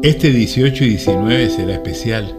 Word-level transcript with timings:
Este 0.00 0.30
18 0.30 0.84
y 0.84 0.88
19 0.90 1.50
será 1.50 1.72
especial, 1.72 2.32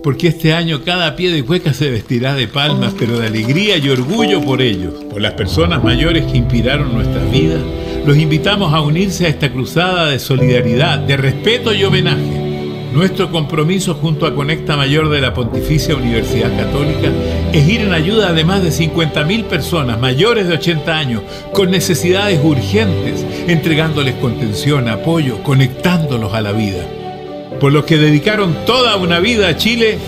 porque 0.00 0.28
este 0.28 0.52
año 0.52 0.84
cada 0.84 1.16
pie 1.16 1.32
de 1.32 1.42
cueca 1.42 1.74
se 1.74 1.90
vestirá 1.90 2.36
de 2.36 2.46
palmas, 2.46 2.94
pero 2.96 3.18
de 3.18 3.26
alegría 3.26 3.78
y 3.78 3.88
orgullo 3.88 4.40
por 4.40 4.62
ellos, 4.62 4.94
por 5.10 5.20
las 5.20 5.32
personas 5.32 5.82
mayores 5.82 6.24
que 6.30 6.38
inspiraron 6.38 6.94
nuestras 6.94 7.28
vidas. 7.32 7.62
Los 8.06 8.16
invitamos 8.16 8.72
a 8.72 8.80
unirse 8.80 9.26
a 9.26 9.28
esta 9.28 9.50
cruzada 9.50 10.06
de 10.06 10.20
solidaridad, 10.20 11.00
de 11.00 11.16
respeto 11.16 11.74
y 11.74 11.82
homenaje. 11.82 12.48
Nuestro 12.92 13.32
compromiso 13.32 13.94
junto 13.94 14.24
a 14.24 14.32
Conecta 14.32 14.76
Mayor 14.76 15.08
de 15.08 15.20
la 15.20 15.34
Pontificia 15.34 15.96
Universidad 15.96 16.56
Católica 16.56 17.08
es 17.52 17.68
ir 17.68 17.80
en 17.80 17.92
ayuda 17.92 18.32
de 18.32 18.44
más 18.44 18.62
de 18.62 18.70
50.000 18.70 19.44
personas 19.46 19.98
mayores 19.98 20.46
de 20.46 20.54
80 20.54 20.96
años 20.96 21.22
con 21.52 21.72
necesidades 21.72 22.38
urgentes, 22.40 23.26
entregándoles 23.48 24.14
contención, 24.14 24.88
apoyo, 24.88 25.42
conectándolos 25.42 26.32
a 26.34 26.40
la 26.40 26.52
vida. 26.52 26.99
Por 27.60 27.72
los 27.72 27.84
que 27.84 27.98
dedicaron 27.98 28.64
toda 28.64 28.96
una 28.96 29.20
vida 29.20 29.48
a 29.48 29.56
Chile, 29.56 29.98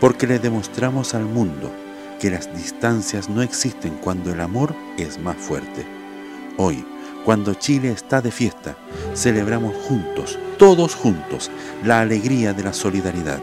Porque 0.02 0.28
le 0.28 0.40
demostramos 0.40 1.16
al 1.16 1.24
mundo 1.24 1.72
que 2.20 2.30
las 2.30 2.54
distancias 2.56 3.30
no 3.30 3.42
existen 3.42 3.94
cuando 4.02 4.34
el 4.34 4.42
amor 4.42 4.76
es 4.98 5.18
más 5.20 5.38
fuerte. 5.38 5.86
Hoy, 6.58 6.86
cuando 7.26 7.54
Chile 7.54 7.92
está 7.92 8.22
de 8.22 8.32
fiesta, 8.32 8.76
celebramos 9.14 9.76
juntos, 9.88 10.40
todos 10.58 10.96
juntos, 10.96 11.52
la 11.84 12.02
alegría 12.02 12.54
de 12.54 12.64
la 12.64 12.74
solidaridad. 12.74 13.40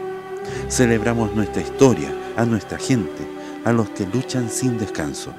Celebramos 0.69 1.35
nuestra 1.35 1.61
historia, 1.61 2.09
a 2.35 2.45
nuestra 2.45 2.77
gente, 2.77 3.27
a 3.65 3.71
los 3.71 3.89
que 3.89 4.05
luchan 4.07 4.49
sin 4.49 4.77
descanso, 4.77 5.33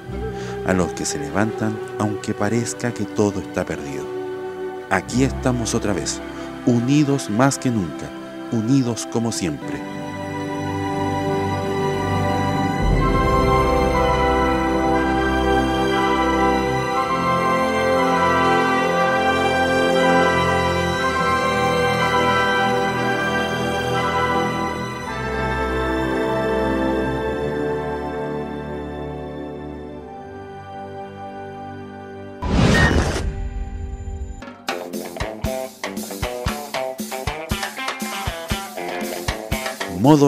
a 0.65 0.73
los 0.73 0.93
que 0.93 1.05
se 1.05 1.19
levantan 1.19 1.77
aunque 1.99 2.33
parezca 2.33 2.93
que 2.93 3.05
todo 3.05 3.39
está 3.39 3.65
perdido. 3.65 4.05
Aquí 4.89 5.23
estamos 5.23 5.73
otra 5.73 5.93
vez, 5.93 6.21
unidos 6.65 7.29
más 7.29 7.57
que 7.57 7.69
nunca, 7.69 8.09
unidos 8.51 9.07
como 9.11 9.31
siempre. 9.31 9.94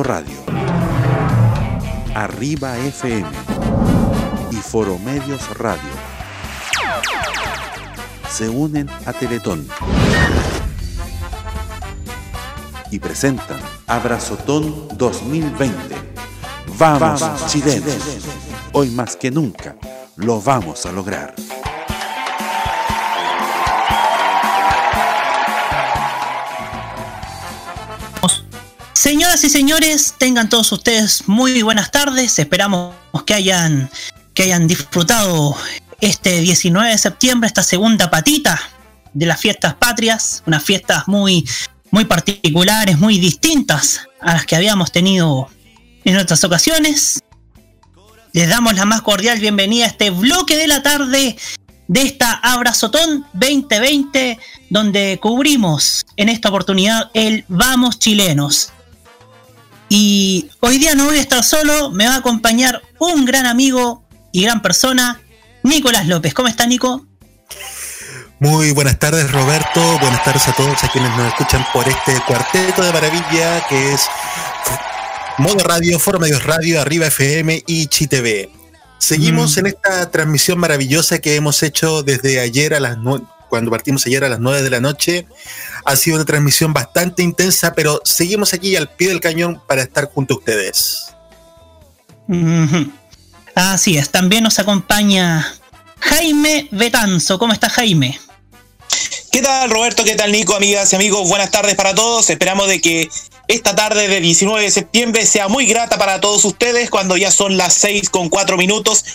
Radio, 0.07 0.37
Arriba 2.15 2.77
FM 2.77 3.27
y 4.51 4.55
Foromedios 4.55 5.57
Radio. 5.57 5.81
Se 8.29 8.47
unen 8.47 8.89
a 9.05 9.11
Teletón. 9.11 9.67
Y 12.89 12.99
presentan 12.99 13.59
Abrazotón 13.85 14.87
2020. 14.97 15.75
Vamos, 16.77 17.21
chilenos, 17.47 17.97
hoy 18.71 18.89
más 18.91 19.17
que 19.17 19.29
nunca 19.29 19.75
lo 20.15 20.41
vamos 20.41 20.85
a 20.85 20.93
lograr. 20.93 21.35
Señoras 29.07 29.41
y 29.45 29.49
señores, 29.49 30.15
tengan 30.17 30.49
todos 30.49 30.69
ustedes 30.73 31.29
muy 31.29 31.61
buenas 31.61 31.91
tardes. 31.91 32.39
Esperamos 32.39 32.93
que 33.25 33.35
hayan, 33.35 33.89
que 34.33 34.43
hayan 34.43 34.67
disfrutado 34.67 35.55
este 36.01 36.41
19 36.41 36.89
de 36.89 36.97
septiembre, 36.97 37.47
esta 37.47 37.63
segunda 37.63 38.11
patita 38.11 38.59
de 39.13 39.25
las 39.25 39.39
fiestas 39.39 39.75
patrias, 39.75 40.43
unas 40.45 40.61
fiestas 40.61 41.07
muy, 41.07 41.47
muy 41.89 42.03
particulares, 42.03 42.99
muy 42.99 43.17
distintas 43.17 44.01
a 44.19 44.33
las 44.33 44.45
que 44.45 44.57
habíamos 44.57 44.91
tenido 44.91 45.47
en 46.03 46.17
otras 46.17 46.43
ocasiones. 46.43 47.23
Les 48.33 48.49
damos 48.49 48.75
la 48.75 48.83
más 48.83 49.03
cordial 49.03 49.39
bienvenida 49.39 49.85
a 49.85 49.87
este 49.87 50.09
bloque 50.09 50.57
de 50.57 50.67
la 50.67 50.83
tarde 50.83 51.37
de 51.87 52.01
esta 52.01 52.33
Abrazotón 52.33 53.25
2020, 53.31 54.37
donde 54.69 55.17
cubrimos 55.21 56.05
en 56.17 56.27
esta 56.27 56.49
oportunidad 56.49 57.09
el 57.13 57.45
Vamos 57.47 57.99
Chilenos. 57.99 58.73
Y 59.89 60.49
hoy 60.59 60.77
día 60.79 60.95
no 60.95 61.05
voy 61.05 61.17
a 61.17 61.21
estar 61.21 61.43
solo, 61.43 61.91
me 61.91 62.07
va 62.07 62.15
a 62.15 62.17
acompañar 62.17 62.81
un 62.99 63.25
gran 63.25 63.45
amigo 63.45 64.03
y 64.31 64.43
gran 64.43 64.61
persona, 64.61 65.21
Nicolás 65.63 66.07
López. 66.07 66.33
¿Cómo 66.33 66.47
está, 66.47 66.65
Nico? 66.67 67.05
Muy 68.39 68.71
buenas 68.71 68.99
tardes, 68.99 69.31
Roberto. 69.31 69.81
Buenas 69.99 70.23
tardes 70.23 70.47
a 70.47 70.53
todos 70.53 70.83
a 70.83 70.91
quienes 70.91 71.09
nos 71.17 71.27
escuchan 71.29 71.65
por 71.73 71.87
este 71.87 72.13
cuarteto 72.27 72.83
de 72.83 72.93
maravilla 72.93 73.65
que 73.67 73.93
es 73.93 74.01
Modo 75.37 75.59
Radio, 75.63 75.97
Foro 75.99 76.19
Medios 76.19 76.43
Radio, 76.43 76.81
Arriba 76.81 77.07
FM 77.07 77.63
y 77.65 77.87
ChiTV. 77.87 78.49
Seguimos 78.99 79.55
Mm. 79.55 79.59
en 79.59 79.67
esta 79.67 80.11
transmisión 80.11 80.59
maravillosa 80.59 81.19
que 81.19 81.35
hemos 81.35 81.63
hecho 81.63 82.03
desde 82.03 82.39
ayer 82.39 82.73
a 82.73 82.79
las 82.79 82.97
cuando 83.49 83.71
partimos 83.71 84.05
ayer 84.05 84.23
a 84.23 84.29
las 84.29 84.39
9 84.39 84.61
de 84.61 84.69
la 84.69 84.81
noche. 84.81 85.27
Ha 85.87 85.95
sido 85.95 86.17
una 86.17 86.25
transmisión 86.25 86.73
bastante 86.73 87.23
intensa, 87.23 87.73
pero 87.73 88.01
seguimos 88.03 88.53
aquí 88.53 88.75
al 88.75 88.89
pie 88.89 89.07
del 89.07 89.21
cañón 89.21 89.61
para 89.69 89.81
estar 89.81 90.11
junto 90.11 90.33
a 90.33 90.37
ustedes. 90.37 91.13
Así 93.55 93.97
es, 93.97 94.09
también 94.09 94.43
nos 94.43 94.59
acompaña 94.59 95.47
Jaime 96.01 96.67
Betanzo. 96.71 97.39
¿Cómo 97.39 97.53
está 97.53 97.69
Jaime? 97.69 98.19
¿Qué 99.31 99.41
tal 99.41 99.69
Roberto? 99.69 100.03
¿Qué 100.03 100.15
tal 100.15 100.33
Nico? 100.33 100.57
Amigas 100.57 100.91
y 100.91 100.97
amigos, 100.97 101.29
buenas 101.29 101.51
tardes 101.51 101.75
para 101.75 101.95
todos. 101.95 102.29
Esperamos 102.29 102.67
de 102.67 102.81
que 102.81 103.09
esta 103.47 103.73
tarde 103.73 104.09
de 104.09 104.19
19 104.19 104.61
de 104.61 104.71
septiembre 104.71 105.25
sea 105.25 105.47
muy 105.47 105.67
grata 105.67 105.97
para 105.97 106.19
todos 106.19 106.43
ustedes 106.43 106.89
cuando 106.89 107.15
ya 107.15 107.31
son 107.31 107.55
las 107.55 107.73
6 107.75 108.09
con 108.09 108.27
4 108.27 108.57
minutos. 108.57 109.05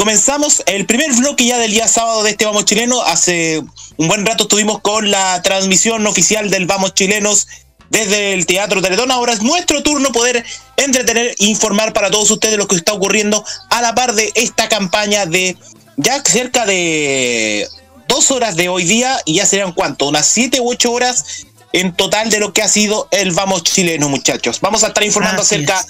Comenzamos 0.00 0.62
el 0.64 0.86
primer 0.86 1.12
bloque 1.12 1.44
ya 1.44 1.58
del 1.58 1.72
día 1.72 1.86
sábado 1.86 2.22
de 2.22 2.30
este 2.30 2.46
Vamos 2.46 2.64
Chileno. 2.64 3.02
Hace 3.02 3.62
un 3.98 4.08
buen 4.08 4.24
rato 4.24 4.44
estuvimos 4.44 4.80
con 4.80 5.10
la 5.10 5.42
transmisión 5.42 6.06
oficial 6.06 6.48
del 6.48 6.64
Vamos 6.64 6.94
Chilenos 6.94 7.46
desde 7.90 8.32
el 8.32 8.46
Teatro 8.46 8.80
Teletón. 8.80 9.10
Ahora 9.10 9.34
es 9.34 9.42
nuestro 9.42 9.82
turno 9.82 10.10
poder 10.10 10.42
entretener 10.78 11.36
e 11.38 11.44
informar 11.44 11.92
para 11.92 12.10
todos 12.10 12.30
ustedes 12.30 12.56
lo 12.56 12.66
que 12.66 12.76
está 12.76 12.94
ocurriendo 12.94 13.44
a 13.68 13.82
la 13.82 13.94
par 13.94 14.14
de 14.14 14.32
esta 14.36 14.70
campaña 14.70 15.26
de 15.26 15.58
ya 15.98 16.24
cerca 16.24 16.64
de 16.64 17.68
dos 18.08 18.30
horas 18.30 18.56
de 18.56 18.70
hoy 18.70 18.84
día 18.84 19.20
y 19.26 19.34
ya 19.34 19.44
serían 19.44 19.74
cuánto, 19.74 20.08
unas 20.08 20.26
siete 20.26 20.62
u 20.62 20.70
ocho 20.70 20.92
horas 20.92 21.44
en 21.74 21.94
total 21.94 22.30
de 22.30 22.40
lo 22.40 22.54
que 22.54 22.62
ha 22.62 22.68
sido 22.68 23.06
el 23.10 23.32
Vamos 23.32 23.64
Chileno, 23.64 24.08
muchachos. 24.08 24.62
Vamos 24.62 24.82
a 24.82 24.86
estar 24.86 25.04
informando 25.04 25.42
acerca 25.42 25.84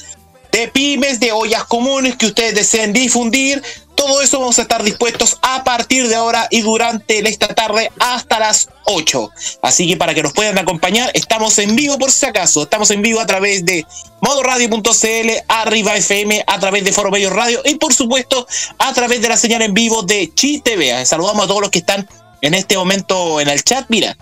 de 0.50 0.66
pymes, 0.66 1.20
de 1.20 1.30
ollas 1.30 1.62
comunes 1.62 2.16
que 2.16 2.26
ustedes 2.26 2.56
deseen 2.56 2.92
difundir, 2.92 3.62
todo 4.00 4.22
eso 4.22 4.40
vamos 4.40 4.58
a 4.58 4.62
estar 4.62 4.82
dispuestos 4.82 5.36
a 5.42 5.62
partir 5.62 6.08
de 6.08 6.14
ahora 6.14 6.48
y 6.50 6.62
durante 6.62 7.18
esta 7.28 7.48
tarde 7.48 7.92
hasta 7.98 8.40
las 8.40 8.70
8. 8.84 9.30
Así 9.60 9.86
que 9.86 9.98
para 9.98 10.14
que 10.14 10.22
nos 10.22 10.32
puedan 10.32 10.58
acompañar, 10.58 11.10
estamos 11.12 11.58
en 11.58 11.76
vivo 11.76 11.98
por 11.98 12.10
si 12.10 12.24
acaso. 12.24 12.62
Estamos 12.62 12.90
en 12.92 13.02
vivo 13.02 13.20
a 13.20 13.26
través 13.26 13.62
de 13.66 13.84
modoradio.cl, 14.22 15.30
arriba 15.48 15.96
FM, 15.96 16.44
a 16.46 16.58
través 16.58 16.82
de 16.82 16.92
Foro 16.92 17.10
Medio 17.10 17.28
Radio 17.28 17.60
y 17.62 17.74
por 17.74 17.92
supuesto 17.92 18.46
a 18.78 18.94
través 18.94 19.20
de 19.20 19.28
la 19.28 19.36
señal 19.36 19.60
en 19.60 19.74
vivo 19.74 20.02
de 20.02 20.32
Chi 20.34 20.60
TV. 20.60 21.04
Saludamos 21.04 21.44
a 21.44 21.48
todos 21.48 21.60
los 21.60 21.70
que 21.70 21.80
están 21.80 22.08
en 22.40 22.54
este 22.54 22.78
momento 22.78 23.38
en 23.38 23.50
el 23.50 23.62
chat. 23.64 23.84
Mira, 23.90 24.16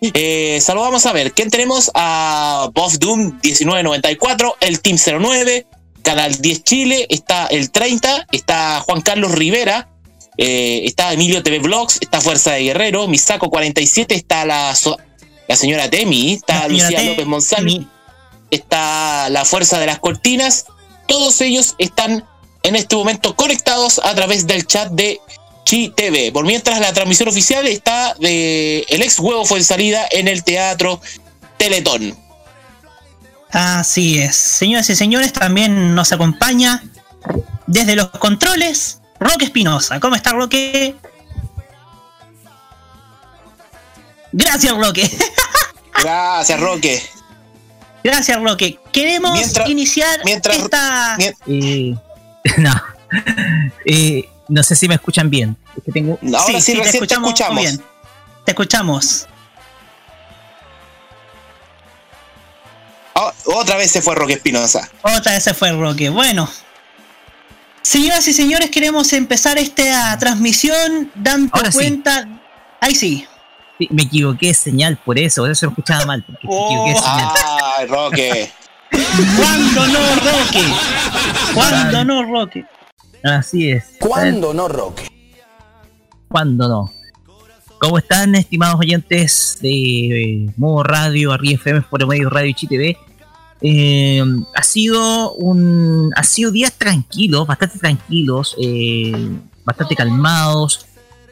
eh, 0.00 0.60
saludamos 0.62 1.06
a 1.06 1.12
ver, 1.12 1.32
¿quién 1.32 1.50
tenemos? 1.50 1.90
A 1.94 2.70
Boss 2.72 3.00
Doom 3.00 3.40
1994, 3.42 4.58
el 4.60 4.80
Team 4.80 4.96
09, 4.96 5.66
Canal 6.04 6.36
10 6.36 6.62
Chile, 6.62 7.06
está 7.08 7.46
el 7.46 7.70
30, 7.72 8.28
está 8.30 8.80
Juan 8.80 9.00
Carlos 9.00 9.32
Rivera, 9.32 9.88
eh, 10.38 10.82
está 10.84 11.12
Emilio 11.12 11.42
TV 11.42 11.58
Vlogs, 11.58 11.98
está 12.00 12.20
Fuerza 12.20 12.52
de 12.52 12.62
Guerrero, 12.62 13.08
Misaco 13.08 13.50
47, 13.50 14.14
está 14.14 14.44
la, 14.44 14.72
la 15.48 15.56
señora 15.56 15.90
Temi, 15.90 16.34
está 16.34 16.68
Lucía 16.68 17.02
López 17.02 17.26
Monsalvi, 17.26 17.88
está 18.50 19.28
la 19.30 19.44
Fuerza 19.44 19.80
de 19.80 19.86
las 19.86 19.98
Cortinas, 19.98 20.66
todos 21.08 21.40
ellos 21.40 21.74
están 21.78 22.24
en 22.62 22.76
este 22.76 22.96
momento 22.96 23.34
conectados 23.34 24.00
a 24.04 24.14
través 24.14 24.46
del 24.46 24.66
chat 24.66 24.90
de 24.90 25.20
Chi 25.64 25.88
TV. 25.96 26.30
Por 26.32 26.44
mientras 26.44 26.80
la 26.80 26.92
transmisión 26.92 27.28
oficial 27.28 27.66
está 27.66 28.14
de 28.20 28.84
el 28.88 29.02
ex 29.02 29.18
huevo 29.18 29.44
fue 29.44 29.58
en 29.58 29.64
salida 29.64 30.06
en 30.10 30.28
el 30.28 30.44
teatro 30.44 31.00
Teletón. 31.56 32.16
Así 33.54 34.18
es. 34.18 34.34
Señoras 34.34 34.90
y 34.90 34.96
señores, 34.96 35.32
también 35.32 35.94
nos 35.94 36.10
acompaña 36.12 36.82
desde 37.68 37.94
los 37.94 38.10
controles 38.10 39.00
Roque 39.20 39.44
Espinosa. 39.44 40.00
¿Cómo 40.00 40.16
está 40.16 40.32
Roque? 40.32 40.96
Gracias, 44.32 44.76
Roque. 44.76 45.08
Gracias, 46.02 46.60
Roque. 46.60 47.00
Gracias, 48.02 48.42
Roque. 48.42 48.80
Queremos 48.90 49.38
iniciar 49.68 50.20
mientras, 50.24 50.56
esta... 50.58 51.16
Eh, 51.46 51.94
no. 52.58 52.82
Eh, 53.84 54.28
no 54.48 54.64
sé 54.64 54.74
si 54.74 54.88
me 54.88 54.96
escuchan 54.96 55.30
bien. 55.30 55.56
tengo... 55.92 56.18
Ahora 56.36 56.60
sí, 56.60 56.74
te 56.74 56.88
escuchamos. 56.88 57.32
Bien. 57.54 57.80
Te 58.44 58.50
escuchamos. 58.50 59.28
Oh, 63.14 63.32
otra 63.56 63.76
vez 63.76 63.90
se 63.90 64.02
fue 64.02 64.14
Roque 64.14 64.34
Espinosa. 64.34 64.90
Otra 65.02 65.32
vez 65.32 65.44
se 65.44 65.54
fue 65.54 65.72
Roque. 65.72 66.10
Bueno. 66.10 66.48
Señoras 67.82 68.26
y 68.26 68.32
señores, 68.32 68.70
queremos 68.70 69.12
empezar 69.12 69.58
esta 69.58 70.18
transmisión 70.18 71.10
dando 71.14 71.52
cuenta. 71.72 72.26
Ahí 72.80 72.94
sí. 72.94 73.26
Me 73.90 74.02
equivoqué 74.02 74.54
señal 74.54 74.96
por 75.04 75.18
eso, 75.18 75.42
por 75.42 75.50
eso 75.50 75.66
lo 75.66 75.72
escuchaba 75.72 76.06
mal. 76.06 76.24
Porque 76.24 76.46
oh, 76.48 76.94
Ay, 77.76 77.86
Roque. 77.86 78.52
¿Cuándo 78.90 79.86
no, 79.86 80.14
Roque? 80.16 80.64
¿Cuándo 81.54 82.04
no, 82.04 82.22
Roque? 82.24 82.64
Así 83.22 83.70
es. 83.70 83.84
¿Cuándo 84.00 84.54
no, 84.54 84.68
Roque? 84.68 85.08
¿Cuándo 86.28 86.68
no? 86.68 86.92
¿Cómo 87.78 87.98
están, 87.98 88.34
estimados 88.34 88.80
oyentes 88.80 89.58
de 89.60 90.50
Modo 90.56 90.82
Radio, 90.84 91.32
Arriba 91.32 91.54
FM, 91.54 91.82
Foro 91.82 92.06
Medio 92.06 92.30
Radio 92.30 92.54
y 92.58 92.66
TV? 92.66 92.96
Eh, 93.60 94.22
ha 94.54 94.62
sido 94.62 95.32
un 95.34 96.10
ha 96.16 96.22
sido 96.22 96.50
días 96.50 96.72
tranquilos, 96.72 97.46
bastante 97.46 97.78
tranquilos, 97.78 98.54
eh, 98.60 99.12
bastante 99.64 99.94
calmados. 99.96 100.86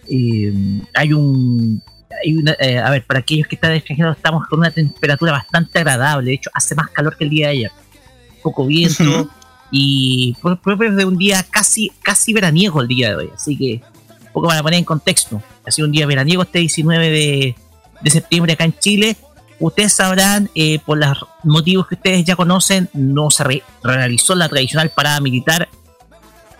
Eh, 0.09 0.53
hay 0.95 1.13
un 1.13 1.83
hay 2.23 2.35
una, 2.35 2.53
a 2.53 2.91
ver, 2.91 3.05
para 3.07 3.21
aquellos 3.21 3.49
que 3.49 3.55
están 3.55 3.73
extranjeros 3.73 4.17
estamos 4.17 4.47
con 4.47 4.61
una 4.61 4.71
temperatura 4.71 5.33
bastante 5.33 5.79
agradable. 5.79 6.31
De 6.31 6.35
hecho, 6.35 6.51
hace 6.55 6.75
más 6.75 6.89
calor 6.91 7.17
que 7.17 7.25
el 7.25 7.31
día 7.31 7.47
de 7.49 7.53
ayer. 7.53 7.71
Poco 8.43 8.67
viento 8.67 9.29
y 9.71 10.37
propio 10.63 10.93
de 10.93 11.05
un 11.05 11.17
día 11.17 11.45
casi 11.51 11.91
casi 12.03 12.33
veraniego 12.33 12.81
el 12.81 12.89
día 12.89 13.11
de 13.11 13.15
hoy. 13.17 13.31
Así 13.35 13.57
que 13.57 13.83
un 14.27 14.33
poco 14.33 14.49
para 14.49 14.63
poner 14.63 14.79
en 14.79 14.85
contexto. 14.85 15.43
Ha 15.65 15.71
sido 15.71 15.87
un 15.87 15.93
día 15.93 16.07
veraniego 16.07 16.43
este 16.43 16.59
19 16.59 17.11
de, 17.11 18.11
septiembre 18.11 18.55
acá 18.55 18.65
en 18.65 18.79
Chile. 18.79 19.17
Ustedes 19.61 19.93
sabrán, 19.93 20.51
eh, 20.55 20.81
por 20.85 20.99
los 20.99 21.25
motivos 21.45 21.87
que 21.87 21.95
ustedes 21.95 22.25
ya 22.25 22.35
conocen, 22.35 22.89
no 22.95 23.31
se 23.31 23.45
realizó 23.83 24.35
la 24.35 24.49
tradicional 24.49 24.91
parada 24.91 25.21
militar 25.21 25.69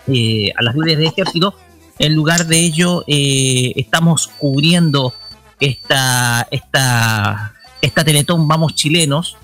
eh, 0.07 0.53
a 0.55 0.63
las 0.63 0.73
líderes 0.75 0.99
de 0.99 1.05
ejército. 1.07 1.53
En 1.99 2.15
lugar 2.15 2.47
de 2.47 2.59
ello, 2.59 3.03
eh, 3.07 3.73
estamos 3.75 4.27
cubriendo 4.37 5.13
esta, 5.59 6.47
esta, 6.49 7.53
esta 7.81 8.03
Teletón 8.05 8.47
Vamos 8.47 8.73
Chilenos, 8.73 9.37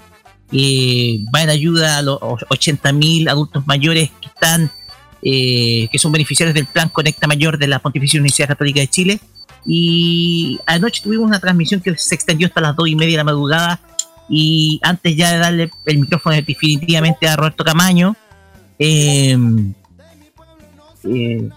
va 0.52 1.44
en 1.44 1.50
ayuda 1.50 1.98
a 1.98 2.02
los 2.02 2.20
80.000 2.20 3.30
adultos 3.30 3.68
mayores 3.68 4.10
que 4.22 4.28
están 4.28 4.72
que 5.22 5.98
son 6.00 6.14
beneficiarios 6.14 6.56
del 6.56 6.66
plan 6.66 6.88
Conecta 6.88 7.28
Mayor 7.28 7.58
de 7.58 7.68
la 7.68 7.80
Pontificia 7.80 8.20
Universidad 8.20 8.48
Católica 8.48 8.80
de 8.80 8.88
Chile. 8.88 9.20
Y 9.66 10.60
anoche 10.66 11.02
tuvimos 11.04 11.28
una 11.28 11.40
transmisión 11.40 11.82
que 11.82 11.98
se 11.98 12.16
extendió 12.16 12.48
hasta 12.48 12.62
las 12.62 12.76
dos 12.76 12.88
y 12.88 12.96
media 12.96 13.14
de 13.14 13.18
la 13.18 13.24
madrugada. 13.24 13.80
Y 14.30 14.80
antes 14.84 15.16
ya 15.16 15.32
de 15.32 15.38
darle 15.40 15.72
el 15.86 16.00
micrófono 16.00 16.36
definitivamente 16.36 17.28
a 17.28 17.36
Roberto 17.36 17.64
Camaño, 17.64 18.16
em, 18.78 19.74
eh, 21.04 21.50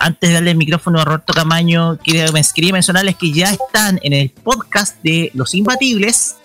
antes 0.00 0.28
de 0.28 0.34
darle 0.34 0.50
el 0.52 0.56
micrófono 0.56 1.00
a 1.00 1.04
Roberto 1.04 1.32
Camaño, 1.32 1.98
quería, 1.98 2.26
quería 2.54 2.72
mencionarles 2.72 3.16
que 3.16 3.32
ya 3.32 3.50
están 3.50 4.00
en 4.02 4.12
el 4.12 4.30
podcast 4.30 5.00
de 5.02 5.30
Los 5.34 5.54
Imbatibles 5.54 6.36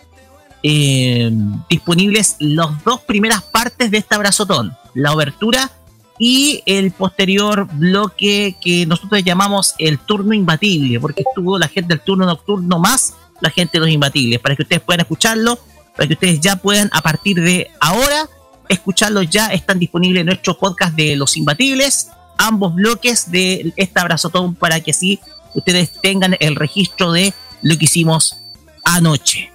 em, 0.68 1.62
disponibles 1.70 2.38
las 2.40 2.84
dos 2.84 3.02
primeras 3.02 3.44
partes 3.44 3.92
de 3.92 4.00
este 4.00 4.16
abrazotón. 4.16 4.76
La 4.96 5.14
obertura 5.14 5.70
y 6.18 6.64
el 6.66 6.92
posterior 6.92 7.68
bloque 7.74 8.56
que 8.62 8.86
nosotros 8.86 9.24
llamamos 9.24 9.76
el 9.80 10.00
turno 10.00 10.34
imbatible, 10.34 11.00
porque 11.00 11.24
estuvo 11.28 11.60
la 11.60 11.68
gente 11.68 11.94
del 11.96 12.02
turno 12.02 12.26
nocturno 12.26 12.80
más 12.80 13.16
la 13.42 13.50
gente 13.50 13.74
de 13.74 13.80
los 13.80 13.90
imbatibles, 13.90 14.40
para 14.40 14.56
que 14.56 14.64
ustedes 14.64 14.82
puedan 14.82 15.02
escucharlo, 15.02 15.60
para 15.96 16.08
que 16.08 16.14
ustedes 16.14 16.40
ya 16.40 16.56
puedan 16.56 16.90
a 16.94 17.02
partir 17.02 17.42
de 17.42 17.70
ahora 17.80 18.30
escucharlo 18.70 19.22
ya 19.22 19.48
están 19.48 19.78
disponibles 19.78 20.22
en 20.22 20.28
nuestro 20.28 20.58
podcast 20.58 20.96
de 20.96 21.16
los 21.16 21.38
imbatibles, 21.38 22.10
ambos 22.38 22.74
bloques 22.74 23.32
de 23.32 23.74
este 23.76 24.00
abrazotón 24.00 24.56
para 24.56 24.80
que 24.80 24.92
así 24.92 25.20
ustedes 25.54 25.92
tengan 26.02 26.36
el 26.40 26.56
registro 26.56 27.12
de 27.12 27.34
lo 27.62 27.78
que 27.78 27.86
hicimos 27.86 28.38
anoche. 28.84 29.52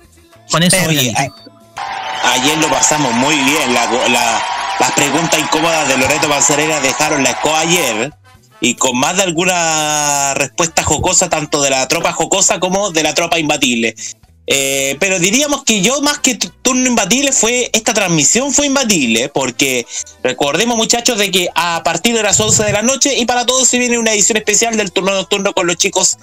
Con 0.51 0.63
eso 0.63 0.77
ayer 2.23 2.59
lo 2.59 2.69
pasamos 2.69 3.15
muy 3.15 3.35
bien, 3.35 3.75
la, 3.75 4.09
la 4.09 4.43
las 4.81 4.93
preguntas 4.93 5.39
incómodas 5.39 5.87
de 5.89 5.99
Loreto 5.99 6.29
Panzerera 6.29 6.81
dejaron 6.81 7.23
la 7.23 7.31
escoba 7.31 7.61
ayer 7.61 8.13
y 8.61 8.75
con 8.75 8.99
más 8.99 9.17
de 9.17 9.25
alguna 9.25 10.33
respuesta 10.35 10.83
jocosa, 10.83 11.29
tanto 11.29 11.63
de 11.63 11.71
la 11.71 11.87
tropa 11.87 12.13
jocosa 12.13 12.59
como 12.61 12.91
de 12.91 13.03
la 13.03 13.15
tropa 13.15 13.39
imbatible. 13.39 13.95
Eh, 14.47 14.97
pero 14.99 15.19
diríamos 15.19 15.65
que 15.65 15.81
yo 15.83 16.01
más 16.01 16.19
que 16.19 16.35
turno 16.35 16.89
imbatible 16.89 17.33
fue, 17.33 17.71
esta 17.73 17.95
transmisión 17.95 18.53
fue 18.53 18.67
imbatible, 18.67 19.29
porque 19.29 19.87
recordemos 20.23 20.77
muchachos 20.77 21.19
de 21.19 21.31
que 21.31 21.49
a 21.55 21.83
partir 21.85 22.15
de 22.17 22.23
las 22.23 22.41
11 22.41 22.65
de 22.65 22.73
la 22.73 22.83
noche 22.83 23.17
y 23.17 23.27
para 23.27 23.47
todos 23.47 23.69
se 23.69 23.79
viene 23.79 23.99
una 23.99 24.13
edición 24.13 24.39
especial 24.39 24.77
del 24.77 24.93
turno 24.93 25.13
nocturno 25.13 25.53
con 25.53 25.67
los 25.67 25.77
chicos 25.77 26.17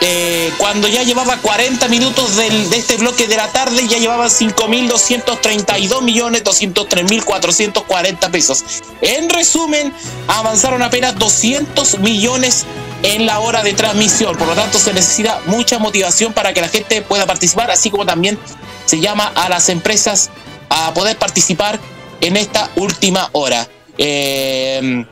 eh, 0.00 0.52
cuando 0.58 0.86
ya 0.88 1.02
llevaba 1.02 1.36
40 1.38 1.88
minutos 1.88 2.36
del- 2.36 2.70
de 2.70 2.76
este 2.78 2.96
bloque 2.96 3.26
de 3.26 3.36
la 3.36 3.48
tarde, 3.48 3.86
ya 3.88 3.98
llevaban 3.98 4.30
5.232 4.30 6.02
millones 6.02 6.44
203.440 6.44 8.30
pesos. 8.30 8.64
En 9.00 9.28
resumen, 9.28 9.92
avanzaron 10.28 10.82
apenas 10.82 11.16
200 11.18 11.98
millones 11.98 12.64
en 13.02 13.26
la 13.26 13.40
hora 13.40 13.62
de 13.62 13.72
transmisión. 13.74 14.36
Por 14.36 14.48
lo 14.48 14.54
tanto, 14.54 14.78
se 14.78 14.92
necesita 14.92 15.40
mucha 15.46 15.78
motivación 15.78 16.32
para 16.32 16.52
que 16.52 16.60
la 16.60 16.68
gente 16.68 17.02
pueda 17.02 17.26
participar, 17.26 17.70
así 17.70 17.90
como 17.90 18.06
también 18.06 18.38
se 18.86 19.00
llama 19.00 19.32
a 19.34 19.48
las 19.48 19.68
empresas 19.68 20.30
a 20.68 20.92
poder 20.94 21.16
participar 21.16 21.78
en 22.20 22.36
esta 22.36 22.70
última 22.76 23.28
hora. 23.32 23.68
Eh, 23.96 25.04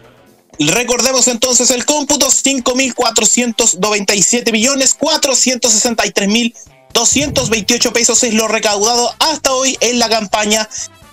Recordemos 0.59 1.29
entonces 1.29 1.71
el 1.71 1.85
cómputo, 1.85 2.29
5.497 2.29 4.53
millones 4.53 4.95
463 4.95 6.29
mil 6.29 6.55
228 6.95 7.93
pesos 7.93 8.23
es 8.23 8.33
lo 8.33 8.49
recaudado 8.49 9.15
hasta 9.19 9.53
hoy 9.53 9.77
en 9.81 9.99
la 9.99 10.09
campaña 10.09 10.67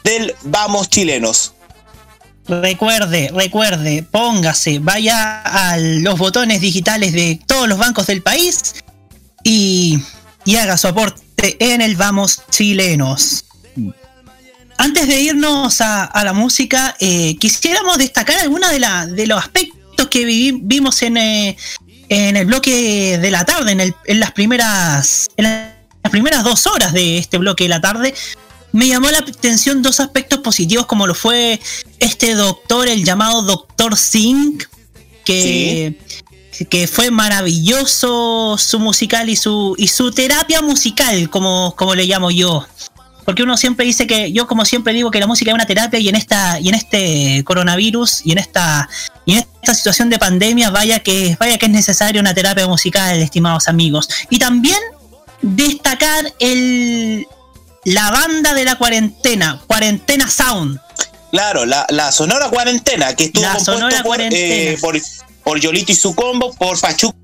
del 0.06 0.34
Vamos 0.44 0.90
Chilenos. 0.90 1.56
Recuerde, 2.48 3.32
recuerde, 3.34 4.04
póngase, 4.04 4.80
vaya 4.80 5.42
a 5.42 5.76
los 5.78 6.18
botones 6.18 6.62
digitales 6.62 7.12
de 7.12 7.38
todos 7.46 7.68
los 7.68 7.78
bancos 7.78 8.08
del 8.08 8.22
país 8.22 8.76
y, 9.44 10.00
y 10.46 10.56
haga 10.56 10.78
su 10.78 10.88
aporte 10.88 11.58
en 11.60 11.82
el 11.82 11.98
Vamos 11.98 12.44
Chilenos. 12.50 13.44
Antes 14.78 15.08
de 15.08 15.22
irnos 15.22 15.80
a, 15.82 16.04
a 16.06 16.24
la 16.24 16.34
música, 16.34 16.96
eh, 17.00 17.36
quisiéramos 17.38 17.98
destacar 17.98 18.40
algunos 18.40 18.70
de, 18.72 18.80
la- 18.80 19.06
de 19.06 19.28
los 19.28 19.40
aspectos 19.40 20.08
que 20.10 20.26
vivi- 20.26 20.60
vimos 20.62 21.02
en, 21.04 21.18
eh, 21.18 21.58
en 22.10 22.36
el 22.36 22.46
bloque 22.46 23.18
de 23.18 23.32
la 23.32 23.46
tarde, 23.46 23.72
en, 23.72 23.80
el- 23.82 23.96
en 24.06 24.20
las 24.20 24.32
primeras 24.32 25.30
en 25.38 25.44
las 25.46 26.12
primeras 26.12 26.44
dos 26.44 26.68
horas 26.68 26.92
de 26.94 27.18
este 27.18 27.38
bloque 27.38 27.64
de 27.66 27.70
la 27.70 27.80
tarde. 27.82 28.14
Me 28.74 28.88
llamó 28.88 29.10
la 29.12 29.20
atención 29.20 29.82
dos 29.84 30.00
aspectos 30.00 30.40
positivos, 30.40 30.88
como 30.88 31.06
lo 31.08 31.14
fue 31.16 31.60
este 32.00 32.34
doctor, 32.34 32.88
el 32.88 33.06
llamado 33.06 33.44
Doctor 33.44 33.96
Singh, 33.96 34.64
que, 35.24 35.98
que 36.70 36.88
fue 36.88 37.12
maravilloso 37.12 38.58
su 38.58 38.80
musical 38.80 39.30
y 39.30 39.36
su, 39.36 39.76
y 39.78 39.88
su 39.88 40.12
terapia 40.12 40.62
musical, 40.62 41.30
como, 41.30 41.76
como 41.78 41.94
le 41.96 42.06
llamo 42.06 42.32
yo. 42.32 42.66
Porque 43.26 43.44
uno 43.44 43.58
siempre 43.58 43.86
dice 43.86 44.08
que, 44.08 44.32
yo 44.32 44.48
como 44.48 44.66
siempre 44.66 44.94
digo 44.94 45.12
que 45.12 45.20
la 45.20 45.28
música 45.28 45.52
es 45.52 45.56
una 45.56 45.66
terapia 45.66 46.00
y 46.00 46.10
en 46.10 46.16
esta, 46.16 46.60
y 46.60 46.70
en 46.70 46.76
este 46.76 47.44
coronavirus 47.44 48.26
y 48.26 48.32
en 48.34 48.38
esta, 48.38 48.90
y 49.26 49.34
en 49.34 49.46
esta 49.62 49.74
situación 49.74 50.10
de 50.10 50.20
pandemia, 50.20 50.70
vaya 50.70 51.00
que, 51.00 51.38
vaya 51.40 51.58
que 51.58 51.66
es 51.66 51.72
necesaria 51.72 52.20
una 52.20 52.34
terapia 52.34 52.68
musical, 52.68 53.18
estimados 53.22 53.68
amigos. 53.68 54.10
Y 54.30 54.40
también 54.40 54.80
destacar 55.42 56.34
el, 56.40 57.28
la 57.86 58.12
banda 58.12 58.54
de 58.54 58.66
la 58.66 58.76
cuarentena, 58.76 59.62
Cuarentena 59.68 60.30
Sound. 60.30 60.80
Claro, 61.32 61.66
la, 61.66 61.86
la 61.90 62.12
Sonora 62.12 62.50
Cuarentena, 62.50 63.16
que 63.16 63.26
estuvo 63.26 63.44
La 63.44 63.56
compuesto 63.56 63.74
Sonora 63.74 64.04
por, 64.04 64.22
eh, 64.22 64.78
por, 64.80 64.96
por 65.44 65.60
Yolito 65.60 65.92
y 65.92 65.96
su 65.96 66.14
combo, 66.14 66.54
por 66.54 66.80
Pachuco 66.80 67.23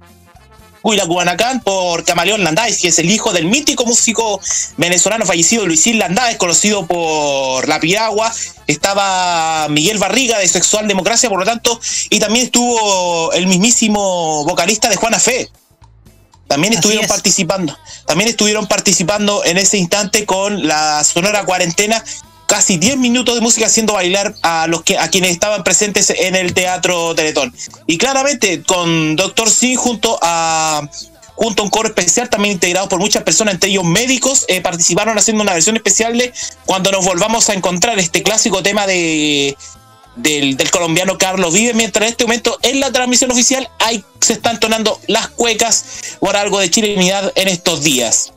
y 0.84 0.96
la 0.96 1.06
Guanacán, 1.06 1.62
por 1.62 2.04
Camaleón 2.04 2.44
Landáez, 2.44 2.82
que 2.82 2.88
es 2.88 3.00
el 3.00 3.10
hijo 3.10 3.34
del 3.34 3.46
mítico 3.46 3.86
músico 3.86 4.40
venezolano 4.78 5.26
fallecido 5.26 5.66
Luisín 5.66 6.00
Landáez, 6.00 6.38
conocido 6.38 6.86
por 6.86 7.68
La 7.68 7.80
Piragua. 7.80 8.34
Estaba 8.68 9.68
Miguel 9.70 9.98
Barriga 9.98 10.40
de 10.40 10.48
Sexual 10.48 10.88
Democracia, 10.88 11.30
por 11.30 11.40
lo 11.40 11.46
tanto, 11.46 11.80
y 12.10 12.20
también 12.20 12.46
estuvo 12.46 13.34
el 13.34 13.48
mismísimo 13.48 14.46
vocalista 14.46 14.90
de 14.90 14.96
Juana 14.96 15.20
Fe. 15.20 15.50
También 16.48 16.74
estuvieron 16.74 17.06
es. 17.06 17.10
participando. 17.10 17.78
También 18.08 18.30
estuvieron 18.30 18.68
participando 18.68 19.46
en 19.46 19.58
ese 19.60 19.78
instante 19.78 20.26
con 20.26 20.68
la 20.68 21.04
Sonora 21.04 21.46
Cuarentena. 21.46 22.04
Casi 22.50 22.78
10 22.78 22.98
minutos 22.98 23.36
de 23.36 23.42
música 23.42 23.68
haciendo 23.68 23.94
bailar 23.94 24.34
a 24.42 24.66
los 24.66 24.82
que 24.82 24.98
a 24.98 25.08
quienes 25.10 25.30
estaban 25.30 25.64
presentes 25.64 26.10
en 26.10 26.36
el 26.36 26.56
Teatro 26.56 27.14
Teletón. 27.14 27.54
Y 27.86 28.00
claramente 28.00 28.64
con 28.64 29.16
Doctor 29.16 29.52
C 29.52 29.76
junto 29.76 30.18
a 30.24 30.82
junto 31.36 31.62
a 31.62 31.66
un 31.66 31.70
coro 31.70 31.90
especial 31.90 32.28
también 32.28 32.56
integrado 32.56 32.90
por 32.90 32.98
muchas 32.98 33.22
personas, 33.22 33.54
entre 33.54 33.70
ellos 33.70 33.84
médicos, 33.84 34.46
eh, 34.48 34.62
participaron 34.62 35.16
haciendo 35.16 35.44
una 35.44 35.54
versión 35.54 35.76
especial 35.76 36.18
de 36.18 36.34
Cuando 36.66 36.92
nos 36.92 37.06
volvamos 37.06 37.50
a 37.50 37.54
encontrar 37.54 38.00
este 38.00 38.24
clásico 38.24 38.64
tema 38.64 38.88
de 38.88 39.56
del, 40.16 40.58
del 40.58 40.72
colombiano 40.72 41.20
Carlos 41.20 41.54
Vive, 41.54 41.76
mientras 41.76 42.08
en 42.08 42.12
este 42.14 42.24
momento 42.24 42.58
en 42.64 42.80
la 42.80 42.92
transmisión 42.92 43.30
oficial 43.30 43.70
hay, 43.78 44.04
se 44.22 44.34
están 44.34 44.60
tonando 44.60 45.00
las 45.06 45.28
cuecas 45.28 45.86
por 46.20 46.36
algo 46.36 46.60
de 46.60 46.72
chilenidad 46.72 47.32
en 47.36 47.48
estos 47.48 47.84
días. 47.84 48.34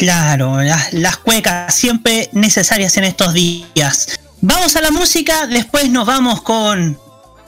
Claro, 0.00 0.62
las, 0.62 0.94
las 0.94 1.18
cuecas 1.18 1.74
siempre 1.74 2.30
necesarias 2.32 2.96
en 2.96 3.04
estos 3.04 3.34
días. 3.34 4.18
Vamos 4.40 4.74
a 4.74 4.80
la 4.80 4.90
música, 4.90 5.46
después 5.46 5.90
nos 5.90 6.06
vamos 6.06 6.40
con, 6.40 6.98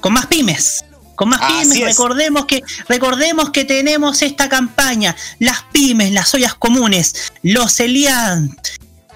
con 0.01 0.13
más 0.13 0.27
pymes. 0.27 0.85
Con 1.15 1.31
más 1.31 1.41
Así 1.41 1.53
pymes, 1.63 1.79
es. 1.79 1.85
recordemos 1.85 2.45
que, 2.45 2.63
recordemos 2.89 3.49
que 3.53 3.65
tenemos 3.65 4.21
esta 4.21 4.51
campaña, 4.51 5.17
las 5.39 5.63
pymes, 5.73 6.13
las 6.13 6.35
ollas 6.35 6.53
comunes, 6.53 7.33
los 7.43 7.81
Elian, 7.81 8.55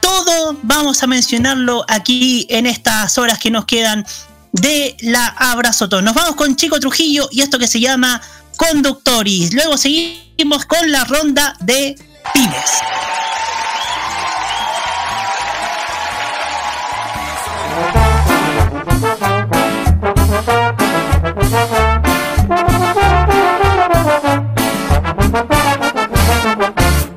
todo 0.00 0.58
vamos 0.62 1.02
a 1.02 1.06
mencionarlo 1.06 1.84
aquí 1.88 2.46
en 2.48 2.64
estas 2.64 3.18
horas 3.18 3.38
que 3.38 3.50
nos 3.50 3.66
quedan 3.66 4.06
de 4.52 4.96
la 5.00 5.26
Abrazotón. 5.26 6.06
Nos 6.06 6.14
vamos 6.14 6.36
con 6.36 6.56
Chico 6.56 6.80
Trujillo 6.80 7.28
y 7.30 7.42
esto 7.42 7.58
que 7.58 7.68
se 7.68 7.80
llama 7.80 8.22
Conductoris. 8.56 9.52
Luego 9.52 9.76
seguimos 9.76 10.64
con 10.64 10.90
la 10.90 11.04
ronda 11.04 11.54
de 11.60 11.96
pymes. 12.32 12.70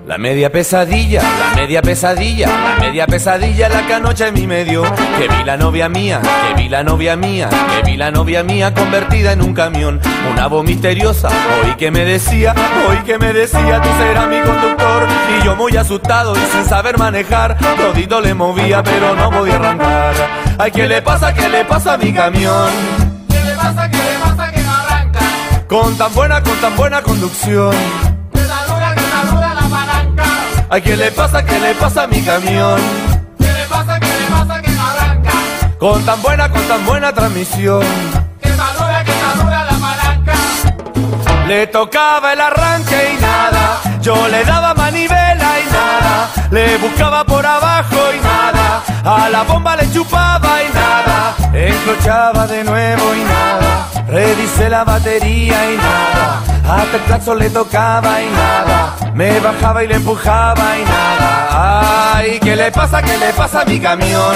La 0.06 0.18
media 0.18 0.52
pesadilla, 0.52 1.22
la 1.22 1.56
media 1.56 1.82
pesadilla, 1.82 2.48
la 2.48 2.76
media 2.82 3.08
pesadilla 3.08 3.70
la 3.70 3.88
que 3.88 3.94
anoche 3.94 4.28
en 4.28 4.34
mi 4.34 4.46
medio. 4.46 4.84
Que 5.18 5.30
vi 5.30 5.46
la 5.46 5.56
novia 5.56 5.88
mía, 5.88 6.20
que 6.22 6.62
vi 6.62 6.68
la 6.68 6.84
novia 6.84 7.16
mía, 7.16 7.48
que 7.48 7.90
vi 7.90 7.96
la 7.96 8.12
novia 8.12 8.44
mía 8.44 8.74
convertida 8.74 9.32
en 9.32 9.42
un 9.42 9.54
camión. 9.54 10.02
Una 10.30 10.48
voz 10.48 10.66
misteriosa, 10.66 11.30
hoy 11.64 11.76
que 11.76 11.90
me 11.90 12.04
decía, 12.04 12.54
hoy 12.90 12.98
que 13.06 13.18
me 13.18 13.32
decía, 13.32 13.82
tú 13.82 13.90
serás 14.00 14.28
mi 14.28 14.42
conductor. 14.42 15.08
Y 15.40 15.46
yo 15.46 15.56
muy 15.56 15.78
asustado 15.78 16.36
y 16.36 16.42
sin 16.52 16.66
saber 16.66 16.98
manejar, 16.98 17.58
todito 17.78 18.20
le 18.20 18.34
movía 18.34 18.84
pero 18.84 19.16
no 19.16 19.32
podía 19.32 19.56
arrancar. 19.56 20.14
Ay, 20.58 20.72
¿qué 20.72 20.90
le 20.90 21.02
pasa, 21.02 21.34
qué 21.34 21.48
le 21.48 21.64
pasa 21.64 21.94
a 21.94 21.98
mi 21.98 22.12
camión? 22.12 23.09
¿Qué 23.70 23.76
le 23.76 23.78
pasa, 23.78 23.90
qué 23.92 23.98
le 23.98 24.20
pasa 24.20 24.52
que 24.52 24.62
no 24.64 24.74
arranca? 24.76 25.20
Con 25.68 25.98
tan 25.98 26.14
buena, 26.14 26.42
con 26.42 26.58
tan 26.58 26.76
buena 26.76 27.02
conducción. 27.04 27.76
Ay, 30.72 30.82
¿qué 30.82 30.96
le 30.96 31.12
pasa, 31.12 31.44
qué 31.44 31.60
le 31.60 31.74
pasa 31.76 32.04
a 32.04 32.08
mi 32.08 32.22
camión? 32.22 32.80
¿Qué 33.38 33.46
le 33.46 33.66
pasa, 33.66 34.00
qué 34.00 34.08
le 34.08 34.26
pasa 34.28 34.62
que 34.62 34.72
no 34.72 34.86
arranca? 34.86 35.32
Con 35.80 36.06
tan 36.06 36.22
buena, 36.22 36.50
con 36.50 36.62
tan 36.64 36.86
buena 36.86 37.14
transmisión. 37.14 37.84
Que 38.42 38.50
saluda, 38.50 39.04
que 39.04 39.12
saluda 39.12 39.66
la 39.66 39.78
palanca. 39.78 40.34
Le 41.48 41.68
tocaba 41.68 42.34
el 42.34 42.42
arranque 42.42 43.16
y 43.18 43.22
nada. 43.22 43.82
Yo 44.02 44.28
le 44.28 44.44
daba 44.46 44.74
manivela 44.74 45.60
y 45.60 45.72
nada. 45.72 46.30
Le 46.52 46.78
buscaba 46.78 47.24
por 47.24 47.46
abajo 47.46 47.98
y 48.16 48.20
nada. 48.24 48.59
A 49.04 49.30
la 49.30 49.44
bomba 49.44 49.76
le 49.76 49.92
chupaba 49.92 50.62
y 50.62 50.74
nada. 50.74 51.36
Encrochaba 51.54 52.48
de 52.48 52.64
nuevo 52.64 53.16
y 53.16 53.24
nada. 53.24 53.88
Revisé 54.08 54.70
la 54.70 54.84
batería 54.84 55.72
y 55.72 55.78
nada. 55.78 56.42
Hasta 56.68 57.32
el 57.32 57.40
le 57.40 57.50
tocaba 57.50 58.22
y 58.22 58.30
nada. 58.30 58.96
Me 59.14 59.40
bajaba 59.40 59.84
y 59.84 59.88
le 59.88 59.96
empujaba 59.96 60.78
y 60.78 60.84
nada. 60.84 62.16
Ay, 62.16 62.40
¿qué 62.40 62.56
le 62.56 62.72
pasa, 62.72 63.02
qué 63.02 63.18
le 63.18 63.34
pasa 63.34 63.62
a 63.62 63.66
mi 63.66 63.80
camión? 63.80 64.36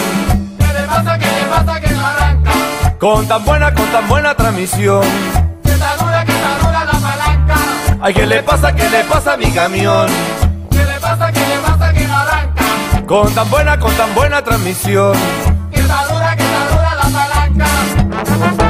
¿Qué 0.57 0.73
le 0.73 0.87
pasa, 0.87 1.17
qué 1.17 1.25
le 1.25 1.45
pasa 1.45 1.79
que 1.79 1.89
no 1.89 2.05
arranca? 2.05 2.51
Con 2.99 3.27
tan 3.27 3.45
buena, 3.45 3.73
con 3.73 3.85
tan 3.87 4.07
buena 4.07 4.35
transmisión. 4.35 5.03
Que 5.63 5.71
saluda, 5.71 6.25
que 6.25 6.31
saluda 6.31 6.85
la 6.85 6.91
palanca. 6.91 7.55
Ay, 8.01 8.13
¿qué 8.13 8.25
le 8.25 8.43
pasa, 8.43 8.73
qué 8.73 8.89
le 8.89 9.03
pasa 9.03 9.33
a 9.33 9.37
mi 9.37 9.51
camión? 9.51 10.07
¿Qué 10.71 10.83
le 10.83 10.99
pasa, 10.99 11.31
qué 11.31 11.39
le 11.39 11.57
pasa? 11.57 11.72
Con 13.07 13.33
tan 13.33 13.49
buena, 13.49 13.77
con 13.79 13.93
tan 13.95 14.13
buena 14.15 14.41
transmisión. 14.41 15.13
Que 15.71 15.81
saluda, 15.81 16.35
que 16.35 16.43
saluda 16.43 16.95
la 16.95 17.09
palanca. 17.09 18.62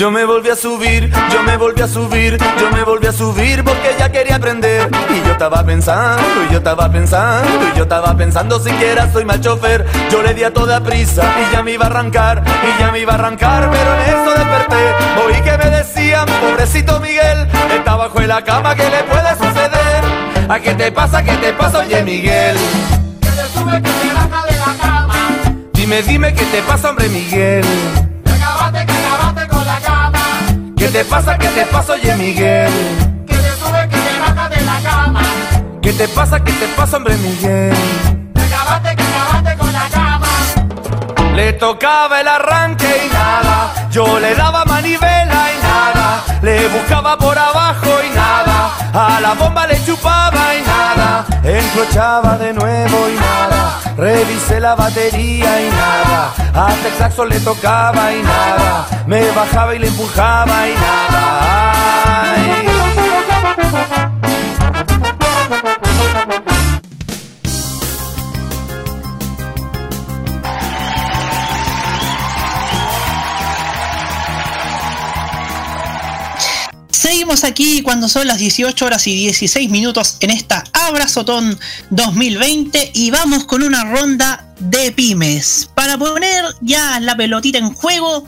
Yo 0.00 0.10
me 0.10 0.24
volví 0.24 0.48
a 0.48 0.56
subir, 0.56 1.12
yo 1.30 1.42
me 1.42 1.58
volví 1.58 1.82
a 1.82 1.86
subir, 1.86 2.38
yo 2.58 2.70
me 2.70 2.82
volví 2.84 3.06
a 3.06 3.12
subir 3.12 3.62
porque 3.62 3.94
ya 3.98 4.10
quería 4.10 4.36
aprender. 4.36 4.88
Y 5.10 5.26
yo 5.26 5.32
estaba 5.32 5.62
pensando, 5.62 6.22
y 6.48 6.52
yo 6.52 6.56
estaba 6.56 6.90
pensando, 6.90 7.68
y 7.68 7.76
yo 7.76 7.82
estaba 7.82 8.16
pensando 8.16 8.58
siquiera 8.60 9.12
soy 9.12 9.26
mal 9.26 9.42
chofer. 9.42 9.84
Yo 10.10 10.22
le 10.22 10.32
di 10.32 10.42
a 10.42 10.54
toda 10.54 10.80
prisa 10.82 11.30
y 11.42 11.52
ya 11.52 11.62
me 11.62 11.72
iba 11.72 11.84
a 11.84 11.88
arrancar, 11.88 12.42
y 12.46 12.80
ya 12.80 12.90
me 12.90 13.00
iba 13.00 13.12
a 13.12 13.16
arrancar, 13.16 13.70
pero 13.70 13.94
en 13.94 14.00
eso 14.08 14.30
desperté. 14.38 14.94
Oí 15.22 15.42
que 15.42 15.58
me 15.58 15.70
decían, 15.70 16.24
pobrecito 16.40 16.98
Miguel, 17.00 17.46
está 17.70 17.96
bajo 17.96 18.22
en 18.22 18.28
la 18.28 18.42
cama, 18.42 18.74
¿qué 18.74 18.88
le 18.88 19.02
puede 19.02 19.32
suceder? 19.32 20.48
¿A 20.48 20.58
qué 20.60 20.72
te 20.76 20.92
pasa, 20.92 21.22
qué 21.22 21.32
te 21.32 21.52
pasa, 21.52 21.80
oye 21.80 22.02
Miguel? 22.02 22.56
Que 23.20 23.28
te 23.28 23.46
sube, 23.52 23.82
que 23.82 23.90
te 23.90 24.14
baja 24.14 24.46
de 24.46 24.56
la 24.56 24.74
cama. 24.80 25.14
Dime, 25.74 26.00
dime, 26.04 26.32
¿qué 26.32 26.46
te 26.46 26.62
pasa, 26.62 26.88
hombre 26.88 27.06
Miguel? 27.10 27.66
Que 28.24 28.32
acabaste, 28.32 28.86
que 28.86 28.99
te 30.90 31.04
pasa, 31.04 31.38
qué 31.38 31.48
te 31.48 31.64
pasa, 31.66 31.92
oye 31.92 32.14
Miguel? 32.16 32.72
Que 33.26 33.34
te 33.34 33.50
sube, 33.60 33.88
que 33.88 33.96
te 33.96 34.20
baja 34.20 34.48
de 34.48 34.60
la 34.62 34.80
cama. 34.80 35.22
¿Qué 35.82 35.92
te 35.92 36.08
pasa, 36.08 36.42
qué 36.42 36.52
te 36.52 36.66
pasa, 36.68 36.96
hombre 36.96 37.16
Miguel? 37.18 37.74
Que 38.34 38.42
acabaste, 38.42 38.96
que 38.96 39.02
acabaste 39.02 39.56
con 39.56 39.72
la 39.72 39.88
cama. 39.88 40.26
Le 41.34 41.52
tocaba 41.54 42.20
el 42.20 42.28
arranque 42.28 42.88
y 43.06 43.12
nada, 43.12 43.88
yo 43.90 44.18
le 44.18 44.34
daba 44.34 44.64
manivela 44.64 45.40
y 45.54 45.62
nada, 45.62 46.24
le 46.42 46.68
buscaba 46.68 47.16
por 47.16 47.38
abajo 47.38 47.90
y 48.04 48.14
nada, 48.14 48.70
a 48.92 49.20
la 49.20 49.34
bomba 49.34 49.66
le 49.66 49.82
chupaba 49.84 50.39
encrochaba 51.70 52.36
de 52.36 52.52
nuevo 52.52 53.08
y 53.08 53.14
nada, 53.14 53.80
revisé 53.96 54.58
la 54.58 54.74
batería 54.74 55.62
y 55.62 55.70
nada, 55.70 56.32
hasta 56.52 56.88
el 56.88 57.28
le 57.28 57.40
tocaba 57.40 58.12
y 58.12 58.22
nada, 58.22 58.86
me 59.06 59.30
bajaba 59.30 59.74
y 59.74 59.78
le 59.78 59.86
empujaba 59.86 60.68
y 60.68 60.74
nada. 60.74 61.30
Aquí 77.30 77.82
cuando 77.82 78.08
son 78.08 78.26
las 78.26 78.38
18 78.38 78.84
horas 78.84 79.06
y 79.06 79.14
16 79.14 79.70
minutos 79.70 80.16
en 80.18 80.30
esta 80.30 80.64
Abrazotón 80.72 81.56
2020 81.90 82.90
y 82.92 83.12
vamos 83.12 83.44
con 83.44 83.62
una 83.62 83.84
ronda 83.84 84.52
de 84.58 84.90
pymes. 84.90 85.70
Para 85.76 85.96
poner 85.96 86.44
ya 86.60 86.98
la 86.98 87.16
pelotita 87.16 87.58
en 87.58 87.72
juego, 87.72 88.26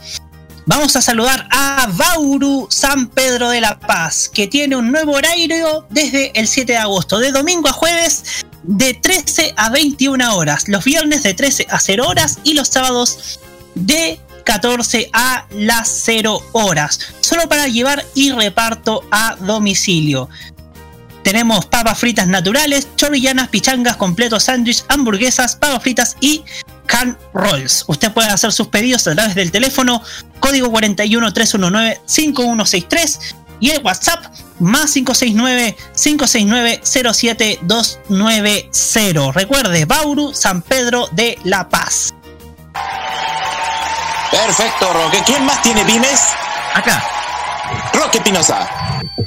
vamos 0.65 0.95
a 0.95 1.01
saludar 1.01 1.49
a 1.51 1.89
Bauru 1.91 2.67
San 2.71 3.09
Pedro 3.09 3.49
de 3.49 3.59
la 3.59 3.77
Paz, 3.77 4.31
que 4.33 4.47
tiene 4.47 4.77
un 4.77 4.89
nuevo 4.89 5.11
horario 5.11 5.85
desde 5.89 6.31
el 6.39 6.47
7 6.47 6.71
de 6.71 6.79
agosto, 6.79 7.19
de 7.19 7.33
domingo 7.33 7.67
a 7.67 7.73
jueves 7.73 8.45
de 8.63 8.93
13 8.93 9.53
a 9.57 9.69
21 9.69 10.33
horas, 10.33 10.69
los 10.69 10.85
viernes 10.85 11.23
de 11.23 11.33
13 11.33 11.67
a 11.69 11.77
0 11.77 12.07
horas 12.07 12.39
y 12.45 12.53
los 12.53 12.69
sábados 12.69 13.41
de 13.75 14.17
14 14.43 15.09
a 15.13 15.45
las 15.51 15.89
0 16.05 16.41
horas, 16.51 16.99
solo 17.21 17.47
para 17.47 17.67
llevar 17.67 18.03
y 18.15 18.31
reparto 18.31 19.03
a 19.11 19.35
domicilio. 19.39 20.29
Tenemos 21.23 21.65
papas 21.65 21.97
fritas 21.99 22.27
naturales, 22.27 22.89
chorrillanas, 22.97 23.47
pichangas, 23.47 23.95
completos, 23.95 24.43
sándwich, 24.43 24.83
hamburguesas, 24.89 25.55
papas 25.55 25.81
fritas 25.81 26.17
y 26.19 26.43
can 26.85 27.17
rolls. 27.33 27.85
Usted 27.87 28.11
puede 28.11 28.27
hacer 28.27 28.51
sus 28.51 28.67
pedidos 28.67 29.07
a 29.07 29.15
través 29.15 29.35
del 29.35 29.51
teléfono 29.51 30.01
código 30.39 30.69
41 30.69 31.33
319 31.33 32.01
5163 32.05 33.35
y 33.61 33.69
el 33.69 33.81
WhatsApp 33.81 34.25
más 34.59 34.91
569 34.91 35.77
569 35.95 36.81
07290. 36.83 39.31
Recuerde, 39.31 39.85
Bauru, 39.85 40.33
San 40.33 40.61
Pedro 40.61 41.07
de 41.13 41.39
La 41.45 41.69
Paz. 41.69 42.13
Perfecto, 44.33 44.91
Roque. 44.91 45.19
¿Quién 45.27 45.45
más 45.45 45.61
tiene 45.61 45.85
pymes? 45.85 46.33
Acá, 46.73 47.03
Roque 47.93 48.19
Pinoza. 48.19 48.67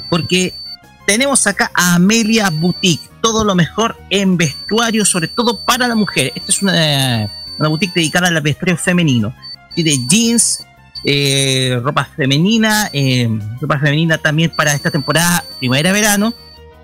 porque 0.09 0.53
tenemos 1.05 1.47
acá 1.47 1.71
a 1.73 1.95
Amelia 1.95 2.49
Boutique, 2.49 3.09
todo 3.21 3.45
lo 3.45 3.55
mejor 3.55 3.95
en 4.09 4.35
vestuario, 4.35 5.05
sobre 5.05 5.29
todo 5.29 5.61
para 5.61 5.87
la 5.87 5.95
mujer. 5.95 6.33
Esta 6.35 6.51
es 6.51 6.61
una, 6.61 7.29
una 7.57 7.69
boutique 7.69 7.93
dedicada 7.95 8.27
al 8.27 8.41
vestuario 8.41 8.75
femenino. 8.75 9.33
Tiene 9.73 9.97
jeans, 10.09 10.65
eh, 11.05 11.79
ropa 11.81 12.09
femenina, 12.17 12.89
eh, 12.91 13.29
ropa 13.61 13.79
femenina 13.79 14.17
también 14.17 14.51
para 14.53 14.73
esta 14.73 14.91
temporada 14.91 15.41
primavera-verano, 15.59 16.33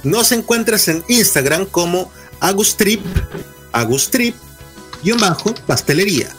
Nos 0.03 0.31
encuentras 0.31 0.87
en 0.87 1.03
Instagram 1.07 1.65
como 1.65 2.11
Agustrip, 2.39 3.01
Agustrip, 3.71 4.35
guion 5.03 5.19
bajo, 5.19 5.53
pastelería. 5.67 6.29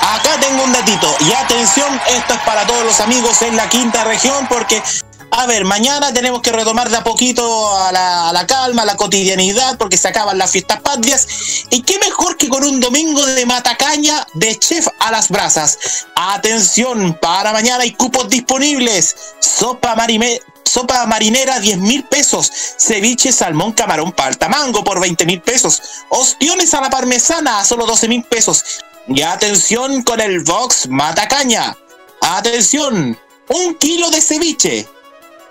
Acá 0.00 0.38
tengo 0.40 0.64
un 0.64 0.72
datito. 0.72 1.14
Y 1.20 1.32
atención, 1.32 2.00
esto 2.16 2.34
es 2.34 2.40
para 2.40 2.66
todos 2.66 2.84
los 2.84 3.00
amigos 3.00 3.40
en 3.42 3.56
la 3.56 3.68
quinta 3.68 4.04
región, 4.04 4.46
porque, 4.48 4.82
a 5.30 5.46
ver, 5.46 5.64
mañana 5.64 6.12
tenemos 6.12 6.40
que 6.40 6.52
retomar 6.52 6.88
de 6.88 6.96
a 6.96 7.04
poquito 7.04 7.76
a 7.76 7.92
la, 7.92 8.46
calma, 8.46 8.82
a 8.82 8.84
la 8.86 8.96
cotidianidad, 8.96 9.76
porque 9.76 9.96
se 9.96 10.08
acaban 10.08 10.38
las 10.38 10.50
fiestas 10.50 10.80
patrias. 10.80 11.26
Y 11.70 11.82
qué 11.82 11.98
mejor 11.98 12.36
que 12.36 12.48
con 12.48 12.64
un 12.64 12.80
domingo 12.80 13.24
de 13.26 13.44
matacaña 13.44 14.26
de 14.34 14.58
chef 14.58 14.86
a 14.98 15.10
las 15.10 15.28
brasas. 15.28 16.06
Atención, 16.14 17.18
para 17.20 17.52
mañana 17.52 17.82
hay 17.82 17.92
cupos 17.92 18.28
disponibles. 18.28 19.14
Sopa 19.40 19.94
marime. 19.94 20.40
Sopa 20.64 21.06
marinera 21.06 21.60
10 21.60 21.78
mil 21.78 22.04
pesos. 22.04 22.50
Ceviche 22.78 23.32
salmón 23.32 23.72
camarón 23.72 24.12
palta 24.12 24.48
mango 24.48 24.82
por 24.84 25.00
20 25.00 25.24
mil 25.26 25.40
pesos. 25.40 25.80
Ostiones 26.08 26.74
a 26.74 26.80
la 26.80 26.90
parmesana 26.90 27.60
a 27.60 27.64
solo 27.64 27.86
12 27.86 28.08
mil 28.08 28.22
pesos. 28.24 28.64
Y 29.08 29.22
atención 29.22 30.02
con 30.02 30.20
el 30.20 30.40
Vox 30.40 30.88
Matacaña. 30.88 31.76
Atención, 32.20 33.18
un 33.48 33.74
kilo 33.76 34.10
de 34.10 34.20
ceviche. 34.20 34.88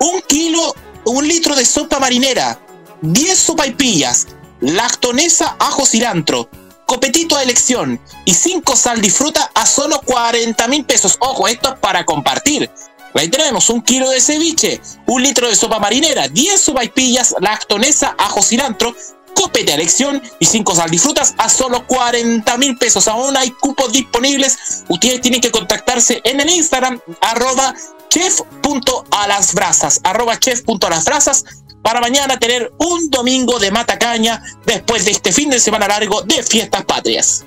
Un 0.00 0.20
kilo, 0.22 0.74
un 1.04 1.26
litro 1.26 1.54
de 1.54 1.64
sopa 1.64 1.98
marinera. 1.98 2.60
10 3.02 3.38
sopaipillas. 3.38 4.26
Lactonesa 4.60 5.56
ajo 5.58 5.86
cilantro. 5.86 6.48
copetito 6.86 7.36
a 7.36 7.42
elección 7.42 8.00
y 8.24 8.32
5 8.32 8.76
sal 8.76 9.00
disfruta 9.00 9.50
a 9.54 9.66
solo 9.66 10.00
40 10.04 10.68
mil 10.68 10.84
pesos. 10.84 11.16
Ojo, 11.20 11.48
esto 11.48 11.74
es 11.74 11.80
para 11.80 12.04
compartir. 12.04 12.70
Ahí 13.14 13.28
tenemos 13.28 13.70
un 13.70 13.80
kilo 13.80 14.10
de 14.10 14.20
ceviche, 14.20 14.80
un 15.06 15.22
litro 15.22 15.48
de 15.48 15.56
sopa 15.56 15.78
marinera, 15.78 16.28
10 16.28 16.60
sopaipillas, 16.60 17.34
lactonesa, 17.40 18.14
ajo 18.18 18.42
cilantro, 18.42 18.94
copete 19.36 19.72
a 19.72 19.74
elección 19.76 20.20
y 20.40 20.46
5 20.46 20.74
sal 20.74 20.90
disfrutas 20.90 21.34
a 21.38 21.48
solo 21.48 21.86
40 21.86 22.56
mil 22.56 22.76
pesos. 22.76 23.06
Aún 23.06 23.36
hay 23.36 23.50
cupos 23.50 23.92
disponibles. 23.92 24.84
Ustedes 24.88 25.20
tienen 25.20 25.40
que 25.40 25.50
contactarse 25.50 26.20
en 26.24 26.40
el 26.40 26.50
Instagram 26.50 26.98
arroba 27.20 27.74
chef.alasbrasas 28.08 30.00
arroba 30.02 30.38
chef.alasbrasas 30.38 31.44
para 31.82 32.00
mañana 32.00 32.38
tener 32.38 32.72
un 32.78 33.10
domingo 33.10 33.58
de 33.58 33.70
matacaña 33.70 34.42
después 34.64 35.04
de 35.04 35.12
este 35.12 35.32
fin 35.32 35.50
de 35.50 35.60
semana 35.60 35.86
largo 35.86 36.22
de 36.22 36.42
fiestas 36.42 36.84
patrias. 36.84 37.44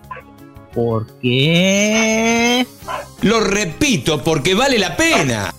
Porque... 0.75 2.67
Lo 3.23 3.41
repito, 3.41 4.23
porque 4.23 4.55
vale 4.55 4.79
la 4.79 4.95
pena. 4.97 5.55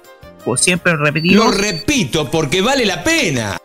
por 0.44 0.58
siempre 0.58 0.96
repetirlo. 0.96 1.44
Lo 1.44 1.52
repito 1.52 2.28
porque 2.30 2.60
vale 2.60 2.84
la 2.86 3.02
pena. 3.02 3.56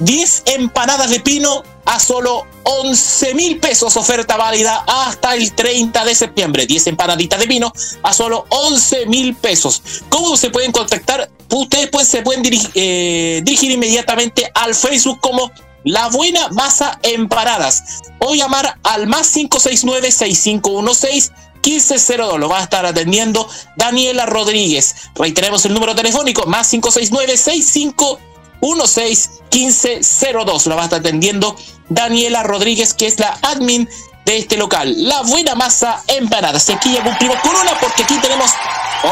10 0.00 0.44
empanadas 0.46 1.10
de 1.10 1.20
pino 1.20 1.62
a 1.84 2.00
solo 2.00 2.46
11 2.62 3.34
mil 3.34 3.58
pesos, 3.58 3.96
oferta 3.96 4.36
válida 4.36 4.82
hasta 4.86 5.34
el 5.34 5.52
30 5.52 6.04
de 6.04 6.14
septiembre. 6.14 6.66
10 6.66 6.88
empanaditas 6.88 7.38
de 7.38 7.46
pino 7.46 7.72
a 8.02 8.12
solo 8.14 8.46
11 8.48 9.06
mil 9.06 9.34
pesos. 9.34 9.82
¿Cómo 10.08 10.36
se 10.36 10.50
pueden 10.50 10.72
contactar? 10.72 11.30
Ustedes 11.50 11.88
pues, 11.90 12.08
se 12.08 12.22
pueden 12.22 12.42
dirigir, 12.42 12.70
eh, 12.74 13.40
dirigir 13.44 13.72
inmediatamente 13.72 14.50
al 14.54 14.74
Facebook 14.74 15.20
como 15.20 15.50
La 15.84 16.08
Buena 16.08 16.48
Masa 16.48 16.98
Empanadas 17.02 17.82
o 18.20 18.34
llamar 18.34 18.78
al 18.84 19.06
más 19.06 19.30
569 19.30 20.12
6516 20.12 21.32
1502. 21.64 22.38
Lo 22.38 22.48
va 22.48 22.58
a 22.58 22.62
estar 22.62 22.86
atendiendo 22.86 23.48
Daniela 23.76 24.26
Rodríguez. 24.26 24.94
Reiteremos 25.14 25.64
el 25.64 25.74
número 25.74 25.94
telefónico, 25.94 26.46
más 26.46 26.68
569 26.68 27.36
6516 27.36 29.30
1502. 29.52 30.66
Lo 30.66 30.76
va 30.76 30.82
a 30.82 30.84
estar 30.84 31.00
atendiendo 31.00 31.56
Daniela 31.88 32.42
Rodríguez, 32.42 32.94
que 32.94 33.06
es 33.06 33.18
la 33.18 33.38
admin 33.42 33.88
de 34.24 34.38
este 34.38 34.56
local. 34.56 34.94
La 34.96 35.22
buena 35.22 35.54
masa 35.54 36.02
empanada. 36.06 36.58
Si 36.60 36.72
aquí 36.72 36.92
ya 36.92 37.02
cumplimos 37.02 37.36
con 37.40 37.54
una, 37.54 37.78
porque 37.80 38.04
aquí 38.04 38.18
tenemos 38.20 38.50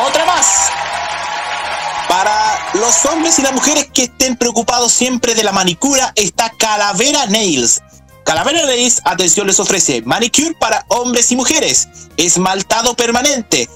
otra 0.07 0.25
más. 0.27 0.71
Para 2.09 2.59
los 2.75 3.05
hombres 3.07 3.39
y 3.39 3.43
las 3.43 3.53
mujeres 3.53 3.89
que 3.93 4.05
estén 4.05 4.37
preocupados 4.37 4.93
siempre 4.93 5.35
de 5.35 5.45
la 5.45 5.53
manicura, 5.53 6.13
está 6.15 6.51
Calavera 6.57 7.27
Nails. 7.27 7.83
Calavera 8.29 8.67
Nails, 8.67 9.01
atención, 9.07 9.47
les 9.47 9.59
ofrece 9.59 10.03
manicure 10.03 10.53
para 10.61 10.85
hombres 10.89 11.33
y 11.33 11.37
mujeres, 11.37 11.89
esmaltado 12.19 12.95
permanente, 12.95 13.71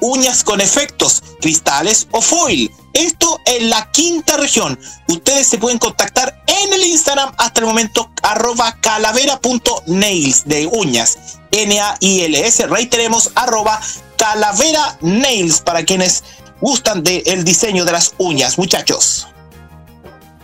uñas 0.00 0.42
con 0.44 0.62
efectos, 0.62 1.22
cristales 1.42 2.08
o 2.12 2.22
foil. 2.22 2.72
Esto 2.94 3.38
en 3.44 3.68
la 3.68 3.90
quinta 3.92 4.38
región. 4.38 4.80
Ustedes 5.08 5.46
se 5.46 5.58
pueden 5.58 5.78
contactar 5.78 6.42
en 6.46 6.72
el 6.72 6.84
Instagram 6.84 7.34
hasta 7.36 7.60
el 7.60 7.66
momento 7.66 8.10
arroba 8.22 8.78
calavera.nails 8.80 10.46
de 10.46 10.66
uñas. 10.68 11.18
N-A-I-L-S. 11.50 12.66
Reiteremos 12.66 13.30
arroba 13.34 13.78
calavera 14.16 14.96
nails 15.02 15.60
para 15.60 15.84
quienes 15.84 16.24
gustan 16.62 17.02
del 17.02 17.44
diseño 17.44 17.84
de 17.84 17.92
las 17.92 18.14
uñas, 18.16 18.56
muchachos. 18.56 19.28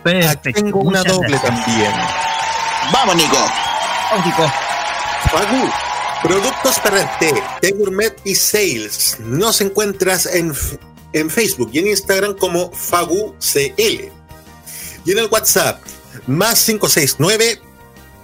Tengo 0.03 0.81
una 0.81 0.99
Muchas 0.99 1.15
doble 1.15 1.39
gracias. 1.39 1.65
también. 1.65 1.91
Vamos, 2.91 3.15
Nico. 3.15 3.37
Vamos, 4.11 4.25
Nico. 4.25 4.51
Fagu, 5.31 5.69
productos 6.21 6.79
para 6.79 7.17
té, 7.17 7.33
té 7.61 7.71
gourmet 7.71 8.15
y 8.23 8.35
sales. 8.35 9.17
Nos 9.19 9.59
encuentras 9.61 10.27
en, 10.27 10.53
en 11.13 11.29
Facebook 11.29 11.69
y 11.73 11.79
en 11.79 11.87
Instagram 11.87 12.35
como 12.35 12.71
Fagu 12.71 13.35
CL. 13.39 14.11
Y 15.05 15.11
en 15.11 15.17
el 15.17 15.27
WhatsApp, 15.27 15.81
más 16.27 16.63
569 16.65 17.61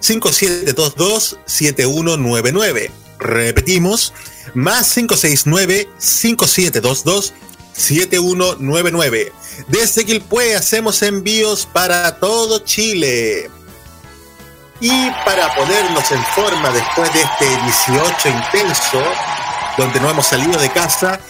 5722 0.00 1.38
7199. 1.44 2.90
Repetimos, 3.18 4.12
más 4.54 4.92
569 4.94 5.88
5722 5.98 7.34
7199. 7.72 9.32
Desde 9.68 10.04
Quilpué 10.04 10.54
hacemos 10.54 11.02
envíos 11.02 11.66
para 11.66 12.16
todo 12.18 12.60
Chile. 12.60 13.50
Y 14.82 15.12
para 15.24 15.54
ponernos 15.54 16.10
en 16.10 16.24
forma 16.34 16.72
después 16.72 17.08
de 17.14 17.22
este 17.22 17.46
18 17.86 18.28
intenso, 18.30 19.00
donde 19.78 20.00
no 20.00 20.10
hemos 20.10 20.26
salido 20.26 20.58
de 20.58 20.72
casa, 20.72 21.20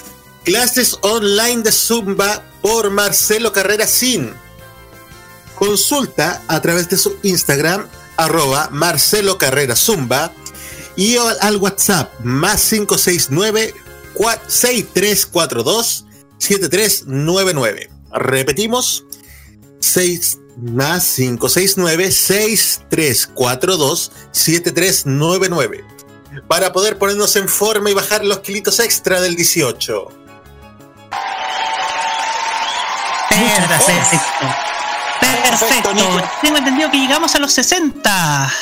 clases 0.42 0.96
online 1.02 1.62
de 1.62 1.70
Zumba 1.70 2.42
por 2.62 2.88
Marcelo 2.88 3.52
Carrera 3.52 3.86
Sin. 3.86 4.32
Consulta 5.54 6.40
a 6.48 6.62
través 6.62 6.88
de 6.88 6.96
su 6.96 7.18
Instagram, 7.22 7.86
arroba 8.16 8.70
Marcelo 8.72 9.36
Carrera 9.36 9.76
Zumba, 9.76 10.32
y 10.96 11.18
al 11.18 11.56
WhatsApp, 11.58 12.10
más 12.20 12.66
569 12.70 13.74
6342 14.48 16.06
7399. 16.38 17.90
Repetimos, 18.12 19.04
6 19.80 20.38
más 20.56 21.14
569 21.14 22.10
6342 22.10 24.12
7399 24.30 25.84
para 26.48 26.72
poder 26.72 26.98
ponernos 26.98 27.36
en 27.36 27.48
forma 27.48 27.90
y 27.90 27.94
bajar 27.94 28.24
los 28.24 28.40
kilitos 28.40 28.80
extra 28.80 29.20
del 29.20 29.36
18. 29.36 30.08
Perfecto. 33.28 34.18
Perfecto. 35.20 35.90
Tengo 36.40 36.56
entendido 36.58 36.90
que 36.90 36.98
llegamos 36.98 37.34
a 37.34 37.38
los 37.38 37.52
60. 37.52 38.52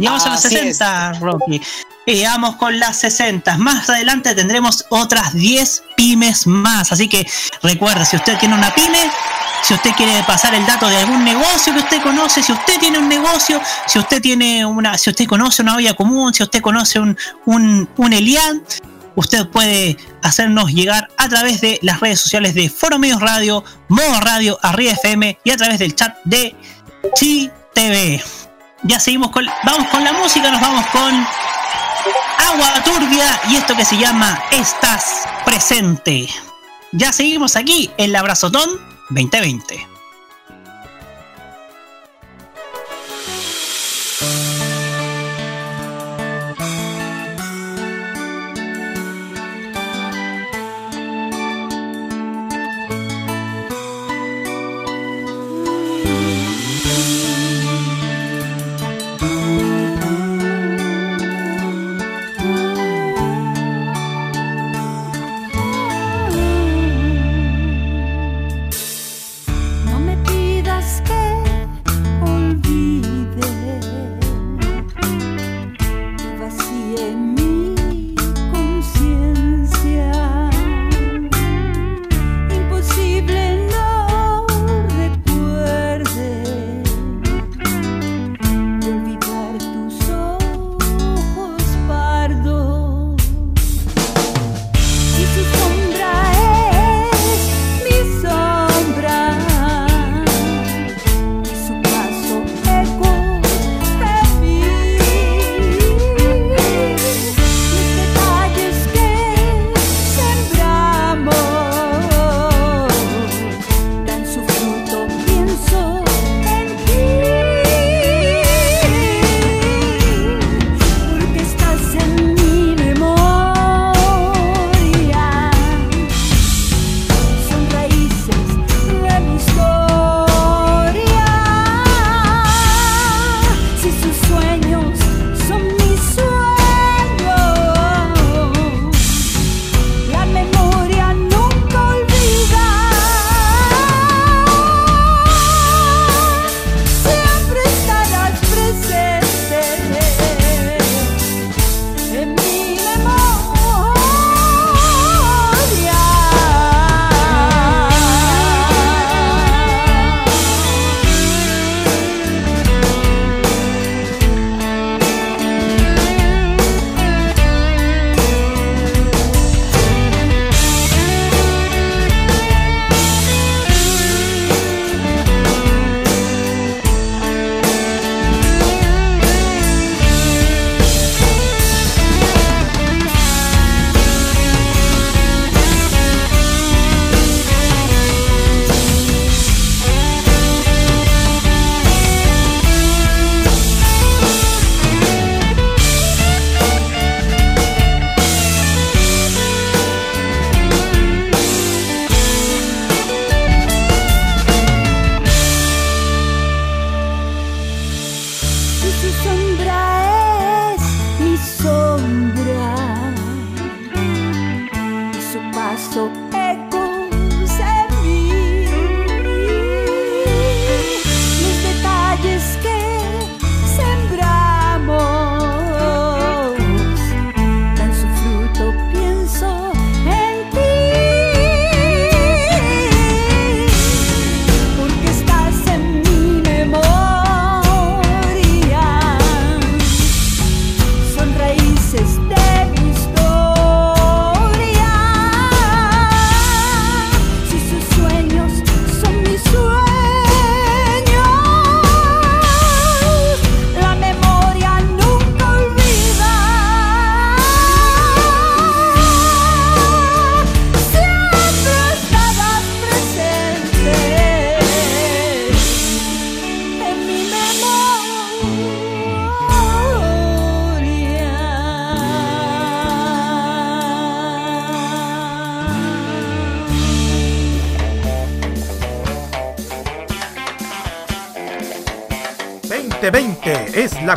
Llegamos 0.00 0.24
a 0.24 0.30
los 0.30 0.44
Así 0.44 0.56
60, 0.56 1.12
Rocky. 1.20 1.60
Llegamos 2.06 2.56
con 2.56 2.80
las 2.80 2.96
60. 3.00 3.58
Más 3.58 3.88
adelante 3.90 4.34
tendremos 4.34 4.86
otras 4.88 5.34
10 5.34 5.82
pymes 5.96 6.46
más. 6.46 6.90
Así 6.90 7.06
que 7.06 7.28
recuerde, 7.62 8.06
si 8.06 8.16
usted 8.16 8.38
tiene 8.38 8.54
una 8.54 8.74
pyme, 8.74 9.10
si 9.62 9.74
usted 9.74 9.90
quiere 9.92 10.22
pasar 10.24 10.54
el 10.54 10.64
dato 10.64 10.88
de 10.88 10.96
algún 10.96 11.22
negocio 11.22 11.74
que 11.74 11.80
usted 11.80 12.02
conoce, 12.02 12.42
si 12.42 12.50
usted 12.50 12.78
tiene 12.80 12.98
un 12.98 13.08
negocio, 13.08 13.60
si 13.86 13.98
usted 13.98 14.22
tiene 14.22 14.64
una, 14.64 14.96
si 14.96 15.10
usted 15.10 15.26
conoce 15.26 15.60
una 15.60 15.76
olla 15.76 15.94
común, 15.94 16.32
si 16.32 16.42
usted 16.42 16.62
conoce 16.62 16.98
un, 16.98 17.16
un, 17.44 17.86
un 17.96 18.12
Elian, 18.14 18.62
usted 19.16 19.46
puede 19.48 19.98
hacernos 20.22 20.72
llegar 20.72 21.08
a 21.18 21.28
través 21.28 21.60
de 21.60 21.78
las 21.82 22.00
redes 22.00 22.20
sociales 22.20 22.54
de 22.54 22.70
Foro 22.70 22.98
Medios 22.98 23.20
Radio, 23.20 23.62
Modo 23.88 24.18
Radio, 24.20 24.58
Arriba 24.62 24.92
FM 24.92 25.38
y 25.44 25.50
a 25.50 25.56
través 25.58 25.78
del 25.78 25.94
chat 25.94 26.16
de 26.24 26.56
Chi 27.14 27.50
TV. 27.74 28.22
Ya 28.82 28.98
seguimos 28.98 29.30
con, 29.30 29.46
vamos 29.64 29.88
con 29.88 30.02
la 30.02 30.12
música, 30.12 30.50
nos 30.50 30.60
vamos 30.60 30.86
con 30.86 31.26
Agua 32.38 32.82
Turbia 32.82 33.40
y 33.50 33.56
esto 33.56 33.76
que 33.76 33.84
se 33.84 33.98
llama 33.98 34.42
Estás 34.50 35.28
Presente. 35.44 36.28
Ya 36.92 37.12
seguimos 37.12 37.56
aquí 37.56 37.90
en 37.98 38.12
la 38.12 38.20
Abrazotón 38.20 38.68
2020. 39.10 39.99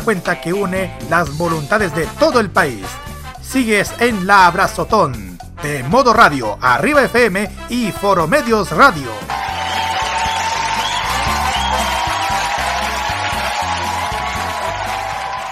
Cuenta 0.03 0.41
que 0.41 0.53
une 0.53 0.91
las 1.09 1.37
voluntades 1.37 1.95
de 1.95 2.05
todo 2.19 2.39
el 2.39 2.49
país. 2.49 2.85
Sigues 3.41 3.91
en 3.99 4.27
la 4.27 4.47
Abrazotón 4.47 5.37
de 5.61 5.83
Modo 5.83 6.13
Radio, 6.13 6.57
Arriba 6.61 7.03
FM 7.03 7.49
y 7.69 7.91
Foro 7.91 8.27
Medios 8.27 8.71
Radio. 8.71 9.09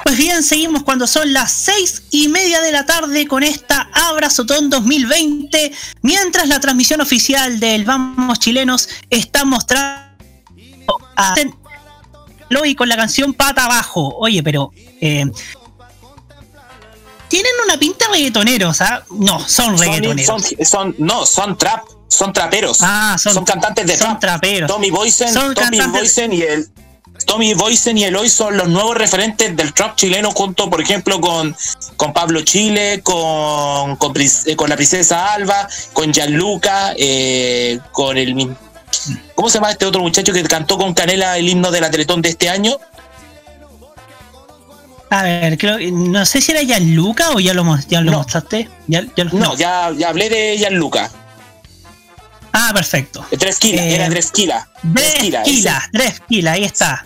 Pues 0.04 0.18
bien, 0.18 0.44
seguimos 0.44 0.84
cuando 0.84 1.08
son 1.08 1.32
las 1.32 1.54
seis 1.54 2.04
y 2.12 2.28
media 2.28 2.60
de 2.60 2.74
la 2.74 2.86
tarde 2.86 3.26
con 3.28 3.44
esta 3.44 3.90
Abrazotón 3.94 4.70
2020, 4.70 5.72
mientras 6.02 6.50
la 6.50 6.60
transmisión 6.60 7.00
oficial 7.00 7.62
del 7.62 7.86
Vamos 7.86 8.40
Chilenos 8.40 8.90
está 9.10 9.46
mostrando 9.46 9.91
Loy 12.52 12.76
con 12.76 12.88
la 12.90 12.96
canción 12.98 13.34
Pata 13.34 13.66
Abajo. 13.66 14.16
Oye, 14.20 14.44
pero 14.44 14.72
eh, 15.00 15.26
tienen 17.28 17.52
una 17.66 17.78
pinta 17.80 18.06
reggaetoneros, 18.12 18.82
¿ah? 18.82 19.04
No, 19.12 19.40
son 19.48 19.78
reggaetoneros. 19.78 20.26
Son, 20.26 20.66
son- 20.66 20.96
no, 20.98 21.26
son 21.26 21.58
trap, 21.58 21.86
son 22.10 22.34
traperos. 22.34 22.80
Ah, 22.82 23.16
son, 23.18 23.46
cantantes 23.46 23.88
de 23.88 23.98
son 23.98 24.20
trap. 24.20 24.20
traperos. 24.20 24.70
Tommy 24.70 24.92
Boysen, 24.92 25.34
Tommy 25.34 25.80
Boysen 25.88 26.34
y 26.34 26.42
el 26.42 26.68
Tommy 27.26 27.54
Boysen 27.54 27.98
y 27.98 28.04
Eloy 28.06 28.30
son 28.30 28.58
los 28.58 28.68
nuevos 28.68 28.98
referentes 28.98 29.56
del 29.56 29.74
trap 29.74 29.96
chileno 29.96 30.32
junto, 30.32 30.70
por 30.70 30.82
ejemplo, 30.82 31.22
con, 31.22 31.56
con 31.96 32.14
Pablo 32.14 32.42
Chile, 32.42 33.02
con, 33.04 33.96
con, 33.96 34.14
eh, 34.20 34.56
con 34.56 34.70
la 34.70 34.76
princesa 34.76 35.32
Alba, 35.34 35.68
con 35.94 36.12
Gianluca, 36.12 36.94
eh, 36.98 37.80
con 37.92 38.18
el 38.18 38.34
¿Cómo 39.36 39.50
se 39.50 39.56
llama 39.58 39.72
este 39.72 39.86
otro 39.86 40.02
muchacho 40.02 40.32
que 40.34 40.44
cantó 40.44 40.78
con 40.78 40.94
Canela 40.94 41.38
el 41.38 41.48
himno 41.50 41.72
de 41.72 41.82
la 41.82 41.90
Teletón 41.92 42.22
de 42.22 42.30
este 42.30 42.50
año? 42.50 42.78
A 45.10 45.24
ver, 45.24 45.58
creo, 45.58 45.78
no 45.92 46.26
sé 46.26 46.40
si 46.40 46.52
era 46.54 46.62
ya 46.64 46.80
Luca 46.80 47.32
o 47.32 47.40
ya 47.40 47.54
lo, 47.54 47.66
ya 47.90 48.02
lo 48.02 48.14
mostraste. 48.14 48.70
Ya, 48.88 49.04
ya 49.16 49.26
lo- 49.26 49.34
No, 49.34 49.56
ya, 49.58 49.92
ya 49.98 50.10
hablé 50.10 50.30
de 50.30 50.58
Gianluca. 50.58 51.12
Ah, 52.54 52.72
perfecto. 52.74 53.26
Dresquila, 53.32 53.82
Eh, 53.84 53.96
era 53.96 54.10
Dresquila, 54.10 54.70
Dresquila, 55.92 56.52
ahí 56.54 56.64
está. 56.64 57.06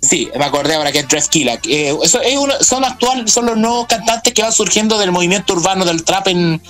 Sí, 0.00 0.30
me 0.36 0.44
acordé 0.44 0.74
ahora 0.74 0.90
que 0.92 1.00
es 1.00 1.08
Dresquila. 1.08 1.58
Eh, 1.64 1.96
eso 2.02 2.20
es 2.20 2.36
uno- 2.36 2.54
son 2.60 2.84
actual, 2.84 3.28
son 3.28 3.46
los 3.46 3.56
nuevos 3.56 3.86
cantantes 3.86 4.32
que 4.32 4.42
van 4.42 4.52
surgiendo 4.52 4.98
del 4.98 5.10
movimiento 5.12 5.52
urbano 5.54 5.84
del 5.84 6.04
trap 6.04 6.28
en, 6.28 6.60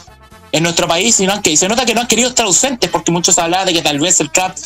en 0.53 0.63
nuestro 0.63 0.89
país 0.89 1.19
y, 1.21 1.27
no 1.27 1.33
han, 1.35 1.43
que- 1.43 1.51
y 1.51 1.57
se 1.57 1.69
nota 1.69 1.85
que 1.85 1.95
no 1.95 2.01
han 2.01 2.07
querido 2.07 2.29
estar 2.29 2.47
ausentes 2.47 2.89
porque 2.91 3.11
muchos 3.13 3.39
hablaban 3.39 3.67
de 3.67 3.73
que 3.75 3.83
tal 3.83 3.99
vez 4.01 4.19
el 4.21 4.31
trap 4.31 4.57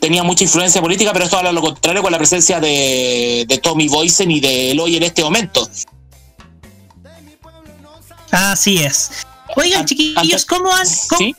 tenía 0.00 0.22
mucha 0.22 0.44
influencia 0.44 0.80
política, 0.80 1.12
pero 1.12 1.24
esto 1.26 1.38
habla 1.38 1.52
lo 1.52 1.60
contrario 1.60 2.02
con 2.02 2.10
la 2.12 2.18
presencia 2.18 2.58
de, 2.60 3.44
de 3.48 3.58
Tommy 3.58 3.88
Boysen 3.88 4.30
y 4.30 4.40
de 4.40 4.72
Eloy 4.72 4.96
en 4.96 5.02
este 5.04 5.22
momento. 5.22 5.68
Así 8.30 8.78
es. 8.78 9.10
Oigan, 9.56 9.84
chiquillos, 9.84 10.46
¿cómo 10.46 10.72
han, 10.72 10.86
cómo, 11.08 11.30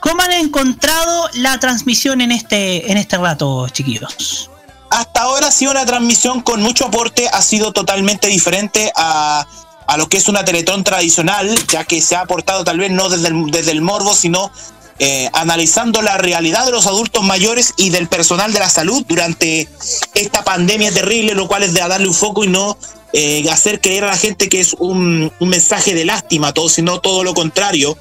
cómo 0.00 0.22
han 0.22 0.32
encontrado 0.32 1.28
la 1.34 1.58
transmisión 1.58 2.20
en 2.20 2.30
este, 2.32 2.90
en 2.90 2.96
este 2.98 3.16
rato, 3.18 3.68
chiquillos? 3.68 4.48
hasta 4.92 5.22
ahora 5.22 5.46
ha 5.46 5.52
sido 5.52 5.70
una 5.70 5.86
transmisión 5.86 6.40
con 6.40 6.60
mucho 6.62 6.86
aporte, 6.86 7.28
ha 7.32 7.42
sido 7.42 7.72
totalmente 7.72 8.26
diferente 8.26 8.90
a, 8.96 9.46
a 9.90 9.96
lo 9.96 10.08
que 10.08 10.18
es 10.18 10.28
una 10.28 10.44
Teletón 10.44 10.84
tradicional, 10.84 11.52
ya 11.66 11.82
que 11.82 12.00
se 12.00 12.14
ha 12.14 12.20
aportado 12.20 12.62
tal 12.62 12.78
vez 12.78 12.92
no 12.92 13.08
desde 13.08 13.26
el, 13.26 13.50
desde 13.50 13.72
el 13.72 13.82
morbo, 13.82 14.14
sino 14.14 14.52
eh, 15.00 15.28
analizando 15.32 16.00
la 16.00 16.16
realidad 16.16 16.64
de 16.64 16.70
los 16.70 16.86
adultos 16.86 17.24
mayores 17.24 17.74
y 17.76 17.90
del 17.90 18.06
personal 18.06 18.52
de 18.52 18.60
la 18.60 18.68
salud 18.68 19.04
durante 19.08 19.68
esta 20.14 20.44
pandemia 20.44 20.92
terrible, 20.92 21.34
lo 21.34 21.48
cual 21.48 21.64
es 21.64 21.74
de 21.74 21.80
darle 21.80 22.06
un 22.06 22.14
foco 22.14 22.44
y 22.44 22.46
no 22.46 22.78
eh, 23.12 23.44
hacer 23.50 23.80
creer 23.80 24.04
a 24.04 24.08
la 24.08 24.16
gente 24.16 24.48
que 24.48 24.60
es 24.60 24.74
un, 24.78 25.32
un 25.40 25.48
mensaje 25.48 25.92
de 25.92 26.04
lástima, 26.04 26.54
todo, 26.54 26.68
sino 26.68 27.00
todo 27.00 27.24
lo 27.24 27.34
contrario, 27.34 27.98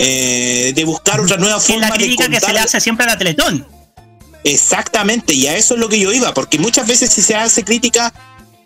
eh, 0.00 0.72
de 0.74 0.84
buscar 0.84 1.20
otra 1.20 1.36
nueva 1.36 1.60
forma 1.60 1.82
la 1.82 1.92
de 1.92 1.98
crítica 1.98 2.28
que 2.28 2.40
se 2.40 2.52
le 2.52 2.58
hace 2.58 2.80
siempre 2.80 3.04
a 3.04 3.10
la 3.10 3.16
Teletón. 3.16 3.64
Exactamente, 4.42 5.34
y 5.34 5.46
a 5.46 5.56
eso 5.56 5.74
es 5.74 5.80
lo 5.80 5.88
que 5.88 6.00
yo 6.00 6.12
iba, 6.12 6.34
porque 6.34 6.58
muchas 6.58 6.88
veces 6.88 7.12
si 7.12 7.22
se 7.22 7.36
hace 7.36 7.62
crítica 7.62 8.12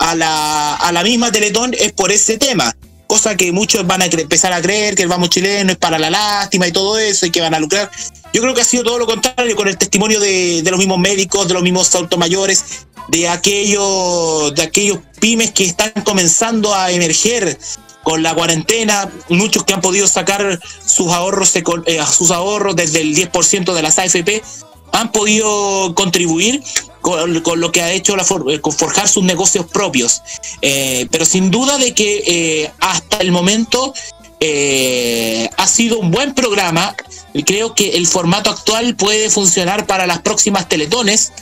a 0.03 0.17
la, 0.17 0.75
a 0.75 0.93
la 0.93 1.03
misma 1.05 1.31
Teletón 1.31 1.75
es 1.79 1.93
por 1.93 2.11
ese 2.11 2.37
tema, 2.37 2.75
cosa 3.07 3.37
que 3.37 3.53
muchos 3.53 3.87
van 3.87 4.03
a 4.03 4.07
empezar 4.07 4.53
a 4.53 4.61
creer 4.61 4.97
que 4.97 5.03
el 5.03 5.09
vamos 5.09 5.31
chileno 5.31 5.71
es 5.71 5.79
para 5.79 5.97
la 5.99 6.11
lástima 6.11 6.67
y 6.67 6.73
todo 6.73 6.99
eso 6.99 7.25
y 7.25 7.31
que 7.31 7.41
van 7.41 7.55
a 7.55 7.61
lucrar. 7.61 7.89
Yo 8.33 8.43
creo 8.43 8.53
que 8.53 8.63
ha 8.63 8.65
sido 8.65 8.83
todo 8.83 8.99
lo 8.99 9.07
contrario 9.07 9.55
con 9.55 9.69
el 9.69 9.79
testimonio 9.79 10.19
de, 10.19 10.63
de 10.63 10.71
los 10.71 10.79
mismos 10.79 10.99
médicos, 10.99 11.47
de 11.47 11.55
los 11.55 11.63
mismos 11.63 11.95
adultos 11.95 12.19
mayores, 12.19 12.87
de 13.09 13.29
aquellos, 13.29 14.55
de 14.55 14.63
aquellos 14.63 14.99
pymes 15.21 15.53
que 15.53 15.65
están 15.65 15.93
comenzando 16.05 16.75
a 16.75 16.91
emerger 16.91 17.57
con 18.03 18.25
la 18.25 18.35
cuarentena, 18.35 19.09
muchos 19.29 19.63
que 19.63 19.75
han 19.75 19.81
podido 19.81 20.09
sacar 20.09 20.59
sus 20.85 21.13
ahorros, 21.13 21.55
eh, 21.55 22.01
sus 22.11 22.33
ahorros 22.33 22.75
desde 22.75 23.03
el 23.03 23.15
10% 23.15 23.73
de 23.73 23.83
las 23.83 24.01
AFP, 24.01 24.43
han 24.91 25.13
podido 25.13 25.95
contribuir 25.95 26.61
con, 27.03 27.41
con 27.43 27.61
lo 27.61 27.71
que 27.71 27.83
ha 27.83 27.93
hecho 27.93 28.17
la 28.17 28.25
for- 28.25 28.51
eh, 28.51 28.61
con 28.61 28.73
forjar 28.73 29.09
sus 29.09 29.23
negocios 29.25 29.67
propios. 29.67 30.23
Eh, 30.63 31.07
pero 31.11 31.27
sin 31.27 31.51
duda 31.51 31.77
de 31.77 31.93
que 31.93 32.23
eh, 32.27 32.73
hasta 32.81 33.19
el 33.19 33.31
momento 33.33 33.93
eh, 34.41 35.51
ha 35.57 35.67
sido 35.67 35.99
un 35.99 36.11
buen 36.11 36.35
programa. 36.35 36.97
Creo 37.45 37.75
que 37.75 37.97
el 37.97 38.07
formato 38.07 38.49
actual 38.51 38.95
puede 38.97 39.29
funcionar 39.29 39.87
para 39.87 40.07
las 40.07 40.21
próximas 40.23 40.69
teletones. 40.69 41.33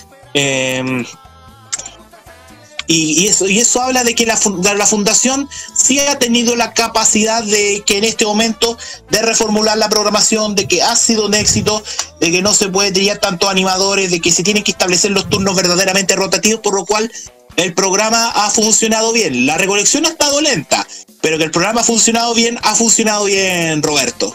Y, 2.93 3.29
eso, 3.29 3.49
y 3.49 3.61
eso 3.61 3.81
habla 3.81 4.03
de 4.03 4.17
que 4.17 4.27
la, 4.27 4.37
la 4.75 4.85
fundación 4.85 5.49
sí 5.75 6.01
ha 6.01 6.19
tenido 6.19 6.57
la 6.57 6.75
capacidad 6.75 7.41
de 7.45 7.85
que 7.87 7.99
en 7.99 8.03
este 8.03 8.25
momento 8.25 8.77
de 9.11 9.23
reformular 9.23 9.79
la 9.79 9.89
programación, 9.89 10.57
de 10.57 10.67
que 10.67 10.83
ha 10.83 10.97
sido 10.97 11.27
un 11.27 11.35
éxito, 11.35 11.85
de 12.19 12.33
que 12.33 12.43
no 12.43 12.53
se 12.53 12.69
puede 12.69 12.91
trillar 12.91 13.19
tantos 13.19 13.49
animadores, 13.49 14.11
de 14.11 14.21
que 14.21 14.33
se 14.33 14.43
tienen 14.43 14.65
que 14.65 14.73
establecer 14.73 15.13
los 15.13 15.29
turnos 15.31 15.55
verdaderamente 15.55 16.17
rotativos, 16.17 16.63
por 16.63 16.75
lo 16.75 16.85
cual 16.85 17.13
el 17.55 17.75
programa 17.75 18.29
ha 18.31 18.51
funcionado 18.51 19.13
bien. 19.13 19.47
La 19.47 19.57
recolección 19.57 20.05
ha 20.05 20.09
estado 20.09 20.41
lenta, 20.41 20.85
pero 21.21 21.39
que 21.39 21.45
el 21.45 21.53
programa 21.53 21.83
ha 21.83 21.85
funcionado 21.85 22.35
bien, 22.35 22.59
ha 22.61 22.75
funcionado 22.75 23.27
bien, 23.27 23.85
Roberto. 23.85 24.35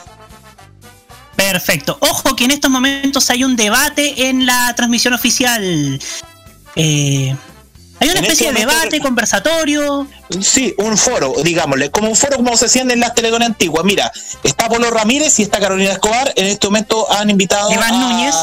Perfecto. 1.35 1.97
Ojo 1.99 2.37
que 2.37 2.45
en 2.45 2.51
estos 2.51 2.71
momentos 2.71 3.29
hay 3.29 3.43
un 3.43 3.57
debate 3.57 4.29
en 4.29 4.45
la 4.45 4.73
transmisión 4.75 5.13
oficial. 5.13 5.99
Eh, 6.77 7.35
hay 8.05 8.11
una 8.11 8.19
especie 8.21 8.47
este 8.49 8.59
de 8.59 8.65
debate, 8.65 8.99
conversatorio. 8.99 10.07
Sí, 10.41 10.73
un 10.77 10.97
foro, 10.97 11.33
digámosle, 11.43 11.91
como 11.91 12.09
un 12.09 12.15
foro 12.15 12.37
como 12.37 12.55
se 12.57 12.65
hacían 12.65 12.89
en 12.91 12.99
las 12.99 13.13
teletones 13.13 13.47
antiguas. 13.47 13.83
Mira, 13.85 14.11
está 14.43 14.67
Polo 14.69 14.89
Ramírez 14.91 15.37
y 15.39 15.43
está 15.43 15.59
Carolina 15.59 15.91
Escobar. 15.91 16.31
En 16.35 16.45
este 16.47 16.67
momento 16.67 17.11
han 17.11 17.29
invitado 17.29 17.71
Iván 17.71 17.93
a- 17.93 17.97
Núñez. 17.99 18.35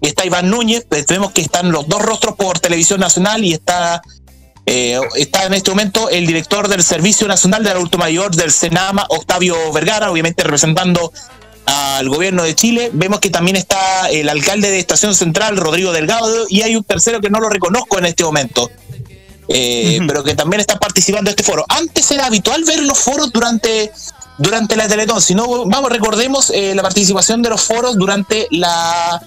Está 0.00 0.26
Iván 0.26 0.50
Núñez, 0.50 0.84
pues 0.88 1.06
vemos 1.06 1.32
que 1.32 1.40
están 1.40 1.72
los 1.72 1.88
dos 1.88 2.02
rostros 2.02 2.34
por 2.36 2.58
Televisión 2.60 3.00
Nacional 3.00 3.42
y 3.44 3.54
está, 3.54 4.02
eh, 4.66 5.00
está 5.16 5.44
en 5.46 5.54
este 5.54 5.70
momento 5.70 6.10
el 6.10 6.26
director 6.26 6.68
del 6.68 6.82
Servicio 6.84 7.26
Nacional 7.26 7.62
del 7.64 7.72
Adulto 7.76 7.96
Mayor 7.96 8.34
del 8.36 8.52
Senama, 8.52 9.06
Octavio 9.08 9.56
Vergara, 9.72 10.10
obviamente 10.10 10.42
representando 10.44 11.12
al 11.66 12.08
gobierno 12.08 12.44
de 12.44 12.54
Chile. 12.54 12.90
Vemos 12.92 13.20
que 13.20 13.30
también 13.30 13.56
está 13.56 14.08
el 14.10 14.28
alcalde 14.28 14.70
de 14.70 14.78
Estación 14.78 15.14
Central, 15.14 15.56
Rodrigo 15.56 15.92
Delgado, 15.92 16.46
y 16.48 16.62
hay 16.62 16.76
un 16.76 16.84
tercero 16.84 17.20
que 17.20 17.28
no 17.28 17.40
lo 17.40 17.48
reconozco 17.48 17.98
en 17.98 18.06
este 18.06 18.24
momento. 18.24 18.70
eh, 19.48 20.00
pero 20.08 20.24
que 20.24 20.34
también 20.34 20.60
está 20.60 20.76
participando 20.78 21.28
de 21.28 21.30
este 21.30 21.44
foro. 21.44 21.64
Antes 21.68 22.10
era 22.10 22.26
habitual 22.26 22.64
ver 22.64 22.80
los 22.82 22.98
foros 22.98 23.32
durante, 23.32 23.92
durante 24.38 24.74
la 24.76 24.88
Teletón. 24.88 25.20
Si 25.22 25.34
no, 25.34 25.66
vamos, 25.66 25.90
recordemos 25.90 26.50
eh, 26.50 26.74
la 26.74 26.82
participación 26.82 27.42
de 27.42 27.50
los 27.50 27.60
foros 27.62 27.96
durante 27.96 28.48
la, 28.50 29.22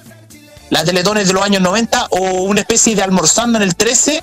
las 0.69 0.83
Teletones 0.85 1.27
de 1.27 1.33
los 1.33 1.43
años 1.43 1.61
90 1.61 2.07
o 2.11 2.19
una 2.43 2.61
especie 2.61 2.95
de 2.95 3.01
almorzando 3.01 3.57
en 3.57 3.63
el 3.63 3.75
13 3.75 4.21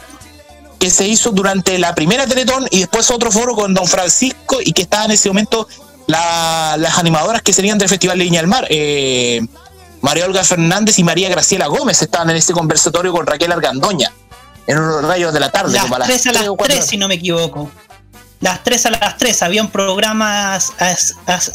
que 0.79 0.91
se 0.91 1.09
hizo 1.09 1.31
durante 1.31 1.79
la 1.79 1.95
primera 1.95 2.27
Teletón 2.27 2.67
y 2.71 2.81
después 2.81 3.11
otro 3.11 3.33
foro 3.33 3.55
con 3.55 3.73
Don 3.73 3.87
Francisco 3.87 4.59
y 4.63 4.73
que 4.73 4.83
estaba 4.83 5.07
en 5.07 5.13
ese 5.13 5.29
momento 5.31 5.67
la- 6.07 6.77
las 6.79 6.99
animadoras 6.99 7.43
que 7.43 7.53
serían 7.53 7.79
del 7.79 7.89
Festival 7.89 8.19
de 8.19 8.25
Viña 8.25 8.41
del 8.41 8.49
Mar. 8.49 8.67
eh, 8.71 9.41
María 10.03 10.27
Olga 10.27 10.45
Fernández 10.45 10.99
y 10.99 11.05
María 11.05 11.29
Graciela 11.29 11.67
Gómez 11.67 12.01
estaban 12.03 12.31
en 12.31 12.37
este 12.37 12.53
conversatorio 12.53 13.13
con 13.13 13.27
Raquel 13.27 13.51
Argandoña 13.51 14.13
en 14.67 14.79
unos 14.79 15.03
rayos 15.05 15.33
de 15.33 15.41
la 15.41 15.51
tarde. 15.51 15.73
Las 15.73 15.83
como 15.83 15.97
a 15.97 15.99
las 16.01 16.09
3 16.09 16.27
a 16.27 16.33
las 16.33 16.39
tres 16.43 16.49
o 16.51 16.57
cuatro 16.57 16.77
3, 16.77 16.87
si 16.87 16.97
no 16.97 17.09
me 17.09 17.15
equivoco. 17.15 17.71
Las 18.41 18.63
3 18.63 18.87
a 18.87 18.91
las 18.91 19.17
3. 19.17 19.43
Había 19.43 19.63
un 19.63 19.71
programa 19.71 20.55
as- 20.55 20.73
as- 20.79 21.15
as- 21.27 21.53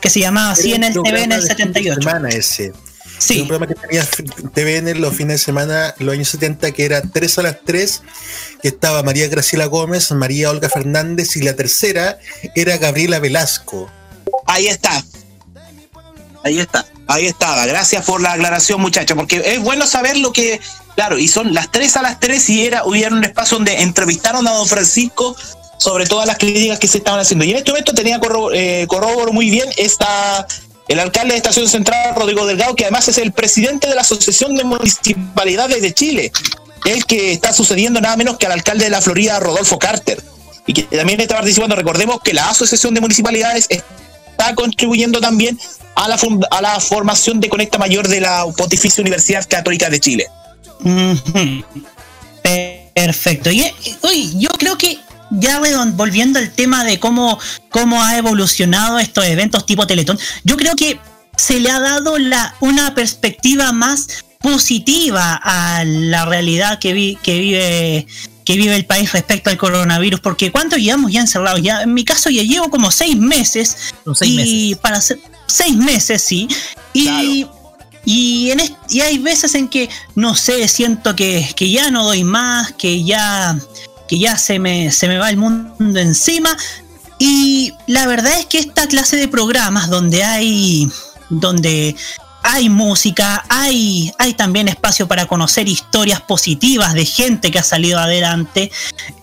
que 0.00 0.10
se 0.10 0.20
llamaba 0.20 0.50
así 0.52 0.74
en 0.74 0.84
el 0.84 0.92
TV 1.02 1.22
en 1.24 1.32
el 1.32 1.42
78. 1.42 2.00
semana 2.02 2.28
ese. 2.28 2.72
Sí. 3.18 3.40
Un 3.40 3.48
programa 3.48 3.66
que 3.74 3.80
tenía 3.80 4.06
TVN 4.54 5.00
los 5.00 5.14
fines 5.16 5.40
de 5.40 5.44
semana, 5.44 5.94
los 5.98 6.14
años 6.14 6.28
70, 6.28 6.70
que 6.72 6.84
era 6.84 7.02
3 7.02 7.38
a 7.38 7.42
las 7.42 7.56
3, 7.64 8.02
que 8.62 8.68
estaba 8.68 9.02
María 9.02 9.28
Graciela 9.28 9.66
Gómez, 9.66 10.10
María 10.12 10.50
Olga 10.50 10.68
Fernández, 10.68 11.36
y 11.36 11.42
la 11.42 11.54
tercera 11.56 12.18
era 12.54 12.76
Gabriela 12.78 13.18
Velasco. 13.18 13.90
Ahí 14.46 14.68
está. 14.68 15.02
Ahí 16.44 16.60
está. 16.60 16.86
Ahí 17.08 17.26
estaba. 17.26 17.66
Gracias 17.66 18.04
por 18.04 18.20
la 18.20 18.32
aclaración, 18.34 18.80
muchachos, 18.80 19.16
porque 19.16 19.42
es 19.44 19.60
bueno 19.60 19.86
saber 19.86 20.16
lo 20.16 20.32
que 20.32 20.60
Claro, 20.94 21.16
y 21.16 21.28
son 21.28 21.54
las 21.54 21.70
3 21.70 21.96
a 21.96 22.02
las 22.02 22.18
3 22.18 22.50
y 22.50 22.66
era, 22.66 22.84
hubiera 22.84 23.14
un 23.14 23.22
espacio 23.22 23.56
donde 23.56 23.82
entrevistaron 23.82 24.48
a 24.48 24.50
don 24.50 24.66
Francisco 24.66 25.36
sobre 25.78 26.06
todas 26.06 26.26
las 26.26 26.38
críticas 26.38 26.80
que 26.80 26.88
se 26.88 26.98
estaban 26.98 27.20
haciendo. 27.20 27.44
Y 27.44 27.52
en 27.52 27.58
este 27.58 27.70
momento 27.70 27.94
tenía 27.94 28.18
corro- 28.18 28.50
eh, 28.52 28.84
corroboro 28.88 29.32
muy 29.32 29.48
bien 29.48 29.68
está 29.76 30.44
el 30.88 31.00
alcalde 31.00 31.32
de 31.32 31.36
Estación 31.36 31.68
Central, 31.68 32.14
Rodrigo 32.16 32.46
Delgado, 32.46 32.74
que 32.74 32.84
además 32.84 33.08
es 33.08 33.18
el 33.18 33.32
presidente 33.32 33.88
de 33.88 33.94
la 33.94 34.00
Asociación 34.00 34.56
de 34.56 34.64
Municipalidades 34.64 35.82
de 35.82 35.92
Chile. 35.92 36.32
El 36.86 37.04
que 37.04 37.32
está 37.32 37.52
sucediendo 37.52 38.00
nada 38.00 38.16
menos 38.16 38.38
que 38.38 38.46
al 38.46 38.52
alcalde 38.52 38.84
de 38.84 38.90
la 38.90 39.02
Florida, 39.02 39.38
Rodolfo 39.38 39.78
Carter. 39.78 40.22
Y 40.66 40.72
que 40.72 40.82
también 40.84 41.20
está 41.20 41.36
participando. 41.36 41.76
Recordemos 41.76 42.20
que 42.22 42.32
la 42.32 42.48
Asociación 42.48 42.94
de 42.94 43.02
Municipalidades 43.02 43.66
está 43.68 44.54
contribuyendo 44.54 45.20
también 45.20 45.58
a 45.94 46.08
la, 46.08 46.80
formación 46.80 47.40
de 47.40 47.48
Conecta 47.48 47.76
Mayor 47.76 48.08
de 48.08 48.20
la 48.20 48.46
Pontificia 48.56 49.02
Universidad 49.02 49.46
Católica 49.48 49.90
de 49.90 50.00
Chile. 50.00 50.26
Perfecto. 52.94 53.50
Y, 53.50 53.62
eh, 53.62 53.74
uy, 54.02 54.34
yo 54.38 54.48
creo 54.50 54.78
que 54.78 54.98
ya 55.30 55.60
volviendo 55.92 56.38
al 56.38 56.50
tema 56.50 56.84
de 56.84 56.98
cómo, 56.98 57.38
cómo 57.70 58.02
ha 58.02 58.16
evolucionado 58.16 58.98
estos 58.98 59.24
eventos 59.26 59.66
tipo 59.66 59.86
Teletón, 59.86 60.18
yo 60.44 60.56
creo 60.56 60.74
que 60.74 61.00
se 61.36 61.60
le 61.60 61.70
ha 61.70 61.80
dado 61.80 62.18
la, 62.18 62.54
una 62.60 62.94
perspectiva 62.94 63.72
más 63.72 64.24
positiva 64.40 65.40
a 65.42 65.84
la 65.84 66.24
realidad 66.24 66.78
que, 66.78 66.92
vi, 66.92 67.16
que 67.22 67.38
vive 67.38 68.06
que 68.48 68.56
vive 68.56 68.74
el 68.74 68.86
país 68.86 69.12
respecto 69.12 69.50
al 69.50 69.58
coronavirus, 69.58 70.20
porque 70.20 70.50
¿cuánto 70.50 70.78
llevamos 70.78 71.12
ya 71.12 71.20
encerrados? 71.20 71.60
Ya, 71.60 71.82
en 71.82 71.92
mi 71.92 72.02
caso 72.02 72.30
ya 72.30 72.42
llevo 72.42 72.70
como 72.70 72.90
seis 72.90 73.14
meses. 73.14 73.76
seis 74.14 74.40
y 74.42 74.74
para 74.76 74.96
hacer 74.96 75.18
seis 75.46 75.76
meses, 75.76 76.22
sí. 76.22 76.48
Y, 76.94 77.46
y, 78.06 78.50
en 78.50 78.60
y 78.88 79.00
hay 79.00 79.18
veces 79.18 79.54
en 79.54 79.68
que, 79.68 79.90
no 80.14 80.34
sé, 80.34 80.66
siento 80.68 81.14
que, 81.14 81.46
que 81.56 81.70
ya 81.70 81.90
no 81.90 82.04
doy 82.04 82.24
más, 82.24 82.72
que 82.72 83.04
ya, 83.04 83.58
que 84.08 84.18
ya 84.18 84.36
se, 84.36 84.58
me, 84.58 84.90
se 84.90 85.06
me 85.06 85.18
va 85.18 85.30
el 85.30 85.36
mundo 85.36 86.00
encima. 86.00 86.56
Y 87.18 87.72
la 87.86 88.06
verdad 88.06 88.32
es 88.38 88.46
que 88.46 88.58
esta 88.58 88.86
clase 88.88 89.16
de 89.16 89.28
programas 89.28 89.90
donde 89.90 90.24
hay, 90.24 90.88
donde 91.28 91.94
hay 92.42 92.68
música, 92.68 93.44
hay, 93.48 94.12
hay 94.18 94.34
también 94.34 94.68
espacio 94.68 95.06
para 95.08 95.26
conocer 95.26 95.68
historias 95.68 96.20
positivas 96.20 96.94
de 96.94 97.04
gente 97.04 97.50
que 97.50 97.58
ha 97.58 97.62
salido 97.62 97.98
adelante. 97.98 98.70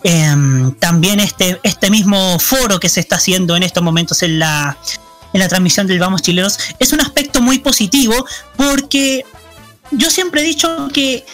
Em, 0.04 0.74
también 0.76 1.20
este, 1.20 1.60
este 1.64 1.90
mismo 1.90 2.38
foro 2.40 2.80
que 2.80 2.90
se 2.90 3.00
está 3.00 3.16
haciendo 3.16 3.56
en 3.56 3.64
estos 3.64 3.82
momentos 3.82 4.22
en 4.22 4.40
la, 4.40 4.78
en 5.34 5.40
la 5.40 5.48
transmisión 5.48 5.88
del 5.88 6.00
Vamos 6.00 6.22
Chilenos 6.22 6.60
es 6.80 6.94
un 6.94 7.02
aspecto 7.02 7.42
muy 7.42 7.60
positivo 7.60 8.26
porque 8.56 9.26
yo 9.92 10.10
siempre 10.10 10.42
he 10.42 10.44
dicho 10.46 10.90
que 10.94 11.26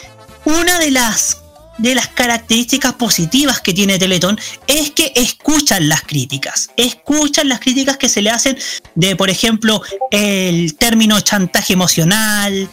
una 0.45 0.80
de 0.80 0.91
las 0.91 1.41
de 1.82 1.96
las 1.96 2.08
características 2.10 2.94
positivas 2.94 3.60
que 3.60 3.74
tiene 3.74 3.98
Teletón 3.98 4.40
es 4.68 4.92
que 4.92 5.12
escuchan 5.16 5.90
las 5.90 6.02
críticas, 6.04 6.70
escuchan 6.78 7.50
las 7.50 7.60
críticas 7.60 7.98
que 7.98 8.08
se 8.08 8.22
le 8.22 8.30
hacen 8.30 8.58
de, 8.94 9.16
por 9.16 9.30
ejemplo, 9.30 9.82
el 10.12 10.76
término 10.76 11.20
chantaje 11.22 11.74
emocional, 11.74 12.70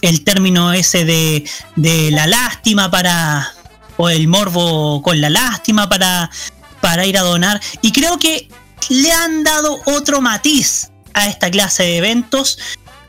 el 0.00 0.24
término 0.24 0.72
ese 0.72 1.04
de, 1.04 1.44
de 1.76 2.10
la 2.10 2.26
lástima 2.26 2.90
para, 2.90 3.52
o 3.98 4.08
el 4.08 4.26
morbo 4.26 5.02
con 5.02 5.20
la 5.20 5.28
lástima 5.28 5.88
para, 5.88 6.30
para 6.80 7.04
ir 7.04 7.18
a 7.18 7.22
donar. 7.22 7.60
Y 7.82 7.92
creo 7.92 8.18
que 8.18 8.48
le 8.88 9.12
han 9.12 9.44
dado 9.44 9.78
otro 9.84 10.22
matiz 10.22 10.90
a 11.12 11.28
esta 11.28 11.50
clase 11.50 11.82
de 11.82 11.96
eventos, 11.98 12.58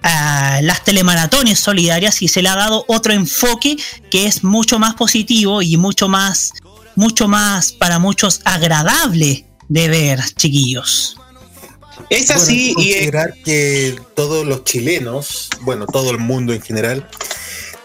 a 0.03 0.59
las 0.61 0.83
telemaratones 0.83 1.59
solidarias 1.59 2.21
y 2.21 2.27
se 2.27 2.41
le 2.41 2.49
ha 2.49 2.55
dado 2.55 2.85
otro 2.87 3.13
enfoque 3.13 3.77
que 4.09 4.25
es 4.25 4.43
mucho 4.43 4.79
más 4.79 4.95
positivo 4.95 5.61
y 5.61 5.77
mucho 5.77 6.07
más, 6.07 6.53
mucho 6.95 7.27
más 7.27 7.71
para 7.71 7.99
muchos 7.99 8.41
agradable 8.45 9.45
de 9.69 9.87
ver, 9.87 10.19
chiquillos. 10.35 11.17
Es 12.09 12.31
así 12.31 12.71
y 12.71 12.73
considerar 12.73 13.33
que 13.45 13.95
todos 14.15 14.45
los 14.45 14.63
chilenos, 14.63 15.49
bueno, 15.61 15.85
todo 15.85 16.11
el 16.11 16.17
mundo 16.17 16.53
en 16.53 16.61
general, 16.61 17.07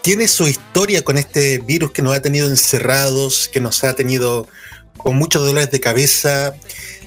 tiene 0.01 0.27
su 0.27 0.47
historia 0.47 1.03
con 1.03 1.17
este 1.17 1.59
virus 1.59 1.91
que 1.91 2.01
nos 2.01 2.15
ha 2.15 2.21
tenido 2.21 2.47
encerrados, 2.47 3.47
que 3.47 3.59
nos 3.59 3.83
ha 3.83 3.93
tenido 3.93 4.47
con 4.97 5.15
muchos 5.17 5.45
dolores 5.45 5.71
de 5.71 5.79
cabeza. 5.79 6.55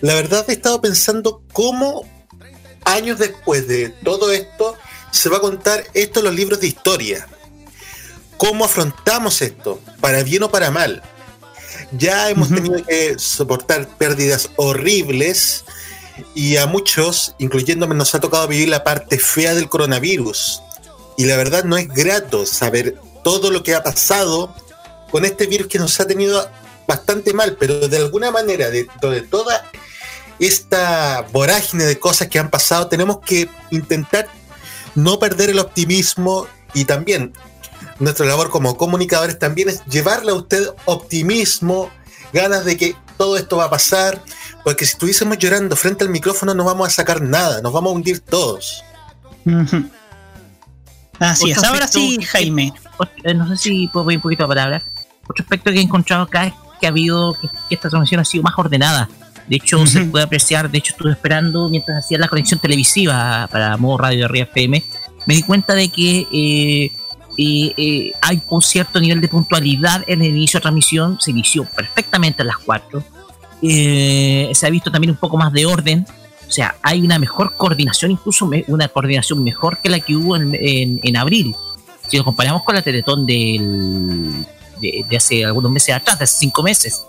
La 0.01 0.15
verdad 0.15 0.45
he 0.49 0.53
estado 0.53 0.81
pensando 0.81 1.43
cómo 1.53 2.07
años 2.85 3.19
después 3.19 3.67
de 3.69 3.91
todo 3.91 4.33
esto 4.33 4.77
se 5.11 5.29
va 5.29 5.39
a 5.39 5.41
contar 5.41 5.85
esto 5.95 6.21
en 6.21 6.27
los 6.27 6.35
libros 6.35 6.61
de 6.61 6.69
historia. 6.69 7.27
¿Cómo 8.37 8.65
afrontamos 8.65 9.43
esto? 9.43 9.81
¿Para 10.01 10.23
bien 10.23 10.43
o 10.43 10.51
para 10.51 10.71
mal? 10.71 11.03
Ya 11.93 12.31
hemos 12.31 12.49
tenido 12.49 12.85
que 12.87 13.19
soportar 13.19 13.87
pérdidas 13.99 14.51
horribles 14.57 15.65
y 16.35 16.57
a 16.57 16.67
muchos, 16.67 17.35
incluyéndome, 17.39 17.95
nos 17.95 18.15
ha 18.15 18.21
tocado 18.21 18.47
vivir 18.49 18.69
la 18.69 18.85
parte 18.85 19.19
fea 19.19 19.55
del 19.55 19.69
coronavirus. 19.69 20.63
Y 21.17 21.25
la 21.25 21.37
verdad 21.37 21.65
no 21.65 21.77
es 21.77 21.89
grato 21.89 22.47
saber 22.47 22.97
todo 23.23 23.51
lo 23.51 23.63
que 23.63 23.75
ha 23.75 23.83
pasado 23.83 24.55
con 25.11 25.25
este 25.25 25.47
virus 25.47 25.67
que 25.67 25.79
nos 25.79 25.99
ha 26.01 26.07
tenido 26.07 26.49
bastante 26.87 27.33
mal, 27.33 27.57
pero 27.59 27.89
de 27.89 27.97
alguna 27.97 28.31
manera, 28.31 28.71
de, 28.71 28.89
de 29.03 29.23
toda 29.23 29.65
esta 30.39 31.27
vorágine 31.33 31.85
de 31.85 31.99
cosas 31.99 32.29
que 32.29 32.39
han 32.39 32.51
pasado, 32.51 32.89
tenemos 32.89 33.19
que 33.21 33.49
intentar 33.71 34.29
no 34.95 35.19
perder 35.19 35.51
el 35.51 35.59
optimismo 35.59 36.47
y 36.75 36.85
también 36.85 37.33
nuestra 37.99 38.27
labor 38.27 38.51
como 38.51 38.77
comunicadores 38.77 39.39
también 39.39 39.69
es 39.69 39.85
llevarle 39.85 40.33
a 40.33 40.35
usted 40.35 40.69
optimismo, 40.87 41.91
ganas 42.33 42.65
de 42.65 42.77
que 42.77 42.97
todo 43.17 43.37
esto 43.37 43.59
va 43.59 43.65
a 43.65 43.71
pasar, 43.71 44.23
porque 44.65 44.87
si 44.87 44.93
estuviésemos 44.93 45.39
llorando 45.39 45.77
frente 45.77 46.05
al 46.05 46.11
micrófono 46.11 46.55
no 46.55 46.65
vamos 46.65 46.89
a 46.89 46.91
sacar 46.91 47.21
nada, 47.21 47.61
nos 47.61 47.73
vamos 47.73 47.93
a 47.93 47.95
hundir 47.95 48.21
todos. 48.21 48.83
Así 51.19 51.51
es, 51.51 51.63
ahora 51.63 51.87
sí, 51.87 52.19
Jaime. 52.23 52.73
no 53.35 53.49
sé 53.49 53.57
si 53.57 53.89
puedo 53.89 54.07
pedir 54.07 54.19
un 54.19 54.23
poquito 54.23 54.45
de 54.45 54.49
palabra. 54.49 54.83
Otro 55.29 55.45
aspecto 55.45 55.71
que 55.71 55.79
he 55.79 55.83
encontrado 55.83 56.23
acá 56.23 56.47
es 56.47 56.55
que 56.81 56.87
ha 56.87 56.91
habido, 56.91 57.35
que, 57.35 57.49
que 57.69 57.75
esta 57.75 57.91
transmisión 57.91 58.21
ha 58.21 58.25
sido 58.25 58.43
más 58.43 58.55
ordenada. 58.57 59.09
De 59.51 59.57
hecho, 59.57 59.85
se 59.87 60.05
puede 60.05 60.25
apreciar, 60.25 60.71
de 60.71 60.79
hecho 60.79 60.93
estuve 60.93 61.11
esperando 61.11 61.69
mientras 61.69 61.99
hacía 62.05 62.17
la 62.19 62.29
conexión 62.29 62.61
televisiva 62.61 63.49
para 63.51 63.77
modo 63.77 63.99
radio 63.99 64.23
de 64.23 64.29
Ría 64.29 64.45
FM, 64.45 64.83
me 65.27 65.35
di 65.35 65.43
cuenta 65.43 65.75
de 65.75 65.89
que 65.89 66.21
eh, 66.33 66.93
eh, 67.37 67.75
eh, 67.77 68.13
hay 68.23 68.41
un 68.49 68.63
cierto 68.63 69.01
nivel 69.01 69.21
de 69.21 69.27
puntualidad 69.29 70.05
en 70.07 70.23
el 70.23 70.29
inicio 70.29 70.59
de 70.59 70.63
transmisión, 70.63 71.19
se 71.21 71.33
inició 71.33 71.65
perfectamente 71.65 72.43
a 72.43 72.45
las 72.45 72.59
4. 72.59 73.03
Eh, 73.63 74.51
se 74.55 74.67
ha 74.67 74.71
visto 74.71 74.91
también 74.91 75.11
un 75.11 75.17
poco 75.17 75.37
más 75.37 75.53
de 75.53 75.67
orden, 75.67 76.07
o 76.49 76.51
sea, 76.53 76.77
hay 76.83 77.01
una 77.03 77.19
mejor 77.19 77.57
coordinación, 77.57 78.13
incluso 78.13 78.47
me- 78.47 78.65
una 78.69 78.89
coordinación 78.89 79.43
mejor 79.45 79.79
que 79.83 79.89
la 79.89 80.01
que 80.01 80.17
hubo 80.17 80.37
en, 80.37 80.55
en- 80.55 81.01
en 81.03 81.17
abril. 81.17 81.55
Si 82.09 82.17
lo 82.17 82.25
comparamos 82.25 82.63
con 82.63 82.75
la 82.75 82.83
Teletón 82.83 83.27
del, 83.27 84.33
de, 84.81 85.05
de 85.09 85.17
hace 85.17 85.45
algunos 85.45 85.71
meses 85.71 85.95
atrás, 85.95 86.19
de 86.19 86.25
hace 86.25 86.39
cinco 86.39 86.63
meses, 86.63 87.03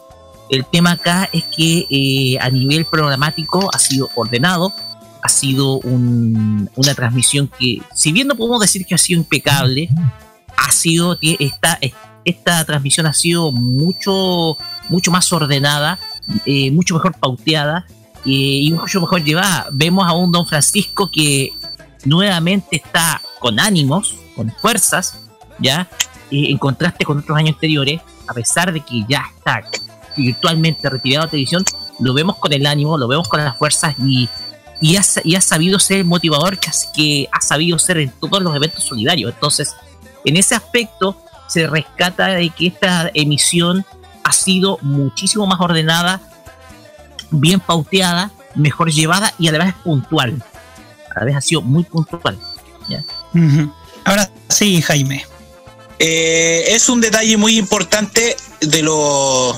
el 0.52 0.66
tema 0.66 0.92
acá 0.92 1.30
es 1.32 1.44
que 1.46 1.88
eh, 1.90 2.38
a 2.40 2.50
nivel 2.50 2.86
programático 2.86 3.70
ha 3.74 3.80
sido 3.80 4.10
ordenado, 4.16 4.74
ha 5.24 5.30
sido 5.30 5.80
un- 5.80 6.70
una 6.76 6.94
transmisión 6.94 7.50
que, 7.58 7.82
si 7.96 8.12
bien 8.12 8.28
no 8.28 8.36
podemos 8.36 8.60
decir 8.60 8.86
que 8.86 8.94
ha 8.96 8.98
sido 8.98 9.20
impecable, 9.20 9.90
ha 10.58 10.72
sido 10.72 11.18
esta, 11.22 11.80
esta 12.26 12.66
transmisión 12.66 13.06
ha 13.08 13.14
sido 13.14 13.52
mucho, 13.52 14.58
mucho 14.90 15.10
más 15.12 15.32
ordenada, 15.34 15.98
eh, 16.46 16.70
mucho 16.72 16.96
mejor 16.96 17.14
pauteada 17.18 17.86
eh, 18.26 18.30
y 18.30 18.72
mucho 18.72 19.00
mejor 19.02 19.24
llevada. 19.24 19.68
Vemos 19.72 20.06
a 20.08 20.14
un 20.14 20.32
Don 20.32 20.46
Francisco 20.46 21.10
que 21.12 21.50
nuevamente 22.06 22.76
está 22.76 23.22
con 23.40 23.60
ánimos, 23.60 24.16
con 24.36 24.52
fuerzas, 24.62 25.18
ya, 25.60 25.88
en 26.30 26.58
contraste 26.58 27.06
con 27.06 27.20
otros 27.20 27.38
años 27.38 27.56
anteriores, 27.56 28.02
a 28.28 28.34
pesar 28.34 28.72
de 28.74 28.82
que 28.82 29.04
ya 29.08 29.24
está 29.38 29.64
virtualmente 30.16 30.90
retirado 30.90 31.26
de 31.26 31.32
televisión, 31.32 31.64
lo 32.00 32.14
vemos 32.14 32.38
con 32.38 32.52
el 32.54 32.66
ánimo, 32.66 32.98
lo 32.98 33.08
vemos 33.08 33.28
con 33.28 33.44
las 33.44 33.58
fuerzas 33.58 33.96
y, 34.04 34.28
y, 34.80 34.98
ha, 34.98 35.02
y 35.24 35.36
ha 35.36 35.42
sabido 35.42 35.80
ser 35.80 35.98
el 36.00 36.06
motivador 36.06 36.58
que, 36.58 36.70
has- 36.70 36.90
que 36.96 37.28
ha 37.32 37.42
sabido 37.42 37.78
ser 37.80 37.98
en 37.98 38.10
todos 38.12 38.42
los 38.42 38.56
eventos 38.56 38.84
solidarios. 38.84 39.34
Entonces, 39.34 39.76
en 40.26 40.38
ese 40.38 40.56
aspecto 40.56 41.22
se 41.48 41.68
rescata 41.68 42.28
de 42.28 42.50
que 42.50 42.68
esta 42.68 43.12
emisión 43.14 43.86
ha 44.24 44.32
sido 44.34 44.78
muchísimo 44.82 45.46
más 45.48 45.60
ordenada, 45.60 46.22
bien 47.32 47.60
pauteada, 47.60 48.32
mejor 48.56 48.92
llevada 48.92 49.34
y 49.40 49.48
además 49.48 49.70
es 49.70 49.76
puntual. 49.84 50.44
A 51.16 51.20
la 51.20 51.26
vez 51.26 51.36
ha 51.36 51.42
sido 51.42 51.62
muy 51.62 51.84
puntual. 51.84 52.38
Ahora 54.06 54.30
sí, 54.50 54.82
Jaime. 54.82 55.26
Eh, 56.00 56.64
es 56.70 56.90
un 56.90 57.00
detalle 57.00 57.38
muy 57.38 57.58
importante 57.58 58.36
de 58.60 58.82
lo, 58.82 59.56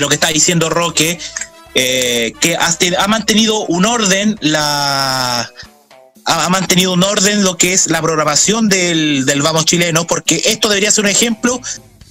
lo 0.00 0.08
que 0.08 0.14
está 0.14 0.28
diciendo 0.28 0.68
Roque, 0.68 1.18
eh, 1.74 2.32
que 2.40 2.56
ha, 2.56 3.08
mantenido 3.08 3.64
un 3.66 3.84
orden, 3.84 4.36
la, 4.40 5.50
ha 6.24 6.48
mantenido 6.48 6.92
un 6.92 7.04
orden 7.04 7.42
lo 7.42 7.56
que 7.56 7.72
es 7.72 7.88
la 7.88 8.02
programación 8.02 8.68
del, 8.68 9.26
del 9.26 9.42
Vamos 9.42 9.64
Chileno, 9.64 10.06
porque 10.06 10.42
esto 10.46 10.68
debería 10.68 10.90
ser 10.90 11.04
un 11.04 11.10
ejemplo 11.10 11.60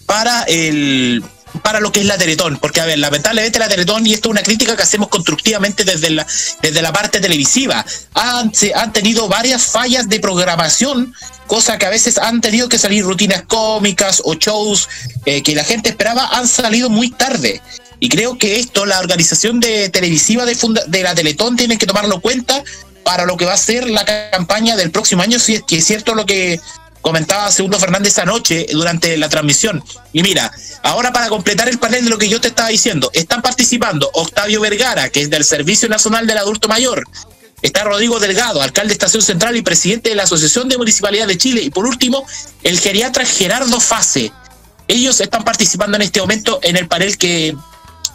para 0.05 0.43
el 0.43 1.23
para 1.63 1.79
lo 1.79 1.91
que 1.91 2.01
es 2.01 2.05
la 2.05 2.17
Teletón, 2.17 2.57
porque 2.57 2.81
a 2.81 2.85
ver, 2.85 2.99
lamentablemente 2.99 3.57
la 3.59 3.67
Teletón, 3.67 4.05
y 4.05 4.13
esto 4.13 4.29
es 4.29 4.31
una 4.31 4.43
crítica 4.43 4.75
que 4.75 4.83
hacemos 4.83 5.07
constructivamente 5.09 5.83
desde 5.83 6.09
la, 6.09 6.25
desde 6.61 6.81
la 6.81 6.93
parte 6.93 7.19
televisiva, 7.19 7.85
han, 8.13 8.53
se- 8.53 8.73
han 8.75 8.93
tenido 8.93 9.27
varias 9.27 9.65
fallas 9.65 10.07
de 10.09 10.19
programación, 10.19 11.13
cosa 11.47 11.77
que 11.77 11.85
a 11.85 11.89
veces 11.89 12.17
han 12.17 12.41
tenido 12.41 12.69
que 12.69 12.77
salir 12.77 13.03
rutinas 13.03 13.43
cómicas 13.47 14.21
o 14.25 14.33
shows 14.35 14.87
eh, 15.25 15.41
que 15.41 15.55
la 15.55 15.63
gente 15.63 15.89
esperaba, 15.89 16.27
han 16.37 16.47
salido 16.47 16.89
muy 16.89 17.09
tarde. 17.11 17.61
Y 17.99 18.09
creo 18.09 18.37
que 18.37 18.59
esto, 18.59 18.85
la 18.85 18.99
organización 18.99 19.59
de 19.59 19.89
televisiva 19.89 20.45
de, 20.45 20.55
funda- 20.55 20.83
de 20.85 21.01
la 21.01 21.15
Teletón, 21.15 21.55
tiene 21.55 21.77
que 21.77 21.87
tomarlo 21.87 22.15
en 22.15 22.21
cuenta 22.21 22.63
para 23.03 23.25
lo 23.25 23.37
que 23.37 23.45
va 23.45 23.53
a 23.53 23.57
ser 23.57 23.89
la 23.89 24.05
campaña 24.31 24.75
del 24.75 24.91
próximo 24.91 25.23
año, 25.23 25.39
si 25.39 25.55
es 25.55 25.63
que 25.65 25.77
es 25.77 25.85
cierto 25.85 26.13
lo 26.13 26.25
que 26.25 26.59
comentaba 27.07 27.49
Segundo 27.51 27.79
Fernández 27.79 28.19
anoche 28.19 28.65
durante 28.69 29.15
la 29.15 29.29
transmisión. 29.29 29.81
Y 30.11 30.23
mira, 30.23 30.51
ahora 30.83 31.13
para 31.13 31.29
completar 31.29 31.69
el 31.69 31.79
panel 31.79 32.03
de 32.03 32.09
lo 32.09 32.17
que 32.17 32.27
yo 32.27 32.41
te 32.41 32.49
estaba 32.49 32.67
diciendo, 32.67 33.09
están 33.13 33.41
participando 33.41 34.09
Octavio 34.13 34.59
Vergara, 34.59 35.07
que 35.07 35.21
es 35.21 35.29
del 35.29 35.45
Servicio 35.45 35.87
Nacional 35.87 36.27
del 36.27 36.37
Adulto 36.37 36.67
Mayor, 36.67 37.05
está 37.61 37.85
Rodrigo 37.85 38.19
Delgado, 38.19 38.61
alcalde 38.61 38.89
de 38.89 38.93
Estación 38.95 39.21
Central 39.21 39.55
y 39.55 39.61
presidente 39.61 40.09
de 40.09 40.15
la 40.15 40.23
Asociación 40.23 40.67
de 40.67 40.77
Municipalidad 40.77 41.27
de 41.27 41.37
Chile, 41.37 41.61
y 41.61 41.69
por 41.69 41.85
último, 41.85 42.27
el 42.63 42.77
geriatra 42.77 43.25
Gerardo 43.25 43.79
Fase. 43.79 44.33
Ellos 44.89 45.21
están 45.21 45.45
participando 45.45 45.95
en 45.95 46.01
este 46.01 46.19
momento 46.19 46.59
en 46.61 46.75
el 46.75 46.89
panel 46.89 47.17
que 47.17 47.55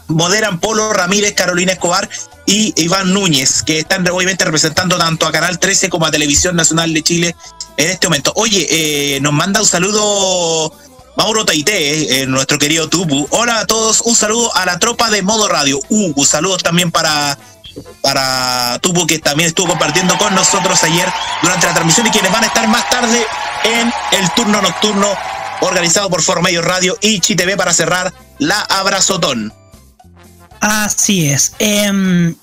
moderan 0.09 0.61
Polo 0.61 0.93
Ramírez, 0.93 1.32
Carolina 1.32 1.72
Escobar 1.72 2.11
y 2.45 2.74
Iván 2.76 3.14
Núñez, 3.14 3.62
que 3.62 3.78
están 3.78 4.07
obviamente 4.07 4.45
representando 4.45 4.99
tanto 4.99 5.26
a 5.26 5.32
Canal 5.32 5.59
13 5.59 5.88
como 5.88 6.05
a 6.05 6.11
Televisión 6.11 6.57
Nacional 6.57 6.93
de 6.93 7.03
Chile 7.03 7.36
en 7.76 7.90
este 7.90 8.08
momento. 8.08 8.32
Oye, 8.36 8.66
eh, 8.70 9.20
nos 9.20 9.32
manda 9.32 9.60
un 9.60 9.66
saludo 9.66 10.72
Mauro 11.16 11.44
Taité, 11.44 12.22
eh, 12.22 12.26
nuestro 12.26 12.58
querido 12.58 12.88
Tupu. 12.88 13.26
Hola 13.30 13.60
a 13.60 13.66
todos, 13.66 14.00
un 14.02 14.16
saludo 14.16 14.54
a 14.56 14.64
la 14.64 14.78
tropa 14.78 15.10
de 15.10 15.22
Modo 15.22 15.48
Radio. 15.48 15.78
Uh, 15.88 16.24
saludos 16.24 16.62
también 16.62 16.90
para 16.90 17.38
para 18.02 18.78
Tupu 18.80 19.06
que 19.06 19.18
también 19.18 19.48
estuvo 19.48 19.68
compartiendo 19.68 20.16
con 20.18 20.34
nosotros 20.34 20.82
ayer 20.84 21.08
durante 21.42 21.66
la 21.66 21.74
transmisión 21.74 22.06
y 22.06 22.10
quienes 22.10 22.32
van 22.32 22.44
a 22.44 22.48
estar 22.48 22.68
más 22.68 22.88
tarde 22.90 23.24
en 23.64 23.92
el 24.18 24.30
turno 24.34 24.60
nocturno 24.60 25.08
organizado 25.60 26.10
por 26.10 26.22
Foro 26.22 26.42
Medio 26.42 26.60
Radio 26.62 26.98
y 27.00 27.20
ChiTV 27.20 27.56
para 27.56 27.72
cerrar 27.72 28.12
la 28.38 28.60
Abrazotón. 28.60 29.52
Así 30.60 31.28
es. 31.28 31.54
Em, 31.58 32.34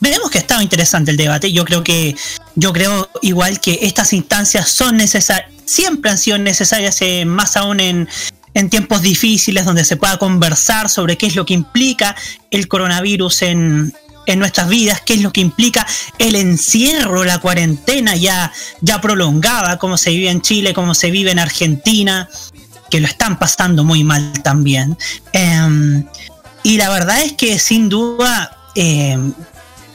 veremos 0.00 0.30
que 0.30 0.38
ha 0.38 0.40
estado 0.40 0.62
interesante 0.62 1.10
el 1.10 1.16
debate. 1.16 1.52
Yo 1.52 1.64
creo 1.64 1.82
que, 1.82 2.16
yo 2.54 2.72
creo 2.72 3.08
igual 3.22 3.60
que 3.60 3.80
estas 3.82 4.12
instancias 4.12 4.68
son 4.70 4.96
necesarias, 4.96 5.50
siempre 5.64 6.10
han 6.10 6.18
sido 6.18 6.38
necesarias, 6.38 7.00
eh, 7.02 7.24
más 7.24 7.56
aún 7.56 7.80
en, 7.80 8.08
tiempos 8.70 9.02
difíciles 9.02 9.64
donde 9.64 9.84
se 9.84 9.96
pueda 9.96 10.16
conversar 10.16 10.88
sobre 10.88 11.16
qué 11.16 11.26
es 11.26 11.36
lo 11.36 11.46
que 11.46 11.54
implica 11.54 12.16
el 12.50 12.66
coronavirus 12.66 13.42
en, 13.42 13.94
en 14.26 14.38
nuestras 14.40 14.68
vidas, 14.68 15.00
qué 15.00 15.14
es 15.14 15.22
lo 15.22 15.32
que 15.32 15.40
implica 15.40 15.86
el 16.18 16.34
encierro, 16.34 17.22
la 17.22 17.38
cuarentena 17.38 18.16
ya, 18.16 18.52
ya 18.80 19.00
prolongada, 19.00 19.78
como 19.78 19.96
se 19.96 20.10
vive 20.10 20.30
en 20.30 20.42
Chile, 20.42 20.74
como 20.74 20.96
se 20.96 21.12
vive 21.12 21.30
en 21.30 21.38
Argentina, 21.38 22.28
que 22.90 22.98
lo 22.98 23.06
están 23.06 23.38
pasando 23.38 23.84
muy 23.84 24.02
mal 24.02 24.32
también. 24.42 24.98
Em, 25.32 26.04
y 26.64 26.78
la 26.78 26.88
verdad 26.90 27.22
es 27.22 27.34
que 27.34 27.60
sin 27.60 27.88
duda 27.88 28.56
eh, 28.74 29.16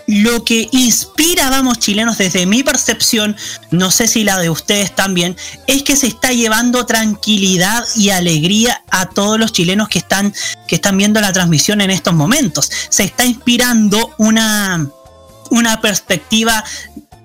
lo 0.08 0.44
que 0.44 0.68
inspira 0.72 1.50
Vamos 1.50 1.80
Chilenos 1.80 2.18
desde 2.18 2.46
mi 2.46 2.64
percepción, 2.64 3.36
no 3.72 3.92
sé 3.92 4.08
si 4.08 4.24
la 4.24 4.40
de 4.40 4.50
ustedes 4.50 4.96
también, 4.96 5.36
es 5.68 5.84
que 5.84 5.96
se 5.96 6.08
está 6.08 6.32
llevando 6.32 6.86
tranquilidad 6.86 7.84
y 7.96 8.10
alegría 8.10 8.84
a 8.90 9.10
todos 9.10 9.40
los 9.40 9.52
chilenos 9.52 9.90
que 9.90 10.00
están, 10.00 10.34
que 10.68 10.76
están 10.76 10.98
viendo 10.98 11.22
la 11.22 11.34
transmisión 11.34 11.82
en 11.82 11.92
estos 11.92 12.14
momentos. 12.14 12.72
Se 12.90 13.04
está 13.04 13.26
inspirando 13.26 14.14
una, 14.18 14.88
una 15.52 15.82
perspectiva 15.82 16.64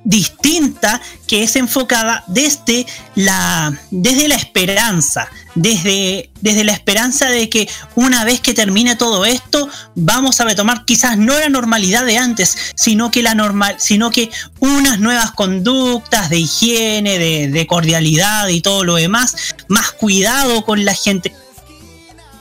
distinta 0.09 1.03
que 1.27 1.43
es 1.43 1.55
enfocada 1.57 2.25
desde 2.29 2.87
la, 3.15 3.79
desde 3.91 4.27
la 4.27 4.37
esperanza, 4.37 5.29
desde, 5.55 6.31
desde 6.41 6.65
la 6.65 6.73
esperanza 6.73 7.29
de 7.29 7.51
que 7.51 7.69
una 7.95 8.25
vez 8.25 8.41
que 8.41 8.55
termine 8.55 8.97
todo 8.97 9.27
esto, 9.27 9.69
vamos 9.95 10.41
a 10.41 10.45
retomar 10.45 10.87
quizás 10.87 11.19
no 11.19 11.39
la 11.39 11.51
normalidad 11.51 12.07
de 12.07 12.17
antes, 12.17 12.57
sino 12.75 13.11
que 13.11 13.23
la 13.23 13.35
normal, 13.35 13.77
sino 13.79 14.11
que 14.11 14.31
unas 14.61 14.99
nuevas 14.99 15.33
conductas 15.33 16.31
de 16.31 16.39
higiene, 16.39 17.19
de, 17.19 17.67
cordialidad 17.67 18.49
y 18.49 18.63
todo 18.63 18.85
lo 18.85 18.95
demás, 18.95 19.37
más 19.69 19.93
cuidado 19.93 20.65
con 20.65 20.87
la 20.87 20.95
gente, 20.95 21.35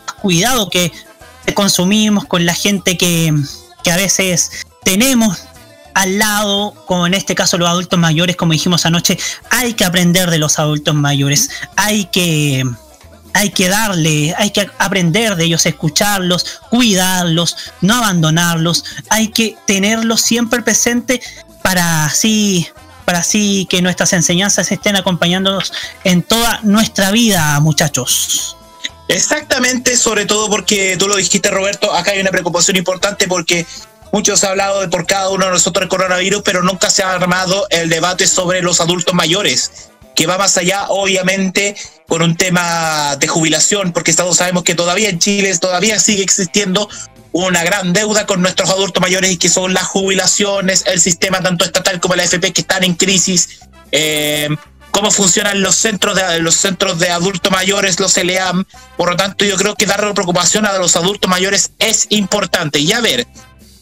más 0.06 0.16
cuidado 0.22 0.70
que 0.70 0.94
consumimos 1.54 2.24
con 2.24 2.46
la 2.46 2.54
gente 2.54 2.96
que 2.96 3.34
a 3.92 3.98
veces 3.98 4.66
tenemos 4.86 5.47
al 5.98 6.20
lado, 6.20 6.76
como 6.86 7.08
en 7.08 7.16
este 7.16 7.34
caso 7.34 7.58
los 7.58 7.68
adultos 7.68 7.98
mayores, 7.98 8.36
como 8.36 8.54
dijimos 8.54 8.86
anoche, 8.86 9.18
hay 9.50 9.74
que 9.74 9.84
aprender 9.84 10.30
de 10.30 10.38
los 10.38 10.60
adultos 10.60 10.94
mayores, 10.94 11.50
hay 11.76 12.06
que, 12.06 12.64
hay 13.34 13.50
que 13.50 13.68
darle, 13.68 14.36
hay 14.38 14.52
que 14.52 14.70
aprender 14.78 15.36
de 15.36 15.46
ellos, 15.46 15.66
escucharlos, 15.66 16.60
cuidarlos, 16.70 17.58
no 17.82 17.96
abandonarlos, 17.96 18.86
hay 19.10 19.30
que 19.30 19.58
tenerlos 19.66 20.22
siempre 20.22 20.62
presente 20.62 21.20
para 21.64 22.06
así, 22.06 22.68
para 23.04 23.20
así 23.20 23.66
que 23.68 23.82
nuestras 23.82 24.14
enseñanzas 24.14 24.72
estén 24.72 24.98
acompañándonos 24.98 25.74
en 26.04 26.22
toda 26.22 26.60
nuestra 26.62 27.10
vida, 27.10 27.60
muchachos. 27.60 28.56
Exactamente, 29.08 29.98
sobre 29.98 30.26
todo 30.26 30.48
porque 30.48 30.96
tú 30.98 31.08
lo 31.08 31.16
dijiste, 31.16 31.50
Roberto, 31.50 31.92
acá 31.94 32.12
hay 32.12 32.20
una 32.20 32.30
preocupación 32.30 32.78
importante 32.78 33.28
porque 33.28 33.66
muchos 34.12 34.44
han 34.44 34.52
hablado 34.52 34.82
de 34.82 34.88
por 34.88 35.06
cada 35.06 35.30
uno 35.30 35.46
de 35.46 35.52
nosotros 35.52 35.84
el 35.84 35.90
coronavirus, 35.90 36.42
pero 36.44 36.64
nunca 36.64 36.90
se 36.90 37.04
ha 37.04 37.14
armado 37.14 37.68
el 37.70 37.90
debate 37.90 38.28
sobre 38.28 38.62
los 38.62 38.82
adultos 38.82 39.14
mayores, 39.14 39.90
que 40.16 40.28
va 40.28 40.38
más 40.38 40.58
allá, 40.58 40.88
obviamente, 40.90 41.76
con 42.08 42.22
un 42.22 42.36
tema 42.36 43.16
de 43.18 43.28
jubilación, 43.28 43.92
porque 43.92 44.14
todos 44.14 44.38
sabemos 44.38 44.64
que 44.64 44.76
todavía 44.76 45.10
en 45.10 45.20
Chile 45.20 45.56
todavía 45.58 46.00
sigue 46.00 46.24
existiendo 46.24 46.90
una 47.32 47.64
gran 47.64 47.94
deuda 47.94 48.26
con 48.26 48.42
nuestros 48.42 48.70
adultos 48.70 49.02
mayores 49.02 49.32
y 49.32 49.38
que 49.38 49.50
son 49.50 49.74
las 49.74 49.84
jubilaciones, 49.84 50.84
el 50.88 51.00
sistema 51.00 51.42
tanto 51.42 51.66
estatal 51.66 52.00
como 52.00 52.16
la 52.16 52.24
AFP 52.24 52.52
que 52.52 52.62
están 52.62 52.84
en 52.84 52.96
crisis. 52.96 53.60
Eh, 53.92 54.50
cómo 54.92 55.12
funcionan 55.12 55.62
los 55.62 55.76
centros 55.76 56.16
de 56.16 56.40
los 56.40 56.56
centros 56.56 56.98
de 56.98 57.12
adultos 57.12 57.52
mayores, 57.52 58.00
los 58.00 58.18
LEAM. 58.18 58.66
Por 58.98 59.12
lo 59.12 59.16
tanto, 59.16 59.46
yo 59.46 59.56
creo 59.56 59.76
que 59.76 59.86
darle 59.86 60.12
preocupación 60.14 60.66
a 60.66 60.76
los 60.80 60.96
adultos 60.96 61.30
mayores 61.30 61.72
es 61.78 62.08
importante. 62.10 62.80
Y 62.80 62.92
a 62.94 63.02
ver, 63.02 63.28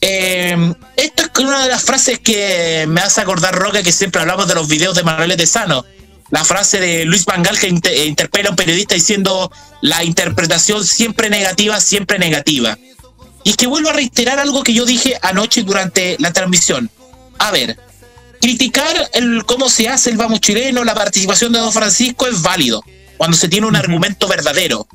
eh, 0.01 0.73
esto 0.97 1.23
es 1.23 1.39
una 1.39 1.63
de 1.63 1.69
las 1.69 1.83
frases 1.83 2.19
que 2.19 2.85
me 2.87 3.01
hace 3.01 3.21
acordar, 3.21 3.55
Roca, 3.55 3.83
que 3.83 3.91
siempre 3.91 4.21
hablamos 4.21 4.47
de 4.47 4.55
los 4.55 4.67
videos 4.67 4.95
de 4.95 5.03
Manuel 5.03 5.35
de 5.35 5.47
Sano. 5.47 5.85
La 6.31 6.43
frase 6.43 6.79
de 6.79 7.05
Luis 7.05 7.25
Vangal 7.25 7.59
que 7.59 7.67
inter- 7.67 8.07
interpela 8.07 8.49
a 8.49 8.51
un 8.51 8.55
periodista 8.55 8.95
diciendo 8.95 9.51
la 9.81 10.03
interpretación 10.03 10.83
siempre 10.85 11.29
negativa, 11.29 11.79
siempre 11.79 12.17
negativa. 12.17 12.77
Y 13.43 13.51
es 13.51 13.57
que 13.57 13.67
vuelvo 13.67 13.89
a 13.89 13.93
reiterar 13.93 14.39
algo 14.39 14.63
que 14.63 14.73
yo 14.73 14.85
dije 14.85 15.19
anoche 15.21 15.61
durante 15.61 16.17
la 16.19 16.33
transmisión. 16.33 16.89
A 17.37 17.51
ver, 17.51 17.77
criticar 18.41 19.09
el 19.13 19.45
cómo 19.45 19.69
se 19.69 19.87
hace 19.87 20.09
el 20.09 20.17
vamos 20.17 20.41
chileno, 20.41 20.83
la 20.83 20.95
participación 20.95 21.51
de 21.53 21.59
Don 21.59 21.71
Francisco 21.71 22.25
es 22.27 22.41
válido 22.41 22.83
cuando 23.17 23.37
se 23.37 23.47
tiene 23.47 23.67
un 23.67 23.75
argumento 23.75 24.27
verdadero. 24.27 24.87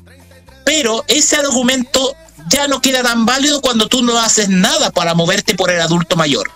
Pero 0.65 1.05
ese 1.07 1.37
argumento 1.37 2.13
ya 2.49 2.67
no 2.67 2.81
queda 2.81 3.03
tan 3.03 3.25
válido 3.25 3.61
cuando 3.61 3.87
tú 3.87 4.03
no 4.03 4.17
haces 4.19 4.49
nada 4.49 4.91
para 4.91 5.13
moverte 5.13 5.55
por 5.55 5.71
el 5.71 5.81
adulto 5.81 6.15
mayor. 6.15 6.51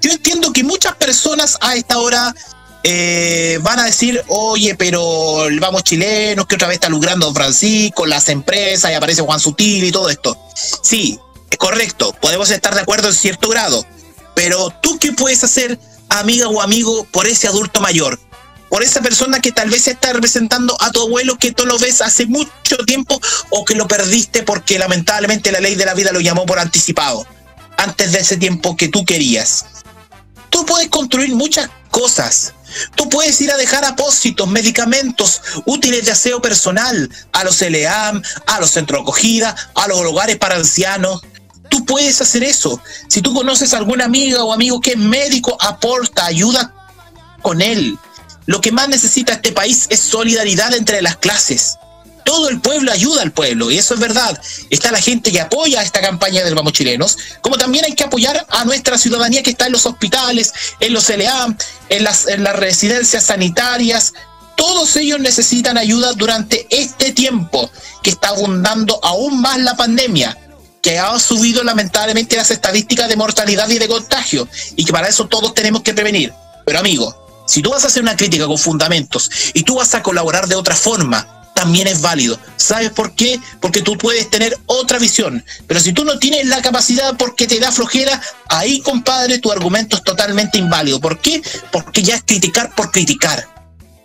Yo 0.00 0.10
entiendo 0.10 0.52
que 0.52 0.64
muchas 0.64 0.94
personas 0.96 1.58
a 1.60 1.76
esta 1.76 1.98
hora 1.98 2.34
eh, 2.82 3.58
van 3.62 3.78
a 3.78 3.84
decir, 3.84 4.24
oye, 4.28 4.74
pero 4.74 5.48
vamos 5.60 5.84
chilenos, 5.84 6.46
que 6.46 6.54
otra 6.54 6.68
vez 6.68 6.76
está 6.76 6.88
lucrando 6.88 7.26
Don 7.26 7.34
Francisco, 7.34 8.06
las 8.06 8.28
empresas, 8.30 8.90
y 8.90 8.94
aparece 8.94 9.22
Juan 9.22 9.40
Sutil 9.40 9.84
y 9.84 9.92
todo 9.92 10.08
esto. 10.08 10.38
Sí, 10.82 11.18
es 11.50 11.58
correcto, 11.58 12.14
podemos 12.20 12.50
estar 12.50 12.74
de 12.74 12.80
acuerdo 12.80 13.08
en 13.08 13.14
cierto 13.14 13.50
grado, 13.50 13.84
pero 14.34 14.70
tú 14.82 14.98
qué 14.98 15.12
puedes 15.12 15.44
hacer, 15.44 15.78
amiga 16.08 16.48
o 16.48 16.62
amigo, 16.62 17.06
por 17.10 17.26
ese 17.26 17.48
adulto 17.48 17.80
mayor, 17.80 18.18
por 18.70 18.82
esa 18.84 19.02
persona 19.02 19.40
que 19.40 19.52
tal 19.52 19.68
vez 19.68 19.88
está 19.88 20.12
representando 20.12 20.80
a 20.80 20.90
tu 20.90 21.02
abuelo 21.02 21.36
que 21.36 21.52
tú 21.52 21.66
lo 21.66 21.78
ves 21.78 22.00
hace 22.00 22.26
mucho 22.26 22.76
tiempo 22.86 23.20
o 23.50 23.64
que 23.64 23.74
lo 23.74 23.86
perdiste 23.86 24.44
porque 24.44 24.78
lamentablemente 24.78 25.52
la 25.52 25.60
ley 25.60 25.74
de 25.74 25.84
la 25.84 25.94
vida 25.94 26.12
lo 26.12 26.20
llamó 26.20 26.46
por 26.46 26.60
anticipado, 26.60 27.26
antes 27.76 28.12
de 28.12 28.20
ese 28.20 28.36
tiempo 28.36 28.76
que 28.76 28.88
tú 28.88 29.04
querías. 29.04 29.66
Tú 30.50 30.64
puedes 30.64 30.88
construir 30.88 31.34
muchas 31.34 31.68
cosas. 31.90 32.54
Tú 32.94 33.08
puedes 33.08 33.40
ir 33.40 33.50
a 33.50 33.56
dejar 33.56 33.84
apósitos, 33.84 34.48
medicamentos, 34.48 35.42
útiles 35.66 36.04
de 36.04 36.12
aseo 36.12 36.40
personal, 36.40 37.10
a 37.32 37.42
los 37.42 37.60
LEAM, 37.60 38.22
a 38.46 38.60
los 38.60 38.70
centros 38.70 39.00
de 39.00 39.02
acogida, 39.02 39.56
a 39.74 39.88
los 39.88 39.98
hogares 39.98 40.38
para 40.38 40.56
ancianos. 40.56 41.22
Tú 41.68 41.84
puedes 41.84 42.20
hacer 42.20 42.44
eso. 42.44 42.80
Si 43.08 43.20
tú 43.20 43.34
conoces 43.34 43.74
a 43.74 43.78
alguna 43.78 44.04
amiga 44.04 44.44
o 44.44 44.52
amigo 44.52 44.80
que 44.80 44.92
es 44.92 44.98
médico, 44.98 45.56
aporta, 45.60 46.26
ayuda 46.26 46.72
con 47.42 47.60
él. 47.60 47.98
Lo 48.50 48.60
que 48.60 48.72
más 48.72 48.88
necesita 48.88 49.34
este 49.34 49.52
país 49.52 49.86
es 49.90 50.00
solidaridad 50.00 50.74
entre 50.74 51.00
las 51.02 51.18
clases. 51.18 51.78
Todo 52.24 52.48
el 52.48 52.60
pueblo 52.60 52.90
ayuda 52.90 53.22
al 53.22 53.30
pueblo, 53.30 53.70
y 53.70 53.78
eso 53.78 53.94
es 53.94 54.00
verdad. 54.00 54.36
Está 54.70 54.90
la 54.90 55.00
gente 55.00 55.30
que 55.30 55.40
apoya 55.40 55.84
esta 55.84 56.00
campaña 56.00 56.42
del 56.42 56.56
Vamos 56.56 56.72
Chilenos, 56.72 57.16
como 57.42 57.58
también 57.58 57.84
hay 57.84 57.94
que 57.94 58.02
apoyar 58.02 58.44
a 58.48 58.64
nuestra 58.64 58.98
ciudadanía 58.98 59.44
que 59.44 59.50
está 59.50 59.66
en 59.66 59.72
los 59.72 59.86
hospitales, 59.86 60.52
en 60.80 60.92
los 60.92 61.08
LA, 61.10 61.56
en 61.90 62.02
las, 62.02 62.26
en 62.26 62.42
las 62.42 62.56
residencias 62.56 63.22
sanitarias. 63.22 64.14
Todos 64.56 64.96
ellos 64.96 65.20
necesitan 65.20 65.78
ayuda 65.78 66.12
durante 66.14 66.66
este 66.70 67.12
tiempo 67.12 67.70
que 68.02 68.10
está 68.10 68.30
abundando 68.30 68.98
aún 69.04 69.40
más 69.40 69.60
la 69.60 69.76
pandemia 69.76 70.36
que 70.82 70.98
ha 70.98 71.16
subido 71.20 71.62
lamentablemente 71.62 72.34
las 72.34 72.50
estadísticas 72.50 73.08
de 73.08 73.14
mortalidad 73.14 73.68
y 73.68 73.78
de 73.78 73.86
contagio, 73.86 74.48
y 74.74 74.84
que 74.84 74.92
para 74.92 75.06
eso 75.06 75.28
todos 75.28 75.54
tenemos 75.54 75.82
que 75.82 75.94
prevenir. 75.94 76.32
Pero 76.66 76.80
amigo, 76.80 77.29
si 77.46 77.62
tú 77.62 77.70
vas 77.70 77.84
a 77.84 77.88
hacer 77.88 78.02
una 78.02 78.16
crítica 78.16 78.46
con 78.46 78.58
fundamentos 78.58 79.30
y 79.54 79.62
tú 79.62 79.76
vas 79.76 79.94
a 79.94 80.02
colaborar 80.02 80.46
de 80.46 80.54
otra 80.54 80.76
forma, 80.76 81.40
también 81.60 81.88
es 81.88 82.00
válido. 82.00 82.40
¿Sabes 82.56 82.90
por 82.90 83.14
qué? 83.14 83.38
Porque 83.60 83.82
tú 83.82 83.98
puedes 83.98 84.30
tener 84.30 84.56
otra 84.64 84.98
visión. 84.98 85.44
Pero 85.66 85.78
si 85.78 85.92
tú 85.92 86.06
no 86.06 86.18
tienes 86.18 86.46
la 86.46 86.62
capacidad 86.62 87.16
porque 87.18 87.46
te 87.46 87.60
da 87.60 87.70
flojera, 87.70 88.18
ahí, 88.48 88.80
compadre, 88.80 89.38
tu 89.40 89.52
argumento 89.52 89.96
es 89.96 90.02
totalmente 90.02 90.58
inválido. 90.58 91.00
¿Por 91.00 91.20
qué? 91.20 91.42
Porque 91.70 92.02
ya 92.02 92.14
es 92.14 92.22
criticar 92.22 92.74
por 92.74 92.90
criticar. 92.90 93.46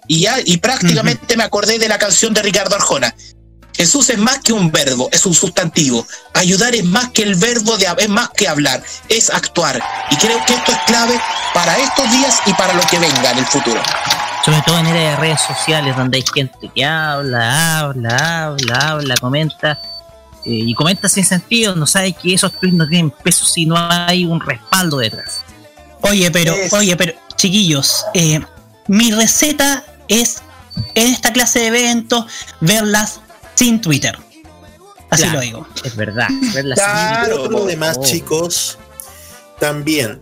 Y 0.07 0.19
ya, 0.19 0.37
y 0.43 0.57
prácticamente 0.57 1.37
me 1.37 1.43
acordé 1.43 1.79
de 1.79 1.87
la 1.87 1.97
canción 1.97 2.33
de 2.33 2.41
Ricardo 2.41 2.75
Arjona. 2.75 3.15
Jesús 3.75 4.09
es 4.09 4.17
más 4.17 4.39
que 4.39 4.53
un 4.53 4.71
verbo, 4.71 5.09
es 5.11 5.25
un 5.25 5.33
sustantivo. 5.33 6.07
Ayudar 6.33 6.73
es 6.75 6.83
más 6.85 7.09
que 7.09 7.23
el 7.23 7.35
verbo 7.35 7.77
de 7.77 7.87
es 7.97 8.09
más 8.09 8.29
que 8.29 8.47
hablar, 8.47 8.81
es 9.09 9.29
actuar. 9.29 9.81
Y 10.11 10.15
creo 10.15 10.43
que 10.45 10.53
esto 10.53 10.71
es 10.71 10.77
clave 10.87 11.19
para 11.53 11.77
estos 11.77 12.09
días 12.11 12.39
y 12.45 12.53
para 12.53 12.73
lo 12.73 12.81
que 12.83 12.99
venga 12.99 13.31
en 13.31 13.37
el 13.39 13.45
futuro. 13.45 13.81
Sobre 14.43 14.61
todo 14.61 14.77
en 14.79 14.85
de 14.85 15.15
redes 15.15 15.41
sociales 15.41 15.95
donde 15.97 16.17
hay 16.19 16.25
gente 16.33 16.69
que 16.73 16.85
habla, 16.85 17.79
habla, 17.79 18.43
habla, 18.45 18.75
habla, 18.89 19.15
comenta. 19.19 19.79
eh, 20.45 20.51
y 20.51 20.73
comenta 20.75 21.09
sin 21.09 21.25
sentido, 21.25 21.75
no 21.75 21.87
sabe 21.87 22.13
que 22.13 22.35
esos 22.35 22.51
tweets 22.59 22.75
no 22.77 22.87
tienen 22.87 23.09
peso 23.09 23.43
si 23.45 23.65
no 23.65 23.75
hay 23.75 24.25
un 24.25 24.39
respaldo 24.39 24.97
detrás. 24.97 25.39
Oye, 26.01 26.29
pero, 26.29 26.53
Es- 26.53 26.71
oye, 26.71 26.95
pero, 26.95 27.13
chiquillos, 27.35 28.05
eh, 28.13 28.39
mi 28.87 29.11
receta 29.11 29.83
es 30.07 30.43
en 30.93 31.07
esta 31.07 31.33
clase 31.33 31.59
de 31.61 31.67
eventos 31.67 32.25
verlas 32.61 33.21
sin 33.55 33.81
Twitter. 33.81 34.17
Así 35.09 35.23
Claro, 35.23 35.37
lo 35.37 35.41
digo. 35.41 35.67
Es 35.83 35.95
verdad. 35.95 36.27
sin- 36.29 37.67
demás, 37.67 37.97
Oh. 37.99 38.03
chicos, 38.03 38.77
también, 39.59 40.21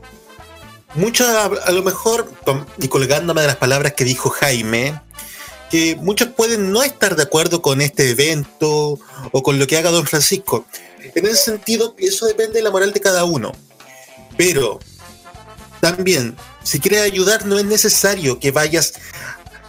muchos 0.95 1.27
a, 1.27 1.45
a 1.45 1.71
lo 1.71 1.83
mejor, 1.83 2.31
y 2.79 2.87
colgándome 2.87 3.41
de 3.41 3.47
las 3.47 3.55
palabras 3.57 3.93
que 3.93 4.03
dijo 4.03 4.29
Jaime, 4.29 4.99
que 5.71 5.95
muchos 5.95 6.27
pueden 6.29 6.71
no 6.71 6.83
estar 6.83 7.15
de 7.15 7.23
acuerdo 7.23 7.61
con 7.63 7.81
este 7.81 8.11
evento 8.11 8.99
o 9.31 9.43
con 9.43 9.57
lo 9.57 9.65
que 9.65 9.77
haga 9.77 9.89
don 9.89 10.05
Francisco. 10.05 10.65
En 11.15 11.25
ese 11.25 11.37
sentido, 11.37 11.95
eso 11.97 12.25
depende 12.27 12.59
de 12.59 12.61
la 12.63 12.69
moral 12.71 12.93
de 12.93 13.01
cada 13.01 13.23
uno. 13.25 13.53
Pero 14.37 14.79
también, 15.81 16.35
si 16.63 16.79
quieres 16.79 17.01
ayudar, 17.01 17.45
no 17.45 17.57
es 17.57 17.65
necesario 17.65 18.39
que 18.39 18.51
vayas, 18.51 18.93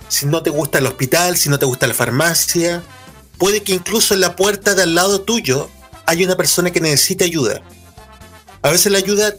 si 0.08 0.26
no 0.26 0.42
te 0.42 0.50
gusta 0.50 0.78
el 0.78 0.86
hospital, 0.86 1.36
si 1.38 1.48
no 1.48 1.58
te 1.58 1.64
gusta 1.66 1.86
la 1.86 1.94
farmacia, 1.94 2.82
puede 3.39 3.62
que 3.62 3.72
incluso 3.72 4.14
en 4.14 4.20
la 4.20 4.37
puerta 4.37 4.74
de 4.74 4.82
al 4.82 4.95
lado 4.95 5.22
tuyo 5.22 5.70
hay 6.07 6.24
una 6.24 6.37
persona 6.37 6.70
que 6.70 6.80
necesita 6.80 7.24
ayuda. 7.24 7.62
A 8.62 8.70
veces 8.70 8.91
la 8.93 8.99
ayuda 8.99 9.35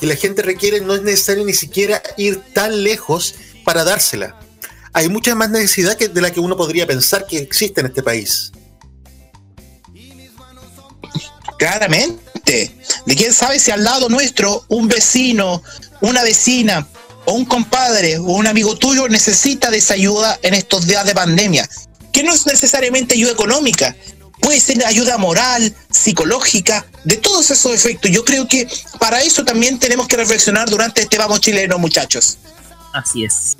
que 0.00 0.06
la 0.06 0.16
gente 0.16 0.42
requiere 0.42 0.80
no 0.80 0.94
es 0.94 1.02
necesario 1.02 1.44
ni 1.44 1.54
siquiera 1.54 2.02
ir 2.16 2.42
tan 2.52 2.82
lejos 2.82 3.34
para 3.64 3.84
dársela. 3.84 4.38
Hay 4.92 5.08
mucha 5.08 5.34
más 5.34 5.50
necesidad 5.50 5.96
que 5.96 6.08
de 6.08 6.20
la 6.20 6.30
que 6.30 6.40
uno 6.40 6.56
podría 6.56 6.86
pensar 6.86 7.26
que 7.26 7.38
existe 7.38 7.80
en 7.80 7.88
este 7.88 8.02
país. 8.02 8.52
Claramente. 11.58 12.76
De 13.06 13.16
quién 13.16 13.32
sabe 13.32 13.58
si 13.58 13.70
al 13.70 13.82
lado 13.82 14.08
nuestro 14.08 14.64
un 14.68 14.86
vecino, 14.86 15.62
una 16.00 16.22
vecina 16.22 16.86
o 17.24 17.32
un 17.32 17.44
compadre 17.44 18.18
o 18.18 18.32
un 18.32 18.46
amigo 18.46 18.76
tuyo 18.76 19.08
necesita 19.08 19.70
de 19.70 19.78
esa 19.78 19.94
ayuda 19.94 20.38
en 20.42 20.54
estos 20.54 20.86
días 20.86 21.06
de 21.06 21.14
pandemia. 21.14 21.68
Que 22.14 22.22
no 22.22 22.32
es 22.32 22.46
necesariamente 22.46 23.14
ayuda 23.14 23.32
económica. 23.32 23.94
Puede 24.40 24.60
ser 24.60 24.86
ayuda 24.86 25.18
moral, 25.18 25.74
psicológica, 25.90 26.86
de 27.02 27.16
todos 27.16 27.50
esos 27.50 27.74
efectos. 27.74 28.10
Yo 28.10 28.24
creo 28.24 28.46
que 28.46 28.68
para 29.00 29.20
eso 29.20 29.44
también 29.44 29.78
tenemos 29.78 30.06
que 30.06 30.16
reflexionar 30.16 30.70
durante 30.70 31.02
este 31.02 31.18
Vamos 31.18 31.40
Chileno, 31.40 31.76
muchachos. 31.78 32.38
Así 32.92 33.24
es. 33.24 33.56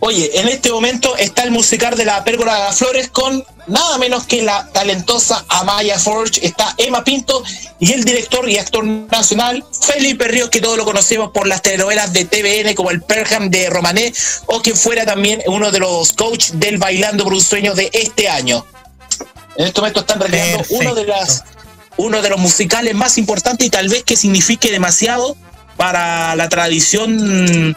Oye, 0.00 0.40
en 0.40 0.48
este 0.48 0.70
momento 0.70 1.16
está 1.16 1.42
el 1.42 1.50
musical 1.50 1.96
de 1.96 2.04
la 2.04 2.22
Pérgola 2.22 2.54
de 2.54 2.60
las 2.60 2.78
Flores 2.78 3.08
con 3.10 3.44
nada 3.66 3.98
menos 3.98 4.24
que 4.24 4.42
la 4.42 4.68
talentosa 4.72 5.44
Amaya 5.48 5.98
Forge, 5.98 6.46
está 6.46 6.74
Emma 6.78 7.02
Pinto 7.02 7.42
y 7.80 7.92
el 7.92 8.04
director 8.04 8.48
y 8.48 8.58
actor 8.58 8.84
nacional 8.84 9.64
Felipe 9.80 10.28
Ríos, 10.28 10.50
que 10.50 10.60
todos 10.60 10.76
lo 10.76 10.84
conocemos 10.84 11.30
por 11.32 11.48
las 11.48 11.62
telenovelas 11.62 12.12
de 12.12 12.24
TVN 12.24 12.74
como 12.74 12.90
el 12.90 13.02
Perham 13.02 13.50
de 13.50 13.68
Romané 13.70 14.12
o 14.46 14.62
que 14.62 14.74
fuera 14.74 15.04
también 15.04 15.42
uno 15.46 15.72
de 15.72 15.80
los 15.80 16.12
coach 16.12 16.50
del 16.52 16.78
Bailando 16.78 17.24
por 17.24 17.34
un 17.34 17.42
Sueño 17.42 17.74
de 17.74 17.90
este 17.92 18.28
año. 18.28 18.64
En 19.56 19.66
este 19.66 19.80
momento 19.80 20.00
están 20.00 20.20
recreando 20.20 20.64
uno 20.70 20.94
de 20.94 21.04
las 21.06 21.44
uno 21.96 22.22
de 22.22 22.30
los 22.30 22.38
musicales 22.38 22.94
más 22.94 23.18
importantes 23.18 23.66
y 23.66 23.70
tal 23.70 23.88
vez 23.88 24.04
que 24.04 24.16
signifique 24.16 24.70
demasiado 24.70 25.36
para 25.76 26.36
la 26.36 26.48
tradición 26.48 27.74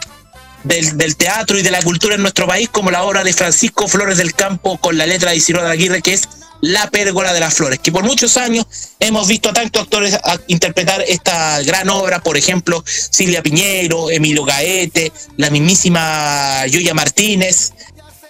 del, 0.64 1.16
teatro 1.16 1.58
y 1.58 1.62
de 1.62 1.70
la 1.70 1.82
cultura 1.82 2.14
en 2.14 2.22
nuestro 2.22 2.46
país, 2.46 2.68
como 2.68 2.90
la 2.90 3.02
obra 3.02 3.24
de 3.24 3.32
Francisco 3.32 3.88
Flores 3.88 4.18
del 4.18 4.34
Campo 4.34 4.78
con 4.78 4.96
la 4.96 5.06
letra 5.06 5.30
de 5.30 5.36
Isidoro 5.36 5.66
de 5.66 5.72
Aguirre, 5.72 6.02
que 6.02 6.14
es 6.14 6.28
La 6.60 6.90
Pérgola 6.90 7.32
de 7.32 7.40
las 7.40 7.54
Flores, 7.54 7.78
que 7.78 7.92
por 7.92 8.04
muchos 8.04 8.36
años 8.36 8.66
hemos 9.00 9.26
visto 9.28 9.50
a 9.50 9.52
tantos 9.52 9.82
actores 9.82 10.16
interpretar 10.46 11.02
esta 11.06 11.60
gran 11.62 11.88
obra, 11.88 12.20
por 12.20 12.36
ejemplo, 12.36 12.84
Silvia 12.86 13.42
Piñeiro, 13.42 14.10
Emilio 14.10 14.44
Gaete, 14.44 15.12
la 15.36 15.50
mismísima 15.50 16.66
Yuya 16.66 16.94
Martínez, 16.94 17.72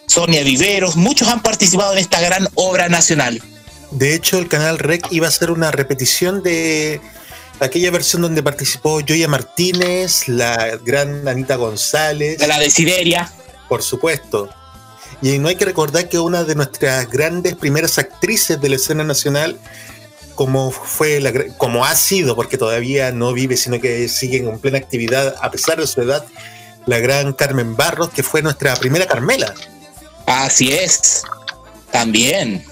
Sonia 0.07 0.43
Viveros, 0.43 0.97
muchos 0.97 1.29
han 1.29 1.43
participado 1.43 1.93
en 1.93 1.99
esta 1.99 2.21
gran 2.21 2.49
obra 2.55 2.89
nacional. 2.89 3.43
De 3.93 4.15
hecho, 4.15 4.39
el 4.39 4.49
canal 4.49 4.79
REC 4.79 5.07
iba 5.11 5.27
a 5.27 5.29
hacer 5.29 5.51
una 5.51 5.71
repetición 5.71 6.43
de 6.43 7.01
aquella 7.61 7.91
versión 7.91 8.23
donde 8.23 8.43
participó 8.43 9.01
Joya 9.07 9.29
Martínez, 9.29 10.29
la 10.29 10.77
gran 10.85 11.27
Anita 11.29 11.57
González. 11.57 12.39
La 12.47 12.59
de 12.59 12.71
Siberia. 12.71 13.31
Por 13.69 13.83
supuesto. 13.83 14.49
Y 15.23 15.39
no 15.39 15.49
hay 15.49 15.57
que 15.57 15.65
recordar 15.65 16.09
que 16.09 16.19
una 16.19 16.43
de 16.45 16.55
nuestras 16.55 17.09
grandes 17.09 17.55
primeras 17.55 17.99
actrices 17.99 18.61
de 18.61 18.69
la 18.69 18.77
escena 18.77 19.05
nacional, 19.05 19.59
como 20.35 20.73
fue 20.73 21.21
la, 21.21 21.33
como 21.59 21.85
ha 21.85 21.95
sido, 21.95 22.35
porque 22.35 22.59
todavía 22.59 23.13
no 23.13 23.33
vive, 23.33 23.57
sino 23.57 23.81
que 23.81 24.09
sigue 24.09 24.39
en 24.39 24.59
plena 24.59 24.79
actividad 24.79 25.37
a 25.41 25.51
pesar 25.51 25.79
de 25.79 25.87
su 25.87 26.03
edad, 26.03 26.27
la 26.87 26.99
gran 26.99 27.33
Carmen 27.33 27.77
Barros, 27.77 28.11
que 28.11 28.25
fue 28.25 28.43
nuestra 28.43 28.75
primera 28.75 29.07
Carmela. 29.07 29.55
Así 30.27 30.73
es. 30.73 31.23
También. 31.93 32.65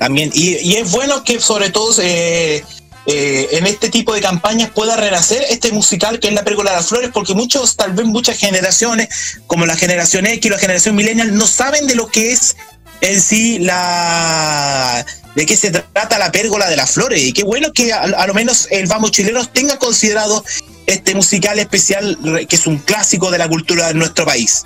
También. 0.00 0.30
Y, 0.34 0.56
y 0.56 0.76
es 0.76 0.90
bueno 0.90 1.22
que 1.22 1.38
sobre 1.38 1.70
todo 1.70 1.94
eh, 2.02 2.64
eh, 3.06 3.48
en 3.52 3.66
este 3.66 3.88
tipo 3.88 4.12
de 4.12 4.20
campañas 4.20 4.70
pueda 4.70 4.96
renacer 4.96 5.44
este 5.48 5.72
musical 5.72 6.20
que 6.20 6.28
es 6.28 6.34
La 6.34 6.44
Pérgola 6.44 6.70
de 6.70 6.76
las 6.76 6.88
Flores, 6.88 7.10
porque 7.12 7.34
muchos, 7.34 7.76
tal 7.76 7.92
vez 7.92 8.06
muchas 8.06 8.38
generaciones, 8.38 9.08
como 9.46 9.66
la 9.66 9.76
generación 9.76 10.26
X, 10.26 10.50
la 10.50 10.58
generación 10.58 10.94
millennial, 10.94 11.34
no 11.34 11.46
saben 11.46 11.86
de 11.86 11.94
lo 11.94 12.08
que 12.08 12.32
es 12.32 12.56
en 13.00 13.20
sí 13.20 13.58
la 13.58 15.06
de 15.34 15.46
qué 15.46 15.56
se 15.56 15.70
trata 15.70 16.18
la 16.18 16.32
pérgola 16.32 16.68
de 16.68 16.76
las 16.76 16.90
flores 16.90 17.22
y 17.22 17.32
qué 17.32 17.44
bueno 17.44 17.72
que 17.72 17.92
a, 17.92 18.02
a 18.02 18.26
lo 18.26 18.34
menos 18.34 18.66
el 18.70 18.86
Vamos 18.86 19.12
Chilenos 19.12 19.52
tenga 19.52 19.78
considerado 19.78 20.44
este 20.86 21.14
musical 21.14 21.58
especial 21.58 22.18
que 22.48 22.56
es 22.56 22.66
un 22.66 22.78
clásico 22.78 23.30
de 23.30 23.38
la 23.38 23.48
cultura 23.48 23.88
de 23.88 23.94
nuestro 23.94 24.26
país. 24.26 24.64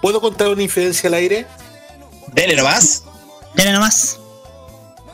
¿Puedo 0.00 0.20
contar 0.20 0.48
una 0.48 0.62
infidencia 0.62 1.08
al 1.08 1.14
aire? 1.14 1.46
Dele 2.32 2.54
nomás. 2.54 3.02
Dele 3.54 3.72
nomás. 3.72 4.18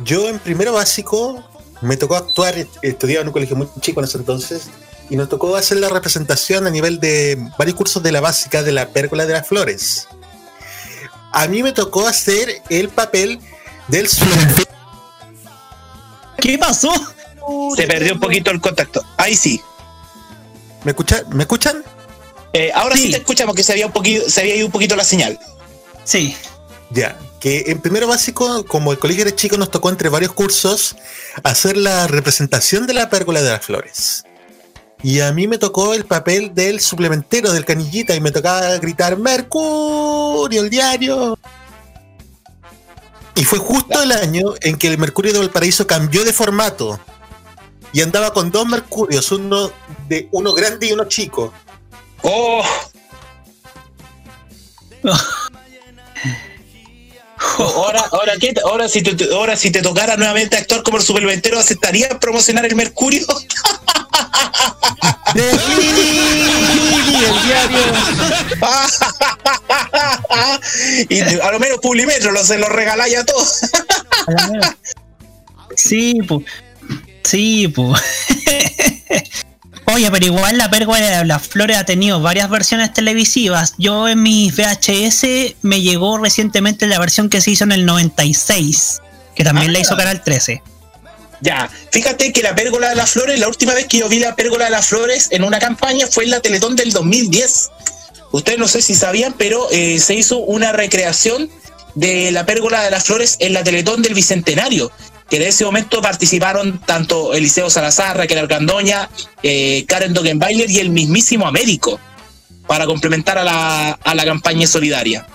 Yo 0.00 0.28
en 0.28 0.38
primero 0.38 0.72
básico 0.72 1.42
me 1.82 1.96
tocó 1.96 2.16
actuar, 2.16 2.54
estudiaba 2.80 3.22
en 3.22 3.28
un 3.28 3.32
colegio 3.32 3.56
muy 3.56 3.68
chico 3.80 4.00
en 4.00 4.04
ese 4.04 4.18
entonces, 4.18 4.68
y 5.10 5.16
nos 5.16 5.28
tocó 5.28 5.56
hacer 5.56 5.78
la 5.78 5.88
representación 5.88 6.66
a 6.66 6.70
nivel 6.70 7.00
de 7.00 7.36
varios 7.58 7.76
cursos 7.76 8.02
de 8.02 8.12
la 8.12 8.20
básica 8.20 8.62
de 8.62 8.72
la 8.72 8.88
pérgola 8.88 9.26
de 9.26 9.32
las 9.34 9.46
flores. 9.46 10.08
A 11.32 11.48
mí 11.48 11.62
me 11.62 11.72
tocó 11.72 12.06
hacer 12.06 12.62
el 12.68 12.88
papel 12.88 13.40
del. 13.88 14.08
¿Qué 16.38 16.58
pasó? 16.58 16.92
Se 17.76 17.86
perdió 17.86 18.14
un 18.14 18.20
poquito 18.20 18.50
el 18.50 18.60
contacto. 18.60 19.04
Ahí 19.16 19.34
sí. 19.34 19.60
¿Me, 20.84 20.92
escucha, 20.92 21.24
¿me 21.30 21.42
escuchan? 21.42 21.82
Eh, 22.52 22.70
ahora 22.74 22.96
sí. 22.96 23.10
te 23.10 23.18
escuchamos 23.18 23.54
que 23.54 23.62
se 23.62 23.72
había, 23.72 23.86
un 23.86 23.92
poquito, 23.92 24.28
se 24.28 24.40
había 24.40 24.56
ido 24.56 24.66
un 24.66 24.72
poquito 24.72 24.94
la 24.94 25.04
señal. 25.04 25.38
Sí. 26.04 26.36
Ya, 26.90 27.18
que 27.42 27.64
en 27.66 27.80
primero 27.80 28.06
básico, 28.06 28.64
como 28.64 28.92
el 28.92 29.00
colegio 29.00 29.22
era 29.22 29.34
chico, 29.34 29.56
nos 29.56 29.68
tocó 29.68 29.90
entre 29.90 30.08
varios 30.08 30.32
cursos 30.32 30.94
hacer 31.42 31.76
la 31.76 32.06
representación 32.06 32.86
de 32.86 32.94
la 32.94 33.10
pérgola 33.10 33.42
de 33.42 33.50
las 33.50 33.66
flores. 33.66 34.22
Y 35.02 35.18
a 35.18 35.32
mí 35.32 35.48
me 35.48 35.58
tocó 35.58 35.92
el 35.92 36.04
papel 36.04 36.54
del 36.54 36.78
suplementero, 36.78 37.52
del 37.52 37.64
canillita, 37.64 38.14
y 38.14 38.20
me 38.20 38.30
tocaba 38.30 38.76
gritar 38.76 39.18
Mercurio, 39.18 40.62
el 40.62 40.70
diario. 40.70 41.36
Y 43.34 43.42
fue 43.42 43.58
justo 43.58 44.00
el 44.00 44.12
año 44.12 44.54
en 44.60 44.78
que 44.78 44.86
el 44.86 44.98
Mercurio 44.98 45.32
de 45.32 45.40
Valparaíso 45.40 45.84
cambió 45.84 46.24
de 46.24 46.32
formato. 46.32 47.00
Y 47.92 48.02
andaba 48.02 48.32
con 48.32 48.52
dos 48.52 48.68
Mercurios, 48.68 49.32
uno 49.32 49.72
de 50.08 50.28
uno 50.30 50.54
grande 50.54 50.86
y 50.86 50.92
uno 50.92 51.06
chico. 51.06 51.52
¡Oh! 52.22 52.62
Ahora, 57.58 58.04
ahora, 58.12 58.32
¿qué? 58.40 58.54
ahora, 58.64 58.88
si 58.88 59.02
te, 59.02 59.32
ahora 59.32 59.56
si 59.56 59.70
te 59.70 59.82
tocara 59.82 60.16
nuevamente 60.16 60.56
actuar 60.56 60.82
como 60.82 60.98
el 60.98 61.02
suplementero, 61.02 61.58
¿aceptarías 61.58 62.16
promocionar 62.18 62.66
el 62.66 62.74
Mercurio? 62.74 63.26
y 71.08 71.20
a 71.20 71.52
lo 71.52 71.58
menos 71.58 71.78
Publimetro 71.80 72.32
lo, 72.32 72.44
se 72.44 72.58
lo 72.58 72.68
regaláis 72.68 73.16
a 73.16 73.24
todos. 73.24 73.60
Sí, 75.76 76.18
pues. 76.28 76.44
Sí, 77.24 77.68
pues. 77.68 77.98
Oye, 79.86 80.10
pero 80.10 80.24
igual 80.24 80.58
la 80.58 80.70
pérgola 80.70 81.18
de 81.18 81.24
las 81.24 81.46
flores 81.46 81.76
ha 81.76 81.84
tenido 81.84 82.20
varias 82.20 82.48
versiones 82.48 82.92
televisivas. 82.92 83.74
Yo 83.78 84.08
en 84.08 84.22
mis 84.22 84.54
VHS 84.54 85.56
me 85.62 85.80
llegó 85.82 86.18
recientemente 86.18 86.86
la 86.86 86.98
versión 86.98 87.28
que 87.28 87.40
se 87.40 87.50
hizo 87.50 87.64
en 87.64 87.72
el 87.72 87.84
96, 87.84 89.00
que 89.34 89.44
también 89.44 89.72
la 89.72 89.80
hizo 89.80 89.96
Canal 89.96 90.22
13. 90.22 90.62
Ya, 91.40 91.68
fíjate 91.90 92.32
que 92.32 92.42
la 92.42 92.54
pérgola 92.54 92.90
de 92.90 92.94
las 92.94 93.10
flores, 93.10 93.40
la 93.40 93.48
última 93.48 93.74
vez 93.74 93.86
que 93.86 93.98
yo 93.98 94.08
vi 94.08 94.20
la 94.20 94.36
pérgola 94.36 94.66
de 94.66 94.70
las 94.70 94.86
flores 94.86 95.28
en 95.32 95.42
una 95.42 95.58
campaña 95.58 96.06
fue 96.06 96.24
en 96.24 96.30
la 96.30 96.40
Teletón 96.40 96.76
del 96.76 96.92
2010. 96.92 97.70
Ustedes 98.30 98.58
no 98.58 98.68
sé 98.68 98.80
si 98.80 98.94
sabían, 98.94 99.34
pero 99.36 99.66
eh, 99.72 99.98
se 99.98 100.14
hizo 100.14 100.38
una 100.38 100.70
recreación 100.70 101.50
de 101.96 102.30
la 102.30 102.46
pérgola 102.46 102.82
de 102.82 102.90
las 102.92 103.04
flores 103.04 103.36
en 103.40 103.52
la 103.52 103.64
Teletón 103.64 104.02
del 104.02 104.14
Bicentenario 104.14 104.92
que 105.28 105.36
en 105.36 105.42
ese 105.42 105.64
momento 105.64 106.00
participaron 106.02 106.78
tanto 106.80 107.34
Eliseo 107.34 107.70
Salazar, 107.70 108.16
Raquel 108.16 108.38
Argandoña, 108.38 109.08
eh, 109.42 109.84
Karen 109.86 110.12
Dogenbailer 110.12 110.70
y 110.70 110.78
el 110.78 110.90
mismísimo 110.90 111.46
Américo 111.46 111.98
para 112.66 112.86
complementar 112.86 113.38
a 113.38 113.44
la, 113.44 113.92
a 113.92 114.14
la 114.14 114.24
campaña 114.24 114.66
solidaria. 114.66 115.26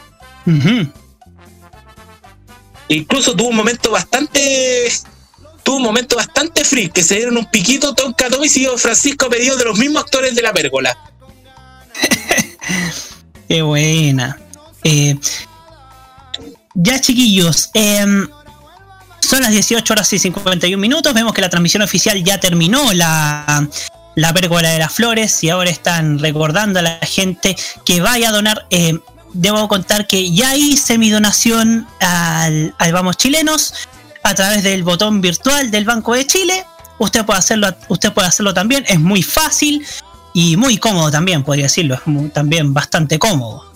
Incluso 2.89 3.35
tuvo 3.35 3.49
un 3.49 3.55
momento 3.55 3.91
bastante 3.91 4.91
tuvo 5.67 5.77
un 5.77 5.83
momento 5.83 6.15
bastante 6.15 6.63
free, 6.63 6.89
que 6.89 7.03
se 7.03 7.15
dieron 7.15 7.35
un 7.35 7.45
piquito 7.51 7.93
Tonka 7.93 8.29
Tomis 8.29 8.55
y 8.55 8.65
Francisco 8.77 9.29
pedido 9.29 9.57
de 9.57 9.65
los 9.65 9.77
mismos 9.77 10.03
actores 10.03 10.33
de 10.33 10.41
la 10.41 10.53
pérgola. 10.53 10.97
Qué 13.49 13.61
buena. 13.61 14.39
Eh, 14.85 15.19
ya 16.73 17.01
chiquillos, 17.01 17.69
eh, 17.73 18.05
son 19.28 19.41
las 19.41 19.51
18 19.51 19.93
horas 19.93 20.13
y 20.13 20.19
51 20.19 20.80
minutos. 20.80 21.13
Vemos 21.13 21.34
que 21.34 21.41
la 21.41 21.49
transmisión 21.49 21.84
oficial 21.84 22.23
ya 22.23 22.39
terminó 22.39 22.93
la, 22.93 23.67
la 24.15 24.34
pérgola 24.34 24.69
de 24.69 24.80
las 24.80 24.93
flores 24.93 25.43
y 25.43 25.49
ahora 25.49 25.69
están 25.69 26.17
recordando 26.17 26.80
a 26.80 26.82
la 26.82 26.99
gente 27.01 27.57
que 27.84 27.99
vaya 27.99 28.30
a 28.30 28.32
donar. 28.32 28.65
Eh, 28.69 28.97
debo 29.34 29.67
contar 29.67 30.07
que 30.07 30.32
ya 30.32 30.55
hice 30.55 30.97
mi 30.97 31.09
donación 31.09 31.86
al, 31.99 32.73
al 32.78 32.93
Vamos 32.93 33.17
Chilenos 33.17 33.73
a 34.23 34.34
través 34.34 34.63
del 34.63 34.84
botón 34.84 35.19
virtual 35.19 35.71
del 35.71 35.84
Banco 35.84 36.13
de 36.13 36.25
Chile. 36.25 36.65
Usted 36.97 37.25
puede 37.25 37.39
hacerlo, 37.39 37.75
usted 37.89 38.13
puede 38.13 38.30
hacerlo 38.30 38.53
también, 38.53 38.86
es 38.88 38.99
muy 38.99 39.23
fácil 39.23 39.86
y 40.34 40.55
muy 40.55 40.78
cómodo 40.78 41.11
también, 41.11 41.43
podría 41.43 41.65
decirlo, 41.65 41.95
es 41.95 42.34
también 42.34 42.73
bastante 42.73 43.19
cómodo. 43.19 43.73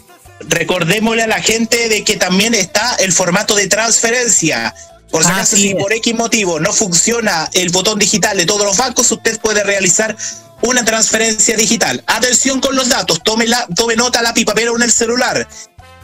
Recordémosle 0.48 1.24
a 1.24 1.28
la 1.28 1.42
gente 1.42 1.90
de 1.90 2.04
que 2.06 2.16
también 2.16 2.54
está 2.54 2.96
el 2.96 3.12
formato 3.12 3.54
de 3.54 3.68
transferencia. 3.68 4.74
Por 5.12 5.24
si 5.24 5.30
Ah, 5.30 5.36
acaso, 5.36 5.56
si 5.58 5.76
por 5.76 5.92
X 5.94 6.16
motivo 6.16 6.60
no 6.60 6.72
funciona 6.74 7.50
el 7.54 7.70
botón 7.70 8.00
digital 8.00 8.38
de 8.38 8.46
todos 8.46 8.66
los 8.66 8.78
bancos, 8.78 9.12
usted 9.12 9.40
puede 9.40 9.64
realizar 9.64 10.16
una 10.62 10.86
transferencia 10.86 11.58
digital. 11.58 12.04
Atención 12.08 12.62
con 12.62 12.76
los 12.76 12.90
datos, 12.90 13.22
tome, 13.24 13.46
la, 13.48 13.68
tome 13.76 13.96
nota 13.96 14.22
lápiz, 14.22 14.46
papel 14.46 14.70
o 14.70 14.76
en 14.76 14.84
el 14.84 14.92
celular. 14.92 15.48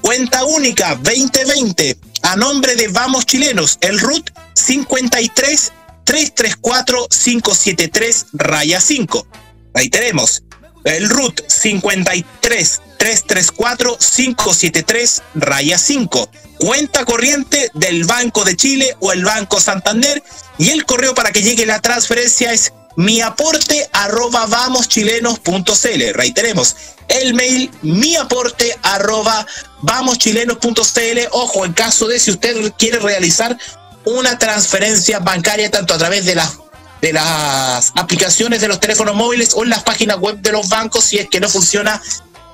Cuenta 0.02 0.44
única 0.46 0.96
2020 0.96 1.98
a 2.24 2.36
nombre 2.36 2.76
de 2.76 2.88
Vamos 2.90 3.26
Chilenos, 3.26 3.78
el 3.82 4.00
RUT 4.00 4.30
53 4.54 5.72
334 6.04 7.08
573 7.10 8.26
raya 8.34 8.82
5. 8.82 9.28
Reiteremos, 9.74 10.44
el 10.84 11.10
RUT 11.10 11.42
53 11.48 12.82
334 12.98 13.98
573 13.98 15.22
raya 15.36 15.78
5. 15.78 16.30
Cuenta 16.60 17.06
corriente 17.06 17.70
del 17.74 18.06
Banco 18.06 18.44
de 18.44 18.56
Chile 18.56 18.96
o 19.00 19.12
el 19.12 19.24
Banco 19.24 19.60
Santander 19.60 20.24
y 20.58 20.70
el 20.72 20.86
correo 20.86 21.14
para 21.14 21.32
que 21.32 21.44
llegue 21.44 21.66
la 21.66 21.82
transferencia 21.82 22.52
es 22.52 22.74
mi 22.96 23.22
aporte 23.22 23.88
arroba 23.94 24.48
vamoschilenos.cl. 24.48 26.14
Reiteremos, 26.14 26.76
el 27.08 27.36
mail 27.36 27.70
mi 27.84 28.16
aporte 28.16 28.76
arroba 28.82 29.46
vamoschilenos.cl. 29.82 31.20
Ojo, 31.32 31.66
en 31.66 31.74
caso 31.74 32.08
de 32.08 32.20
si 32.20 32.32
usted 32.32 32.74
quiere 32.78 33.00
realizar 33.00 33.56
una 34.06 34.40
transferencia 34.40 35.20
bancaria 35.20 35.70
tanto 35.70 35.94
a 35.94 35.98
través 35.98 36.26
de 36.26 36.36
las 36.36 36.58
de 37.02 37.14
las 37.14 37.92
aplicaciones 37.96 38.62
de 38.62 38.68
los 38.68 38.80
teléfonos 38.80 39.16
móviles 39.16 39.54
o 39.54 39.64
en 39.64 39.70
las 39.70 39.84
páginas 39.84 40.18
web 40.18 40.40
de 40.40 40.52
los 40.52 40.68
bancos 40.68 41.04
si 41.04 41.20
es 41.20 41.30
que 41.30 41.40
no 41.40 41.48
funciona 41.48 42.02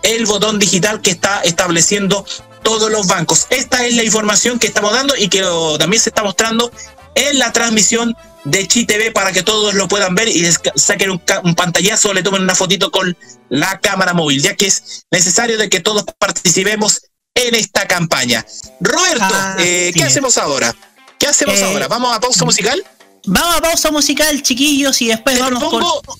el 0.01 0.25
botón 0.25 0.59
digital 0.59 1.01
que 1.01 1.11
está 1.11 1.39
estableciendo 1.43 2.25
todos 2.64 2.91
los 2.91 3.07
bancos. 3.07 3.47
Esta 3.49 3.86
es 3.86 3.93
la 3.95 4.03
información 4.03 4.57
que 4.59 4.68
estamos 4.68 4.93
dando 4.93 5.16
y 5.16 5.28
que 5.30 5.41
lo- 5.41 5.78
también 5.78 6.01
se 6.01 6.09
está 6.09 6.24
mostrando 6.24 6.72
en 7.16 7.38
la 7.39 7.51
transmisión 7.53 8.16
de 8.45 8.68
Chi 8.68 8.86
TV 8.86 9.11
para 9.11 9.32
que 9.32 9.43
todos 9.43 9.74
lo 9.76 9.88
puedan 9.88 10.16
ver 10.16 10.28
y 10.28 10.39
les 10.39 10.59
saquen 10.76 11.11
un, 11.11 11.22
un 11.43 11.55
pantallazo 11.55 12.09
o 12.09 12.14
le 12.14 12.24
tomen 12.24 12.41
una 12.41 12.55
fotito 12.55 12.91
con 12.91 13.16
la 13.49 13.80
cámara 13.80 14.14
móvil, 14.14 14.41
ya 14.41 14.55
que 14.55 14.66
es 14.68 15.05
necesario 15.11 15.57
de 15.57 15.70
que 15.70 15.80
todos 15.80 16.03
participemos 16.18 17.01
en 17.36 17.55
esta 17.55 17.88
campaña. 17.88 18.45
Roberto, 18.82 19.24
Ah, 19.32 19.55
eh, 19.59 19.91
¿qué 19.95 20.03
hacemos 20.03 20.38
ahora? 20.38 20.76
¿Qué 21.20 21.28
hacemos 21.28 21.57
Eh, 21.59 21.64
ahora? 21.64 21.88
¿Vamos 21.88 22.16
a 22.16 22.20
pausa 22.20 22.43
musical? 22.45 22.84
Vamos 23.26 23.55
a 23.55 23.61
pausa 23.61 23.91
musical, 23.91 24.41
chiquillos, 24.43 25.01
y 25.01 25.07
después 25.07 25.36
Te 25.36 25.41
vamos 25.41 25.59
propongo, 25.59 26.01
con. 26.01 26.20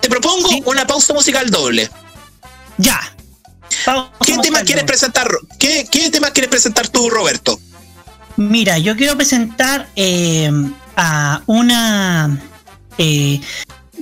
te 0.00 0.08
propongo 0.08 0.48
una 0.64 0.86
pausa 0.86 1.14
musical 1.14 1.48
doble. 1.50 1.88
Ya. 2.78 2.98
¿Qué 4.24 4.36
tema 4.38 4.62
quieres 4.62 4.84
presentar? 4.84 5.28
¿Qué, 5.58 5.86
¿Qué 5.90 6.10
tema 6.10 6.30
quieres 6.30 6.50
presentar 6.50 6.88
tú, 6.88 7.08
Roberto? 7.10 7.60
Mira, 8.36 8.78
yo 8.78 8.96
quiero 8.96 9.16
presentar 9.16 9.88
eh, 9.96 10.50
a 10.96 11.42
una. 11.46 12.40
eh, 12.98 13.40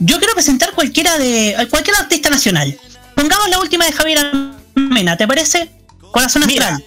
yo 0.01 0.19
quiero 0.19 0.35
presentar 0.35 0.73
cualquiera 0.73 1.19
de. 1.19 1.67
cualquier 1.71 1.97
artista 1.97 2.31
nacional. 2.31 2.79
Pongamos 3.15 3.49
la 3.49 3.59
última 3.59 3.85
de 3.85 3.93
Javier 3.93 4.33
Mena, 4.75 5.17
¿te 5.17 5.27
parece? 5.27 5.71
Corazón 6.13 6.45
Mira, 6.47 6.69
Astral. 6.69 6.85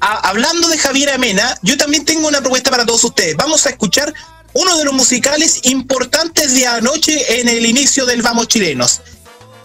a- 0.00 0.28
hablando 0.28 0.68
de 0.68 0.78
Javier 0.78 1.10
Amena, 1.10 1.56
yo 1.62 1.76
también 1.76 2.04
tengo 2.04 2.28
una 2.28 2.40
propuesta 2.40 2.70
para 2.70 2.84
todos 2.84 3.02
ustedes. 3.04 3.34
Vamos 3.36 3.64
a 3.66 3.70
escuchar 3.70 4.12
uno 4.52 4.76
de 4.76 4.84
los 4.84 4.92
musicales 4.92 5.60
importantes 5.64 6.52
de 6.54 6.66
anoche 6.66 7.40
en 7.40 7.48
el 7.48 7.64
inicio 7.64 8.04
del 8.04 8.20
Vamos 8.22 8.48
Chilenos. 8.48 9.00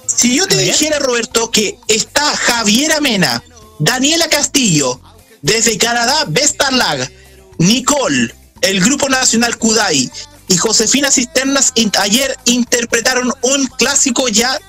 Si 0.08 0.36
yo 0.36 0.48
te 0.48 0.58
dijera, 0.58 1.00
Roberto, 1.00 1.52
que 1.52 1.78
está 1.88 2.36
Javier 2.36 2.94
Amena, 2.94 3.44
Daniela 3.80 4.28
Castillo, 4.30 5.00
desde 5.42 5.78
Canadá, 5.78 6.26
Vestarlag, 6.28 7.12
Nicole, 7.60 8.34
el 8.62 8.82
Grupo 8.82 9.10
Nacional 9.10 9.58
Kudai 9.58 10.10
y 10.48 10.58
Josefina 10.58 11.12
Cisternas 11.12 11.74
ayer 12.00 12.36
interpretaron 12.46 13.34
un 13.42 13.68
clásico 13.68 14.28
ya 14.30 14.60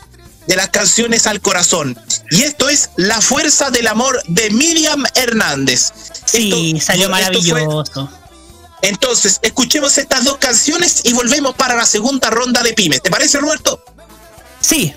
de 0.46 0.56
las 0.56 0.70
canciones 0.70 1.26
al 1.26 1.40
corazón. 1.40 1.98
Y 2.30 2.42
esto 2.42 2.68
es 2.68 2.90
La 2.96 3.20
Fuerza 3.20 3.70
del 3.70 3.86
Amor 3.86 4.20
de 4.28 4.50
Miriam 4.50 5.04
Hernández. 5.14 5.92
Sí, 6.26 6.72
Esto- 6.74 6.86
salió 6.86 7.08
maravilloso. 7.10 8.10
entonces, 8.82 9.38
escuchemos 9.42 9.98
estas 9.98 10.24
dos 10.24 10.38
canciones 10.38 11.00
y 11.04 11.12
volvemos 11.12 11.54
para 11.54 11.74
la 11.74 11.86
segunda 11.86 12.30
ronda 12.30 12.62
de 12.62 12.72
pymes. 12.74 13.02
¿Te 13.02 13.10
parece, 13.10 13.38
Roberto? 13.38 13.82
Sí. 14.60 14.94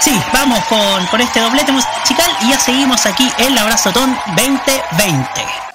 Sí, 0.00 0.18
vamos 0.32 0.58
con, 0.66 1.06
con 1.06 1.20
este 1.20 1.40
doblete 1.40 1.72
musical 1.72 2.30
y 2.42 2.50
ya 2.50 2.58
seguimos 2.58 3.06
aquí 3.06 3.30
en 3.38 3.54
la 3.54 3.62
Abrazotón 3.62 4.16
2020. 4.36 5.69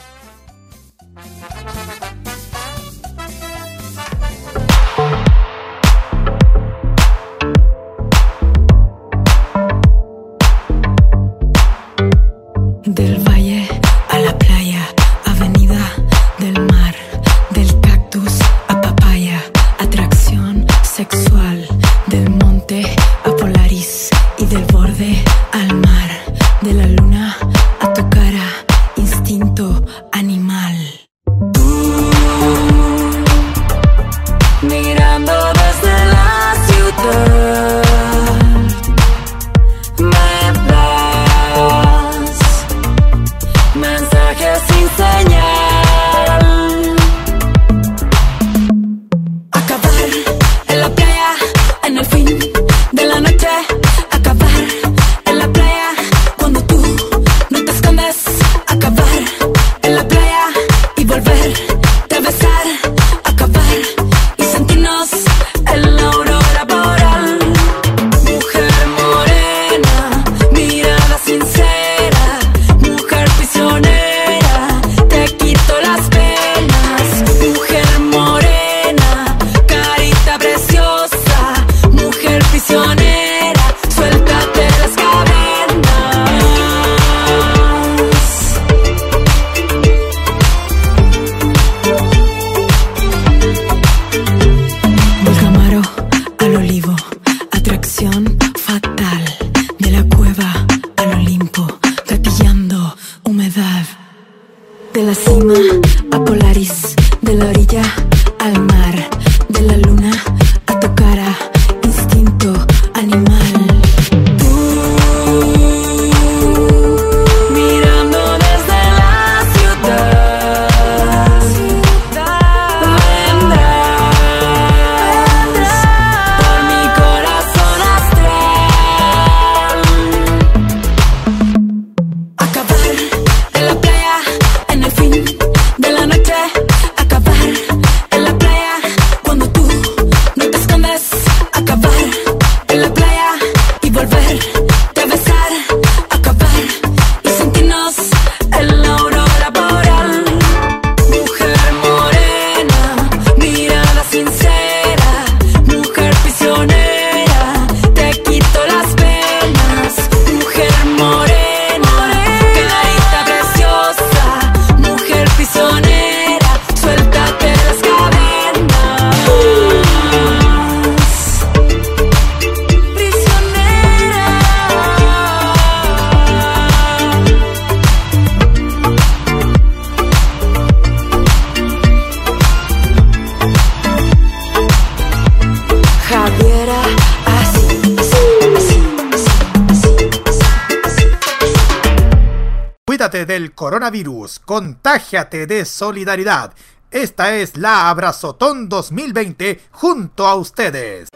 Contágiate 194.55 195.47
de 195.47 195.65
solidaridad. 195.65 196.53
Esta 196.89 197.35
es 197.35 197.57
la 197.57 197.89
Abrazotón 197.89 198.69
2020 198.69 199.59
junto 199.71 200.25
a 200.25 200.35
ustedes. 200.35 201.09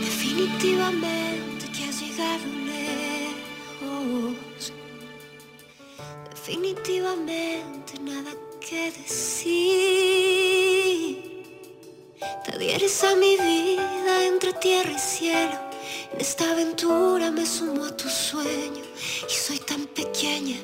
Definitivamente 0.00 1.70
que 1.72 1.84
has 1.90 2.00
llegado 2.00 2.46
lejos. 3.84 4.72
Definitivamente 6.30 7.98
nada 8.00 8.30
que 8.66 8.92
decir. 8.92 9.92
Te 12.46 12.52
adhieres 12.56 13.04
a 13.04 13.14
mi 13.14 13.36
vida 13.36 14.24
entre 14.26 14.54
tierra 14.54 14.92
y 14.92 14.98
cielo. 14.98 15.71
En 16.14 16.20
esta 16.20 16.50
aventura 16.50 17.30
me 17.30 17.46
sumo 17.46 17.84
a 17.84 17.96
tu 17.96 18.08
sueño. 18.08 18.82
Y 19.28 19.32
soy 19.32 19.58
tan 19.58 19.86
pequeña 19.86 20.56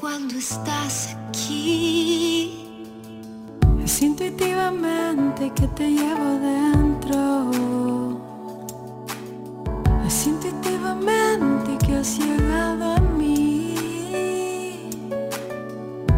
cuando 0.00 0.36
estás 0.36 1.16
aquí. 1.28 2.66
Es 3.84 4.02
intuitivamente 4.02 5.52
que 5.54 5.68
te 5.68 5.90
llevo 5.90 6.38
dentro. 6.40 7.50
Es 10.06 10.26
intuitivamente 10.26 11.78
que 11.86 11.94
has 11.94 12.18
llegado 12.18 12.94
a 12.96 13.00
mí. 13.00 13.74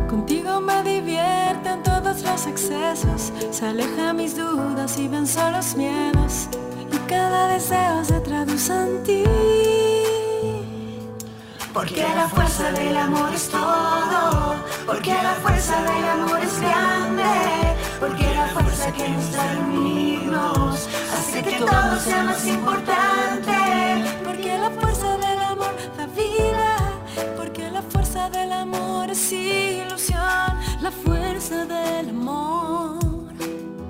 Contigo 0.08 0.60
me 0.60 0.82
divierten 0.82 1.82
todos 1.82 2.22
los 2.22 2.46
excesos. 2.46 3.32
Se 3.50 3.66
alejan 3.66 4.16
mis 4.16 4.34
dudas 4.34 4.98
y 4.98 5.08
venzo 5.08 5.50
los 5.50 5.76
miedos. 5.76 6.48
Cada 7.08 7.48
deseo 7.48 8.04
se 8.04 8.20
traduce 8.20 8.72
en 8.72 9.02
ti. 9.02 9.24
Porque 11.72 12.02
la 12.02 12.28
fuerza 12.28 12.70
del 12.72 12.96
amor 12.96 13.32
es 13.32 13.48
todo. 13.48 14.56
Porque 14.86 15.14
la 15.14 15.34
fuerza 15.42 15.80
del 15.82 16.04
amor 16.04 16.40
es 16.42 16.60
grande. 16.60 17.32
Porque 17.98 18.34
la 18.34 18.46
fuerza 18.48 18.92
que 18.92 19.08
nos 19.08 19.32
da 19.32 19.44
unirnos 19.66 20.88
hace 21.16 21.42
que 21.42 21.56
todo 21.58 21.98
sea 21.98 22.24
más 22.24 22.46
importante. 22.46 23.56
Porque 24.24 24.58
la 24.58 24.70
fuerza 24.70 25.16
del 25.16 25.40
amor 25.40 25.74
da 25.96 26.06
vida. 26.06 26.76
Porque 27.38 27.70
la 27.70 27.80
fuerza 27.82 28.28
del 28.28 28.52
amor 28.52 29.10
es 29.10 29.32
ilusión. 29.32 30.52
La 30.82 30.90
fuerza 30.90 31.64
del 31.64 32.10
amor 32.10 32.98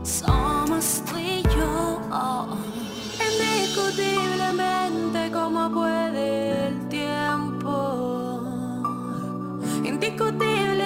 somos 0.04 1.02
tú 1.10 1.18
y 1.18 1.42
yo. 1.42 2.67
Indiscutiblemente 3.38 5.30
como 5.30 5.70
puede 5.72 6.68
el 6.68 6.88
tiempo. 6.88 8.40
Indiscutiblemente 9.84 10.77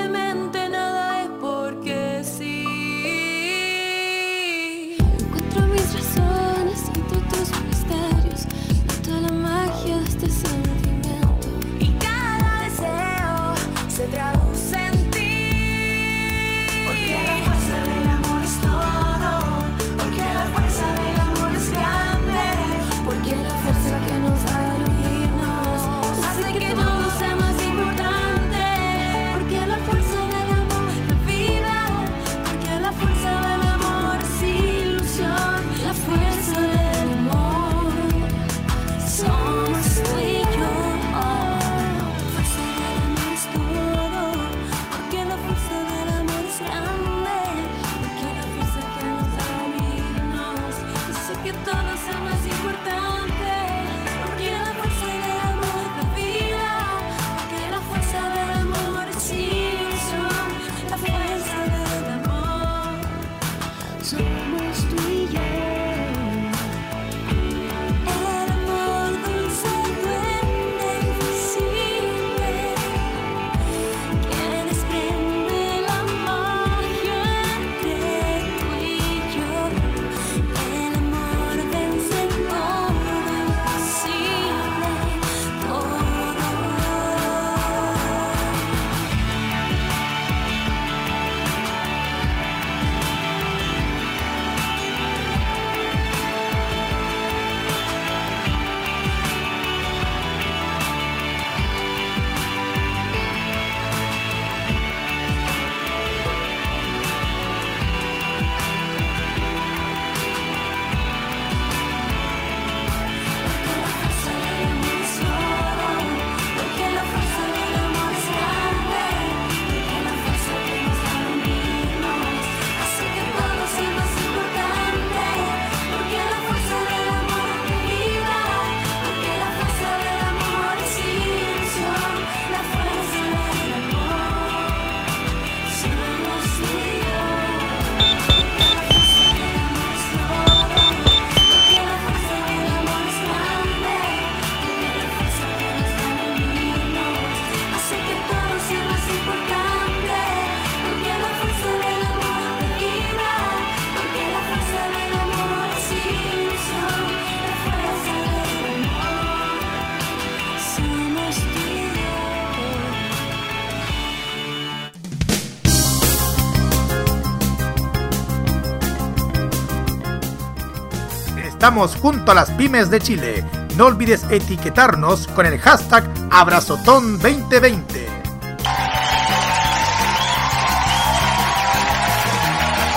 Estamos 171.63 171.95
junto 171.95 172.33
a 172.33 172.35
las 172.35 172.51
pymes 172.51 172.91
de 172.91 173.01
Chile. 173.01 173.45
No 173.77 173.87
olvides 173.87 174.25
etiquetarnos 174.29 175.29
con 175.29 175.47
el 175.47 175.61
hashtag 175.61 176.03
Abrazotón2020. 176.29 177.85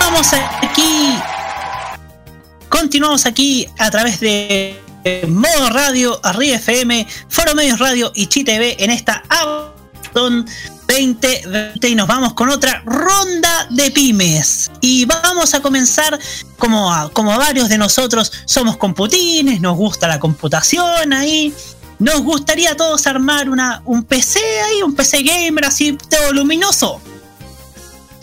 Vamos 0.00 0.32
aquí. 0.32 1.16
Continuamos 2.68 3.24
aquí 3.24 3.68
a 3.78 3.88
través 3.92 4.18
de 4.18 4.80
Modo 5.28 5.70
Radio, 5.70 6.18
Arriba 6.24 6.56
FM, 6.56 7.06
Foro 7.28 7.54
Medios 7.54 7.78
Radio 7.78 8.10
y 8.16 8.26
Chi 8.26 8.42
TV 8.42 8.74
en 8.80 8.90
esta 8.90 9.22
Abrazotón 9.28 10.44
2020 11.00 11.88
y 11.88 11.94
nos 11.94 12.06
vamos 12.08 12.34
con 12.34 12.48
otra 12.48 12.82
ronda 12.86 13.66
de 13.70 13.90
pymes. 13.90 14.70
Y 14.80 15.04
vamos 15.04 15.54
a 15.54 15.60
comenzar 15.60 16.18
como, 16.58 16.92
a- 16.92 17.10
como 17.12 17.36
varios 17.36 17.68
de 17.68 17.78
nosotros 17.78 18.32
somos 18.44 18.76
computines, 18.76 19.60
nos 19.60 19.76
gusta 19.76 20.08
la 20.08 20.18
computación 20.18 21.12
ahí. 21.12 21.52
Nos 21.98 22.20
gustaría 22.22 22.72
a 22.72 22.76
todos 22.76 23.06
armar 23.06 23.48
una, 23.48 23.82
un 23.86 24.04
PC 24.04 24.38
ahí, 24.62 24.82
un 24.82 24.94
PC 24.94 25.22
gamer 25.22 25.64
así, 25.64 25.96
todo 26.10 26.32
luminoso. 26.32 27.00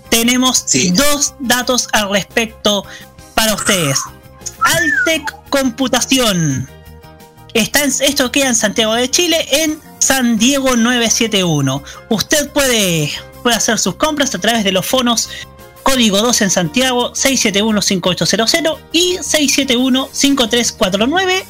Tenemos 0.09 0.65
dos 0.93 1.34
datos 1.39 1.88
al 1.91 2.09
respecto 2.11 2.86
para 3.34 3.55
ustedes. 3.55 3.97
Altec 4.63 5.34
Computación. 5.49 6.67
Está 7.53 7.84
en- 7.84 7.93
esto 8.01 8.32
queda 8.32 8.47
en 8.49 8.55
Santiago 8.55 8.93
de 8.93 9.09
Chile, 9.09 9.45
en 9.63 9.80
San 10.04 10.38
Diego 10.38 10.76
971. 10.76 11.84
Usted 12.10 12.49
puede, 12.49 13.10
puede 13.41 13.56
hacer 13.56 13.80
sus 13.80 13.95
compras 13.95 14.36
a 14.36 14.39
través 14.39 14.64
de 14.64 14.72
los 14.74 14.86
fonos 14.86 15.30
código 15.84 16.22
2 16.22 16.41
en 16.41 16.49
Santiago 16.49 17.14
671-5800 17.14 18.78
y 18.91 19.18
671-5349 19.18 21.43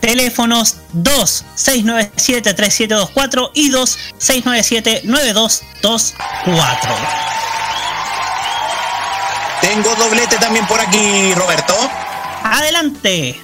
Teléfonos 0.03 0.75
2 0.91 1.45
697 1.55 2.53
3724 2.53 3.51
y 3.53 3.69
2 3.69 3.99
697 4.17 5.01
9224. 5.05 6.89
Tengo 9.61 9.95
doblete 9.95 10.35
también 10.39 10.67
por 10.67 10.81
aquí, 10.81 11.33
Roberto. 11.35 11.73
Adelante. 12.43 13.41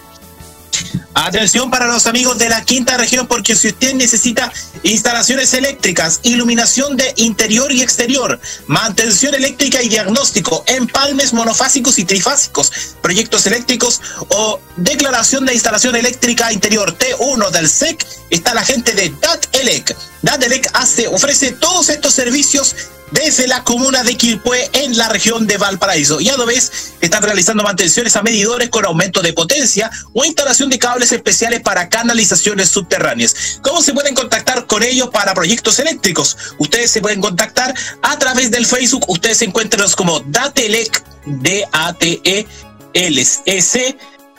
Atención 1.14 1.70
para 1.70 1.88
los 1.88 2.08
amigos 2.08 2.38
de 2.38 2.50
la 2.50 2.64
quinta 2.64 2.98
región, 2.98 3.28
porque 3.28 3.56
si 3.56 3.70
usted 3.70 3.94
necesita 3.94 4.52
instalaciones 4.84 5.54
eléctricas, 5.54 6.20
iluminación 6.24 6.96
de 6.96 7.14
interior 7.18 7.72
y 7.72 7.82
exterior, 7.82 8.40
mantención 8.68 9.36
eléctrica 9.36 9.82
y 9.82 9.90
diagnóstico, 9.90 10.64
empalmes 10.68 11.34
monofásicos 11.34 12.00
y 12.00 12.06
trifásicos, 12.06 12.72
proyectos 13.02 13.46
eléctricos 13.48 14.02
o 14.30 14.60
declaración 14.78 15.46
de 15.46 15.54
instalación 15.54 15.96
eléctrica 15.96 16.54
interior 16.54 16.98
T1 16.98 17.50
del 17.50 17.70
SEC, 17.70 18.06
está 18.30 18.54
la 18.54 18.64
gente 18.64 18.94
de 18.94 19.10
DATELEC. 19.10 19.96
DATELEC 20.22 20.70
hace, 20.74 21.08
ofrece 21.08 21.52
todos 21.54 21.90
estos 21.90 22.14
servicios 22.14 22.76
desde 23.12 23.48
la 23.48 23.64
comuna 23.64 24.04
de 24.04 24.16
Quilpué 24.16 24.70
en 24.74 24.98
la 24.98 25.10
región 25.10 25.48
de 25.48 25.58
Valparaíso. 25.58 26.20
Y 26.22 26.30
a 26.30 26.38
la 26.38 26.46
vez 26.46 26.94
están 27.02 27.24
realizando 27.24 27.64
mantenciones 27.64 28.16
a 28.16 28.22
medidores 28.22 28.70
con 28.70 28.86
aumento 28.86 29.22
de 29.22 29.34
potencia 29.34 29.90
o 30.14 30.24
instalación 30.26 30.70
de 30.70 30.80
cables 30.80 31.12
especiales 31.12 31.62
para 31.62 31.90
canalizaciones 31.90 32.70
subterráneas. 32.70 33.60
¿Cómo 33.62 33.82
se 33.82 33.94
pueden 33.94 34.16
contactar 34.16 34.66
con 34.66 34.84
ellos 34.84 35.10
para 35.10 35.34
proyectos 35.34 35.80
eléctricos? 35.80 36.38
Ustedes 36.58 36.92
se 36.92 37.02
pueden 37.02 37.22
contactar 37.22 37.74
a 38.02 38.20
través 38.20 38.52
del 38.52 38.66
Facebook. 38.66 39.06
Ustedes 39.08 39.38
se 39.38 39.46
encuentran 39.46 39.90
como 39.96 40.20
Datelec, 40.22 41.04
D-A-T-E-L-S. 41.26 42.48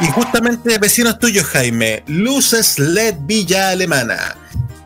Y 0.00 0.06
justamente 0.06 0.78
vecinos 0.78 1.18
tuyos, 1.18 1.44
Jaime, 1.46 2.02
Luces 2.06 2.78
LED 2.78 3.16
Villa 3.20 3.70
Alemana. 3.70 4.36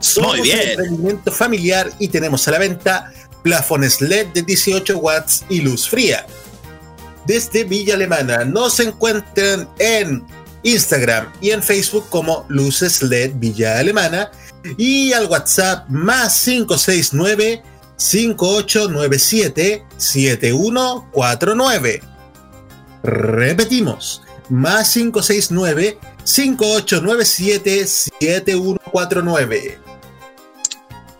Somos 0.00 0.38
Muy 0.38 0.42
bien. 0.42 0.58
un 0.58 0.68
emprendimiento 0.68 1.32
familiar 1.32 1.90
y 1.98 2.08
tenemos 2.08 2.46
a 2.46 2.52
la 2.52 2.58
venta 2.58 3.10
plafones 3.42 4.00
LED 4.00 4.28
de 4.28 4.42
18 4.42 4.96
watts 4.98 5.44
y 5.48 5.62
luz 5.62 5.88
fría. 5.88 6.24
Desde 7.26 7.64
Villa 7.64 7.94
Alemana 7.94 8.44
nos 8.44 8.78
encuentran 8.80 9.68
en 9.78 10.24
Instagram 10.62 11.32
y 11.40 11.50
en 11.50 11.62
Facebook 11.62 12.06
como 12.10 12.44
Luces 12.48 13.02
LED 13.02 13.32
Villa 13.36 13.78
Alemana 13.78 14.30
y 14.76 15.12
al 15.12 15.26
WhatsApp 15.26 15.88
más 15.88 16.42
569 16.44 17.62
5897 17.96 19.84
7149. 19.96 22.02
Repetimos, 23.02 24.22
más 24.48 24.92
569 24.92 25.98
5897 26.24 27.86
7149. 27.86 29.78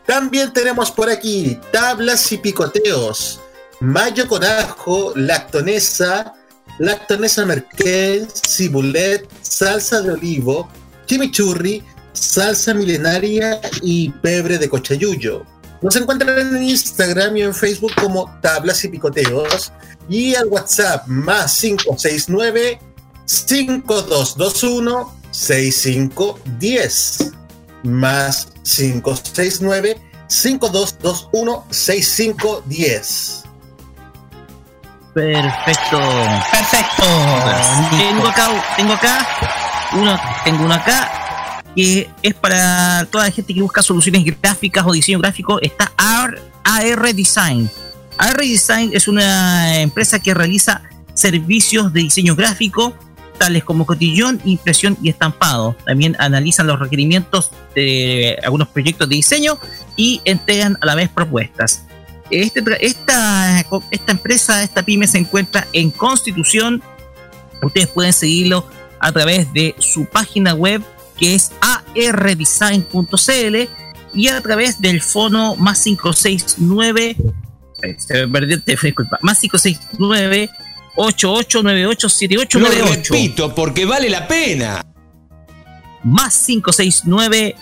También 0.07 0.53
tenemos 0.53 0.91
por 0.91 1.11
aquí 1.11 1.59
tablas 1.71 2.33
y 2.33 2.39
picoteos, 2.39 3.41
mayo 3.81 4.27
con 4.27 4.43
ajo, 4.43 5.13
lactonesa, 5.15 6.35
lactonesa 6.79 7.45
merquén, 7.45 8.27
cibulet, 8.33 9.29
salsa 9.43 10.01
de 10.01 10.13
olivo, 10.13 10.69
chimichurri, 11.07 11.85
salsa 12.13 12.73
milenaria 12.73 13.61
y 13.83 14.09
pebre 14.11 14.59
de 14.59 14.69
cochayuyo. 14.69 15.45
Nos 15.83 15.95
encuentran 15.97 16.39
en 16.39 16.63
Instagram 16.63 17.37
y 17.37 17.43
en 17.43 17.55
Facebook 17.55 17.93
como 18.01 18.35
tablas 18.41 18.83
y 18.85 18.89
picoteos 18.89 19.73
y 20.09 20.35
al 20.35 20.47
WhatsApp 20.47 21.07
más 21.07 21.61
569 21.61 22.81
5221 23.29 25.13
6510 25.31 27.33
más 27.85 28.49
569 28.65 30.01
5221 30.29 31.65
6510 31.71 33.45
Perfecto. 35.15 35.99
Perfecto. 36.51 37.05
Tengo 37.91 38.29
acá, 38.29 38.49
tengo 38.77 38.93
acá, 38.93 39.27
uno, 39.95 40.21
tengo 40.45 40.65
uno 40.65 40.75
acá 40.75 41.63
que 41.75 42.09
es 42.23 42.35
para 42.35 43.07
toda 43.11 43.25
la 43.25 43.31
gente 43.31 43.53
que 43.53 43.61
busca 43.61 43.83
soluciones 43.83 44.25
gráficas 44.25 44.85
o 44.87 44.93
diseño 44.93 45.19
gráfico. 45.19 45.61
Está 45.61 45.93
AR, 45.97 46.41
AR 46.65 47.15
Design. 47.15 47.69
AR 48.17 48.39
Design 48.39 48.91
es 48.93 49.09
una 49.09 49.81
empresa 49.81 50.21
que 50.21 50.35
realiza 50.35 50.83
servicios 51.15 51.93
de 51.93 52.01
diseño 52.01 52.37
gráfico 52.37 52.95
tales 53.39 53.65
como 53.65 53.87
cotillón, 53.87 54.41
impresión 54.45 54.97
y 55.03 55.09
estampado. 55.09 55.77
También 55.87 56.17
analizan 56.19 56.67
los 56.67 56.79
requerimientos 56.79 57.51
de 57.75 58.39
algunos 58.45 58.69
proyectos 58.69 59.09
de 59.09 59.17
diseño 59.17 59.59
y 59.97 60.21
entregan 60.25 60.77
a 60.81 60.87
la 60.87 60.95
vez 60.95 61.09
propuestas. 61.09 61.85
Este, 62.31 62.63
esta, 62.81 63.65
esta 63.91 64.13
empresa, 64.13 64.63
esta 64.63 64.83
pyme 64.83 65.07
se 65.07 65.19
encuentra 65.19 65.67
en 65.73 65.91
Constitución. 65.91 66.83
Ustedes 67.63 67.87
pueden 67.89 68.13
seguirlo 68.13 68.67
a 69.01 69.13
través 69.13 69.53
de 69.53 69.75
su 69.79 70.05
página 70.07 70.55
web 70.55 70.83
que 71.17 71.35
es 71.35 71.53
ardesign.cl 71.95 73.57
y 74.15 74.29
a 74.29 74.41
través 74.41 74.81
del 74.81 75.03
fono 75.03 75.57
más 75.57 75.83
569 75.83 77.17
eh, 77.83 78.27
disculpa, 78.83 79.19
más 79.23 79.41
569 79.41 80.51
8898 81.01 82.07
Lo 82.07 82.11
7898 82.11 83.15
repito, 83.15 83.55
porque 83.55 83.85
vale 83.87 84.11
la 84.11 84.27
pena. 84.27 84.85
más 86.03 86.45
569 86.45 87.55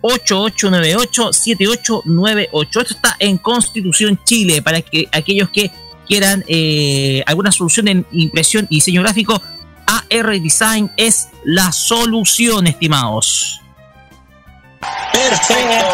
8898 0.00 1.32
7898 1.32 2.80
Esto 2.80 2.94
está 2.94 3.16
en 3.18 3.38
Constitución 3.38 4.20
Chile 4.24 4.62
para 4.62 4.80
que 4.82 5.08
aquellos 5.10 5.50
que 5.50 5.70
quieran 6.06 6.44
eh, 6.46 7.24
alguna 7.26 7.50
solución 7.50 7.88
en 7.88 8.06
impresión 8.12 8.66
y 8.70 8.76
diseño 8.76 9.02
gráfico, 9.02 9.42
AR 9.86 10.40
Design 10.40 10.90
es 10.96 11.28
la 11.44 11.72
solución, 11.72 12.68
estimados. 12.68 13.60
Perfecto. 15.12 15.86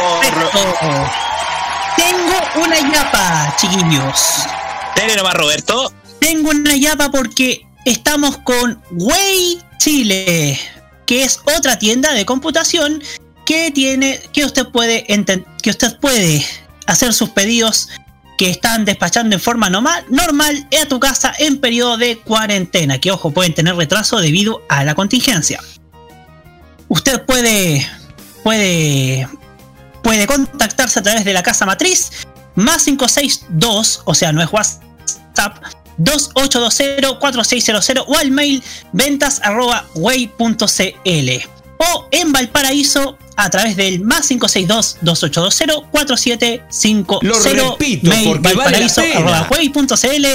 Tengo 1.97 2.65
una 2.67 2.93
yapa, 2.93 3.57
chiquillos. 3.59 4.45
Dele 4.95 5.17
nomás, 5.17 5.35
Roberto. 5.35 5.93
Tengo 6.23 6.51
una 6.51 6.77
yapa 6.77 7.11
porque 7.11 7.67
estamos 7.85 8.39
con 8.39 8.81
Way 8.93 9.61
Chile, 9.79 10.57
que 11.05 11.25
es 11.25 11.41
otra 11.59 11.81
tienda 11.81 12.13
de 12.13 12.25
computación 12.25 13.03
que 13.45 13.73
tiene 13.73 14.23
que 14.33 14.45
usted 14.45 14.69
puede 14.69 15.05
que 15.61 15.71
usted 15.71 15.99
puede 15.99 16.47
hacer 16.87 17.13
sus 17.13 17.31
pedidos 17.31 17.89
que 18.39 18.51
están 18.51 18.85
despachando 18.85 19.35
en 19.35 19.43
forma 19.43 19.69
normal, 19.69 20.05
normal 20.11 20.69
a 20.81 20.87
tu 20.87 21.01
casa 21.01 21.35
en 21.41 21.59
periodo 21.59 21.97
de 21.97 22.19
cuarentena, 22.19 23.01
que 23.01 23.11
ojo, 23.11 23.33
pueden 23.33 23.53
tener 23.53 23.75
retraso 23.75 24.21
debido 24.21 24.63
a 24.69 24.85
la 24.85 24.95
contingencia. 24.95 25.61
Usted 26.87 27.27
puede 27.27 27.85
puede 28.45 29.29
puede 30.05 30.29
contactarse 30.29 31.01
a 31.01 31.03
través 31.03 31.25
de 31.25 31.33
la 31.33 31.43
casa 31.43 31.67
matriz 31.67 32.13
más 32.55 32.85
562, 32.85 34.03
o 34.05 34.15
sea, 34.15 34.31
no 34.31 34.41
es 34.41 34.53
WhatsApp, 34.53 35.82
2820-4600 35.99 38.05
o 38.07 38.17
al 38.17 38.31
mail 38.31 38.63
ventas 38.93 39.41
arroba 39.43 39.85
way.cl. 39.95 41.31
o 41.79 42.09
en 42.11 42.33
Valparaíso 42.33 43.19
a 43.37 43.51
través 43.51 43.77
del 43.77 44.01
más 44.01 44.31
562-2820-4750. 44.31 47.19
Lo 47.23 47.39
repito, 47.41 48.09
mail 48.09 48.29
porque 48.29 48.55
vale 48.55 48.87
arroba 49.15 49.47
huey.cl, 49.51 50.27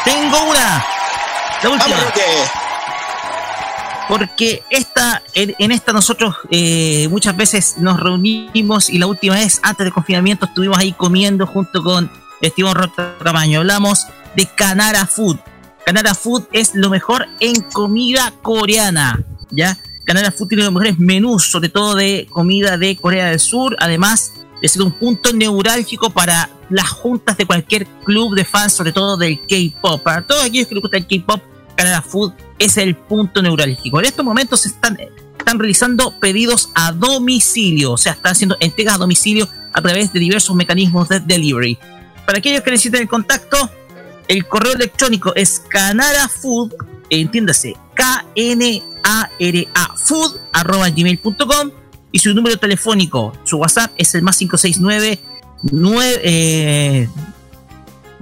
Tengo 0.04 0.44
una. 0.44 0.84
La 1.62 1.70
última. 1.70 1.96
Vamos. 1.96 2.12
Porque 4.08 4.62
esta, 4.70 5.22
en, 5.34 5.72
esta 5.72 5.92
nosotros 5.92 6.36
eh, 6.50 7.08
muchas 7.08 7.36
veces 7.36 7.76
nos 7.78 7.98
reunimos 8.00 8.90
y 8.90 8.98
la 8.98 9.06
última 9.06 9.34
vez 9.36 9.60
antes 9.62 9.84
del 9.84 9.92
confinamiento 9.92 10.46
estuvimos 10.46 10.78
ahí 10.78 10.92
comiendo 10.92 11.46
junto 11.46 11.82
con 11.82 12.10
Esteban 12.40 12.74
Rota 12.74 13.16
Tamaño. 13.22 13.60
Hablamos 13.60 14.06
de 14.36 14.46
Canara 14.46 15.06
Food. 15.06 15.38
Canara 15.84 16.14
Food 16.14 16.44
es 16.52 16.74
lo 16.74 16.90
mejor 16.90 17.26
en 17.40 17.60
comida 17.60 18.32
coreana, 18.42 19.22
¿ya? 19.50 19.78
Canara 20.04 20.30
Food 20.30 20.48
tiene 20.48 20.64
los 20.64 20.72
mejores 20.72 20.98
menús, 20.98 21.50
sobre 21.50 21.68
todo 21.68 21.94
de 21.94 22.26
comida 22.30 22.76
de 22.76 22.96
Corea 22.96 23.26
del 23.26 23.40
Sur, 23.40 23.76
además 23.78 24.32
de 24.60 24.68
ser 24.68 24.82
un 24.82 24.92
punto 24.92 25.32
neurálgico 25.32 26.10
para 26.10 26.50
las 26.70 26.88
juntas 26.88 27.36
de 27.36 27.46
cualquier 27.46 27.86
club 28.04 28.34
de 28.34 28.44
fans, 28.44 28.72
sobre 28.74 28.92
todo 28.92 29.16
del 29.16 29.40
K-pop. 29.40 30.02
Para 30.02 30.26
todos 30.26 30.44
aquellos 30.44 30.68
que 30.68 30.74
les 30.74 30.82
gusta 30.82 30.96
el 30.96 31.06
K-pop, 31.06 31.40
Canada 31.76 32.02
Food 32.02 32.32
es 32.64 32.78
el 32.78 32.96
punto 32.96 33.42
neurálgico. 33.42 33.98
En 33.98 34.06
estos 34.06 34.24
momentos 34.24 34.62
se 34.62 34.68
están, 34.68 34.98
están 35.38 35.58
realizando 35.58 36.18
pedidos 36.18 36.70
a 36.74 36.92
domicilio, 36.92 37.92
o 37.92 37.98
sea, 37.98 38.12
están 38.12 38.32
haciendo 38.32 38.56
entregas 38.60 38.94
a 38.94 38.98
domicilio 38.98 39.48
a 39.72 39.82
través 39.82 40.12
de 40.12 40.20
diversos 40.20 40.56
mecanismos 40.56 41.08
de 41.08 41.20
delivery. 41.20 41.78
Para 42.24 42.38
aquellos 42.38 42.62
que 42.62 42.70
necesiten 42.70 43.02
el 43.02 43.08
contacto, 43.08 43.70
el 44.28 44.46
correo 44.46 44.72
electrónico 44.72 45.34
es 45.34 45.60
canarafood, 45.68 46.72
entiéndase, 47.10 47.74
K-N-A-R-A 47.94 49.96
food, 49.96 50.38
arroba 50.52 50.88
gmail.com 50.88 51.70
y 52.12 52.18
su 52.18 52.32
número 52.32 52.58
telefónico, 52.58 53.34
su 53.44 53.58
WhatsApp 53.58 53.92
es 53.96 54.14
el 54.14 54.22
más 54.22 54.38
569 54.38 55.20
9, 55.70 56.20
eh, 56.22 57.08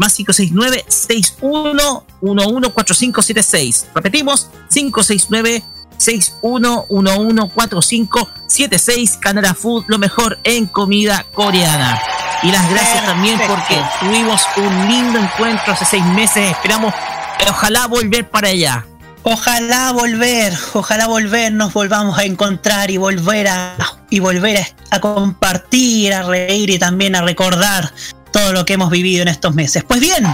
más 0.03 0.15
569 0.15 0.85
6111 0.89 2.71
4576 2.73 3.87
Repetimos, 3.95 4.51
569 4.69 5.63
6111 5.97 7.53
4576 7.55 9.19
Canada 9.19 9.55
Food, 9.55 9.85
lo 9.87 9.99
mejor 9.99 10.41
en 10.43 10.67
comida 10.67 11.25
coreana. 11.33 12.03
Y 12.43 12.51
las 12.51 12.69
gracias 12.69 13.07
también 13.07 13.39
porque 13.47 13.81
tuvimos 14.01 14.43
un 14.57 14.89
lindo 14.89 15.21
encuentro 15.21 15.73
hace 15.73 15.85
seis 15.85 16.05
meses. 16.07 16.51
Esperamos, 16.51 16.93
eh, 16.93 17.47
ojalá 17.49 17.87
volver 17.87 18.29
para 18.29 18.49
allá. 18.49 18.85
Ojalá 19.23 19.93
volver, 19.93 20.53
ojalá 20.73 21.07
volver, 21.07 21.53
nos 21.53 21.73
volvamos 21.73 22.19
a 22.19 22.25
encontrar 22.25 22.91
y 22.91 22.97
volver 22.97 23.47
a 23.47 23.77
y 24.11 24.19
volver 24.19 24.59
a, 24.59 24.97
a 24.97 25.01
compartir, 25.01 26.13
a 26.13 26.23
reír 26.23 26.71
y 26.71 26.79
también 26.81 27.15
a 27.15 27.23
recordar 27.23 27.93
todo 28.33 28.53
lo 28.53 28.65
que 28.65 28.73
hemos 28.75 28.91
vivido 28.91 29.23
en 29.23 29.29
estos 29.29 29.55
meses. 29.55 29.85
Pues 29.85 30.01
bien, 30.01 30.25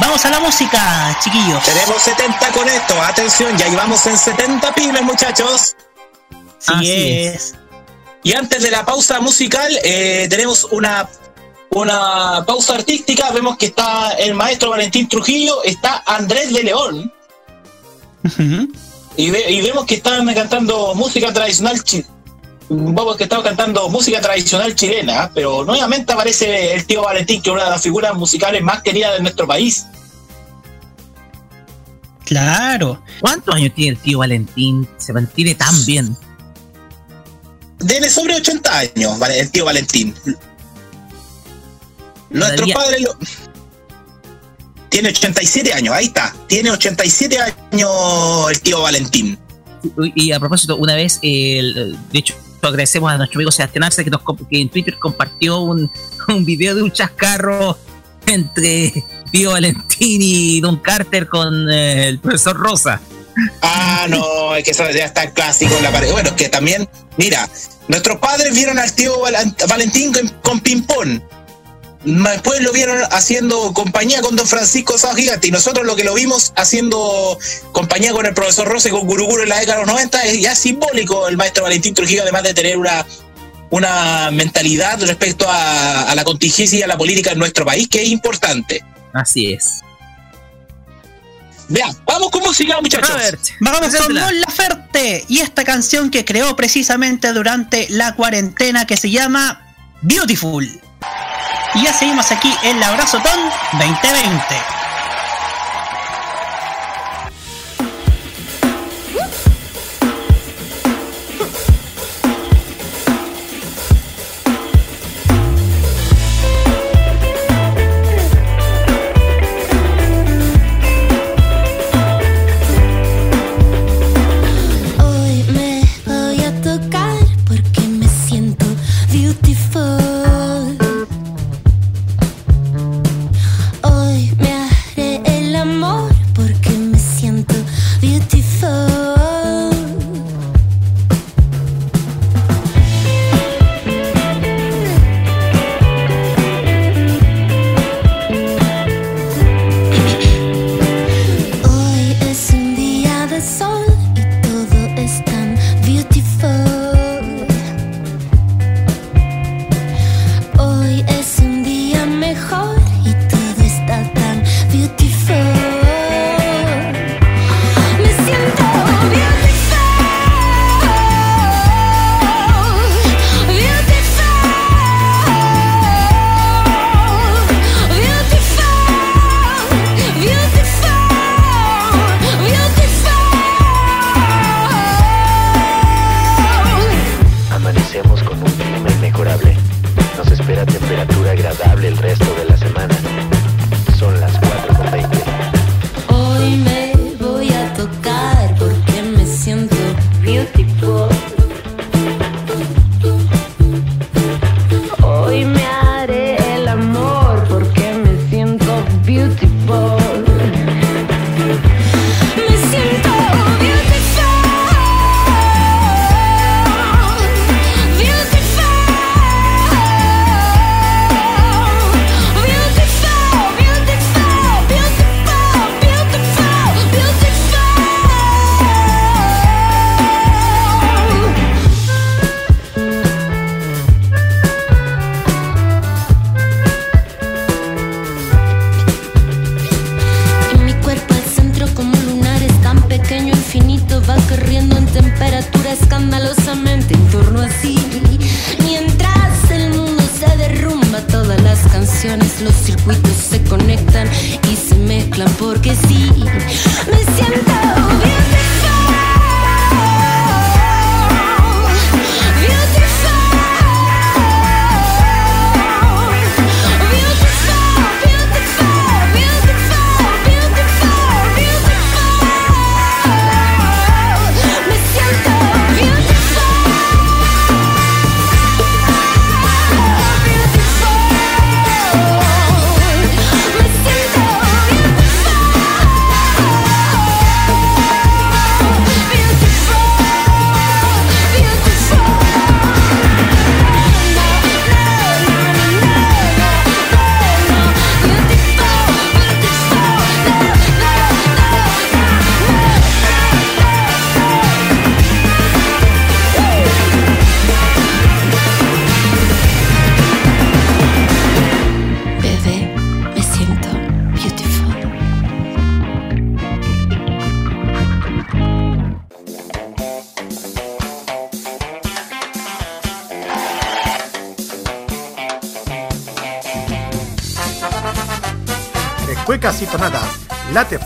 vamos 0.00 0.24
a 0.24 0.30
la 0.30 0.40
música, 0.40 1.16
chiquillos. 1.22 1.62
Tenemos 1.64 2.02
70 2.02 2.52
con 2.52 2.68
esto. 2.68 3.00
Atención, 3.02 3.56
ya 3.56 3.68
llevamos 3.68 4.04
en 4.06 4.18
70 4.18 4.74
pibes, 4.74 5.02
muchachos. 5.02 5.74
Así, 6.66 6.74
Así 6.74 7.12
es. 7.18 7.54
Y 8.22 8.34
antes 8.34 8.62
de 8.62 8.70
la 8.72 8.84
pausa 8.84 9.20
musical, 9.20 9.70
eh, 9.84 10.26
tenemos 10.28 10.64
una, 10.72 11.08
una 11.70 12.44
pausa 12.44 12.74
artística. 12.74 13.30
Vemos 13.30 13.56
que 13.56 13.66
está 13.66 14.10
el 14.18 14.34
maestro 14.34 14.70
Valentín 14.70 15.08
Trujillo, 15.08 15.62
está 15.62 16.02
Andrés 16.04 16.52
de 16.52 16.62
León. 16.64 17.12
Y, 19.16 19.30
ve- 19.30 19.50
y 19.50 19.60
vemos 19.62 19.86
que 19.86 19.94
están 19.94 20.26
cantando 20.34 20.94
música 20.96 21.32
tradicional 21.32 21.80
Vamos 22.68 23.16
que 23.16 23.24
están 23.24 23.42
cantando 23.42 23.88
música 23.88 24.20
tradicional 24.20 24.74
chilena, 24.74 25.30
pero 25.32 25.64
nuevamente 25.64 26.12
aparece 26.12 26.74
el 26.74 26.84
tío 26.84 27.02
Valentín, 27.02 27.40
que 27.40 27.50
es 27.50 27.54
una 27.54 27.64
de 27.64 27.70
las 27.70 27.82
figuras 27.82 28.14
musicales 28.16 28.60
más 28.62 28.82
queridas 28.82 29.12
de 29.14 29.20
nuestro 29.20 29.46
país. 29.46 29.86
Claro. 32.24 33.00
¿Cuántos 33.20 33.54
años 33.54 33.72
tiene 33.74 33.92
el 33.92 33.98
tío 33.98 34.18
Valentín? 34.18 34.88
Se 34.98 35.12
mantiene 35.12 35.54
tan 35.54 35.84
bien. 35.86 36.16
Tiene 37.86 38.08
sobre 38.10 38.34
80 38.34 38.78
años, 38.78 39.20
el 39.30 39.50
tío 39.50 39.64
Valentín. 39.64 40.14
Nuestros 42.30 42.56
Todavía- 42.56 42.74
padres 42.74 43.00
lo... 43.02 43.16
Tiene 44.88 45.10
87 45.10 45.72
años, 45.74 45.94
ahí 45.94 46.06
está. 46.06 46.34
Tiene 46.48 46.70
87 46.70 47.38
años 47.38 47.90
el 48.50 48.60
tío 48.60 48.80
Valentín. 48.82 49.38
Y 50.16 50.32
a 50.32 50.40
propósito, 50.40 50.76
una 50.76 50.94
vez, 50.96 51.20
el- 51.22 51.96
de 52.10 52.18
hecho, 52.18 52.34
agradecemos 52.68 53.10
a 53.12 53.16
nuestro 53.18 53.38
amigo 53.38 53.50
Sebastián 53.50 53.84
Arce 53.84 54.04
que, 54.04 54.10
nos, 54.10 54.20
que 54.48 54.60
en 54.60 54.68
Twitter 54.68 54.98
compartió 54.98 55.60
un, 55.60 55.90
un 56.28 56.44
video 56.44 56.74
de 56.74 56.82
un 56.82 56.90
chascarro 56.92 57.78
entre 58.26 58.92
tío 59.30 59.52
Valentín 59.52 60.20
y 60.22 60.60
Don 60.60 60.76
Carter 60.78 61.28
con 61.28 61.70
eh, 61.70 62.08
el 62.08 62.18
profesor 62.18 62.56
Rosa. 62.56 63.00
Ah, 63.60 64.06
no, 64.08 64.54
es 64.56 64.64
que 64.64 64.70
eso 64.70 64.82
ya 64.90 65.04
está 65.04 65.30
clásico 65.30 65.76
en 65.76 65.82
la 65.82 65.92
pared. 65.92 66.10
Bueno, 66.10 66.30
es 66.30 66.34
que 66.36 66.48
también, 66.48 66.88
mira, 67.18 67.46
nuestros 67.86 68.18
padres 68.18 68.54
vieron 68.54 68.78
al 68.78 68.92
tío 68.94 69.20
Val- 69.20 69.54
Valentín 69.68 70.12
con, 70.12 70.28
con 70.42 70.60
ping-pong. 70.60 71.20
Después 72.06 72.60
lo 72.60 72.72
vieron 72.72 73.02
haciendo 73.10 73.74
compañía 73.74 74.20
con 74.20 74.36
don 74.36 74.46
Francisco 74.46 74.96
Sao 74.96 75.12
Gigante 75.16 75.48
y 75.48 75.50
nosotros 75.50 75.84
lo 75.84 75.96
que 75.96 76.04
lo 76.04 76.14
vimos 76.14 76.52
haciendo 76.54 77.36
compañía 77.72 78.12
con 78.12 78.24
el 78.26 78.32
profesor 78.32 78.68
Rosa 78.68 78.88
y 78.88 78.92
con 78.92 79.08
Guruguru 79.08 79.42
en 79.42 79.48
la 79.48 79.58
década 79.58 79.80
de 79.80 79.86
los 79.86 79.92
90 79.92 80.24
es 80.26 80.40
ya 80.40 80.54
simbólico 80.54 81.26
el 81.26 81.36
maestro 81.36 81.64
Valentín 81.64 81.94
Trujillo, 81.94 82.22
además 82.22 82.44
de 82.44 82.54
tener 82.54 82.78
una, 82.78 83.04
una 83.70 84.30
mentalidad 84.30 85.02
respecto 85.02 85.48
a, 85.48 86.02
a 86.02 86.14
la 86.14 86.22
contingencia 86.22 86.78
y 86.78 86.82
a 86.82 86.86
la 86.86 86.96
política 86.96 87.32
en 87.32 87.40
nuestro 87.40 87.64
país 87.64 87.88
que 87.88 88.02
es 88.02 88.08
importante. 88.08 88.84
Así 89.12 89.52
es. 89.52 89.80
Vean, 91.68 91.90
vamos 92.06 92.30
con 92.30 92.42
música, 92.42 92.80
muchachos. 92.80 93.10
Robert, 93.10 93.40
Vamos 93.60 93.96
con. 93.96 94.14
Mon 94.14 94.40
Laferte 94.40 95.24
y 95.28 95.40
esta 95.40 95.64
canción 95.64 96.12
que 96.12 96.24
creó 96.24 96.54
precisamente 96.54 97.32
durante 97.32 97.88
la 97.90 98.14
cuarentena 98.14 98.86
que 98.86 98.96
se 98.96 99.10
llama 99.10 99.74
Beautiful. 100.02 100.80
Y 101.76 101.82
ya 101.82 101.92
seguimos 101.92 102.32
aquí 102.32 102.52
en 102.62 102.80
la 102.80 102.88
Abrazotón 102.88 103.38
2020. 103.72 104.85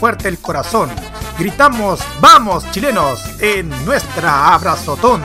Fuerte 0.00 0.28
el 0.28 0.38
corazón. 0.38 0.90
Gritamos, 1.38 2.00
vamos 2.20 2.64
chilenos, 2.70 3.20
en 3.38 3.68
nuestra 3.84 4.54
abrazotón. 4.54 5.22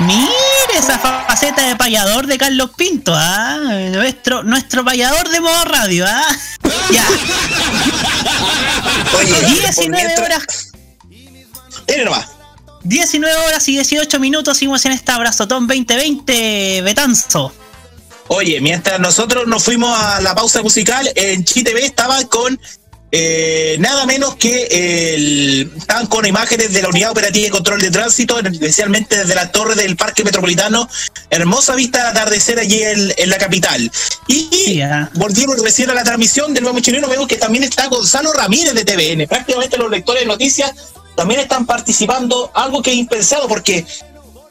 Mire 0.00 0.28
esa 0.76 0.98
faceta 0.98 1.66
de 1.66 1.76
payador 1.76 2.26
de 2.26 2.36
Carlos 2.36 2.72
Pinto, 2.76 3.14
¿ah? 3.16 3.56
Nuestro, 3.90 4.42
nuestro 4.42 4.84
payador 4.84 5.30
de 5.30 5.40
modo 5.40 5.64
radio, 5.64 6.04
¿ah? 6.06 6.26
Ya. 6.92 7.04
Oye, 9.18 9.46
19 9.46 10.20
horas. 10.20 10.72
Dile 11.86 12.04
nomás. 12.04 12.26
19 12.84 13.34
horas 13.46 13.66
y 13.68 13.72
18 13.72 14.20
minutos 14.20 14.58
seguimos 14.58 14.84
en 14.84 14.92
esta 14.92 15.14
Abrazotón 15.14 15.66
2020, 15.66 16.82
Betanzo. 16.82 17.52
Oye, 18.28 18.60
mientras 18.60 18.98
nosotros 19.00 19.46
nos 19.46 19.62
fuimos 19.62 19.96
a 19.96 20.20
la 20.20 20.34
pausa 20.34 20.62
musical, 20.62 21.10
en 21.14 21.44
ChiTV 21.44 21.78
estaba 21.78 22.24
con 22.24 22.58
eh, 23.12 23.76
nada 23.78 24.04
menos 24.04 24.34
que 24.34 25.14
el, 25.14 25.72
estaban 25.76 26.06
con 26.06 26.26
imágenes 26.26 26.72
de 26.72 26.82
la 26.82 26.88
Unidad 26.88 27.12
Operativa 27.12 27.44
de 27.44 27.50
Control 27.50 27.80
de 27.80 27.90
Tránsito, 27.90 28.40
especialmente 28.40 29.18
desde 29.18 29.34
la 29.34 29.52
torre 29.52 29.76
del 29.76 29.96
Parque 29.96 30.24
Metropolitano. 30.24 30.88
Hermosa 31.30 31.76
vista 31.76 32.02
de 32.02 32.08
atardecer 32.08 32.58
allí 32.58 32.82
en, 32.82 33.14
en 33.16 33.30
la 33.30 33.38
capital. 33.38 33.90
Y 34.26 34.80
volvimos 35.14 35.62
recién 35.62 35.90
a 35.90 35.94
la 35.94 36.02
transmisión 36.02 36.52
del 36.52 36.64
Vamos 36.64 36.82
Chileno, 36.82 37.08
vemos 37.08 37.28
que 37.28 37.36
también 37.36 37.64
está 37.64 37.86
Gonzalo 37.86 38.32
Ramírez 38.32 38.74
de 38.74 38.84
TVN. 38.84 39.28
Prácticamente 39.28 39.78
los 39.78 39.90
lectores 39.90 40.22
de 40.22 40.26
noticias 40.26 40.72
también 41.16 41.40
están 41.40 41.64
participando, 41.64 42.50
algo 42.54 42.82
que 42.82 42.90
es 42.90 42.96
impensado 42.96 43.48
porque 43.48 43.86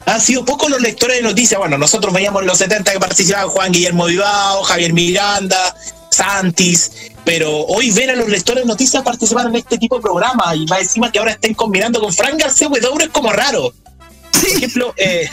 han 0.06 0.20
sido 0.20 0.44
pocos 0.44 0.70
los 0.70 0.80
lectores 0.80 1.18
de 1.18 1.22
noticias. 1.22 1.58
Bueno, 1.58 1.76
nosotros 1.78 2.12
veíamos 2.14 2.42
en 2.42 2.48
los 2.48 2.58
70 2.58 2.92
que 2.92 3.00
participaban 3.00 3.48
Juan 3.48 3.72
Guillermo 3.72 4.06
Vivao, 4.06 4.62
Javier 4.62 4.92
Miranda, 4.92 5.76
Santis, 6.10 6.92
pero 7.24 7.50
hoy 7.66 7.90
ver 7.90 8.10
a 8.10 8.16
los 8.16 8.28
lectores 8.28 8.62
de 8.64 8.68
noticias 8.68 9.02
participar 9.02 9.46
en 9.46 9.56
este 9.56 9.78
tipo 9.78 9.96
de 9.96 10.02
programas 10.02 10.56
y 10.56 10.64
más 10.66 10.80
encima 10.80 11.10
que 11.12 11.18
ahora 11.18 11.32
estén 11.32 11.54
combinando 11.54 12.00
con 12.00 12.12
Frank 12.12 12.38
García 12.40 12.68
Huidobro 12.68 13.04
es 13.04 13.10
como 13.10 13.32
raro. 13.32 13.74
Por 14.32 14.46
ejemplo, 14.48 14.94
eh, 14.96 15.28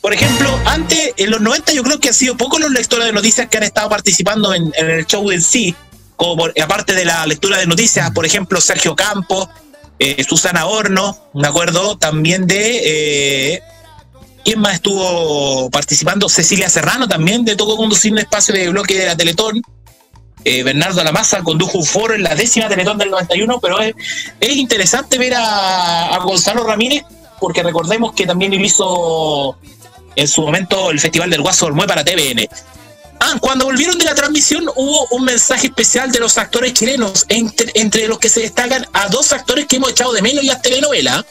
por 0.00 0.12
ejemplo, 0.12 0.48
antes, 0.66 1.12
en 1.16 1.30
los 1.30 1.40
90 1.40 1.72
yo 1.72 1.82
creo 1.82 2.00
que 2.00 2.08
han 2.08 2.14
sido 2.14 2.36
pocos 2.36 2.60
los 2.60 2.70
lectores 2.70 3.06
de 3.06 3.12
noticias 3.12 3.48
que 3.48 3.56
han 3.58 3.62
estado 3.62 3.88
participando 3.88 4.52
en, 4.54 4.72
en 4.76 4.90
el 4.90 5.06
show 5.06 5.30
en 5.30 5.40
sí, 5.42 5.74
como 6.16 6.36
por- 6.36 6.54
aparte 6.60 6.94
de 6.94 7.04
la 7.04 7.24
lectura 7.26 7.58
de 7.58 7.66
noticias, 7.66 8.10
por 8.10 8.26
ejemplo, 8.26 8.60
Sergio 8.60 8.96
Campos, 8.96 9.48
eh, 10.00 10.24
Susana 10.28 10.66
Horno, 10.66 11.16
me 11.34 11.46
acuerdo 11.48 11.96
también 11.98 12.46
de... 12.46 12.80
eh, 13.54 13.62
¿Quién 14.48 14.60
más 14.60 14.76
estuvo 14.76 15.68
participando? 15.68 16.26
Cecilia 16.26 16.70
Serrano 16.70 17.06
también, 17.06 17.44
de 17.44 17.54
tocó 17.54 17.76
conducir 17.76 18.12
un 18.12 18.18
espacio 18.18 18.54
de 18.54 18.70
bloque 18.70 18.98
de 18.98 19.04
la 19.04 19.14
Teletón. 19.14 19.60
Eh, 20.42 20.62
Bernardo 20.62 21.02
Alamasa 21.02 21.42
condujo 21.42 21.76
un 21.76 21.84
foro 21.84 22.14
en 22.14 22.22
la 22.22 22.34
décima 22.34 22.66
Teletón 22.66 22.96
del 22.96 23.10
91, 23.10 23.60
pero 23.60 23.78
es, 23.78 23.94
es 24.40 24.56
interesante 24.56 25.18
ver 25.18 25.34
a, 25.36 26.18
Gonzalo 26.24 26.64
Ramírez, 26.64 27.02
porque 27.38 27.62
recordemos 27.62 28.14
que 28.14 28.24
también 28.24 28.54
él 28.54 28.64
hizo 28.64 29.58
en 30.16 30.26
su 30.26 30.40
momento 30.40 30.90
el 30.92 30.98
Festival 30.98 31.28
del 31.28 31.42
Guaso 31.42 31.66
Olmué 31.66 31.86
para 31.86 32.02
TVN. 32.02 32.48
Ah, 33.20 33.34
cuando 33.42 33.66
volvieron 33.66 33.98
de 33.98 34.06
la 34.06 34.14
transmisión 34.14 34.66
hubo 34.74 35.08
un 35.10 35.24
mensaje 35.26 35.66
especial 35.66 36.10
de 36.10 36.20
los 36.20 36.38
actores 36.38 36.72
chilenos, 36.72 37.26
entre, 37.28 37.70
entre 37.74 38.08
los 38.08 38.18
que 38.18 38.30
se 38.30 38.40
destacan 38.40 38.86
a 38.94 39.08
dos 39.08 39.30
actores 39.34 39.66
que 39.66 39.76
hemos 39.76 39.90
echado 39.90 40.14
de 40.14 40.22
menos 40.22 40.40
en 40.40 40.46
las 40.46 40.62
telenovelas 40.62 41.26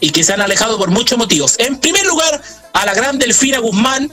y 0.00 0.10
que 0.10 0.24
se 0.24 0.32
han 0.32 0.40
alejado 0.40 0.78
por 0.78 0.90
muchos 0.90 1.18
motivos. 1.18 1.54
En 1.58 1.78
primer 1.78 2.04
lugar, 2.06 2.40
a 2.72 2.86
la 2.86 2.94
gran 2.94 3.18
Delfina 3.18 3.58
Guzmán, 3.58 4.12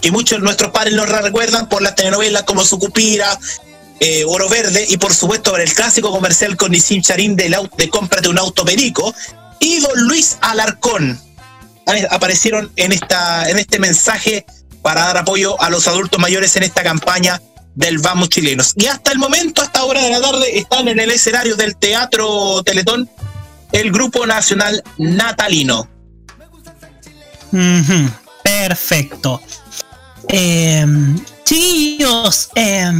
que 0.00 0.10
muchos 0.10 0.38
de 0.38 0.44
nuestros 0.44 0.72
padres 0.72 0.94
nos 0.94 1.08
recuerdan 1.08 1.68
por 1.68 1.82
las 1.82 1.94
telenovelas 1.94 2.42
como 2.44 2.64
Sucupira, 2.64 3.38
eh, 4.00 4.24
Oro 4.26 4.48
Verde 4.48 4.84
y 4.88 4.96
por 4.96 5.14
supuesto 5.14 5.52
por 5.52 5.60
el 5.60 5.72
clásico 5.72 6.10
comercial 6.10 6.56
con 6.56 6.72
Nisim 6.72 7.02
Charín 7.02 7.36
del 7.36 7.54
au- 7.54 7.70
de 7.76 7.88
Cómprate 7.88 8.28
un 8.28 8.38
auto 8.38 8.64
perico, 8.64 9.14
y 9.60 9.78
don 9.80 9.92
Luis 10.08 10.38
Alarcón. 10.40 11.20
A- 11.86 12.14
Aparecieron 12.14 12.72
en, 12.76 12.90
esta, 12.92 13.48
en 13.48 13.58
este 13.58 13.78
mensaje 13.78 14.44
para 14.82 15.02
dar 15.02 15.18
apoyo 15.18 15.60
a 15.62 15.70
los 15.70 15.86
adultos 15.86 16.18
mayores 16.18 16.56
en 16.56 16.64
esta 16.64 16.82
campaña 16.82 17.40
del 17.76 17.98
Vamos 17.98 18.28
Chilenos. 18.30 18.72
Y 18.76 18.86
hasta 18.86 19.12
el 19.12 19.18
momento, 19.18 19.62
hasta 19.62 19.84
hora 19.84 20.02
de 20.02 20.10
la 20.10 20.20
tarde, 20.20 20.58
están 20.58 20.88
en 20.88 20.98
el 20.98 21.10
escenario 21.12 21.54
del 21.54 21.76
Teatro 21.76 22.62
Teletón 22.64 23.08
el 23.72 23.90
Grupo 23.90 24.26
Nacional 24.26 24.82
Natalino. 24.98 25.88
Ujú, 27.52 28.10
Perfecto. 28.42 29.40
Eh, 30.28 30.86
chiquillos, 31.44 32.50
eh, 32.54 32.90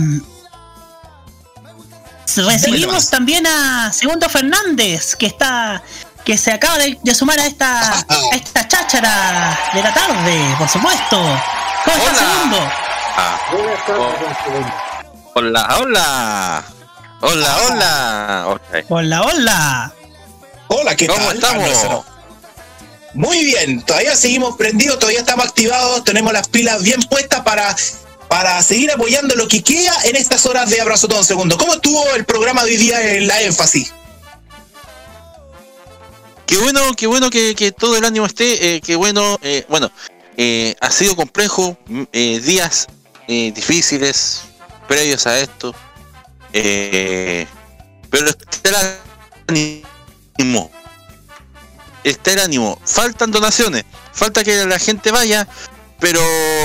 recibimos 2.37 3.09
también 3.11 3.47
a 3.47 3.93
Segundo 3.93 4.29
Fernández, 4.29 5.15
que 5.17 5.27
está 5.27 5.83
que 6.25 6.39
se 6.39 6.53
acaba 6.53 6.79
de, 6.79 6.99
de 7.03 7.15
sumar 7.15 7.39
a 7.41 7.47
esta, 7.47 7.99
a 8.09 8.37
esta 8.37 8.67
cháchara 8.69 9.59
de 9.75 9.83
la 9.83 9.93
tarde, 9.93 10.55
por 10.59 10.69
supuesto. 10.69 11.17
¿Cómo 11.85 11.97
está 11.97 12.15
Segundo? 12.15 12.59
Hola, 15.35 15.77
hola. 15.81 16.65
Hola, 17.21 17.57
hola. 17.67 18.45
Ok. 18.49 18.85
Hola, 18.89 19.23
hola. 19.23 19.93
Hola, 20.75 20.97
¿qué 20.97 21.07
¿Cómo 21.07 21.27
tal? 21.27 21.37
estamos? 21.37 22.07
Muy 23.13 23.45
bien, 23.45 23.83
todavía 23.83 24.17
seguimos 24.17 24.57
prendidos, 24.57 24.99
todavía 24.99 25.21
estamos 25.21 25.45
activados, 25.45 26.03
tenemos 26.03 26.33
las 26.33 26.49
pilas 26.49 26.83
bien 26.83 27.03
puestas 27.03 27.41
para, 27.43 27.77
para 28.27 28.63
seguir 28.63 28.91
apoyando 28.91 29.35
lo 29.35 29.47
que 29.49 29.63
queda 29.63 29.95
en 30.05 30.17
estas 30.17 30.47
horas 30.47 30.71
de 30.71 30.81
Abrazo 30.81 31.09
Todo 31.09 31.23
Segundo. 31.23 31.59
¿Cómo 31.59 31.75
estuvo 31.75 32.03
el 32.15 32.25
programa 32.25 32.65
de 32.65 32.71
hoy 32.71 32.77
día 32.79 33.17
en 33.17 33.27
la 33.27 33.43
énfasis? 33.43 33.93
Qué 36.47 36.57
bueno, 36.57 36.95
qué 36.97 37.07
bueno 37.07 37.29
que, 37.29 37.55
que 37.55 37.71
todo 37.73 37.97
el 37.99 38.05
ánimo 38.05 38.25
esté. 38.25 38.77
eh, 38.77 38.81
qué 38.81 38.97
bueno, 38.97 39.39
eh, 39.43 39.67
bueno, 39.69 39.93
eh, 40.39 40.75
ha 40.81 40.91
sido 40.91 41.15
complejo, 41.15 41.77
mm, 41.87 42.05
eh, 42.13 42.41
días 42.41 42.87
difíciles 43.29 44.43
previos 44.89 45.27
a 45.27 45.39
esto. 45.39 45.75
pero 46.53 48.29
está 48.29 48.99
el 49.49 49.83
ánimo. 50.43 50.71
Está 52.05 52.33
el 52.33 52.41
ánimo. 52.41 52.79
Faltan 52.85 53.31
donaciones, 53.31 53.85
falta 54.13 54.43
que 54.43 54.67
la 54.67 54.79
gente 54.79 55.13
vaya, 55.13 55.47
pero 56.01 56.21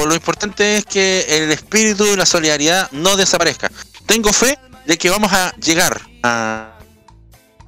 lo 0.07 0.15
importante 0.15 0.77
es 0.77 0.85
que 0.85 1.25
el 1.29 1.51
espíritu 1.51 2.05
y 2.05 2.15
la 2.15 2.25
solidaridad 2.25 2.89
no 2.91 3.15
desaparezca. 3.15 3.71
Tengo 4.07 4.33
fe 4.33 4.57
de 4.85 4.97
que 4.97 5.09
vamos 5.09 5.31
a 5.31 5.53
llegar 5.57 6.01
a, 6.23 6.73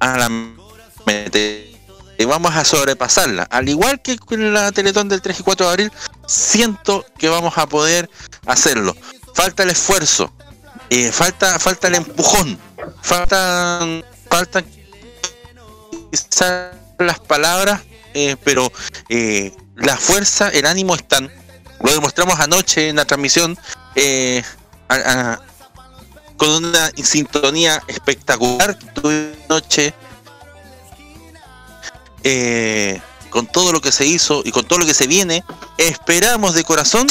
la 0.00 0.28
meta 1.06 1.38
y 1.38 2.24
vamos 2.24 2.54
a 2.56 2.64
sobrepasarla. 2.64 3.44
Al 3.44 3.68
igual 3.68 4.02
que 4.02 4.18
con 4.18 4.52
la 4.52 4.72
Teletón 4.72 5.08
del 5.08 5.22
3 5.22 5.40
y 5.40 5.42
4 5.42 5.66
de 5.66 5.72
abril, 5.72 5.92
siento 6.26 7.06
que 7.18 7.28
vamos 7.28 7.56
a 7.56 7.68
poder 7.68 8.10
hacerlo. 8.46 8.96
Falta 9.34 9.62
el 9.62 9.70
esfuerzo, 9.70 10.32
eh, 10.90 11.12
falta, 11.12 11.58
falta 11.60 11.86
el 11.86 11.94
empujón, 11.94 12.58
faltan, 13.00 14.04
faltan 14.28 14.79
quizás 16.10 16.74
las 16.98 17.18
palabras, 17.18 17.82
eh, 18.14 18.36
pero 18.44 18.70
eh, 19.08 19.54
la 19.76 19.96
fuerza, 19.96 20.48
el 20.48 20.66
ánimo 20.66 20.94
están. 20.94 21.30
Lo 21.82 21.92
demostramos 21.92 22.38
anoche 22.40 22.88
en 22.88 22.96
la 22.96 23.04
transmisión 23.04 23.58
eh, 23.94 24.42
con 26.36 26.64
una 26.64 26.90
sintonía 27.02 27.82
espectacular. 27.88 28.78
Tuvimos 28.94 29.36
anoche 29.48 29.94
con 33.30 33.46
todo 33.46 33.72
lo 33.72 33.80
que 33.80 33.92
se 33.92 34.04
hizo 34.04 34.42
y 34.44 34.50
con 34.50 34.66
todo 34.66 34.80
lo 34.80 34.86
que 34.86 34.92
se 34.92 35.06
viene, 35.06 35.44
esperamos 35.78 36.54
de 36.54 36.64
corazón 36.64 37.06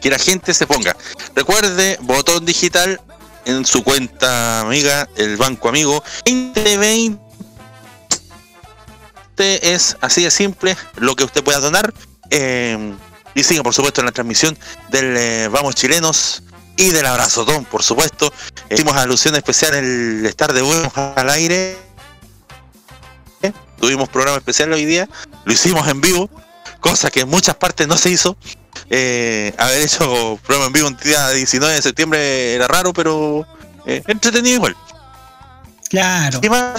que 0.00 0.08
la 0.08 0.18
gente 0.18 0.54
se 0.54 0.66
ponga. 0.66 0.96
Recuerde, 1.34 1.98
botón 2.00 2.46
digital 2.46 3.00
en 3.44 3.66
su 3.66 3.82
cuenta 3.82 4.60
amiga, 4.60 5.08
el 5.16 5.36
Banco 5.36 5.68
Amigo, 5.68 6.02
2020 6.24 7.25
es 9.38 9.96
así 10.00 10.24
de 10.24 10.30
simple 10.30 10.76
lo 10.96 11.14
que 11.16 11.24
usted 11.24 11.42
pueda 11.44 11.60
donar. 11.60 11.92
eh, 12.30 12.94
y 13.34 13.44
siga, 13.44 13.62
por 13.62 13.74
supuesto, 13.74 14.00
en 14.00 14.06
la 14.06 14.12
transmisión 14.12 14.58
del 14.88 15.14
eh, 15.14 15.48
Vamos 15.48 15.74
Chilenos 15.74 16.42
y 16.76 16.88
del 16.88 17.04
Abrazotón, 17.04 17.66
por 17.66 17.82
supuesto. 17.82 18.32
Hicimos 18.70 18.96
alusión 18.96 19.34
especial 19.36 19.74
el 19.74 20.24
estar 20.24 20.54
de 20.54 20.62
vuelta 20.62 21.12
al 21.14 21.28
aire 21.28 21.76
tuvimos 23.78 24.08
programa 24.08 24.38
especial 24.38 24.72
hoy 24.72 24.84
día, 24.84 25.08
lo 25.44 25.52
hicimos 25.52 25.86
en 25.88 26.00
vivo, 26.00 26.30
cosa 26.80 27.10
que 27.10 27.20
en 27.20 27.28
muchas 27.28 27.54
partes 27.56 27.86
no 27.86 27.96
se 27.96 28.10
hizo. 28.10 28.36
Eh, 28.90 29.54
haber 29.58 29.82
hecho 29.82 30.38
programa 30.44 30.66
en 30.66 30.72
vivo 30.72 30.88
un 30.88 30.96
día 30.96 31.28
19 31.30 31.74
de 31.74 31.82
septiembre 31.82 32.54
era 32.54 32.68
raro, 32.68 32.92
pero 32.92 33.46
eh, 33.86 34.02
entretenido 34.06 34.56
igual. 34.56 34.76
Claro. 35.88 36.40
¿Qué 36.40 36.50
más 36.50 36.78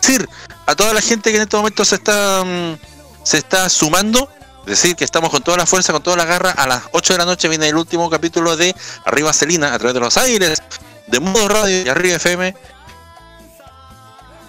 decir 0.00 0.28
a 0.66 0.74
toda 0.74 0.92
la 0.94 1.00
gente 1.00 1.30
que 1.30 1.36
en 1.36 1.42
este 1.42 1.56
momento 1.56 1.84
se 1.84 1.96
está 1.96 2.42
mm, 2.44 2.76
se 3.24 3.38
está 3.38 3.68
sumando? 3.68 4.28
Decir 4.66 4.94
que 4.94 5.04
estamos 5.04 5.30
con 5.30 5.42
toda 5.42 5.56
la 5.56 5.66
fuerza, 5.66 5.92
con 5.92 6.02
toda 6.02 6.16
la 6.16 6.24
garra. 6.24 6.52
A 6.52 6.66
las 6.68 6.82
8 6.92 7.14
de 7.14 7.18
la 7.18 7.24
noche 7.24 7.48
viene 7.48 7.68
el 7.68 7.74
último 7.76 8.08
capítulo 8.08 8.56
de 8.56 8.74
Arriba 9.04 9.32
Celina 9.32 9.74
a 9.74 9.78
través 9.78 9.94
de 9.94 10.00
los 10.00 10.16
aires, 10.16 10.62
de 11.08 11.18
Mundo 11.20 11.48
Radio 11.48 11.82
y 11.82 11.88
Arriba 11.88 12.16
FM. 12.16 12.54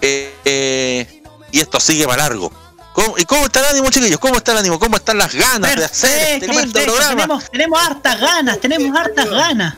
Eh, 0.00 0.34
eh, 0.44 1.22
y 1.50 1.60
esto 1.60 1.80
sigue 1.80 2.04
para 2.06 2.22
largo. 2.24 2.52
¿Cómo- 2.92 3.18
¿Y 3.18 3.24
cómo 3.24 3.46
está 3.46 3.58
el 3.60 3.66
ánimo, 3.66 3.90
chiquillos? 3.90 4.20
¿Cómo 4.20 4.36
está 4.36 4.52
el 4.52 4.58
ánimo? 4.58 4.78
¿Cómo 4.78 4.96
están 4.96 5.18
las 5.18 5.34
ganas 5.34 5.74
de 5.74 5.84
hacer 5.84 6.34
este 6.34 6.46
lindo 6.46 6.72
perfecto. 6.72 6.92
programa? 6.94 7.22
Tenemos, 7.22 7.50
tenemos 7.50 7.80
hartas 7.82 8.20
ganas, 8.20 8.60
tenemos 8.60 8.96
hartas 8.96 9.28
ganas. 9.30 9.74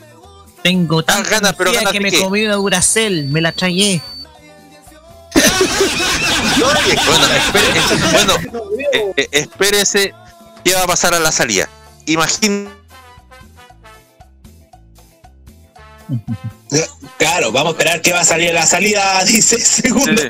Tengo 0.62 1.02
tantas 1.02 1.30
ganas, 1.30 1.54
pero 1.56 1.72
ganas 1.72 1.92
que 1.92 2.00
me 2.00 2.10
qué? 2.10 2.20
comí 2.20 2.44
una 2.44 2.56
Duracell, 2.56 3.28
me 3.28 3.40
la 3.40 3.52
tragué. 3.52 4.02
Bueno, 6.58 6.78
espere- 6.80 7.78
es- 7.78 8.12
bueno, 8.12 8.34
eh, 8.92 9.12
eh, 9.16 9.28
espérese 9.32 10.14
qué 10.64 10.74
va 10.74 10.82
a 10.82 10.86
pasar 10.86 11.14
a 11.14 11.20
la 11.20 11.32
salida. 11.32 11.68
Imagín 12.06 12.68
Claro, 17.18 17.50
vamos 17.52 17.74
a 17.74 17.78
esperar 17.78 18.00
que 18.02 18.12
va 18.12 18.20
a 18.20 18.24
salir 18.24 18.52
la 18.54 18.66
salida, 18.66 19.24
dice 19.24 19.58
segundo. 19.58 20.22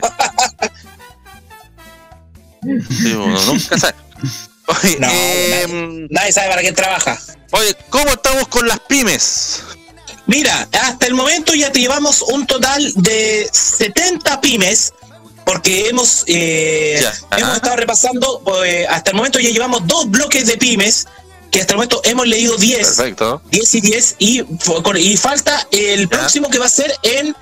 Sí, 2.63 3.13
nunca 3.13 3.79
sabe. 3.79 3.95
Oye, 4.83 4.97
No, 4.99 5.09
eh, 5.11 5.67
nadie, 5.69 6.07
nadie 6.11 6.33
sabe 6.33 6.49
para 6.49 6.61
quién 6.63 6.75
trabaja. 6.75 7.17
oye, 7.53 7.77
¿cómo 7.89 8.09
estamos 8.09 8.49
con 8.49 8.67
las 8.67 8.81
pymes? 8.81 9.63
Mira, 10.27 10.67
hasta 10.83 11.07
el 11.07 11.15
momento 11.15 11.55
ya 11.55 11.71
te 11.71 11.79
llevamos 11.79 12.21
un 12.23 12.47
total 12.49 12.93
de 12.97 13.49
70 13.53 14.41
pymes, 14.41 14.93
porque 15.47 15.89
hemos, 15.89 16.25
eh, 16.27 16.99
Ya. 17.01 17.39
hemos 17.39 17.55
estado 17.55 17.77
repasando, 17.77 18.43
eh, 18.65 18.85
hasta 18.91 19.13
el 19.13 19.17
momento 19.17 19.39
ya 19.39 19.51
llevamos 19.51 19.87
dos 19.87 20.11
bloques 20.11 20.45
de 20.45 20.57
pymes, 20.59 21.07
que 21.53 21.61
hasta 21.61 21.75
el 21.75 21.77
momento 21.77 22.01
hemos 22.03 22.27
leído 22.27 22.57
10, 22.57 22.85
Perfecto. 22.85 23.41
10 23.53 23.75
y 23.77 23.81
10, 23.81 24.17
y, 24.19 24.43
y 24.99 25.17
falta 25.17 25.69
el 25.71 26.09
próximo 26.09 26.51
que 26.51 26.59
va 26.59 26.67
a 26.67 26.69
ser 26.69 26.93
en 27.03 27.35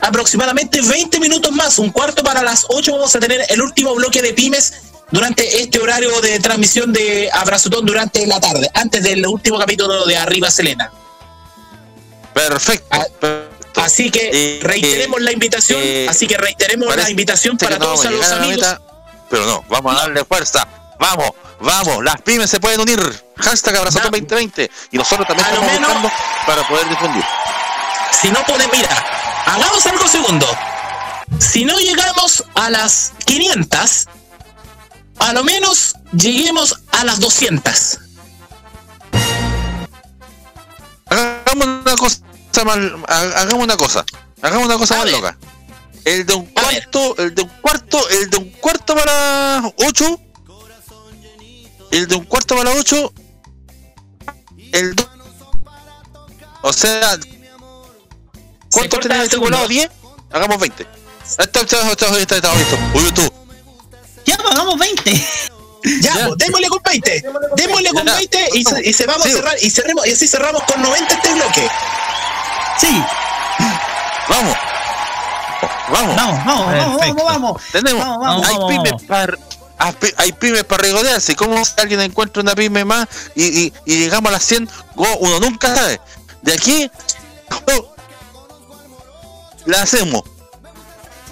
aproximadamente 0.00 0.80
20 0.80 1.18
minutos 1.18 1.50
más, 1.50 1.80
un 1.80 1.90
cuarto 1.90 2.22
para 2.22 2.44
las 2.44 2.64
8 2.68 2.92
vamos 2.92 3.16
a 3.16 3.18
tener 3.18 3.44
el 3.48 3.60
último 3.60 3.92
bloque 3.96 4.22
de 4.22 4.32
pymes 4.34 4.74
durante 5.10 5.60
este 5.60 5.80
horario 5.80 6.20
de 6.20 6.38
transmisión 6.38 6.92
de 6.92 7.28
Abrazotón 7.32 7.84
durante 7.84 8.24
la 8.28 8.38
tarde, 8.40 8.70
antes 8.72 9.02
del 9.02 9.26
último 9.26 9.58
capítulo 9.58 10.06
de 10.06 10.16
Arriba 10.16 10.48
Selena. 10.48 10.92
Perfecto. 12.32 12.96
Perfecto. 13.78 13.84
Así 13.84 14.10
que 14.10 14.30
Eh, 14.32 14.60
reiteremos 14.62 15.20
eh, 15.20 15.22
la 15.22 15.32
invitación, 15.32 15.80
eh, 15.82 16.06
así 16.08 16.26
que 16.26 16.36
reiteremos 16.36 16.94
la 16.96 17.08
invitación 17.10 17.56
para 17.56 17.78
no 17.78 17.84
todos 17.86 18.04
a 18.06 18.10
los 18.10 18.26
a 18.30 18.36
amigos. 18.36 18.56
meta, 18.56 18.80
pero 19.30 19.46
no, 19.46 19.64
vamos 19.68 19.94
a 19.94 20.00
darle 20.00 20.24
fuerza. 20.24 20.66
Vamos, 21.00 21.30
vamos, 21.60 22.02
las 22.02 22.20
pymes 22.22 22.50
se 22.50 22.58
pueden 22.58 22.80
unir. 22.80 22.98
Hashtag 23.36 23.76
Abrazotón 23.76 24.10
2020. 24.10 24.68
Y 24.90 24.98
nosotros 24.98 25.26
también 25.28 25.46
A 25.46 25.50
estamos 25.52 25.72
menos- 25.72 25.88
buscando 26.02 26.10
para 26.46 26.66
poder 26.68 26.88
difundir. 26.88 27.24
Si 28.20 28.28
no 28.30 28.42
pueden, 28.44 28.68
mira, 28.72 28.88
hagamos 29.46 29.86
algo 29.86 30.08
segundo. 30.08 30.46
Si 31.38 31.64
no 31.64 31.78
llegamos 31.78 32.42
a 32.54 32.68
las 32.70 33.12
500, 33.26 34.06
a 35.20 35.32
lo 35.34 35.44
menos 35.44 35.94
lleguemos 36.12 36.80
a 36.90 37.04
las 37.04 37.20
200. 37.20 37.98
Hagamos 41.10 41.66
una 41.66 41.96
cosa 41.96 42.18
más, 42.64 42.78
ha- 43.08 43.40
hagamos 43.40 43.64
una 43.64 43.76
cosa, 43.76 44.04
hagamos 44.42 44.66
una 44.66 44.78
cosa 44.78 44.98
más 44.98 45.10
loca. 45.10 45.36
El 46.04 46.24
de 46.26 46.34
un 46.34 46.46
cuarto, 46.46 47.16
el 47.18 47.34
de 47.34 47.42
un 47.42 47.48
cuarto, 47.60 48.08
el 48.08 48.30
de 48.30 48.36
un 48.38 48.50
cuarto 48.52 48.94
para 48.94 49.62
ocho, 49.86 50.20
el 51.90 52.06
de 52.08 52.14
un 52.14 52.24
cuarto 52.24 52.56
para 52.56 52.70
ocho, 52.72 53.12
el 54.72 54.94
do- 54.94 55.08
o 56.62 56.72
sea, 56.72 57.18
¿cuánto 58.72 58.98
tenés 59.00 59.24
estipulado? 59.24 59.66
¿10? 59.68 59.90
Hagamos 60.30 60.58
20. 60.58 60.86
Está, 61.38 61.42
está, 61.44 61.60
está, 61.90 62.18
está, 62.18 62.36
está, 62.36 62.54
listo. 62.54 62.78
Uy, 62.94 63.12
tú. 63.12 63.32
Ya 64.26 64.36
pagamos 64.38 64.78
20. 64.78 65.26
Ya, 66.02 66.12
pues, 66.26 66.38
démosle 66.38 66.68
con 66.68 66.82
20. 66.82 67.22
Démosle 67.56 67.90
con 67.90 68.04
Ya. 68.04 68.16
20 68.16 68.48
y, 68.54 68.64
se, 68.64 68.88
y 68.88 68.92
se 68.92 69.06
vamos 69.06 69.22
Sí. 69.22 69.30
a 69.30 69.32
cerrar. 69.36 69.56
Y, 69.62 69.70
cerremos, 69.70 70.06
y 70.08 70.12
así 70.12 70.26
cerramos 70.26 70.62
con 70.64 70.82
90 70.82 71.14
este 71.14 71.32
bloque. 71.34 71.70
Sí, 72.80 73.02
Vamos. 74.28 74.56
Vamos. 75.90 76.16
vamos, 76.16 76.44
vamos, 76.44 76.66
vamos, 76.66 76.98
vamos, 76.98 77.24
vamos. 77.24 77.62
Tenemos. 77.72 78.00
Vamos, 78.04 78.18
vamos, 78.26 78.46
hay 78.46 78.54
vamos, 78.56 78.72
pymes 78.72 79.02
para. 79.04 79.38
Hay 80.18 80.32
pymes 80.32 80.64
para 80.64 80.82
regodearse. 80.82 81.34
¿Cómo 81.34 81.64
si 81.64 81.72
alguien 81.78 82.00
encuentra 82.00 82.42
una 82.42 82.54
pyme 82.54 82.84
más 82.84 83.06
y, 83.34 83.44
y- 83.66 83.72
y 83.86 83.98
llegamos 84.00 84.28
a 84.28 84.32
las 84.32 84.44
100? 84.44 84.68
Go, 84.94 85.06
Uno 85.18 85.40
nunca 85.40 85.74
sabe. 85.74 86.00
De 86.42 86.52
aquí. 86.52 86.90
oh, 87.50 87.94
la 89.66 89.82
hacemos. 89.82 90.22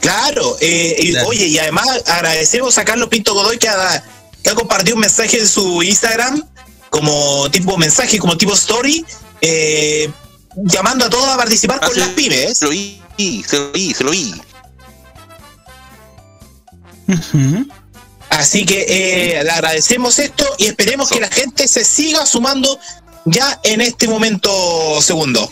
Claro, 0.01 0.57
eh, 0.61 0.97
y, 0.99 1.11
Claro. 1.13 1.29
oye, 1.29 1.47
y 1.47 1.59
además 1.59 1.87
agradecemos 2.07 2.79
a 2.79 2.85
Carlos 2.85 3.09
Pinto 3.09 3.35
Godoy 3.35 3.59
que 3.59 3.69
ha, 3.69 4.03
que 4.43 4.51
ha 4.51 4.55
compartido 4.55 4.95
un 4.95 5.01
mensaje 5.01 5.39
en 5.41 5.49
su 5.49 5.83
Instagram, 5.83 6.43
como 6.91 7.51
tipo 7.51 7.77
mensaje, 7.77 8.19
como 8.19 8.37
tipo 8.37 8.53
story, 8.55 9.05
eh, 9.41 10.11
llamando 10.57 11.05
a 11.07 11.11
todos 11.11 11.29
a 11.29 11.37
participar 11.37 11.81
con 11.81 11.91
Así- 11.91 12.01
las 12.01 12.09
pymes. 12.11 12.59
Se 12.59 12.65
lo 12.65 12.71
vi, 12.71 13.01
se 13.47 13.59
lo 13.59 13.73
vi, 13.73 13.95
se 13.95 14.05
lo 14.05 14.11
vi. 14.11 14.35
Así 18.31 18.67
que 18.67 18.87
eh, 19.39 19.45
le 19.45 19.51
agradecemos 19.51 20.19
esto 20.19 20.45
y 20.59 20.67
esperemos 20.67 21.09
que 21.09 21.21
la 21.21 21.29
gente 21.29 21.69
se 21.69 21.85
siga 21.85 22.27
sumando 22.27 22.79
ya 23.25 23.61
en 23.63 23.81
este 23.81 24.09
momento 24.09 25.01
segundo. 25.01 25.51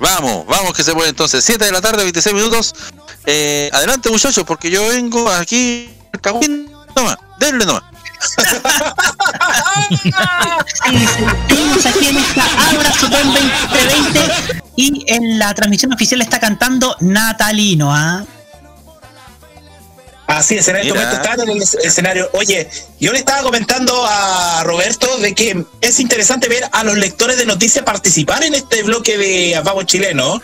Vamos, 0.00 0.46
vamos 0.46 0.72
que 0.72 0.82
se 0.82 0.92
puede 0.94 1.10
entonces. 1.10 1.44
7 1.44 1.64
de 1.64 1.70
la 1.72 1.80
tarde, 1.80 2.02
26 2.02 2.34
minutos. 2.34 2.74
Eh, 3.24 3.70
adelante 3.72 4.10
muchachos, 4.10 4.44
porque 4.44 4.68
yo 4.68 4.88
vengo 4.88 5.30
aquí. 5.30 5.88
Nomás, 6.96 7.16
denle 7.38 7.64
nomás. 7.64 7.82
Seguimos 11.48 11.86
aquí 11.86 12.06
en 12.08 12.18
esta 12.18 12.44
Abrazo 12.70 13.08
Don 13.08 13.34
2020 13.34 14.20
y 14.76 15.04
en 15.12 15.38
la 15.38 15.54
transmisión 15.54 15.92
oficial 15.92 16.20
está 16.22 16.40
cantando 16.40 16.96
Natalino, 17.00 17.94
¿ah? 17.94 18.24
Así 20.26 20.56
es, 20.56 20.66
en 20.68 20.76
este 20.76 20.92
Mira. 20.92 21.04
momento 21.04 21.22
están 21.22 21.40
en 21.40 21.56
el 21.56 21.62
es- 21.62 21.74
escenario. 21.74 22.30
Oye, 22.32 22.68
yo 23.00 23.12
le 23.12 23.18
estaba 23.18 23.42
comentando 23.42 24.06
a 24.08 24.62
Roberto 24.64 25.18
de 25.18 25.34
que 25.34 25.64
es 25.80 26.00
interesante 26.00 26.48
ver 26.48 26.64
a 26.72 26.84
los 26.84 26.96
lectores 26.96 27.36
de 27.36 27.44
noticias 27.44 27.84
participar 27.84 28.42
en 28.44 28.54
este 28.54 28.82
bloque 28.82 29.18
de 29.18 29.60
Vamos 29.62 29.84
Chileno, 29.86 30.40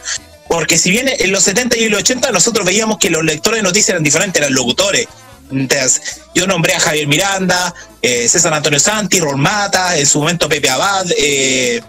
porque 0.49 0.77
si 0.77 0.91
bien 0.91 1.09
en 1.09 1.33
los 1.33 1.43
70 1.45 1.79
y 1.79 1.89
los 1.89 2.01
80 2.01 2.31
nosotros 2.33 2.67
veíamos 2.67 2.99
que 2.99 3.09
los 3.09 3.25
lectores 3.25 3.59
de 3.59 3.63
noticias 3.63 3.91
eran 3.91 4.03
diferentes, 4.03 4.43
eran 4.43 4.53
locutores. 4.53 5.07
Entonces, 5.51 6.21
yo 6.35 6.47
nombré 6.47 6.75
a 6.75 6.81
Javier 6.81 7.07
Miranda, 7.07 7.75
eh, 8.03 8.29
César 8.29 8.53
Antonio 8.55 8.79
Santi, 8.81 9.21
Ron 9.21 9.41
Mata, 9.41 9.97
en 9.97 10.07
su 10.07 10.19
momento 10.21 10.49
Pepe 10.49 10.69
Abad, 10.71 11.07
eh, 11.17 11.83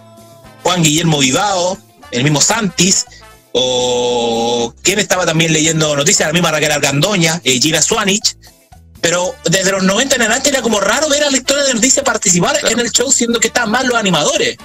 Juan 0.62 0.82
Guillermo 0.82 1.18
Vivao, 1.18 1.78
el 2.10 2.22
mismo 2.24 2.40
Santis, 2.40 3.04
o 3.52 4.74
quien 4.82 4.98
estaba 4.98 5.26
también 5.26 5.52
leyendo 5.52 5.94
noticias, 5.96 6.28
la 6.28 6.32
misma 6.32 6.50
Raquel 6.50 6.72
Argandoña, 6.72 7.40
eh, 7.44 7.60
Gina 7.60 7.82
Swanich. 7.82 8.36
Pero 9.00 9.34
desde 9.44 9.72
los 9.72 9.82
90 9.82 10.16
en 10.16 10.22
adelante 10.22 10.50
era 10.50 10.60
como 10.60 10.78
raro 10.78 11.08
ver 11.08 11.24
a 11.24 11.30
lectores 11.30 11.66
de 11.66 11.74
noticias 11.74 12.04
participar 12.04 12.58
en 12.70 12.78
el 12.80 12.90
show, 12.90 13.10
siendo 13.10 13.40
que 13.40 13.48
estaban 13.48 13.70
más 13.70 13.84
los 13.86 13.94
animadores. 13.96 14.58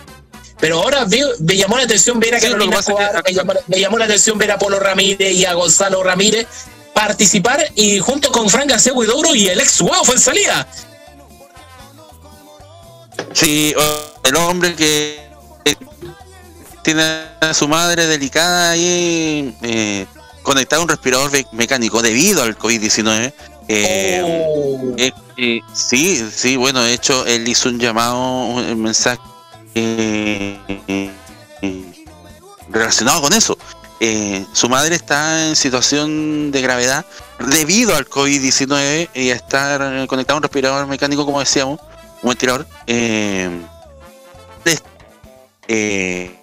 Pero 0.60 0.82
ahora 0.82 1.06
veo- 1.06 1.30
me 1.40 1.56
llamó 1.56 1.78
la 1.78 1.84
atención 1.84 2.20
ver 2.20 2.36
a 2.36 2.40
Sí, 2.40 2.48
Carolina 2.48 2.78
me, 3.26 3.34
llamó, 3.34 3.54
me 3.68 3.80
llamó 3.80 3.98
la 3.98 4.06
atención 4.06 4.38
ver 4.38 4.52
a 4.52 4.58
Polo 4.60 4.78
Ramírez 4.80 5.34
y 5.34 5.46
a 5.46 5.54
Gonzalo 5.54 6.04
Ramírez 6.04 6.48
participar 6.96 7.60
y 7.76 8.00
junto 8.00 8.32
con 8.32 8.50
Frank 8.50 8.70
García 8.70 8.94
Huidobro 8.94 9.36
y 9.36 9.48
el 9.48 9.60
ex 9.60 9.82
Wow 9.82 10.04
fue 10.06 10.16
en 10.16 10.22
salida. 10.22 10.68
Sí, 13.34 13.76
el 14.24 14.36
hombre 14.38 14.74
que 14.76 15.20
tiene 16.84 17.04
a 17.42 17.54
su 17.54 17.68
madre 17.68 18.08
delicada 18.08 18.72
ahí 18.72 19.56
eh, 19.62 20.06
conectada 20.42 20.80
a 20.80 20.84
un 20.84 20.90
respirador 20.90 21.32
me- 21.32 21.46
mecánico 21.52 22.02
debido 22.02 22.44
al 22.44 22.58
COVID-19. 22.58 23.34
Eh, 23.68 24.22
Oh. 24.24 24.94
eh, 24.98 25.60
sí, 25.74 26.24
sí, 26.34 26.56
bueno, 26.56 26.82
de 26.84 26.94
hecho, 26.94 27.26
él 27.26 27.48
hizo 27.48 27.68
un 27.70 27.80
llamado, 27.80 28.16
un 28.46 28.82
mensaje 28.82 29.20
eh, 29.74 31.12
relacionado 32.70 33.22
con 33.22 33.34
eso. 33.34 33.58
Eh, 34.00 34.46
su 34.52 34.68
madre 34.68 34.96
está 34.96 35.48
en 35.48 35.56
situación 35.56 36.52
de 36.52 36.62
gravedad 36.62 37.06
debido 37.40 37.96
al 37.96 38.08
COVID-19 38.08 39.10
y 39.14 39.30
a 39.32 39.36
estar 39.36 40.08
conectado 40.08 40.36
a 40.36 40.38
un 40.38 40.44
respirador 40.44 40.86
mecánico, 40.88 41.26
como 41.26 41.40
decíamos, 41.40 41.80
un 42.22 42.30
ventilador. 42.30 42.68
Eh, 42.88 43.50
es- 44.66 44.84
eh, 45.68 46.40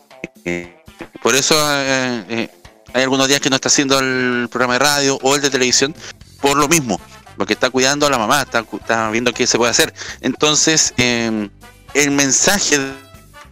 por 1.22 1.34
eso 1.34 1.54
hay 1.68 2.48
algunos 2.94 3.28
días 3.28 3.40
que 3.40 3.50
no 3.50 3.56
está 3.56 3.68
haciendo 3.68 3.98
el 3.98 4.48
programa 4.50 4.74
de 4.74 4.78
radio 4.80 5.18
o 5.22 5.36
el 5.36 5.42
de 5.42 5.50
televisión 5.50 5.94
por 6.40 6.56
lo 6.56 6.68
mismo, 6.68 7.00
porque 7.36 7.52
está 7.52 7.70
cuidando 7.70 8.06
a 8.06 8.10
la 8.10 8.18
mamá, 8.18 8.42
está, 8.42 9.10
viendo 9.10 9.32
qué 9.32 9.46
se 9.46 9.58
puede 9.58 9.70
hacer. 9.70 9.94
Entonces, 10.20 10.92
el 10.96 12.10
mensaje 12.10 12.78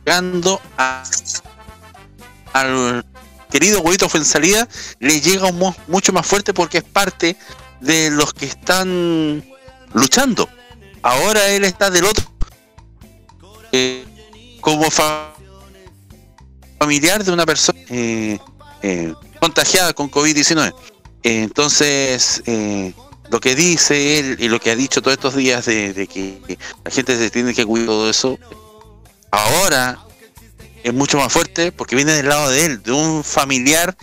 llegando 0.05 0.61
a, 0.77 1.05
al 2.53 3.05
querido 3.51 3.81
huevito 3.81 4.09
Fuensalida 4.09 4.69
le 4.99 5.21
llega 5.21 5.51
mu- 5.53 5.75
mucho 5.89 6.13
más 6.13 6.27
fuerte 6.27 6.55
porque 6.55 6.79
es 6.79 6.85
parte 6.85 7.37
de 7.81 8.11
los 8.11 8.33
que 8.33 8.47
están 8.47 9.45
luchando. 9.93 10.49
Ahora 11.03 11.49
él 11.49 11.65
está 11.65 11.91
del 11.91 12.05
otro 12.05 12.25
eh, 13.73 14.05
como 14.61 14.91
fa- 14.91 15.33
familiar 16.79 17.25
de 17.25 17.33
una 17.33 17.47
persona 17.47 17.79
eh, 17.89 18.39
eh, 18.83 19.15
contagiada 19.41 19.93
con 19.93 20.11
COVID-19. 20.11 20.75
Eh, 21.23 21.43
entonces, 21.43 22.43
lo 23.31 23.41
que 23.41 23.55
dice 23.55 24.19
él 24.19 24.37
y 24.41 24.49
lo 24.49 24.59
que 24.61 24.71
ha 24.71 24.77
dicho 24.77 25.01
todos 25.03 25.15
estos 25.17 25.37
días 25.37 25.67
de, 25.67 25.93
de 25.93 26.07
que 26.07 26.59
la 26.85 26.91
gente 26.91 27.17
se 27.17 27.31
tiene 27.31 27.55
que 27.55 27.65
cuidar 27.65 27.87
de 27.87 27.93
todo 27.93 28.11
eso, 28.11 28.39
ahora 29.31 29.99
es 30.83 30.93
mucho 30.95 31.19
más 31.19 31.33
fuerte 31.33 31.73
porque 31.73 31.97
viene 31.97 32.13
del 32.13 32.29
lado 32.29 32.51
de 32.51 32.65
él, 32.67 32.83
de 32.83 32.93
un 32.93 33.23
familiar 33.25 33.97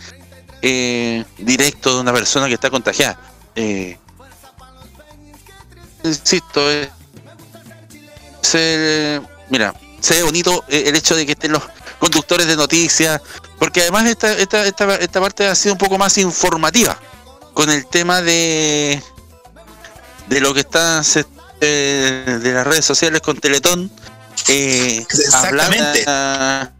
eh, 0.62 1.24
directo 1.38 1.94
de 1.94 2.00
una 2.00 2.12
persona 2.12 2.46
que 2.48 2.54
está 2.54 2.70
contagiada. 2.70 3.18
Eh, 3.54 3.96
insisto, 6.04 6.70
es 6.70 6.88
el- 8.54 9.22
mira, 9.50 9.74
se 10.00 10.14
ve 10.14 10.22
bonito 10.22 10.64
eh, 10.68 10.84
el 10.86 10.96
hecho 10.96 11.16
de 11.16 11.26
que 11.26 11.32
estén 11.32 11.52
los 11.52 11.62
conductores 11.98 12.46
de 12.46 12.56
noticias, 12.56 13.20
porque 13.58 13.82
además 13.82 14.06
esta, 14.06 14.32
esta, 14.32 14.64
esta, 14.66 14.94
esta 14.96 15.20
parte 15.20 15.46
ha 15.46 15.54
sido 15.54 15.74
un 15.74 15.78
poco 15.78 15.98
más 15.98 16.16
informativa 16.18 16.98
con 17.54 17.70
el 17.70 17.86
tema 17.86 18.22
de 18.22 19.02
de 20.28 20.40
lo 20.40 20.52
que 20.54 20.60
está 20.60 21.02
se- 21.02 21.24
eh, 21.60 22.38
de 22.42 22.52
las 22.52 22.66
redes 22.66 22.84
sociales 22.84 23.20
con 23.22 23.36
Teletón 23.38 23.90
eh, 24.48 24.98
Exactamente. 25.08 26.04
hablar, 26.06 26.72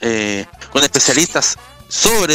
eh, 0.00 0.46
con 0.72 0.82
especialistas 0.84 1.56
sobre 1.88 2.34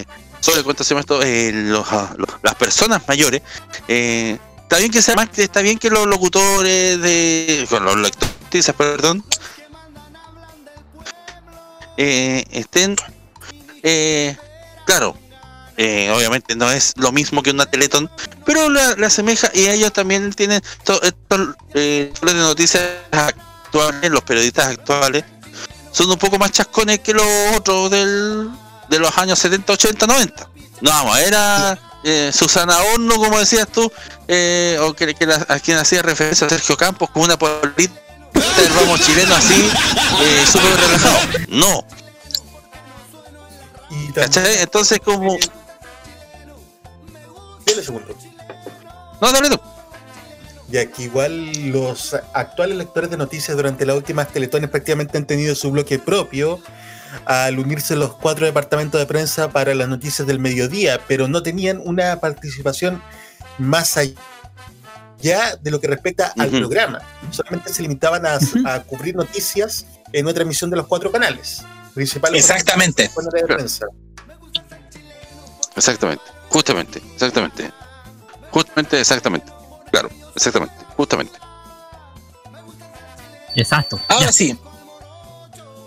eh, 0.00 0.04
sobre 0.40 0.62
cuánto 0.64 0.82
se 0.84 0.90
llama 0.90 1.00
esto 1.00 1.22
eh, 1.22 1.52
los- 1.52 1.86
los- 2.16 2.28
las 2.42 2.54
personas 2.56 3.02
mayores 3.08 3.42
eh, 3.88 4.38
está 4.62 4.78
bien 4.78 4.90
que 4.90 5.00
sea 5.02 5.14
más 5.14 5.28
está 5.38 5.62
bien 5.62 5.78
que 5.78 5.90
los 5.90 6.06
locutores 6.06 7.00
de 7.00 7.66
con 7.70 7.84
los 7.84 7.96
lectores 7.96 8.72
perdón 8.76 9.24
eh, 11.96 12.44
estén 12.50 12.96
eh, 13.82 14.36
claro 14.86 15.16
eh, 15.76 16.10
obviamente 16.14 16.54
no 16.56 16.70
es 16.70 16.92
lo 16.96 17.10
mismo 17.12 17.42
que 17.42 17.50
una 17.50 17.66
Teletón, 17.66 18.10
pero 18.44 18.68
la, 18.68 18.94
la 18.96 19.06
asemeja 19.08 19.50
y 19.54 19.66
ellos 19.66 19.92
también 19.92 20.32
tienen 20.32 20.62
to- 20.84 21.02
estos 21.02 21.56
eh, 21.74 22.12
de 22.22 22.34
noticias 22.34 22.82
actuales, 23.12 24.10
los 24.10 24.22
periodistas 24.22 24.66
actuales 24.68 25.24
son 25.92 26.10
un 26.10 26.18
poco 26.18 26.38
más 26.38 26.50
chascones 26.52 27.00
que 27.00 27.12
los 27.14 27.24
otros 27.56 27.90
del, 27.90 28.50
de 28.88 28.98
los 28.98 29.16
años 29.18 29.38
70, 29.38 29.72
80, 29.72 30.06
90. 30.06 30.50
No, 30.80 30.90
vamos, 30.90 31.18
era 31.20 31.78
eh, 32.02 32.30
Susana 32.34 32.76
Horno, 32.82 33.16
como 33.16 33.38
decías 33.38 33.68
tú, 33.68 33.90
eh, 34.28 34.76
o 34.80 34.92
que, 34.94 35.14
que 35.14 35.26
la- 35.26 35.46
a 35.48 35.58
quien 35.60 35.78
hacía 35.78 36.02
referencia 36.02 36.46
a 36.46 36.50
Sergio 36.50 36.76
Campos 36.76 37.10
como 37.10 37.24
una 37.24 37.38
política 37.38 38.00
del 38.56 38.72
vamos 38.72 39.00
chileno 39.00 39.34
así, 39.34 39.68
eh, 40.20 40.44
súper 40.50 40.76
relajado. 40.76 41.18
No. 41.48 41.84
Entonces 44.60 45.00
como... 45.04 45.36
Dale 47.66 47.82
segundo. 47.82 48.16
No, 49.20 49.32
dale 49.32 49.48
tú. 49.50 49.60
Ya 50.68 50.86
que 50.86 51.04
igual 51.04 51.70
los 51.70 52.14
actuales 52.32 52.76
lectores 52.76 53.10
de 53.10 53.16
noticias 53.16 53.56
durante 53.56 53.86
las 53.86 53.96
últimas 53.96 54.28
teletones 54.28 54.70
prácticamente 54.70 55.18
han 55.18 55.26
tenido 55.26 55.54
su 55.54 55.70
bloque 55.70 55.98
propio 55.98 56.60
al 57.26 57.58
unirse 57.58 57.94
los 57.94 58.14
cuatro 58.16 58.46
departamentos 58.46 59.00
de 59.00 59.06
prensa 59.06 59.50
para 59.50 59.74
las 59.74 59.88
noticias 59.88 60.26
del 60.26 60.40
mediodía, 60.40 61.00
pero 61.06 61.28
no 61.28 61.42
tenían 61.42 61.80
una 61.84 62.18
participación 62.18 63.00
más 63.58 63.96
allá 63.96 64.20
ya 65.24 65.56
de 65.56 65.70
lo 65.70 65.80
que 65.80 65.86
respecta 65.86 66.34
al 66.36 66.50
programa. 66.50 67.00
Solamente 67.30 67.72
se 67.72 67.80
limitaban 67.80 68.26
a, 68.26 68.38
a 68.66 68.82
cubrir 68.82 69.16
noticias 69.16 69.86
en 70.12 70.26
una 70.26 70.34
transmisión 70.34 70.68
de 70.70 70.76
los 70.76 70.86
cuatro 70.86 71.10
canales. 71.10 71.62
Principales 71.94 72.40
Exactamente. 72.40 73.10
De 73.32 73.44
prensa. 73.46 73.86
Exactamente, 75.76 76.22
justamente, 76.54 77.02
exactamente. 77.14 77.70
Justamente, 78.52 79.00
exactamente. 79.00 79.52
Claro, 79.90 80.08
exactamente, 80.36 80.74
justamente. 80.96 81.36
Exacto. 83.56 84.00
Ahora 84.08 84.30
sí. 84.32 84.56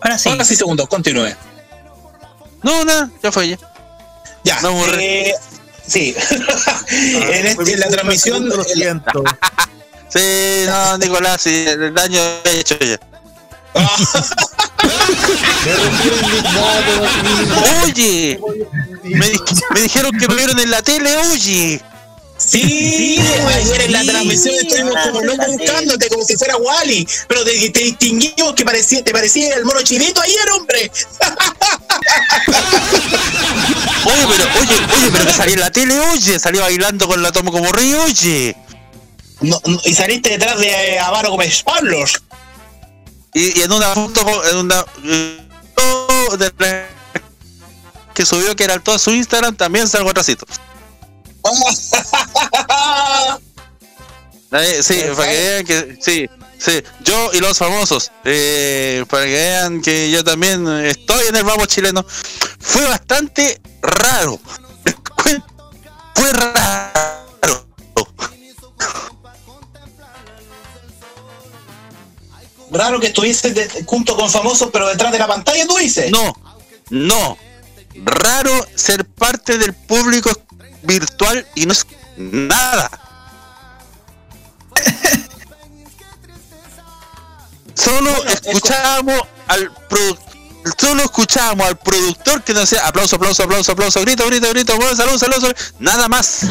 Ahora 0.02 0.18
sí. 0.18 0.30
Ahora 0.30 0.44
sí, 0.44 0.56
segundo, 0.58 0.86
continúe. 0.88 1.30
No, 2.64 2.84
nada, 2.84 3.10
ya 3.24 3.32
fue 3.32 3.48
ya. 3.50 3.58
Ya. 4.44 4.60
No, 4.62 4.72
eh, 4.96 5.34
sí. 5.88 6.14
en, 6.92 7.46
este- 7.48 7.74
en 7.74 7.80
la 7.80 7.88
transmisión. 7.88 8.50
Lo 8.50 8.64
siento. 8.64 9.24
Sí, 10.10 10.64
no, 10.66 10.98
Nicolás, 11.00 11.42
sí, 11.42 11.66
el 11.68 11.94
daño 11.94 12.22
hecho 12.46 12.78
ya. 12.80 12.98
Oye, 17.84 18.40
me, 19.04 19.30
di- 19.30 19.40
me 19.74 19.82
dijeron 19.82 20.12
que 20.18 20.28
me 20.28 20.36
vieron 20.36 20.60
en 20.60 20.72
la 20.72 20.82
tele, 20.82 21.16
oye. 21.18 21.82
Sí, 22.38 23.18
ayer 23.48 23.82
en 23.82 23.92
la 23.94 24.04
transmisión 24.06 24.54
estuvimos 24.62 24.94
como 25.04 25.22
locos 25.22 25.48
buscándote 25.48 26.08
como 26.10 26.24
si 26.24 26.38
fuera 26.38 26.56
Wally, 26.58 27.08
pero 27.28 27.44
te, 27.44 27.70
te 27.72 27.80
distinguimos 27.80 28.54
que 28.54 28.64
parecía, 28.64 29.04
te 29.04 29.12
parecía 29.12 29.56
el 29.56 29.66
mono 29.66 29.82
chinito 29.82 30.22
ayer, 30.22 30.52
hombre. 30.52 30.92
Oye, 34.06 34.28
pero, 34.30 34.44
oye, 34.62 34.76
oye, 34.98 35.10
pero 35.12 35.26
que 35.26 35.34
salí 35.34 35.54
en 35.54 35.60
la 35.62 35.72
tele, 35.72 36.00
oye, 36.00 36.38
salí 36.40 36.60
bailando 36.60 37.08
con 37.08 37.24
la 37.24 37.32
tomo 37.32 37.52
como 37.52 37.72
rey, 37.72 37.94
oye. 37.96 38.56
No, 39.42 39.60
no, 39.66 39.80
y 39.84 39.94
saliste 39.96 40.30
detrás 40.32 40.60
de 40.60 40.68
eh, 40.68 41.00
Avaro 41.00 41.32
Gómez 41.32 41.64
Pablos. 41.64 42.22
Y, 43.38 43.60
y 43.60 43.62
en 43.62 43.72
una 43.72 43.94
foto, 43.94 44.50
en 44.50 44.58
una 44.58 44.84
que 48.16 48.26
subió 48.26 48.56
que 48.56 48.64
era 48.64 48.80
todo 48.80 48.98
su 48.98 49.12
Instagram, 49.12 49.56
también 49.56 49.88
salgo 49.88 50.10
atrásito. 50.10 50.48
Eh, 54.54 54.82
sí, 54.84 55.04
para 55.16 55.30
que 55.30 55.38
vean 55.38 55.66
que 55.66 55.98
sí, 56.02 56.28
sí, 56.58 56.84
yo 57.02 57.30
y 57.34 57.40
los 57.40 57.60
famosos, 57.60 58.12
eh, 58.26 59.06
para 59.08 59.26
que 59.26 59.34
vean 59.34 59.84
que 59.84 60.10
yo 60.10 60.24
también 60.24 60.68
estoy 60.68 61.28
en 61.28 61.36
el 61.36 61.44
vamos 61.44 61.68
chileno. 61.68 62.04
Fue 62.60 62.88
bastante 62.88 63.62
raro. 63.84 64.40
Fue 66.16 66.34
raro. 66.34 67.17
Raro 72.72 73.00
que 73.00 73.08
estuviese 73.08 73.52
de- 73.52 73.84
junto 73.86 74.16
con 74.16 74.30
famosos, 74.30 74.70
pero 74.72 74.88
detrás 74.88 75.12
de 75.12 75.20
la 75.20 75.28
pantalla, 75.28 75.66
tú 75.68 75.78
dices. 75.78 76.12
No, 76.12 76.34
no. 76.90 77.38
Raro 78.04 78.52
ser 78.76 79.06
parte 79.06 79.58
del 79.58 79.74
público 79.74 80.30
virtual 80.84 81.46
y 81.56 81.66
no 81.66 81.74
es 81.74 81.86
nada. 82.18 82.90
Solo 87.74 88.10
escuchábamos 88.26 89.22
al 89.48 89.72
produ- 89.88 90.18
solo 90.80 91.04
escuchábamos 91.04 91.68
al 91.68 91.78
productor 91.78 92.44
que 92.44 92.54
nos 92.54 92.70
decía 92.70 92.86
aplauso, 92.88 93.16
aplauso, 93.16 93.44
aplauso, 93.44 93.72
aplauso, 93.72 94.02
grito, 94.02 94.26
grito, 94.28 94.50
grito, 94.50 94.76
bueno, 94.78 94.96
salud, 94.96 95.18
salud, 95.18 95.36
salud, 95.40 95.56
nada 95.80 96.08
más. 96.08 96.42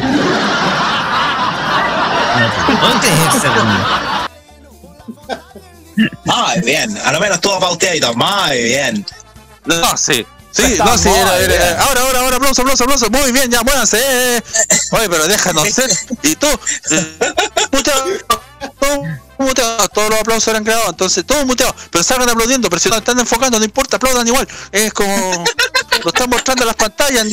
Muy 6.25 6.61
bien, 6.65 6.97
a 7.05 7.13
lo 7.13 7.21
menos 7.21 7.41
todo 7.41 7.59
pauteadito, 7.61 8.15
muy 8.15 8.63
bien. 8.63 9.07
No, 9.65 9.97
sí. 9.97 10.27
Sí, 10.53 10.77
no, 10.79 10.97
sí, 10.97 11.11
era, 11.11 11.39
era- 11.39 11.83
ahora, 11.83 12.01
ahora, 12.01 12.21
ahora, 12.21 12.37
aplauso, 12.37 12.63
aplauso, 12.63 12.85
aplauso, 12.85 13.11
muy 13.11 13.31
bien, 13.31 13.51
ya, 13.51 13.63
muévanse. 13.63 13.99
eh, 13.99 14.37
eh. 14.39 14.43
Oye, 14.93 15.09
pero 15.11 15.27
déjanos 15.29 15.69
ser. 15.69 15.91
Y 16.23 16.35
tú, 16.37 16.47
eh, 16.91 17.19
muteado, 17.73 18.05
todo 18.81 19.03
muteado, 19.39 19.89
todos 19.91 20.09
los 20.11 20.21
aplausos 20.21 20.49
eran 20.49 20.65
grabados, 20.65 20.91
entonces 20.91 21.27
todos 21.27 21.45
muteados, 21.45 21.75
pero 21.91 22.03
salgan 22.03 22.31
aplaudiendo, 22.31 22.71
pero 22.71 22.81
si 22.81 22.89
no 22.89 22.97
están 22.97 23.19
enfocando, 23.19 23.59
no 23.59 23.65
importa, 23.67 23.97
aplaudan 23.97 24.27
igual. 24.27 24.49
Es 24.73 24.95
como, 24.95 25.45
lo 26.03 26.09
están 26.09 26.31
mostrando 26.31 26.65
las 26.65 26.75
pantallas, 26.77 27.27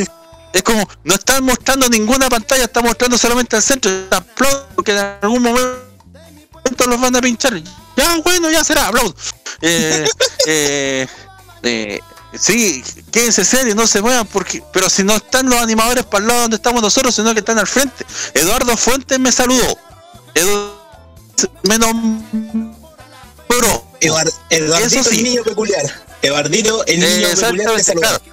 es 0.52 0.64
como, 0.64 0.86
no 1.06 1.14
están 1.14 1.46
mostrando 1.46 1.88
ninguna 1.88 2.28
pantalla, 2.30 2.66
están 2.66 2.84
mostrando 2.84 3.18
solamente 3.18 3.56
el 3.56 3.62
centro, 3.64 3.90
aplaudan 4.12 4.64
porque 4.76 4.92
en 4.92 4.98
algún 5.22 5.44
momento 5.44 6.88
los 6.88 7.00
van 7.00 7.16
a 7.16 7.22
pinchar. 7.22 7.54
Ya, 7.96 8.18
bueno, 8.24 8.50
ya 8.52 8.64
será, 8.64 8.88
aplauso. 8.88 9.14
Eh, 9.62 10.08
eh, 10.48 11.08
eh, 11.64 12.00
sí, 12.38 12.84
quédense 13.12 13.46
serios, 13.46 13.76
no 13.76 13.86
se 13.88 14.02
muevan, 14.02 14.26
porque, 14.28 14.64
pero 14.74 14.90
si 14.90 15.04
no 15.04 15.16
están 15.16 15.50
los 15.50 15.60
animadores 15.60 16.04
para 16.06 16.22
el 16.24 16.28
lado 16.28 16.42
donde 16.42 16.56
estamos 16.58 16.82
nosotros, 16.82 17.14
sino 17.16 17.34
que 17.34 17.40
están 17.40 17.60
al 17.60 17.68
frente. 17.68 18.06
Eduardo 18.34 18.76
Fuentes 18.78 19.20
me 19.20 19.32
saludó. 19.32 19.78
Edu- 20.34 20.74
me 21.64 21.78
nombró. 21.80 22.24
Eduard- 24.02 24.34
Eduardito, 24.50 25.00
Eso 25.02 25.10
sí. 25.10 25.18
el 25.20 25.24
niño 25.24 25.44
peculiar. 25.44 26.04
Eduardito, 26.22 26.86
el 26.86 27.00
niño 27.00 27.12
peculiar 27.30 27.32
exactamente, 27.32 27.84
saludó. 27.84 28.02
claro. 28.02 28.24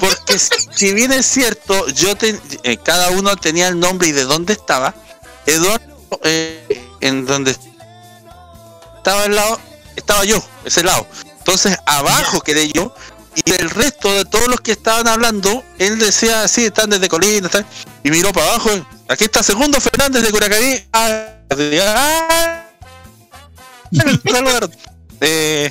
Porque 0.00 0.38
si 0.38 0.92
bien 0.92 1.12
es 1.12 1.24
cierto, 1.24 1.88
yo 1.88 2.14
te- 2.16 2.38
eh, 2.64 2.76
cada 2.78 3.10
uno 3.10 3.36
tenía 3.36 3.68
el 3.68 3.78
nombre 3.80 4.08
y 4.08 4.12
de 4.12 4.24
dónde 4.24 4.52
estaba. 4.52 4.94
Eduardo, 5.46 6.20
eh, 6.24 6.84
en 7.00 7.24
donde 7.24 7.56
estaba 9.02 9.24
el 9.24 9.34
lado, 9.34 9.60
estaba 9.96 10.24
yo, 10.24 10.40
ese 10.64 10.84
lado. 10.84 11.08
Entonces 11.38 11.76
abajo 11.86 12.40
quedé 12.40 12.70
yo 12.70 12.94
y 13.34 13.50
el 13.50 13.68
resto 13.68 14.12
de 14.12 14.24
todos 14.24 14.46
los 14.46 14.60
que 14.60 14.72
estaban 14.72 15.08
hablando, 15.08 15.64
él 15.80 15.98
decía, 15.98 16.46
sí, 16.46 16.66
están 16.66 16.88
desde 16.90 17.08
Colina, 17.08 17.46
están", 17.46 17.66
y 18.04 18.10
miró 18.10 18.32
para 18.32 18.46
abajo. 18.46 18.70
Aquí 19.08 19.24
está 19.24 19.42
Segundo 19.42 19.80
Fernández 19.80 20.22
de 20.22 20.30
Curacaví. 20.30 20.84
Ah, 20.92 21.34
ah. 21.50 22.64
Eh, 25.24 25.70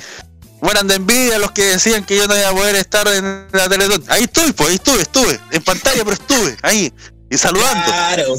mueran 0.62 0.86
de 0.86 0.94
envidia 0.94 1.38
los 1.38 1.50
que 1.50 1.62
decían 1.62 2.04
que 2.04 2.16
yo 2.16 2.26
no 2.26 2.34
iba 2.34 2.48
a 2.48 2.52
poder 2.52 2.76
estar 2.76 3.06
en 3.08 3.48
la 3.52 3.68
Teletón. 3.68 4.02
Ahí 4.08 4.22
estoy, 4.22 4.52
pues 4.52 4.70
ahí 4.70 4.74
estuve, 4.76 5.02
estuve, 5.02 5.38
en 5.50 5.62
pantalla, 5.62 6.04
pero 6.04 6.12
estuve, 6.12 6.56
ahí, 6.62 6.90
y 7.32 7.38
saludando. 7.38 7.84
Claro. 7.86 8.34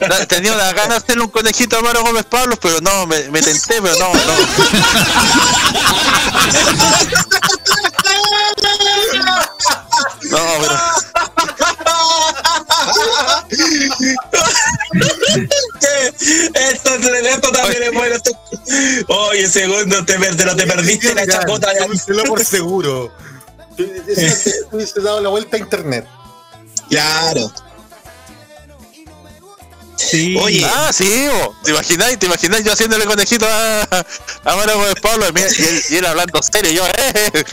La- 0.00 0.26
Tenía 0.26 0.52
una 0.52 0.72
ganas 0.72 0.88
de 0.88 0.96
hacerle 0.96 1.22
un 1.24 1.30
conejito 1.30 1.78
a 1.78 1.80
Maro 1.80 2.02
Gómez 2.02 2.24
Pablos, 2.24 2.58
pero 2.60 2.80
no, 2.80 3.06
me, 3.06 3.28
me 3.30 3.40
tenté, 3.40 3.80
pero 3.80 3.96
no, 3.98 4.12
no. 4.12 4.34
No, 10.30 10.38
pero. 10.60 10.76
esto, 16.54 16.90
esto 16.94 17.52
también 17.52 17.82
es 17.84 17.92
bueno. 17.92 18.14
esto- 18.16 18.32
Oye, 19.08 19.48
segundo, 19.48 20.04
te, 20.04 20.14
te 20.18 20.44
lo 20.44 20.56
te 20.56 20.66
perdiste 20.66 21.14
la 21.14 21.26
chacota. 21.26 21.72
de- 21.72 22.14
Lo 22.14 22.24
por 22.24 22.44
seguro. 22.44 23.12
Hubiese 24.72 25.00
dado 25.00 25.20
la 25.20 25.28
vuelta 25.30 25.56
a 25.56 25.60
internet. 25.60 26.06
Claro. 26.90 27.50
Sí. 30.10 30.36
Oye, 30.38 30.64
Ah, 30.64 30.90
sí, 30.92 31.26
bo. 31.28 31.54
¿te 31.64 31.70
imagináis? 31.72 32.18
¿Te 32.18 32.26
imagináis 32.26 32.64
yo 32.64 32.72
haciéndole 32.72 33.04
conejito 33.04 33.46
a, 33.48 33.82
a 34.44 34.56
Maro 34.56 34.76
Gómez 34.78 34.94
Pablos 35.02 35.30
y, 35.34 35.40
él- 35.42 35.54
y 35.58 35.62
él, 35.64 35.82
y 35.90 35.96
él 35.96 36.06
hablando 36.06 36.40
serio? 36.42 36.72
Yo, 36.72 36.86
eh. 36.86 37.44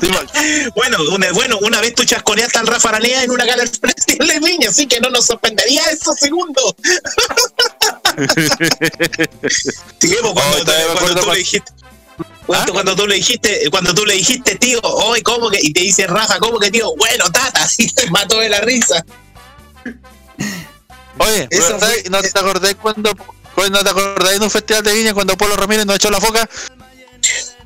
¿Te 0.00 0.06
ima- 0.08 0.72
bueno, 0.74 0.98
una, 1.12 1.30
bueno, 1.32 1.58
una 1.60 1.80
vez 1.80 1.94
tú 1.94 2.04
chasconeaste 2.04 2.58
al 2.58 2.66
Rafa 2.66 2.88
Aranea 2.88 3.22
en 3.22 3.30
una 3.30 3.44
gala 3.44 3.62
del 3.64 3.70
Festival 3.70 4.26
de 4.28 4.40
Viña, 4.40 4.68
así 4.70 4.86
que 4.86 4.98
no 5.00 5.08
nos 5.10 5.26
sorprendería 5.26 5.82
eso, 5.90 6.12
segundo. 6.18 6.74
Sí, 10.00 10.16
pues, 10.20 10.32
cuando, 10.32 10.56
Oh, 10.58 10.64
tú- 10.64 10.98
cuando 11.00 11.32
le 11.32 11.38
dijiste. 11.38 11.72
Cuando, 12.46 12.70
¿Ah? 12.72 12.74
cuando 12.74 12.94
tú 12.96 13.06
le 13.06 13.14
dijiste, 13.16 13.70
cuando 13.70 13.94
tú 13.94 14.04
le 14.04 14.14
dijiste, 14.14 14.54
tío, 14.56 14.78
hoy 14.82 15.22
cómo 15.22 15.48
que, 15.50 15.58
y 15.62 15.72
te 15.72 15.80
dice 15.80 16.06
Rafa, 16.06 16.38
¿cómo 16.38 16.58
que 16.60 16.70
tío? 16.70 16.94
Bueno, 16.96 17.24
tata, 17.32 17.62
así 17.64 17.86
te 17.88 18.08
mató 18.10 18.38
de 18.38 18.48
la 18.50 18.60
risa. 18.60 19.04
Oye, 21.18 21.48
Eso 21.50 21.74
¿verdad? 21.74 21.88
fue- 21.88 22.10
¿no 22.10 22.20
te 22.22 22.38
acordás 22.38 22.74
cuando, 22.80 23.12
cuando 23.54 23.78
no 23.78 23.84
te 23.84 23.90
acordás 23.90 24.34
en 24.34 24.42
un 24.42 24.50
festival 24.50 24.82
de 24.82 24.92
viña 24.94 25.14
cuando 25.14 25.36
Polo 25.36 25.56
Ramírez 25.56 25.86
nos 25.86 25.96
echó 25.96 26.10
la 26.10 26.20
foca? 26.20 26.48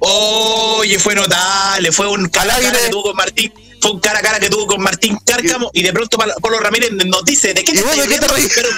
Oye, 0.00 0.98
fue 0.98 1.14
notable, 1.14 1.90
fue 1.90 2.06
un 2.08 2.28
cara 2.28 2.54
a 2.56 2.60
cara 2.60 2.78
que 2.78 2.88
tuvo 2.90 3.02
con 3.04 3.16
Martín, 3.16 3.52
fue 3.80 3.90
un 3.92 4.00
cara 4.00 4.18
a 4.20 4.22
cara 4.22 4.38
que 4.38 4.48
tuvo 4.48 4.66
con 4.66 4.80
Martín 4.82 5.18
Cárcamo 5.24 5.70
y 5.72 5.82
de 5.82 5.92
pronto 5.92 6.18
Polo 6.40 6.60
Ramírez 6.60 6.92
nos 6.92 7.24
dice, 7.24 7.54
¿de 7.54 7.64
qué 7.64 7.72
te 7.72 7.78
¿Y 7.78 7.82
vos 7.82 7.92
estás 7.96 8.08
de 8.08 8.14
qué 8.14 8.20
te? 8.20 8.26
Pero, 8.54 8.68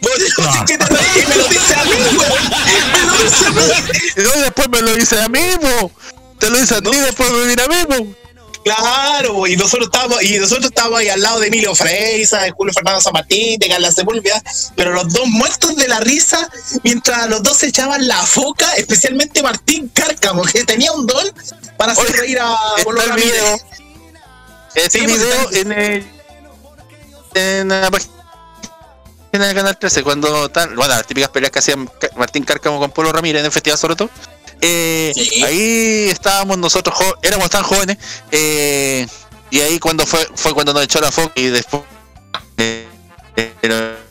vos, 0.00 0.18
¿de 0.18 0.64
qué 0.66 0.78
te 0.78 0.84
reís? 0.86 1.24
Y 1.24 1.28
me 1.28 1.36
lo 1.36 1.48
dice 1.48 1.74
a 1.74 1.84
mí. 1.84 1.90
Me 2.92 3.06
lo 3.06 3.18
dice 3.24 3.46
a 3.46 3.50
mí. 3.50 3.62
Y 4.16 4.40
después 4.40 4.68
me 4.68 4.80
lo 4.82 4.94
dice 4.94 5.20
a 5.20 5.28
mí. 5.28 5.40
Te 6.38 6.50
lo 6.50 6.58
dice 6.58 6.74
a 6.76 6.80
ti, 6.80 6.90
después 6.90 7.30
me 7.32 7.44
mira 7.46 7.64
a 7.64 7.68
mí. 7.68 8.14
Claro, 8.64 9.46
y 9.46 9.56
nosotros 9.56 9.86
estábamos, 9.92 10.22
y 10.22 10.38
nosotros 10.38 10.66
estábamos 10.66 11.00
ahí 11.00 11.08
al 11.08 11.22
lado 11.22 11.40
de 11.40 11.46
Emilio 11.46 11.74
Freisa, 11.74 12.40
de 12.42 12.50
Julio 12.50 12.74
Fernando 12.74 13.00
San 13.00 13.12
Martín, 13.14 13.58
de 13.58 13.68
Carla 13.68 13.90
Sepúlveda, 13.90 14.42
pero 14.76 14.92
los 14.92 15.10
dos 15.12 15.26
muertos 15.28 15.76
de 15.76 15.88
la 15.88 16.00
risa, 16.00 16.48
mientras 16.82 17.28
los 17.28 17.42
dos 17.42 17.56
se 17.58 17.68
echaban 17.68 18.06
la 18.06 18.18
foca, 18.18 18.70
especialmente 18.74 19.42
Martín 19.42 19.88
Cárcamo, 19.88 20.42
que 20.42 20.64
tenía 20.64 20.92
un 20.92 21.06
don 21.06 21.26
para 21.78 21.92
hacer 21.92 22.12
reír 22.16 22.38
a 22.38 22.54
Polo 22.84 23.00
Está 23.00 23.14
el 23.14 23.20
Ramírez. 23.20 23.32
video. 23.32 23.60
Este 24.74 24.98
Sí, 24.98 25.04
pues, 25.06 25.18
video 25.18 25.52
en 25.52 25.72
el 25.72 26.20
en 27.34 27.68
la 27.68 27.90
página 27.90 28.10
del 29.32 29.54
canal 29.54 29.78
13 29.78 30.02
cuando 30.02 30.48
tal, 30.48 30.74
bueno, 30.74 30.94
las 30.94 31.06
típicas 31.06 31.30
peleas 31.30 31.50
que 31.52 31.60
hacían 31.60 31.88
Martín 32.16 32.44
Cárcamo 32.44 32.78
con 32.78 32.90
Polo 32.90 33.12
Ramírez 33.12 33.40
en 33.40 33.46
el 33.46 33.52
festival 33.52 33.78
sobre 33.78 33.96
todo. 33.96 34.10
Eh, 34.62 35.12
ahí 35.46 36.08
estábamos 36.10 36.58
nosotros 36.58 36.94
éramos 37.22 37.48
tan 37.48 37.62
jóvenes 37.62 37.96
eh, 38.30 39.06
y 39.50 39.60
ahí 39.60 39.78
cuando 39.78 40.04
fue 40.04 40.28
fue 40.34 40.52
cuando 40.52 40.74
nos 40.74 40.84
echó 40.84 41.00
la 41.00 41.10
foca 41.10 41.32
y 41.34 41.46
después 41.46 41.82
eh, 42.58 42.86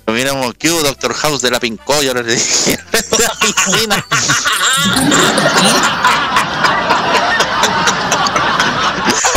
lo 0.08 0.14
miramos 0.14 0.56
que 0.56 0.70
Doctor 0.70 1.14
House 1.14 1.42
de 1.42 1.52
la 1.52 1.60
Pincoya 1.60 2.14
le 2.14 2.24
dije 2.24 2.80
de 2.92 3.18
la 3.20 3.34
piscina 3.40 4.06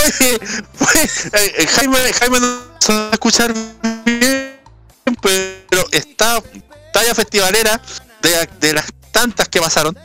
Oye, 0.04 0.40
pues, 0.78 1.26
eh, 1.32 1.66
Jaime, 1.68 2.12
Jaime 2.12 2.40
no 2.40 2.58
se 2.78 2.92
va 2.92 3.08
a 3.08 3.12
escuchar 3.12 3.54
bien, 4.04 4.58
pero 5.20 5.86
está 5.90 6.42
talla 6.92 7.14
festivalera 7.14 7.80
de, 8.20 8.48
de 8.60 8.72
las 8.72 8.86
tantas 9.10 9.48
que 9.48 9.60
pasaron. 9.60 9.96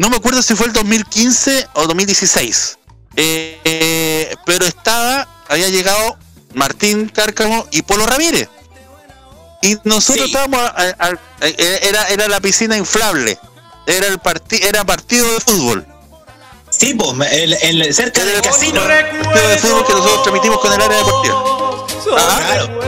No 0.00 0.08
me 0.08 0.16
acuerdo 0.16 0.40
si 0.42 0.54
fue 0.54 0.66
el 0.66 0.72
2015 0.72 1.68
o 1.74 1.86
2016. 1.86 2.78
Eh, 3.16 3.60
eh, 3.64 4.34
pero 4.46 4.64
estaba, 4.64 5.28
había 5.46 5.68
llegado 5.68 6.16
Martín 6.54 7.10
Cárcamo 7.10 7.66
y 7.70 7.82
Polo 7.82 8.06
Ramírez. 8.06 8.48
Y 9.60 9.76
nosotros 9.84 10.24
estábamos, 10.28 10.58
a- 10.58 10.68
a- 10.98 11.06
a- 11.08 11.46
era, 11.46 12.04
era 12.08 12.28
la 12.28 12.40
piscina 12.40 12.78
inflable. 12.78 13.38
Era 13.86 14.06
el 14.06 14.18
parti 14.20 14.56
era 14.62 14.84
partido 14.84 15.30
de 15.34 15.40
fútbol. 15.40 15.86
Sí, 16.70 16.94
pues, 16.94 17.30
el, 17.32 17.52
el- 17.60 17.94
cerca 17.94 18.24
del 18.24 18.40
casino. 18.40 18.80
Partido 18.80 19.48
de 19.50 19.58
fútbol 19.58 19.86
que 19.86 19.92
nosotros 19.92 20.22
transmitimos 20.22 20.60
con 20.60 20.72
el 20.72 20.80
área 20.80 20.96
deportiva. 20.96 21.44
Ah, 22.16 22.40
Claro. 22.46 22.80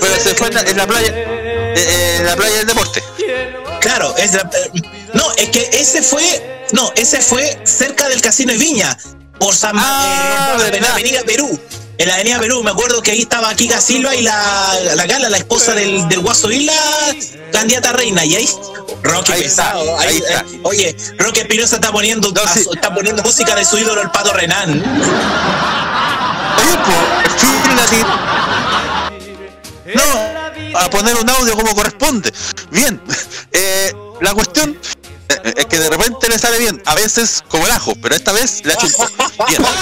Pero 0.00 0.20
se 0.20 0.34
fue 0.34 0.48
en 0.48 0.54
la, 0.54 0.60
en 0.62 0.76
la 0.76 0.86
playa, 0.88 1.08
eh, 1.14 1.74
eh, 1.76 2.16
en 2.18 2.26
la 2.26 2.34
playa 2.34 2.56
del 2.56 2.66
deporte. 2.66 3.00
Claro, 3.80 4.14
es 4.16 4.32
la- 4.34 4.50
no, 5.14 5.24
es 5.36 5.48
que 5.50 5.68
ese 5.72 6.02
fue, 6.02 6.66
no, 6.72 6.90
ese 6.96 7.20
fue 7.20 7.60
cerca 7.64 8.08
del 8.08 8.20
casino 8.20 8.52
de 8.52 8.58
Viña, 8.58 8.96
por 9.38 9.54
San, 9.54 9.76
Ah, 9.78 10.56
eh, 10.60 10.76
en 10.76 10.82
la 10.82 10.92
Avenida 10.92 11.22
Perú. 11.24 11.60
En 11.98 12.08
la 12.08 12.14
Avenida 12.14 12.38
Perú, 12.38 12.62
me 12.62 12.70
acuerdo 12.70 13.00
que 13.00 13.12
ahí 13.12 13.22
estaba 13.22 13.54
Kika 13.54 13.80
Silva 13.80 14.14
y 14.14 14.22
la, 14.22 14.74
la 14.96 15.06
Gala, 15.06 15.30
la 15.30 15.38
esposa 15.38 15.72
del, 15.74 16.06
del 16.08 16.20
Guaso 16.20 16.50
Isla, 16.50 16.74
candidata 17.52 17.90
a 17.90 17.92
reina. 17.94 18.22
Y 18.24 18.36
ahí, 18.36 18.48
Roque 19.02 19.32
Ahí 19.32 19.42
está, 19.44 19.72
pesado. 19.72 19.98
ahí- 19.98 20.08
ahí 20.08 20.16
está. 20.18 20.40
eh, 20.40 20.60
oye, 20.64 20.96
Roque 21.18 21.40
Espinosa 21.40 21.76
está 21.76 21.90
poniendo, 21.92 22.32
está 22.54 22.94
poniendo 22.94 23.22
música 23.22 23.54
de 23.54 23.64
su 23.64 23.78
ídolo, 23.78 24.02
el 24.02 24.10
Pato 24.10 24.32
Renán. 24.34 24.82
Pues. 26.84 26.96
No, 29.94 30.02
a 30.78 30.90
poner 30.90 31.16
un 31.16 31.28
audio 31.30 31.54
como 31.56 31.74
corresponde. 31.74 32.32
Bien, 32.70 33.00
eh, 33.52 33.92
la 34.20 34.32
cuestión 34.34 34.78
eh, 35.28 35.54
es 35.56 35.66
que 35.66 35.78
de 35.78 35.88
repente 35.90 36.28
le 36.28 36.38
sale 36.38 36.58
bien, 36.58 36.80
a 36.86 36.94
veces 36.94 37.42
como 37.48 37.66
el 37.66 37.72
ajo, 37.72 37.94
pero 38.02 38.14
esta 38.14 38.32
vez 38.32 38.62
le 38.64 38.72
ha 38.72 38.74
hecho 38.74 38.86
un- 38.86 39.46
Bien. 39.48 39.62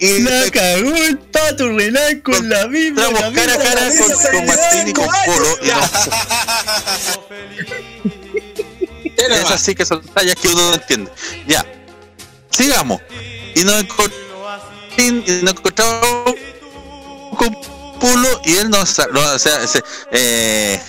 Eh, 0.00 0.18
y 0.18 0.20
La 0.22 0.50
cagó 0.50 0.94
el 0.94 1.18
pato 1.18 1.68
Renan 1.68 2.20
con 2.20 2.48
la 2.48 2.66
misma. 2.68 3.06
entramos 3.06 3.20
la 3.20 3.32
cara 3.32 3.54
a 3.54 3.58
cara 3.58 3.88
con, 3.98 4.12
con 4.12 4.32
de 4.32 4.42
Martín 4.46 4.88
y 4.88 4.92
con. 4.92 5.06
Polo. 5.06 5.58
y 5.62 5.68
no- 9.28 9.34
es 9.34 9.50
así 9.50 9.74
que 9.74 9.84
son 9.84 10.02
tallas 10.08 10.36
que 10.36 10.48
uno 10.48 10.68
no 10.68 10.74
entiende. 10.74 11.10
Ya, 11.46 11.64
sigamos. 12.50 13.00
Y 13.54 13.64
nos 13.64 13.80
encontramos, 13.82 14.62
y 14.96 15.10
nos 15.42 15.52
encontramos 15.54 16.34
con 17.36 17.56
Polo 17.98 18.40
y 18.44 18.56
él 18.56 18.70
no, 18.70 18.80
o 18.80 18.86
sea, 19.38 19.66
se- 19.66 19.82
eh, 20.12 20.80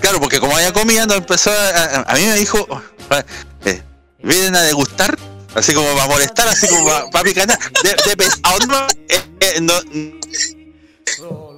claro, 0.00 0.20
porque 0.20 0.40
como 0.40 0.56
había 0.56 0.72
comida, 0.72 1.06
nos 1.06 1.16
empezó 1.18 1.50
a, 1.50 2.02
a, 2.02 2.14
mí 2.14 2.24
me 2.24 2.34
dijo, 2.34 2.66
eh, 3.64 3.82
vienen 4.22 4.56
a 4.56 4.62
degustar, 4.62 5.18
así 5.54 5.74
como 5.74 5.92
para 5.94 6.06
molestar, 6.06 6.48
así 6.48 6.66
como 6.68 6.86
para, 6.86 7.10
para 7.10 7.24
picanar, 7.24 7.58
de, 7.82 7.96
de 8.08 8.16
pesado, 8.16 8.58
no, 8.66 8.86
eh, 9.08 9.60
no, 9.60 9.74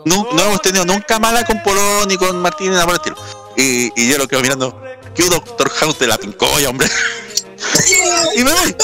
no, 0.04 0.28
no 0.32 0.42
hemos 0.42 0.62
tenido 0.62 0.84
nunca 0.84 1.18
mala 1.18 1.44
con 1.44 1.62
Polo 1.62 2.06
ni 2.06 2.16
con 2.16 2.40
Martín 2.40 2.68
ni 2.68 2.74
nada 2.74 2.86
por 2.86 2.94
el 2.94 3.00
estilo. 3.00 3.16
Y, 3.56 3.92
y 4.00 4.08
yo 4.08 4.16
lo 4.16 4.26
quedo 4.28 4.40
mirando, 4.40 4.80
que 5.14 5.24
un 5.24 5.30
Doctor 5.30 5.68
House 5.70 5.98
de 5.98 6.06
la 6.06 6.16
pincoya, 6.18 6.68
hombre. 6.70 6.88
y 8.36 8.44
me 8.44 8.52
voy. 8.52 8.76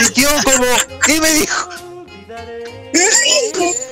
Y 0.00 0.12
quedó 0.12 0.30
como, 0.44 0.66
¿qué 1.04 1.20
me 1.20 1.32
dijo? 1.34 1.68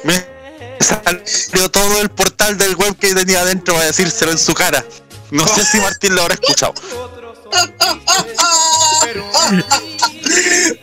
Me 0.04 0.37
salió 0.80 1.70
todo 1.70 2.00
el 2.00 2.08
portal 2.10 2.56
del 2.58 2.74
web 2.76 2.96
que 2.98 3.14
tenía 3.14 3.40
adentro 3.40 3.74
para 3.74 3.86
decírselo 3.86 4.32
en 4.32 4.38
su 4.38 4.54
cara. 4.54 4.84
No 5.30 5.46
sé 5.46 5.64
si 5.64 5.78
Martín 5.78 6.14
lo 6.14 6.22
habrá 6.22 6.34
escuchado. 6.34 6.74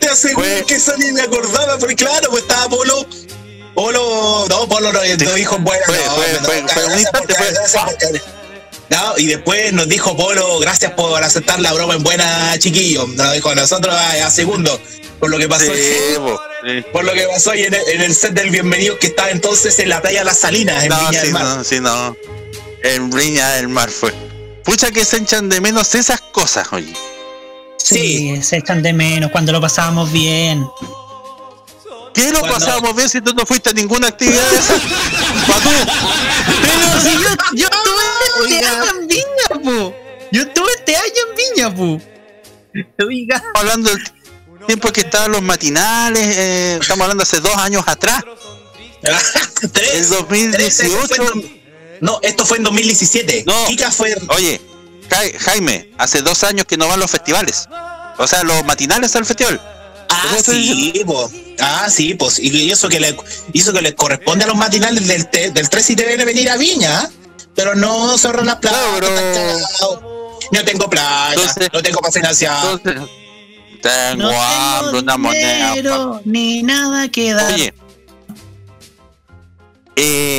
Te 0.00 0.08
aseguro 0.08 0.46
que 0.66 0.74
eso 0.74 0.92
ni 0.98 1.12
me 1.12 1.22
acordaba, 1.22 1.78
porque 1.78 1.96
claro, 1.96 2.30
pues 2.30 2.42
estaba 2.42 2.68
Polo. 2.68 3.06
Polo, 3.74 4.46
no, 4.48 4.68
Polo 4.68 4.92
no, 4.92 5.00
no 5.00 5.32
dijo 5.34 5.58
bueno. 5.58 5.82
Fue- 5.86 5.96
no, 6.06 6.12
fue- 6.14 6.32
no, 6.32 6.44
fue- 6.46 6.62
no, 6.62 6.68
fue 6.68 6.84
un 6.86 6.98
instante, 6.98 7.34
fue- 7.34 8.20
No, 8.88 9.18
y 9.18 9.26
después 9.26 9.72
nos 9.72 9.88
dijo 9.88 10.16
Polo, 10.16 10.58
gracias 10.60 10.92
por 10.92 11.22
aceptar 11.22 11.60
la 11.60 11.72
broma 11.72 11.94
en 11.94 12.02
buena, 12.04 12.56
chiquillo. 12.58 13.06
Nos 13.08 13.32
dijo 13.32 13.54
nosotros 13.54 13.94
a, 13.94 14.26
a 14.26 14.30
segundo, 14.30 14.80
por 15.18 15.28
lo 15.30 15.38
que 15.38 15.48
pasó. 15.48 15.72
Sí, 15.74 16.14
po, 16.16 16.40
sí. 16.64 16.84
Por 16.92 17.04
lo 17.04 17.12
que 17.12 17.24
pasó 17.24 17.50
ahí 17.50 17.64
en 17.64 17.74
el, 17.74 17.80
en 17.94 18.00
el 18.02 18.14
set 18.14 18.32
del 18.32 18.50
bienvenido 18.50 18.96
que 18.98 19.08
estaba 19.08 19.30
entonces 19.30 19.76
en 19.80 19.88
la 19.88 20.00
playa 20.00 20.22
Las 20.22 20.38
Salinas, 20.38 20.84
en 20.84 20.90
No, 20.90 20.98
Viña 20.98 21.20
sí, 21.20 21.26
del 21.26 21.32
Mar. 21.32 21.42
no, 21.44 21.64
sí, 21.64 21.80
no. 21.80 22.16
En 22.84 23.10
Viña 23.10 23.50
del 23.54 23.68
Mar 23.68 23.90
fue. 23.90 24.14
Pucha 24.62 24.90
que 24.92 25.04
se 25.04 25.16
echan 25.18 25.48
de 25.48 25.60
menos 25.60 25.94
esas 25.96 26.20
cosas, 26.20 26.68
oye. 26.72 26.92
Sí, 27.78 28.40
se 28.42 28.58
echan 28.58 28.82
de 28.82 28.92
menos 28.92 29.30
cuando 29.32 29.50
lo 29.52 29.60
pasábamos 29.60 30.12
bien. 30.12 30.64
¿Qué 32.16 32.32
lo 32.32 32.40
Cuando- 32.40 32.58
pasábamos 32.58 32.96
bien 32.96 33.08
si 33.08 33.20
tú 33.20 33.32
no 33.34 33.44
fuiste 33.46 33.70
a 33.70 33.72
ninguna 33.74 34.08
actividad 34.08 34.42
de 34.50 34.56
esas? 34.56 34.80
Pa' 35.46 35.60
tú. 35.60 35.70
Pero 36.62 37.00
si 37.02 37.12
yo, 37.22 37.28
yo 37.54 37.66
estuve 37.68 38.54
este 38.54 38.66
año 38.66 38.90
en 39.00 39.06
Viña, 39.06 39.62
po. 39.62 39.94
Yo 40.32 40.42
estuve 40.42 40.66
este 40.78 40.96
año 40.96 41.22
en 41.30 41.36
Viña, 41.36 41.74
po. 41.74 42.00
Oiga. 43.06 43.36
Estamos 43.36 43.56
hablando 43.60 43.90
del 43.90 44.02
tiempo 44.66 44.90
que 44.92 45.00
estaban 45.02 45.30
los 45.30 45.42
matinales, 45.42 46.26
eh, 46.36 46.78
estamos 46.80 47.02
hablando 47.04 47.22
hace 47.22 47.40
dos 47.40 47.54
años 47.56 47.84
atrás. 47.86 48.24
Tres, 49.72 49.94
el 49.94 50.08
2018. 50.08 51.06
tres, 51.06 51.16
fue 51.16 51.26
en- 51.40 51.62
no, 52.00 52.18
esto 52.22 52.44
fue 52.44 52.56
en 52.58 52.64
2017. 52.64 53.44
No. 53.46 53.66
Kika 53.66 53.90
fue. 53.90 54.16
Oye, 54.28 54.60
Jai- 55.08 55.36
Jaime, 55.38 55.90
hace 55.98 56.22
dos 56.22 56.42
años 56.44 56.66
que 56.66 56.76
no 56.76 56.88
van 56.88 56.98
los 56.98 57.10
festivales. 57.10 57.68
O 58.18 58.26
sea, 58.26 58.42
los 58.42 58.64
matinales 58.64 59.14
al 59.16 59.24
festival. 59.26 59.60
Ah, 60.24 60.36
sí, 60.42 61.02
po. 61.04 61.30
Ah, 61.60 61.88
sí, 61.90 62.14
pues. 62.14 62.38
Y 62.38 62.70
eso 62.70 62.88
que 62.88 63.00
le, 63.00 63.16
hizo 63.52 63.72
que 63.72 63.82
le 63.82 63.94
corresponde 63.94 64.44
a 64.44 64.48
los 64.48 64.56
matinales 64.56 65.06
del, 65.06 65.28
te- 65.28 65.50
del 65.50 65.68
3 65.68 65.90
y 65.90 65.96
TVN 65.96 66.24
venir 66.24 66.50
a 66.50 66.56
Viña, 66.56 67.10
pero 67.54 67.74
no 67.74 68.16
cerran 68.18 68.46
las 68.46 68.56
plazas. 68.56 68.80
No 70.52 70.64
tengo 70.64 70.88
playa, 70.88 71.54
no 71.72 71.82
tengo 71.82 71.98
para 72.00 72.12
financiar. 72.12 72.80
Tengo 73.82 74.30
hambre, 74.30 75.00
una 75.00 75.16
moneda. 75.16 75.70
dinero, 75.74 76.20
ni 76.24 76.62
nada 76.62 77.08
que 77.08 77.32
dar. 77.32 77.52
Oye. 77.54 77.74
Eh, 79.98 80.35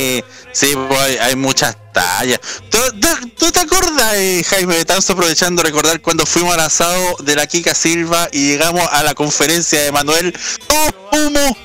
sí, 0.52 0.74
pues, 0.88 1.00
hay, 1.00 1.16
hay 1.18 1.36
muchas 1.36 1.76
tallas. 1.92 2.40
¿Tú, 2.70 2.78
tú- 3.00 3.28
tú 3.38 3.52
te 3.52 3.60
acuerdas, 3.60 4.14
eh, 4.14 4.42
Jaime? 4.48 4.78
Estamos 4.78 5.08
aprovechando 5.10 5.62
de 5.62 5.68
recordar 5.68 6.00
cuando 6.00 6.24
fuimos 6.26 6.54
al 6.54 6.60
asado 6.60 7.16
de 7.20 7.34
la 7.36 7.46
Kika 7.46 7.74
Silva 7.74 8.28
y 8.32 8.48
llegamos 8.48 8.86
a 8.90 9.02
la 9.02 9.14
conferencia 9.14 9.80
de 9.82 9.92
Manuel. 9.92 10.36
¡Oh, 10.68 11.16
humo! 11.16 11.56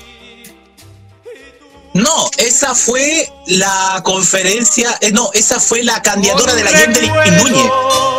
No, 1.94 2.28
esa 2.38 2.74
fue 2.74 3.28
la 3.46 4.00
conferencia, 4.04 4.98
eh, 5.00 5.12
no, 5.12 5.30
esa 5.32 5.60
fue 5.60 5.84
la 5.84 6.02
candidatura 6.02 6.52
de 6.54 6.64
la 6.64 6.72
Yendelin 6.72 7.12
y 7.26 7.30
Núñez. 7.30 7.70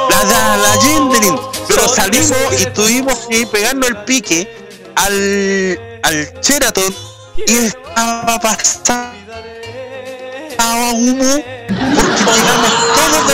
La, 0.09 0.23
la, 0.23 0.57
la 0.57 0.79
Yendelin. 0.79 1.37
Pero 1.67 1.89
salimos 1.89 2.61
y 2.61 2.65
tuvimos 2.67 3.15
que 3.29 3.45
pegarnos 3.47 3.89
el 3.89 3.97
pique 4.05 4.47
al, 4.95 5.99
al 6.03 6.41
Sheraton 6.41 6.95
y 7.47 7.53
estaba 7.53 8.39
pasando 8.39 9.11
humo 10.93 11.43
porque 12.25 12.41
todos 12.95 13.27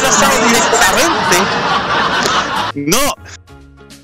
directamente. 0.48 1.38
No. 2.76 3.16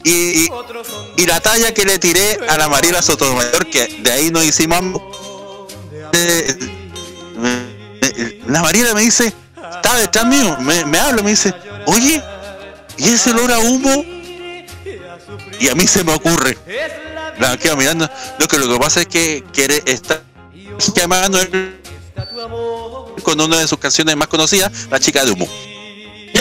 y, 0.04 1.26
la 1.26 1.40
talla 1.42 1.74
que 1.74 1.84
le 1.84 2.00
tiré 2.00 2.40
a 2.48 2.58
la 2.58 2.70
Mariela 2.70 3.02
Sotomayor, 3.02 3.70
que 3.70 3.88
de 4.00 4.12
ahí 4.12 4.32
nos 4.32 4.46
hicimos 4.46 4.82
la 8.48 8.62
Mariela 8.62 8.94
me 8.94 9.02
dice, 9.02 9.34
está 9.56 9.96
detrás 9.96 10.26
mío, 10.26 10.58
me, 10.60 11.00
habla, 11.00 11.22
me 11.22 11.32
dice, 11.32 11.54
oye, 11.86 12.24
¿y 12.98 13.10
ese 13.10 13.32
olor 13.32 13.52
a 13.52 13.60
humo? 13.60 14.06
Y 15.60 15.70
a 15.70 15.76
mí 15.76 15.88
se 15.88 16.04
me 16.04 16.14
ocurre. 16.14 16.58
La 17.40 17.58
mirando. 17.76 18.10
No, 18.40 18.48
que 18.48 18.58
lo 18.58 18.68
que 18.68 18.80
pasa 18.80 19.02
es 19.02 19.08
que 19.08 19.44
quiere 19.54 19.84
estar 19.86 20.22
llamando 20.96 21.40
él 21.40 21.80
con 23.24 23.40
una 23.40 23.60
de 23.60 23.68
sus 23.68 23.80
canciones 23.80 24.16
más 24.16 24.28
conocidas, 24.28 24.72
La 24.90 25.00
chica 25.00 25.26
de 25.26 25.32
humo. 25.32 25.48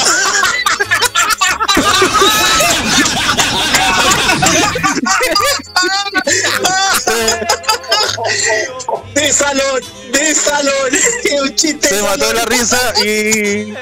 de 9.15 9.33
salón, 9.33 9.81
de 10.13 10.35
salón, 10.35 10.91
un 11.43 11.55
chiste. 11.55 11.89
Se 11.89 12.03
mató 12.03 12.33
la 12.33 12.45
risa 12.45 12.95
y. 13.05 13.75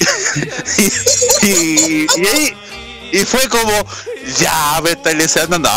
y, 1.42 2.06
y, 2.16 2.56
y, 3.12 3.24
fue 3.24 3.48
como, 3.48 3.86
ya, 4.38 4.80
me 4.82 4.92
está 4.92 5.12
deseando, 5.12 5.58
no, 5.58 5.68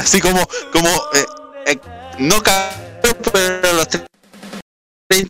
así 0.00 0.20
como, 0.20 0.46
como, 0.72 0.88
eh, 1.14 1.26
eh, 1.66 1.78
no 2.18 2.42
pero 3.32 3.72
los 3.72 3.88
tres 3.88 4.02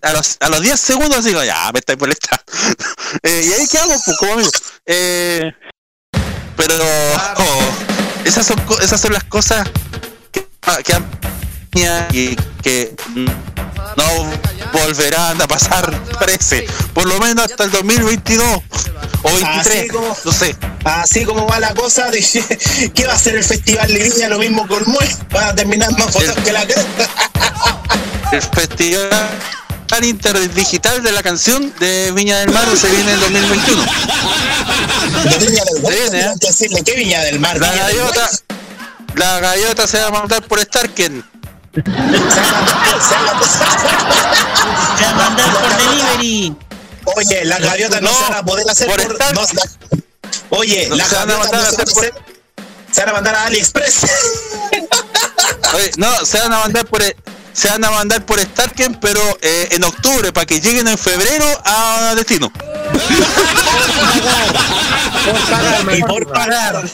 a, 0.03 0.13
los, 0.13 0.37
a 0.41 0.49
los 0.49 0.61
10 0.61 0.81
segundos 0.81 1.25
digo, 1.25 1.43
ya, 1.45 1.71
me 1.73 1.81
estáis 1.81 1.99
molestando. 1.99 2.43
eh, 3.23 3.45
¿Y 3.47 3.53
ahí 3.53 3.67
qué 3.71 3.79
hago? 3.79 3.95
Pues, 4.05 4.17
como 4.19 4.33
amigo. 4.33 4.51
Eh, 4.87 5.53
pero 6.57 6.75
oh, 7.37 7.63
esas, 8.25 8.47
son, 8.47 8.63
esas 8.81 9.01
son 9.01 9.13
las 9.13 9.25
cosas 9.25 9.69
que, 10.33 10.47
que 10.85 10.95
han 10.95 11.05
y 12.11 12.35
que 12.63 12.97
no 13.97 14.39
volverán 14.73 15.41
a 15.41 15.47
pasar, 15.47 15.93
parece, 16.19 16.67
por 16.95 17.07
lo 17.07 17.19
menos 17.21 17.45
hasta 17.45 17.65
el 17.65 17.71
2022 17.71 18.63
o 19.23 19.33
23, 19.33 19.93
no 20.25 20.33
sé. 20.33 20.57
Así 20.85 21.25
como 21.25 21.47
va 21.47 21.61
la 21.61 21.75
cosa, 21.75 22.11
de, 22.11 22.25
¿qué 22.95 23.07
va 23.07 23.13
a 23.13 23.19
ser 23.19 23.37
el 23.37 23.45
Festival 23.45 23.93
de 23.93 24.03
Viña? 24.05 24.29
Lo 24.29 24.39
mismo 24.39 24.67
con 24.67 24.83
Mue, 24.87 25.17
van 25.31 25.49
a 25.51 25.55
terminar 25.55 25.93
más 25.99 26.07
fotos 26.13 26.37
que 26.43 26.53
la 26.53 26.67
cresta. 26.67 27.11
El 28.33 28.43
Festival 28.43 29.11
interdigital 30.05 31.03
de 31.03 31.13
la 31.13 31.23
canción 31.23 31.73
de 31.79 32.13
Viña 32.13 32.39
del 32.39 32.51
Mar 32.51 32.67
se 32.77 32.89
viene 32.89 33.13
en 33.13 33.21
2021. 33.21 33.83
De 35.31 35.39
Viña 35.39 35.65
del 35.65 35.83
Mar, 35.83 35.93
Se 35.93 36.01
viene, 36.01 36.21
¿eh? 36.21 36.35
decirle, 36.41 36.83
¿qué 36.85 36.93
Viña 36.95 37.21
del 37.23 37.41
Mar? 37.41 37.59
La 37.59 37.73
Viña 37.73 37.87
del 37.87 37.97
la 39.17 39.41
gaviota 39.41 39.87
se 39.87 39.99
va 39.99 40.09
a 40.09 40.11
mandar 40.11 40.43
por 40.47 40.61
Starken. 40.61 41.25
Se 41.73 41.83
va 45.05 45.11
a 45.11 45.15
mandar 45.15 45.53
por 45.53 45.77
delivery. 45.77 46.57
Oye, 47.17 47.45
las 47.47 47.61
gaviotas 47.61 48.03
no, 48.03 48.13
se 48.13 48.23
van 48.25 48.35
a 48.35 48.43
poder 48.45 48.69
hacer 48.69 48.89
por 48.89 49.03
por. 49.19 49.35
no, 49.35 49.41
oye, 50.51 50.89
No, 50.89 50.97
las 50.97 51.09
se 51.09 51.15
van 51.17 51.31
a 51.31 51.35
gaviotas 51.35 51.53
mandar 51.53 51.63
no 51.63 51.67
a 51.67 51.71
se 51.71 51.77
van 51.77 51.81
a 51.81 51.83
hacer 51.83 51.95
por-. 51.95 52.37
Se 52.93 53.01
van 53.01 53.09
a 53.09 53.13
mandar 53.13 53.35
a 53.35 53.45
AliExpress. 53.47 54.07
Oye, 55.75 55.91
no, 55.97 56.27
se 56.27 56.39
van 56.39 56.53
a 56.53 56.59
mandar 56.59 56.87
por 56.87 57.03
se 57.57 57.69
van 57.69 57.83
a 57.87 57.91
mandar 57.91 58.27
por 58.27 58.39
Starken, 58.39 58.97
pero 59.01 59.21
eh, 59.41 59.69
en 59.71 59.83
octubre 59.83 60.31
para 60.31 60.45
que 60.45 60.61
lleguen 60.61 60.87
en 60.89 60.99
febrero 60.99 61.47
a 61.65 62.13
destino. 62.15 62.53
y 65.97 66.03
por 66.03 66.31
pagar. 66.31 66.85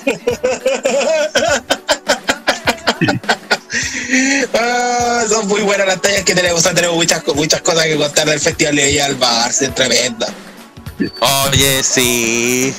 Ah, 4.55 5.25
son 5.29 5.49
muy 5.49 5.63
buenas 5.63 5.87
las 5.87 6.01
tallas 6.01 6.23
que 6.23 6.35
tenemos. 6.35 6.61
o 6.61 6.63
sea, 6.63 6.75
tenemos 6.75 6.95
muchas, 6.95 7.27
muchas 7.35 7.63
cosas 7.63 7.87
que 7.87 7.97
contar 7.97 8.29
del 8.29 8.39
Festival 8.39 8.77
de 8.77 8.85
Villa 8.85 9.09
es 9.09 9.75
tremenda. 9.75 10.29
Oye, 11.49 11.83
sí. 11.83 12.73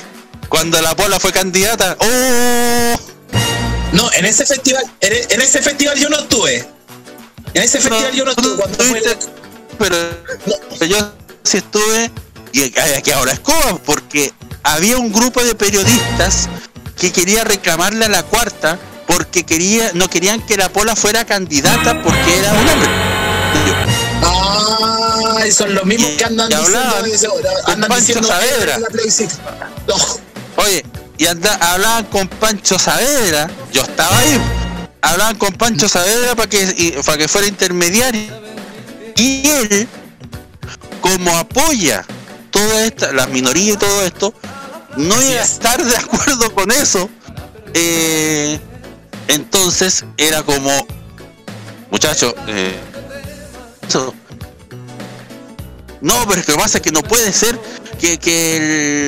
Cuando 0.48 0.80
la 0.80 0.96
Pola 0.96 1.20
fue 1.20 1.32
candidata. 1.32 1.98
¡Oh! 2.00 2.94
No, 3.92 4.10
en 4.12 4.24
ese 4.24 4.46
festival, 4.46 4.84
en, 5.00 5.12
en 5.32 5.40
ese 5.42 5.60
festival 5.60 5.98
yo 5.98 6.08
no 6.08 6.20
estuve. 6.20 6.73
En 7.54 7.62
ese 7.62 7.80
festival 7.80 8.12
yo 8.12 8.24
no 8.24 8.30
estuve 8.32 8.56
cuando 8.56 8.76
fue 8.78 8.98
el- 8.98 9.18
Pero 9.78 9.96
yo 10.86 11.12
sí 11.42 11.56
estuve 11.58 12.10
y 12.52 12.78
aquí 12.78 13.10
ahora 13.10 13.32
escoba 13.32 13.78
porque 13.84 14.32
había 14.62 14.98
un 14.98 15.12
grupo 15.12 15.42
de 15.42 15.54
periodistas 15.54 16.48
que 16.98 17.12
quería 17.12 17.44
reclamarle 17.44 18.04
a 18.06 18.08
la 18.08 18.22
cuarta 18.22 18.78
porque 19.06 19.44
quería 19.44 19.90
no 19.94 20.08
querían 20.08 20.44
que 20.46 20.56
la 20.56 20.68
Pola 20.68 20.96
fuera 20.96 21.24
candidata 21.24 22.00
porque 22.02 22.38
era 22.38 22.52
un 22.52 22.68
hombre. 22.68 22.88
Ah, 24.22 25.44
son 25.52 25.74
los 25.74 25.84
mismos 25.84 26.10
que 26.12 26.24
andan 26.24 26.48
diciendo, 26.48 26.78
hablaban 26.78 27.10
andan 27.66 27.88
Pancho 27.88 28.00
diciendo 28.06 28.28
Saavedra. 28.28 28.78
No. 29.86 29.94
Oye, 30.62 30.84
y 31.18 31.26
anda, 31.26 31.54
hablaban 31.60 32.04
con 32.06 32.28
Pancho 32.28 32.78
Saavedra, 32.78 33.50
yo 33.72 33.82
estaba 33.82 34.18
ahí, 34.18 34.40
hablaban 35.04 35.36
con 35.36 35.52
Pancho 35.54 35.88
Saavedra 35.88 36.34
para 36.34 36.48
que, 36.48 37.00
para 37.04 37.18
que 37.18 37.28
fuera 37.28 37.46
intermediario. 37.46 38.22
Y 39.16 39.46
él, 39.48 39.88
como 41.00 41.36
apoya 41.36 42.04
toda 42.50 42.84
esta, 42.84 43.12
las 43.12 43.28
minorías 43.28 43.76
y 43.76 43.78
todo 43.78 44.02
esto, 44.04 44.34
no 44.96 45.20
iba 45.22 45.40
a 45.40 45.44
estar 45.44 45.82
de 45.84 45.96
acuerdo 45.96 46.52
con 46.54 46.70
eso. 46.72 47.08
Eh, 47.74 48.58
entonces 49.28 50.04
era 50.16 50.42
como, 50.42 50.70
muchachos, 51.90 52.34
eh, 52.48 52.76
eso. 53.86 54.14
No, 56.00 56.14
pero 56.28 56.40
lo 56.40 56.46
que 56.46 56.54
pasa 56.54 56.78
es 56.78 56.82
que 56.82 56.92
no 56.92 57.02
puede 57.02 57.32
ser 57.32 57.58
que, 57.98 58.18
que, 58.18 58.56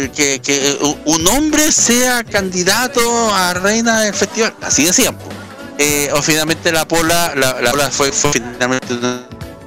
el- 0.05 0.11
que, 0.13 0.41
que 0.41 0.79
un 1.05 1.27
hombre 1.29 1.71
sea 1.71 2.25
candidato 2.25 3.35
a 3.35 3.53
reina 3.55 4.01
del 4.01 4.15
festival. 4.15 4.55
Así 4.63 4.85
decían. 4.87 5.17
po. 5.19 5.36
Eh, 5.79 6.11
o 6.13 6.23
finalmente 6.23 6.73
la 6.73 6.87
Pola, 6.89 7.35
la, 7.37 7.61
la 7.61 7.71
Pola 7.71 7.91
fue, 7.91 8.13
fue 8.13 8.33
finalmente 8.33 8.95
una, 8.95 9.27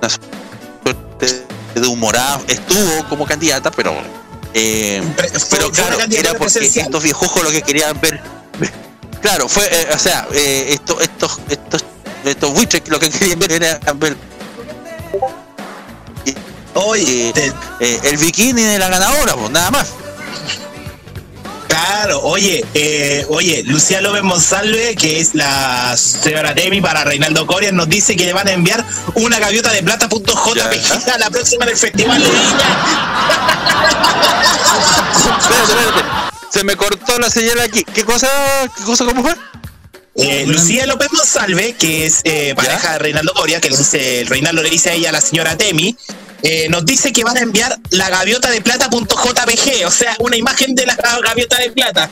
suerte 0.10 1.46
de 1.76 1.88
humorada. 1.88 2.42
Estuvo 2.48 3.08
como 3.08 3.26
candidata, 3.26 3.72
pero 3.72 3.94
eh, 4.54 5.04
pero 5.52 5.72
claro, 5.72 5.98
era 6.10 6.34
porque 6.34 6.66
estos 6.66 7.04
viejojos 7.04 7.44
lo 7.44 7.52
que 7.52 7.62
querían 7.62 8.00
ver. 8.02 8.20
Claro, 9.22 9.48
fue, 9.48 9.66
eh, 9.66 9.90
o 9.94 10.00
sea, 10.00 10.28
eh, 10.34 10.68
esto, 10.70 11.00
estos, 11.02 11.40
estos, 11.50 11.84
estos 12.24 12.54
buitres 12.54 12.88
lo 12.88 13.00
que 13.00 13.10
querían 13.10 13.38
ver 13.38 13.52
era 13.52 13.80
ver 13.96 14.16
Oye, 16.76 17.34
eh, 17.80 18.00
el 18.04 18.18
bikini 18.18 18.62
de 18.62 18.80
la 18.80 18.90
ganadora, 18.90 19.36
pues 19.36 19.50
nada 19.52 19.72
más. 19.72 19.90
Claro, 21.70 22.22
oye, 22.24 22.66
eh, 22.74 23.26
oye, 23.30 23.62
Lucía 23.64 24.02
López 24.02 24.24
Monsalve, 24.24 24.96
que 24.96 25.20
es 25.20 25.36
la 25.36 25.96
señora 25.96 26.56
Temi 26.56 26.82
para 26.82 27.04
Reinaldo 27.04 27.46
Coria, 27.46 27.72
nos 27.72 27.88
dice 27.88 28.16
que 28.16 28.26
le 28.26 28.34
van 28.34 28.48
a 28.48 28.54
enviar 28.54 28.84
una 29.14 29.38
gaviota 29.38 29.72
de 29.72 29.84
plata.jpg 29.84 31.10
a 31.14 31.18
la 31.20 31.30
próxima 31.30 31.66
del 31.68 31.78
Festival 31.78 32.22
de 32.24 32.28
Espérate, 35.40 35.72
espérate. 35.72 36.04
Se 36.52 36.64
me 36.64 36.76
cortó 36.76 37.20
la 37.20 37.30
señal 37.30 37.60
aquí. 37.60 37.84
¿Qué 37.84 38.04
cosa? 38.04 38.28
¿Qué 38.76 38.84
cosa 38.84 39.06
cómo 39.06 39.22
fue? 39.22 39.36
Eh, 40.16 40.46
Lucía 40.48 40.88
López 40.88 41.10
Monsalve, 41.14 41.74
que 41.74 42.08
es 42.08 42.22
eh, 42.24 42.54
pareja 42.56 42.94
de 42.94 43.00
Reinaldo 43.00 43.32
Coria, 43.34 43.62
que 43.62 43.70
le 43.70 43.78
dice, 43.78 44.26
Reinaldo 44.28 44.64
le 44.64 44.72
dice 44.72 44.90
a 44.90 44.94
ella 44.94 45.10
a 45.10 45.14
la 45.14 45.22
señora 45.22 45.56
Temi, 45.56 45.96
eh, 46.44 46.68
nos 46.70 46.86
dice 46.86 47.12
que 47.12 47.24
van 47.24 47.38
a 47.38 47.42
enviar 47.42 47.78
la 47.92 48.10
gaviota 48.10 48.50
de 48.50 48.62
plata.jpg, 48.62 49.86
o 49.86 49.92
sea, 49.92 50.16
una 50.20 50.38
imagen 50.38 50.76
de 50.76 50.86
la 50.86 50.96
gaviota 51.24 51.58
de 51.58 51.72
plata. 51.72 52.10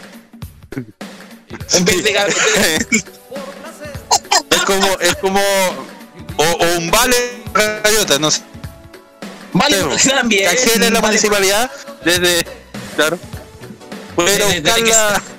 En 1.74 1.86
vez 1.86 2.04
de 2.04 2.14
gaviota. 2.14 2.42
Es 4.50 4.62
como, 4.66 4.88
es 5.00 5.16
como. 5.16 5.40
O, 6.38 6.44
o 6.44 6.78
un 6.78 6.92
vale 6.92 7.16
gaviota, 7.54 8.20
no 8.20 8.30
sé. 8.32 8.42
Vale, 9.54 9.78
también. 10.10 10.46
canjeen 10.46 10.84
en 10.84 10.94
la 10.94 11.00
Vale. 11.00 11.14
municipalidad 11.14 11.72
desde. 12.04 12.46
Claro. 12.96 13.18
Pueden 14.16 14.64
buscarla. 14.64 15.22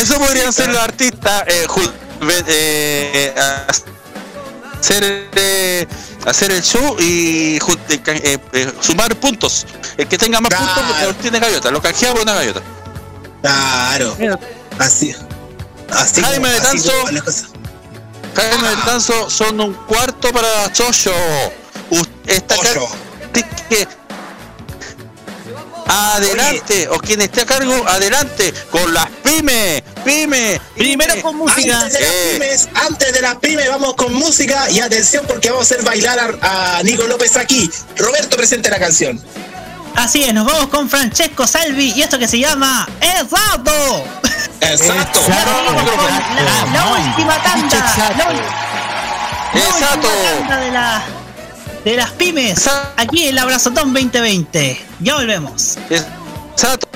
Eso 0.00 0.18
podrían 0.18 0.52
ser 0.52 0.68
los 0.68 0.78
artistas. 0.78 1.44
Eh, 1.46 1.66
ve- 2.20 2.44
eh, 2.46 3.34
hacer, 4.82 5.28
eh, 5.36 5.86
hacer 6.26 6.50
el 6.50 6.62
show 6.62 6.96
y 6.98 7.56
eh, 7.56 7.60
eh, 7.88 8.38
eh, 8.52 8.72
sumar 8.80 9.14
puntos. 9.16 9.64
El 9.96 10.08
que 10.08 10.18
tenga 10.18 10.40
más 10.40 10.52
puntos 10.52 11.16
tiene 11.20 11.38
gaviota. 11.38 11.70
Lo 11.70 11.80
canjea 11.80 12.12
por 12.12 12.22
una 12.22 12.34
gaviota. 12.34 12.60
Claro. 13.40 14.16
Así. 14.78 15.14
Así 15.90 16.22
Jaime 16.22 16.48
de 16.48 16.60
Tanzo. 16.60 16.92
Jaime 18.34 18.68
del 18.68 18.82
Tanzo 18.84 19.30
son 19.30 19.60
un 19.60 19.74
cuarto 19.74 20.32
para 20.32 20.72
Chocho. 20.72 21.12
Esta 22.26 22.56
que- 23.68 23.88
adelante, 25.86 26.88
o 26.88 26.98
quien 26.98 27.20
esté 27.20 27.42
a 27.42 27.46
cargo, 27.46 27.74
adelante, 27.86 28.52
con 28.70 28.92
las 28.94 29.06
pymes, 29.22 29.82
pymes. 30.04 30.60
Primero 30.76 31.20
con 31.22 31.36
música. 31.36 31.80
Antes 31.80 31.92
de 31.92 32.00
las 32.00 32.12
pymes, 32.32 32.68
antes 32.74 33.12
de 33.12 33.20
las 33.22 33.34
pymes, 33.36 33.68
vamos 33.68 33.94
con 33.94 34.12
música 34.14 34.70
y 34.70 34.80
atención 34.80 35.24
porque 35.26 35.50
vamos 35.50 35.70
a 35.70 35.74
hacer 35.74 35.84
bailar 35.84 36.38
a, 36.40 36.78
a 36.78 36.82
Nico 36.82 37.04
López 37.04 37.36
aquí. 37.36 37.70
Roberto, 37.96 38.36
presente 38.36 38.70
la 38.70 38.78
canción. 38.78 39.20
Así 39.94 40.24
es, 40.24 40.32
nos 40.32 40.46
vamos 40.46 40.68
con 40.68 40.88
Francesco 40.88 41.46
Salvi 41.46 41.92
y 41.94 42.02
esto 42.02 42.18
que 42.18 42.26
se 42.26 42.38
llama 42.38 42.88
Exacto. 43.00 44.04
Exacto. 44.60 45.20
La, 45.28 46.72
la 46.72 46.86
última 46.92 47.42
tanda. 47.42 47.76
La, 47.76 49.60
Exacto. 49.60 50.08
última 50.08 50.48
tanda 50.48 50.56
de, 50.60 50.70
la, 50.70 51.02
de 51.84 51.96
las 51.96 52.10
pymes. 52.12 52.70
Aquí 52.96 53.24
en 53.24 53.28
el 53.30 53.38
Abrazotón 53.38 53.92
2020. 53.92 54.80
Ya 55.00 55.16
volvemos. 55.16 55.76
Exacto. 55.90 56.88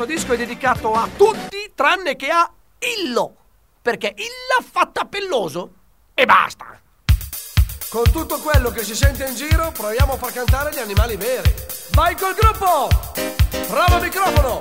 Questo 0.00 0.18
disco 0.18 0.32
è 0.32 0.38
dedicato 0.38 0.94
a 0.94 1.06
tutti 1.14 1.72
tranne 1.74 2.16
che 2.16 2.30
a 2.30 2.50
Illo, 2.78 3.34
perché 3.82 4.14
Illa 4.16 4.66
fa 4.66 4.88
tappelloso 4.90 5.72
e 6.14 6.24
basta. 6.24 6.80
Con 7.90 8.10
tutto 8.10 8.38
quello 8.38 8.70
che 8.70 8.82
si 8.82 8.94
sente 8.94 9.26
in 9.26 9.34
giro, 9.34 9.70
proviamo 9.72 10.14
a 10.14 10.16
far 10.16 10.32
cantare 10.32 10.72
gli 10.72 10.78
animali 10.78 11.16
veri. 11.16 11.54
Vai 11.90 12.16
col 12.16 12.34
gruppo! 12.34 12.88
Bravo 13.68 14.00
microfono! 14.00 14.58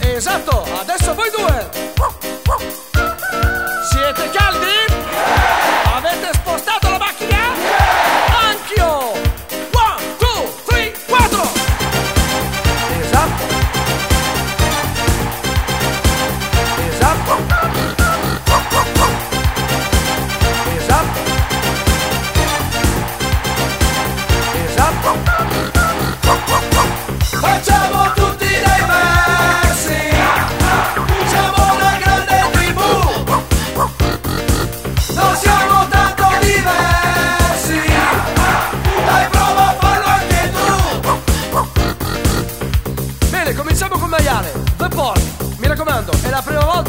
Esatto, 0.00 0.62
adesso 0.78 1.14
voi 1.14 1.30
due! 1.30 1.70
Siete 3.90 4.28
caldi? 4.32 4.43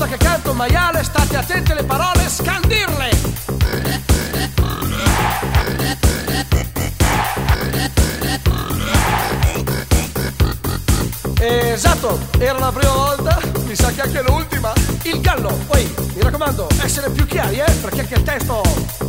Volta 0.06 0.08
che 0.08 0.18
canto 0.18 0.52
un 0.52 0.58
maiale, 0.58 1.04
state 1.04 1.36
attenti 1.36 1.72
alle 1.72 1.84
parole, 1.84 2.28
scandirle! 2.28 3.10
Esatto, 11.38 12.20
era 12.40 12.58
la 12.60 12.72
prima 12.72 12.94
volta, 12.94 13.40
mi 13.66 13.76
sa 13.76 13.92
che 13.92 14.02
anche 14.02 14.22
l'ultima. 14.22 14.74
Il 15.04 15.20
gallo, 15.22 15.50
poi, 15.68 15.94
mi 16.16 16.22
raccomando, 16.22 16.68
essere 16.82 17.10
più 17.10 17.26
chiari, 17.26 17.60
eh, 17.60 17.72
perché 17.82 18.02
anche 18.02 18.16
il 18.16 18.24
testo... 18.24 19.05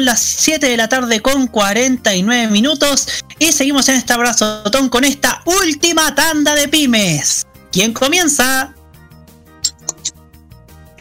son 0.00 0.06
las 0.06 0.22
7 0.22 0.66
de 0.66 0.76
la 0.78 0.88
tarde 0.88 1.20
con 1.20 1.46
49 1.46 2.50
minutos 2.50 3.06
y 3.38 3.52
seguimos 3.52 3.86
en 3.90 3.96
este 3.96 4.14
abrazotón 4.14 4.88
con 4.88 5.04
esta 5.04 5.42
última 5.44 6.14
tanda 6.14 6.54
de 6.54 6.68
pymes. 6.68 7.46
¿Quién 7.70 7.92
comienza? 7.92 8.74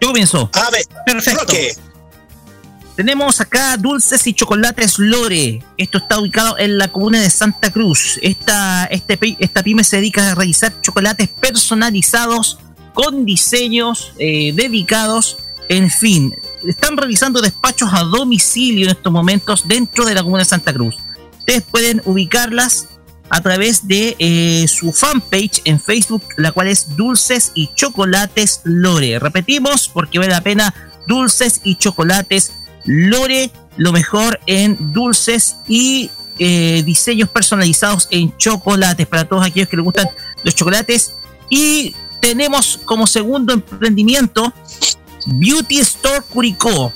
Yo 0.02 0.08
comienzo. 0.10 0.50
A 0.54 0.70
ver, 0.70 0.84
Perfecto. 1.06 1.54
Tenemos 2.98 3.40
acá 3.40 3.78
dulces 3.78 4.28
y 4.28 4.34
chocolates 4.34 5.00
Lore. 5.00 5.64
Esto 5.78 6.00
está 6.00 6.20
ubicado 6.20 6.58
en 6.58 6.78
la 6.78 6.90
comuna 6.90 7.22
de 7.22 7.30
Santa 7.30 7.72
Cruz. 7.72 8.20
Esta, 8.22 8.84
este, 8.86 9.18
esta 9.40 9.64
pyme 9.64 9.86
se 9.86 9.96
dedica 9.98 10.30
a 10.30 10.36
realizar 10.36 10.82
chocolates 10.82 11.30
personalizados 11.30 12.60
con 12.94 13.26
diseños 13.26 14.12
eh, 14.18 14.52
dedicados. 14.54 15.38
En 15.70 15.90
fin, 15.90 16.36
están 16.68 16.98
realizando 16.98 17.42
despachos 17.42 17.90
a 17.94 18.04
domicilio 18.04 18.86
en 18.86 18.92
estos 18.92 19.12
momentos 19.12 19.68
dentro 19.68 20.06
de 20.06 20.14
la 20.14 20.24
comuna 20.24 20.40
de 20.40 20.46
Santa 20.46 20.74
Cruz. 20.74 20.96
Ustedes 21.40 21.64
pueden 21.64 22.02
ubicarlas 22.06 22.88
a 23.30 23.42
través 23.42 23.88
de 23.88 24.16
eh, 24.20 24.68
su 24.68 24.92
fanpage 24.92 25.62
en 25.66 25.80
Facebook, 25.80 26.24
la 26.38 26.52
cual 26.52 26.68
es 26.68 26.96
Dulces 26.96 27.52
y 27.54 27.70
Chocolates 27.76 28.62
Lore. 28.64 29.20
Repetimos 29.20 29.88
porque 29.88 30.20
vale 30.20 30.32
la 30.32 30.42
pena 30.42 30.74
Dulces 31.08 31.62
y 31.64 31.76
Chocolates 31.76 32.54
Lore, 32.86 33.52
lo 33.78 33.92
mejor 33.92 34.40
en 34.46 34.94
dulces 34.94 35.58
y 35.68 36.10
eh, 36.40 36.84
diseños 36.86 37.30
personalizados 37.30 38.08
en 38.12 38.36
chocolates 38.38 39.06
para 39.08 39.26
todos 39.26 39.46
aquellos 39.46 39.70
que 39.70 39.78
les 39.78 39.86
gustan 39.86 40.08
los 40.44 40.56
chocolates. 40.56 41.14
Y 41.50 41.96
tenemos 42.20 42.80
como 42.86 43.08
segundo 43.08 43.54
emprendimiento 43.54 44.54
Beauty 45.28 45.80
Store 45.80 46.22
Curicó. 46.22 46.94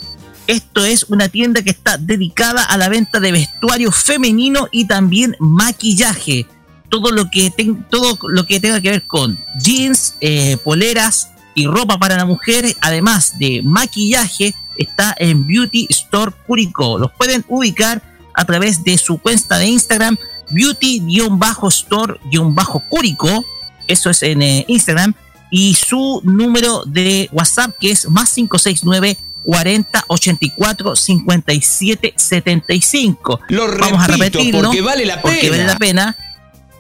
Esto 0.48 0.84
es 0.84 1.04
una 1.04 1.30
tienda 1.30 1.62
que 1.62 1.70
está 1.70 1.98
dedicada 1.98 2.64
a 2.64 2.78
la 2.78 2.90
venta 2.90 3.20
de 3.20 3.32
vestuario 3.32 3.92
femenino 3.92 4.68
y 4.72 4.86
también 4.86 5.36
maquillaje. 5.40 6.48
Todo 6.90 7.12
lo 7.12 7.30
que, 7.32 7.52
todo 7.90 8.18
tenga 8.48 8.82
que 8.82 8.92
ver 8.92 9.08
con 9.08 9.40
jeans, 9.60 10.16
eh, 10.22 10.58
poleras 10.64 11.30
y 11.56 11.66
ropa 11.66 11.98
para 11.98 12.18
la 12.18 12.26
mujer, 12.26 12.76
además 12.82 13.40
de 13.40 13.62
maquillaje, 13.64 14.54
está 14.78 15.16
en 15.18 15.48
Beauty 15.48 15.88
Store 15.90 16.32
Curicó. 16.46 17.00
Los 17.00 17.12
pueden 17.12 17.44
ubicar 17.48 18.02
a 18.34 18.46
través 18.46 18.84
de 18.84 18.98
su 18.98 19.20
cuenta 19.20 19.58
de 19.58 19.68
Instagram, 19.68 20.18
beauty-store-curicó. 20.50 23.46
Eso 23.88 24.10
es 24.10 24.24
en 24.24 24.42
eh, 24.42 24.66
Instagram. 24.68 25.14
Y 25.56 25.76
su 25.76 26.20
número 26.24 26.84
de 26.86 27.30
WhatsApp 27.32 27.78
que 27.80 27.92
es 27.92 28.10
más 28.10 28.34
569 28.34 29.18
40 29.44 30.06
84 30.08 30.96
57 30.96 32.14
75. 32.18 33.40
Lo 33.50 33.68
Vamos 33.78 34.04
a 34.04 34.08
repito, 34.08 34.24
repetirlo 34.40 34.62
porque 34.64 34.82
vale 34.82 35.06
la 35.06 35.22
porque 35.22 35.38
pena. 35.42 35.52
vale 35.52 35.64
la 35.66 35.78
pena. 35.78 36.18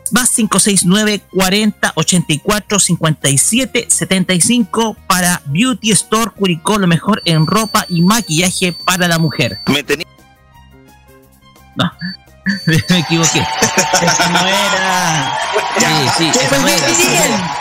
Más 0.09 0.31
569 0.31 1.21
40 1.31 1.91
84 1.95 2.79
57 2.79 3.85
75 3.89 4.97
para 5.07 5.43
Beauty 5.45 5.91
Store 5.91 6.31
Curicó, 6.31 6.79
lo 6.79 6.87
mejor 6.87 7.21
en 7.25 7.45
ropa 7.45 7.85
y 7.89 8.01
maquillaje 8.01 8.73
para 8.73 9.07
la 9.07 9.19
mujer. 9.19 9.59
Me 9.67 9.83
tenía. 9.83 10.07
No, 11.75 11.91
me 12.89 12.97
equivoqué. 12.97 13.45
Esa 14.01 14.29
no 14.29 14.47
era. 14.47 15.39
Sí, 15.77 15.85
sí, 16.17 16.39
esa 16.39 16.57
no 16.57 16.67
era. 16.67 17.57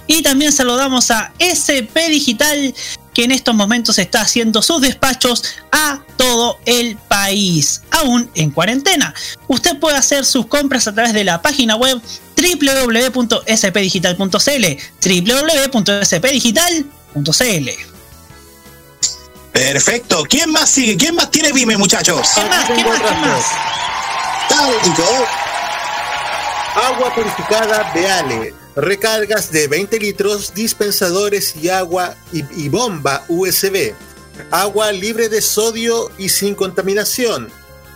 Y 0.07 0.23
también 0.23 0.53
saludamos 0.53 1.11
a 1.11 1.33
SP 1.39 2.11
Digital 2.11 2.75
que 3.15 3.25
en 3.25 3.33
estos 3.33 3.55
momentos 3.55 3.99
está 3.99 4.21
haciendo 4.23 4.63
sus 4.63 4.81
despachos 4.81 5.45
a 5.71 6.01
todo 6.17 6.59
el 6.67 6.97
país, 6.97 7.83
aún 7.91 8.31
en 8.35 8.51
cuarentena. 8.51 9.15
Usted 9.49 9.79
puede 9.79 9.97
hacer 9.97 10.25
sus 10.25 10.47
compras 10.47 10.89
a 10.89 10.95
través 10.95 11.13
de 11.13 11.25
la 11.25 11.43
página 11.43 11.77
web 11.77 12.01
www.spdigital.cl 12.37 14.67
www.spdigital.cl 15.05 17.71
Perfecto. 19.53 20.25
¿Quién 20.29 20.51
más 20.51 20.69
sigue? 20.71 20.97
¿Quién 20.97 21.15
más 21.15 21.31
tiene 21.31 21.53
Vime, 21.53 21.77
muchachos? 21.77 22.31
¿Qué 22.35 22.43
más? 22.45 22.65
¿Qué 22.65 22.85
más? 22.85 23.01
¿Qué 23.01 23.15
más? 23.15 23.45
Agua 26.75 27.15
purificada 27.15 27.93
Beale. 27.95 28.62
Recargas 28.75 29.53
de 29.53 29.69
20 29.69 29.99
litros, 30.01 30.55
dispensadores 30.55 31.55
y 31.57 31.69
agua 31.69 32.17
y, 32.33 32.69
bomba 32.71 33.25
USB. 33.29 33.93
Agua 34.51 34.91
libre 34.93 35.29
de 35.29 35.43
sodio 35.43 36.11
y 36.17 36.31
sin 36.31 36.55
contaminación. 36.55 37.49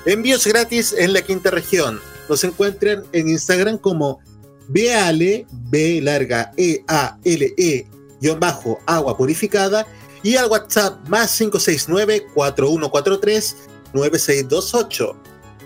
Envíos 0.04 0.46
gratis 0.46 0.94
en 0.96 1.14
la 1.14 1.22
quinta 1.22 1.50
región. 1.50 1.98
Nos 2.28 2.44
encuentran 2.44 3.04
en 3.12 3.28
Instagram 3.28 3.78
como 3.78 4.20
Beale, 4.68 5.46
B 5.50 6.00
larga 6.02 6.52
E 6.58 6.84
A 6.88 7.16
L 7.24 7.54
E, 7.56 7.86
guion 8.20 8.38
bajo 8.38 8.78
agua 8.84 9.16
purificada 9.16 9.86
y 10.22 10.36
al 10.36 10.50
WhatsApp 10.50 11.08
más 11.08 11.36
569 11.38 12.26
4143 12.34 13.56
9628 13.94 15.16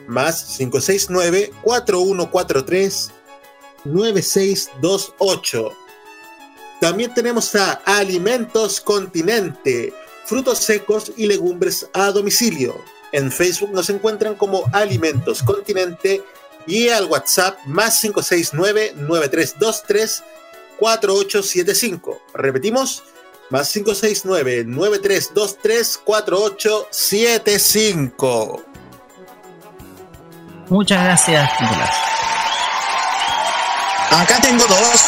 más 0.06 0.56
569 0.58 1.52
4143 1.62 3.10
9628. 3.84 5.72
También 6.80 7.14
tenemos 7.14 7.54
a 7.54 7.74
Alimentos 7.84 8.80
Continente, 8.80 9.92
frutos 10.24 10.58
secos 10.58 11.12
y 11.16 11.26
legumbres 11.26 11.88
a 11.92 12.10
domicilio. 12.10 12.74
En 13.12 13.30
Facebook 13.30 13.70
nos 13.72 13.90
encuentran 13.90 14.34
como 14.34 14.64
Alimentos 14.72 15.42
Continente 15.42 16.24
y 16.66 16.88
al 16.88 17.04
WhatsApp 17.06 17.58
más 17.66 18.00
569 18.00 18.94
9323 18.96 20.24
4875. 20.78 22.22
Repetimos, 22.34 23.02
más 23.50 23.70
569 23.72 24.64
9323 24.64 25.98
4875. 25.98 28.64
Muchas 30.68 31.04
gracias, 31.04 31.50
Nicolás. 31.60 31.90
Acá 34.10 34.40
tengo 34.42 34.66
dos. 34.66 35.00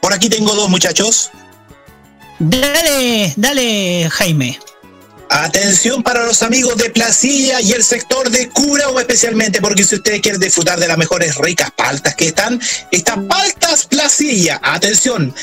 Por 0.00 0.12
aquí 0.12 0.28
tengo 0.28 0.54
dos, 0.54 0.70
muchachos. 0.70 1.30
Dale, 2.38 3.34
dale, 3.36 4.08
Jaime. 4.10 4.58
Atención 5.30 6.02
para 6.02 6.24
los 6.24 6.42
amigos 6.42 6.76
de 6.78 6.88
Placilla 6.88 7.60
y 7.60 7.72
el 7.72 7.84
sector 7.84 8.30
de 8.30 8.48
Curao 8.48 8.98
especialmente, 8.98 9.60
porque 9.60 9.84
si 9.84 9.96
ustedes 9.96 10.22
quieren 10.22 10.40
disfrutar 10.40 10.80
de 10.80 10.88
las 10.88 10.96
mejores 10.96 11.34
ricas 11.36 11.70
paltas 11.70 12.14
que 12.14 12.28
están, 12.28 12.58
están 12.90 13.28
paltas 13.28 13.84
Placilla. 13.84 14.58
Atención, 14.62 15.34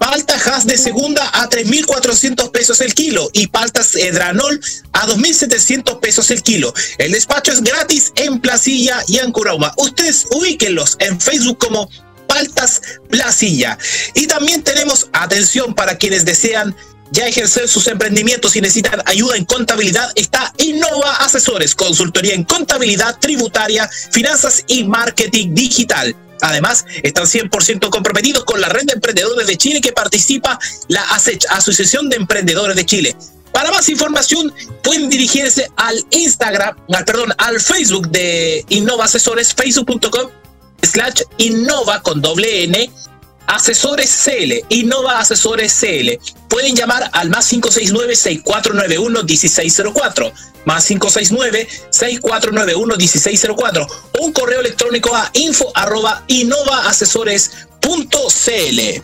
paltas 0.00 0.46
Hass 0.46 0.66
de 0.66 0.78
segunda 0.78 1.28
a 1.34 1.48
3.400 1.48 2.50
pesos 2.50 2.80
el 2.80 2.94
kilo 2.94 3.28
y 3.34 3.48
paltas 3.48 3.94
Edranol 3.94 4.58
a 4.92 5.06
2.700 5.06 6.00
pesos 6.00 6.30
el 6.30 6.42
kilo. 6.42 6.72
El 6.96 7.12
despacho 7.12 7.52
es 7.52 7.62
gratis 7.62 8.10
en 8.16 8.40
Placilla 8.40 9.04
y 9.06 9.18
en. 9.18 9.74
Ustedes 9.76 10.26
ubíquenlos 10.30 10.96
en 11.00 11.20
Facebook 11.20 11.58
como 11.58 11.90
Paltas 12.26 12.80
Placilla. 13.10 13.78
Y 14.14 14.26
también 14.26 14.62
tenemos 14.62 15.08
atención 15.12 15.74
para 15.74 15.98
quienes 15.98 16.24
desean 16.24 16.74
ya 17.10 17.26
ejercer 17.26 17.68
sus 17.68 17.86
emprendimientos 17.86 18.56
y 18.56 18.62
necesitan 18.62 19.02
ayuda 19.04 19.36
en 19.36 19.44
contabilidad, 19.44 20.10
está 20.14 20.54
Innova 20.58 21.16
Asesores, 21.16 21.74
consultoría 21.74 22.34
en 22.34 22.44
contabilidad 22.44 23.18
tributaria, 23.18 23.90
finanzas 24.12 24.64
y 24.66 24.84
marketing 24.84 25.54
digital. 25.54 26.16
Además, 26.42 26.84
están 27.02 27.26
100% 27.26 27.90
comprometidos 27.90 28.44
con 28.44 28.60
la 28.60 28.68
red 28.68 28.84
de 28.84 28.94
emprendedores 28.94 29.46
de 29.46 29.56
Chile 29.56 29.80
que 29.80 29.92
participa 29.92 30.58
la 30.88 31.02
Asociación 31.50 32.08
de 32.08 32.16
Emprendedores 32.16 32.76
de 32.76 32.86
Chile. 32.86 33.16
Para 33.52 33.70
más 33.70 33.88
información, 33.88 34.52
pueden 34.82 35.08
dirigirse 35.10 35.68
al 35.76 36.04
Instagram, 36.10 36.76
al, 36.92 37.04
perdón, 37.04 37.32
al 37.38 37.60
Facebook 37.60 38.08
de 38.08 38.64
Innova 38.68 39.04
Asesores, 39.04 39.54
facebook.com 39.54 40.30
slash 40.82 41.22
Innova 41.38 42.00
con 42.00 42.20
doble 42.22 42.64
N 42.64 42.90
Asesores 43.50 44.10
CL, 44.24 44.64
Innova 44.68 45.18
Asesores 45.18 45.76
CL. 45.78 46.18
Pueden 46.48 46.74
llamar 46.76 47.10
al 47.12 47.28
más 47.30 47.52
569-6491-1604, 47.52 50.32
más 50.66 50.90
569-6491-1604 50.90 53.86
o 54.18 54.24
un 54.24 54.32
correo 54.32 54.60
electrónico 54.60 55.14
a 55.14 55.30
info 55.34 55.70
arroba 55.74 56.24
innovaasesores.cl. 56.28 59.02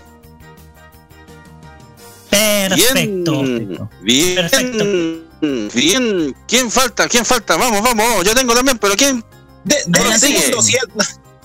Perfecto. 2.30 3.42
Bien, 4.00 4.00
bien, 4.00 5.26
bien. 5.72 6.36
¿Quién 6.46 6.70
falta? 6.70 7.08
¿Quién 7.08 7.24
falta? 7.24 7.56
Vamos, 7.56 7.82
vamos. 7.82 8.24
Yo 8.24 8.32
tengo 8.34 8.54
también, 8.54 8.78
pero 8.78 8.94
¿quién? 8.94 9.24
De, 9.64 9.76
sigue? 10.18 10.38
segundo, 10.38 10.62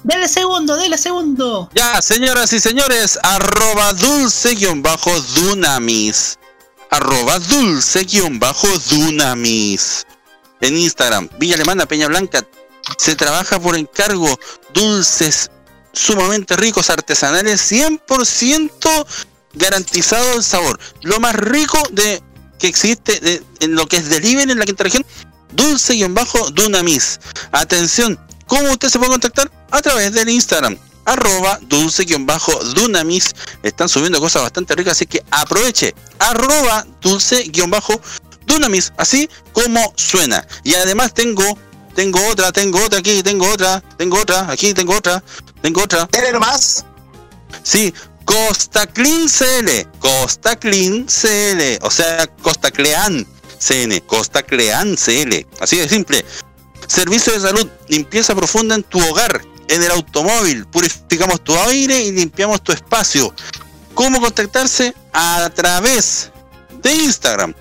Dale 0.04 0.28
segundo, 0.28 0.76
dale 0.76 0.98
segundo. 0.98 1.70
Ya, 1.76 2.02
señoras 2.02 2.52
y 2.54 2.60
señores, 2.60 3.20
arroba 3.22 3.94
dulce-dunamis. 3.94 6.40
Arroba 6.90 7.38
dulce-dunamis. 7.40 10.08
En 10.62 10.78
Instagram, 10.78 11.30
Villa 11.40 11.54
Alemana, 11.56 11.86
Peña 11.86 12.08
Blanca. 12.08 12.44
Se 12.98 13.16
trabaja 13.16 13.60
por 13.60 13.78
encargo 13.78 14.40
dulces 14.74 15.52
sumamente 15.94 16.56
ricos, 16.56 16.90
artesanales, 16.90 17.72
100% 17.72 19.06
garantizado 19.54 20.34
el 20.34 20.44
sabor. 20.44 20.80
Lo 21.02 21.20
más 21.20 21.36
rico 21.36 21.78
de 21.92 22.24
que 22.58 22.66
existe 22.68 23.44
en 23.60 23.76
lo 23.76 23.88
que 23.88 23.98
es 23.98 24.10
delivery 24.10 24.52
en 24.52 24.58
la 24.60 24.66
quinta 24.66 24.84
región, 24.84 25.06
dulce-dunamis. 25.54 27.20
Atención, 27.52 28.20
¿cómo 28.48 28.72
usted 28.72 28.90
se 28.90 28.98
puede 29.00 29.12
contactar? 29.12 29.52
A 29.72 29.82
través 29.82 30.14
del 30.14 30.30
Instagram, 30.30 30.78
arroba 31.06 31.60
dulce-dunamis. 31.64 33.34
Están 33.64 33.90
subiendo 33.90 34.20
cosas 34.20 34.44
bastante 34.44 34.76
ricas, 34.76 34.94
así 34.94 35.06
que 35.06 35.24
aproveche, 35.32 35.94
arroba 36.20 36.86
dulce-dunamis, 37.02 38.94
así 38.98 39.30
como 39.54 39.94
suena. 39.96 40.46
Y 40.64 40.76
además 40.76 41.14
tengo, 41.14 41.44
tengo 41.96 42.20
otra, 42.28 42.52
tengo 42.52 42.84
otra 42.84 43.00
aquí, 43.00 43.24
tengo 43.24 43.50
otra, 43.50 43.82
tengo 43.98 44.20
otra, 44.20 44.50
aquí 44.52 44.74
tengo 44.74 44.96
otra, 44.96 45.24
tengo 45.62 45.84
otra. 45.84 46.08
¿Tener 46.08 46.40
más? 46.40 46.86
Sí, 47.64 47.94
Costa 48.26 48.88
Clean 48.88 49.28
CL, 49.28 49.88
Costa 50.00 50.56
Clean 50.56 51.06
CL, 51.08 51.80
o 51.82 51.92
sea, 51.92 52.28
Costa 52.42 52.72
Clean 52.72 53.26
CN, 53.60 54.02
Costa 54.02 54.44
Clean 54.44 54.96
CL, 54.96 55.46
así 55.60 55.78
de 55.78 55.90
simple. 55.90 56.26
Servicio 56.94 57.32
de 57.32 57.40
salud, 57.40 57.70
limpieza 57.88 58.36
profunda 58.36 58.76
en 58.76 58.84
tu 58.84 59.00
hogar, 59.00 59.42
en 59.70 59.82
el 59.82 59.92
automóvil, 59.92 60.66
purificamos 60.68 61.42
tu 61.42 61.58
aire 61.58 62.02
y 62.02 62.12
limpiamos 62.12 62.62
tu 62.62 62.74
espacio. 62.74 63.34
¿Cómo 63.94 64.20
contactarse? 64.20 64.94
A 65.14 65.50
través 65.56 66.32
de 66.84 66.92
Instagram, 66.92 67.54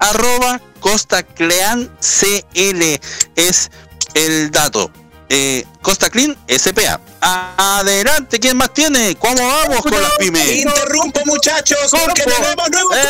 arroba 0.00 0.62
Costa 0.80 1.22
Clean 1.22 1.94
CL 2.00 2.98
es 3.36 3.70
el 4.14 4.50
dato. 4.50 4.90
Eh, 5.28 5.66
Costa 5.82 6.08
Clean 6.08 6.34
SPA. 6.48 6.98
Adelante, 7.20 8.40
¿quién 8.40 8.56
más 8.56 8.72
tiene? 8.72 9.14
¿Cómo 9.16 9.46
vamos 9.46 9.82
con 9.82 10.00
las 10.00 10.12
pymes? 10.12 10.56
Interrumpo, 10.56 11.20
muchachos, 11.26 11.90
porque 11.90 12.22
tenemos 12.22 12.70
nuevo 12.70 12.94
Eh, 12.94 13.04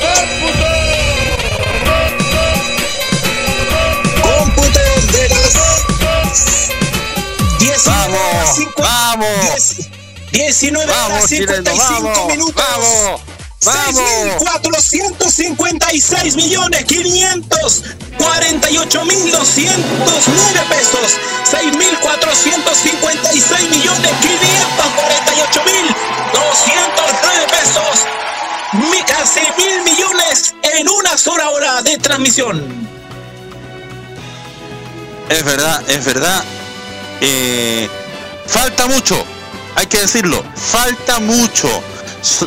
cómputo 0.00 0.76
19 7.76 8.08
Vamos, 8.08 8.56
vamos. 8.78 9.76
19 10.32 10.86
Vamos, 10.86 11.10
horas 11.10 11.28
chileno, 11.28 11.52
55 11.56 11.76
vamos, 11.76 12.26
minutos. 12.28 12.54
vamos, 12.56 13.20
vamos. 13.64 14.02
6.456 14.40 16.36
millones 16.36 16.84
548 16.84 19.04
mil 19.04 19.30
209 19.30 20.60
pesos. 20.70 21.18
6.456 21.52 23.68
millones 23.70 24.10
548 24.22 25.62
mil 25.64 25.94
209 26.32 27.46
pesos. 27.50 28.06
Casi 29.06 29.40
mil 29.58 29.82
millones 29.84 30.54
en 30.62 30.88
una 30.88 31.16
sola 31.16 31.50
hora 31.50 31.80
de 31.82 31.96
transmisión. 31.98 32.64
Es 35.28 35.44
verdad, 35.44 35.82
es 35.88 36.04
verdad. 36.04 36.42
Eh, 37.20 37.88
falta 38.46 38.86
mucho, 38.86 39.22
hay 39.74 39.86
que 39.86 39.98
decirlo, 39.98 40.42
falta 40.54 41.18
mucho. 41.20 41.68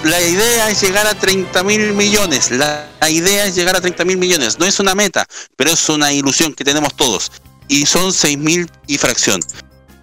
La 0.04 0.20
idea 0.20 0.70
es 0.70 0.82
llegar 0.82 1.08
a 1.08 1.14
30 1.14 1.64
mil 1.64 1.94
millones. 1.94 2.52
La, 2.52 2.90
la 3.00 3.10
idea 3.10 3.46
es 3.46 3.56
llegar 3.56 3.76
a 3.76 3.82
30 3.82 4.04
mil 4.04 4.18
millones. 4.18 4.60
No 4.60 4.66
es 4.66 4.80
una 4.80 4.94
meta, 4.94 5.26
pero 5.56 5.72
es 5.72 5.90
una 5.90 6.12
ilusión 6.12 6.54
que 6.54 6.66
tenemos 6.66 6.96
todos. 6.96 7.32
Y 7.68 7.86
son 7.86 8.12
6 8.12 8.38
mil 8.38 8.70
y 8.88 8.98
fracción. 8.98 9.40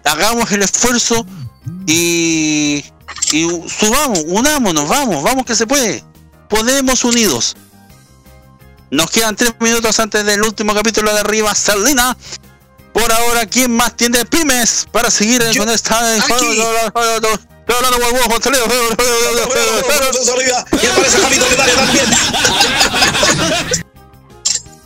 Hagamos 0.03 0.51
el 0.51 0.63
esfuerzo 0.63 1.25
y, 1.85 2.83
y 3.31 3.47
subamos, 3.67 4.23
unámonos, 4.25 4.87
vamos, 4.87 5.23
vamos 5.23 5.45
que 5.45 5.55
se 5.55 5.67
puede. 5.67 6.03
Podemos 6.49 7.03
unidos. 7.03 7.55
Nos 8.89 9.11
quedan 9.11 9.35
tres 9.35 9.53
minutos 9.59 9.99
antes 9.99 10.25
del 10.25 10.41
último 10.43 10.73
capítulo 10.73 11.13
de 11.13 11.19
Arriba 11.19 11.53
Salina. 11.53 12.17
Por 12.97 13.11
ahora, 13.13 13.45
¿quién 13.45 13.71
más 13.75 13.95
tiene 13.95 14.25
pymes 14.25 14.87
para 14.91 15.11
seguir 15.11 15.43
con 15.55 15.69
esta... 15.69 16.17
Y 20.81 20.85
aparece 20.87 21.19
Javito 21.19 21.47
que 21.47 21.55
dale 21.55 21.73
también. 21.73 22.05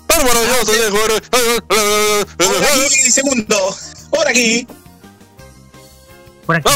Por 0.07 0.27
aquí, 2.83 3.11
segundo. 3.11 3.77
Por 4.09 4.27
aquí. 4.27 4.67
Por 6.45 6.57
aquí. 6.57 6.69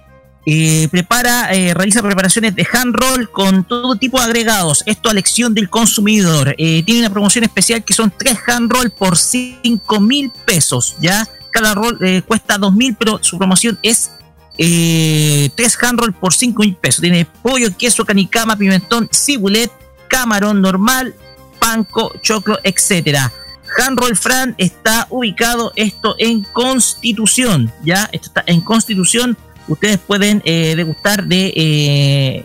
Eh, 0.50 0.88
prepara, 0.90 1.52
eh, 1.52 1.74
realiza 1.74 2.02
preparaciones 2.02 2.54
de 2.54 2.66
hand 2.72 2.94
roll 2.96 3.30
con 3.30 3.64
todo 3.64 3.96
tipo 3.96 4.18
de 4.18 4.24
agregados. 4.24 4.82
Esto 4.86 5.08
a 5.10 5.12
elección 5.12 5.54
del 5.54 5.68
consumidor. 5.68 6.54
Eh, 6.56 6.82
tiene 6.84 7.00
una 7.00 7.10
promoción 7.10 7.44
especial 7.44 7.84
que 7.84 7.92
son 7.92 8.10
tres 8.16 8.38
hand 8.46 8.72
roll 8.72 8.90
por 8.90 9.18
5 9.18 10.00
mil 10.00 10.30
pesos. 10.46 10.96
Ya 11.00 11.28
cada 11.50 11.74
roll 11.74 11.98
eh, 12.02 12.22
cuesta 12.26 12.56
2 12.56 12.72
mil, 12.72 12.96
pero 12.96 13.18
su 13.22 13.36
promoción 13.36 13.78
es 13.82 14.10
eh, 14.58 15.50
tres 15.54 15.78
hand 15.80 16.00
roll 16.00 16.12
por 16.12 16.34
5 16.34 16.62
mil 16.62 16.74
pesos. 16.74 17.00
Tiene 17.00 17.24
pollo, 17.24 17.68
queso, 17.76 18.04
canicama, 18.04 18.56
pimentón, 18.56 19.08
cibulet, 19.12 19.70
camarón 20.08 20.60
normal, 20.60 21.14
panco, 21.58 22.12
choclo, 22.20 22.58
etcétera. 22.62 23.32
Handroll 23.76 24.16
Fran 24.16 24.54
está 24.58 25.06
ubicado 25.10 25.72
esto 25.76 26.16
en 26.18 26.42
Constitución, 26.42 27.72
ya 27.84 28.08
esto 28.12 28.28
está 28.28 28.44
en 28.46 28.60
Constitución. 28.62 29.36
Ustedes 29.68 29.98
pueden 29.98 30.42
eh, 30.44 30.74
degustar 30.74 31.24
de, 31.24 31.52
eh, 31.54 32.44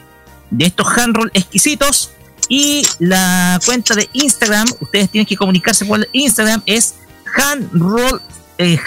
de 0.52 0.66
estos 0.66 0.88
handroll 0.98 1.32
exquisitos 1.34 2.12
y 2.50 2.86
la 3.00 3.60
cuenta 3.66 3.96
de 3.96 4.10
Instagram, 4.14 4.66
ustedes 4.82 5.10
tienen 5.10 5.26
que 5.26 5.38
comunicarse 5.38 5.86
por 5.86 6.08
Instagram 6.12 6.62
es 6.66 6.96
handroll 7.36 8.22
eh, 8.58 8.78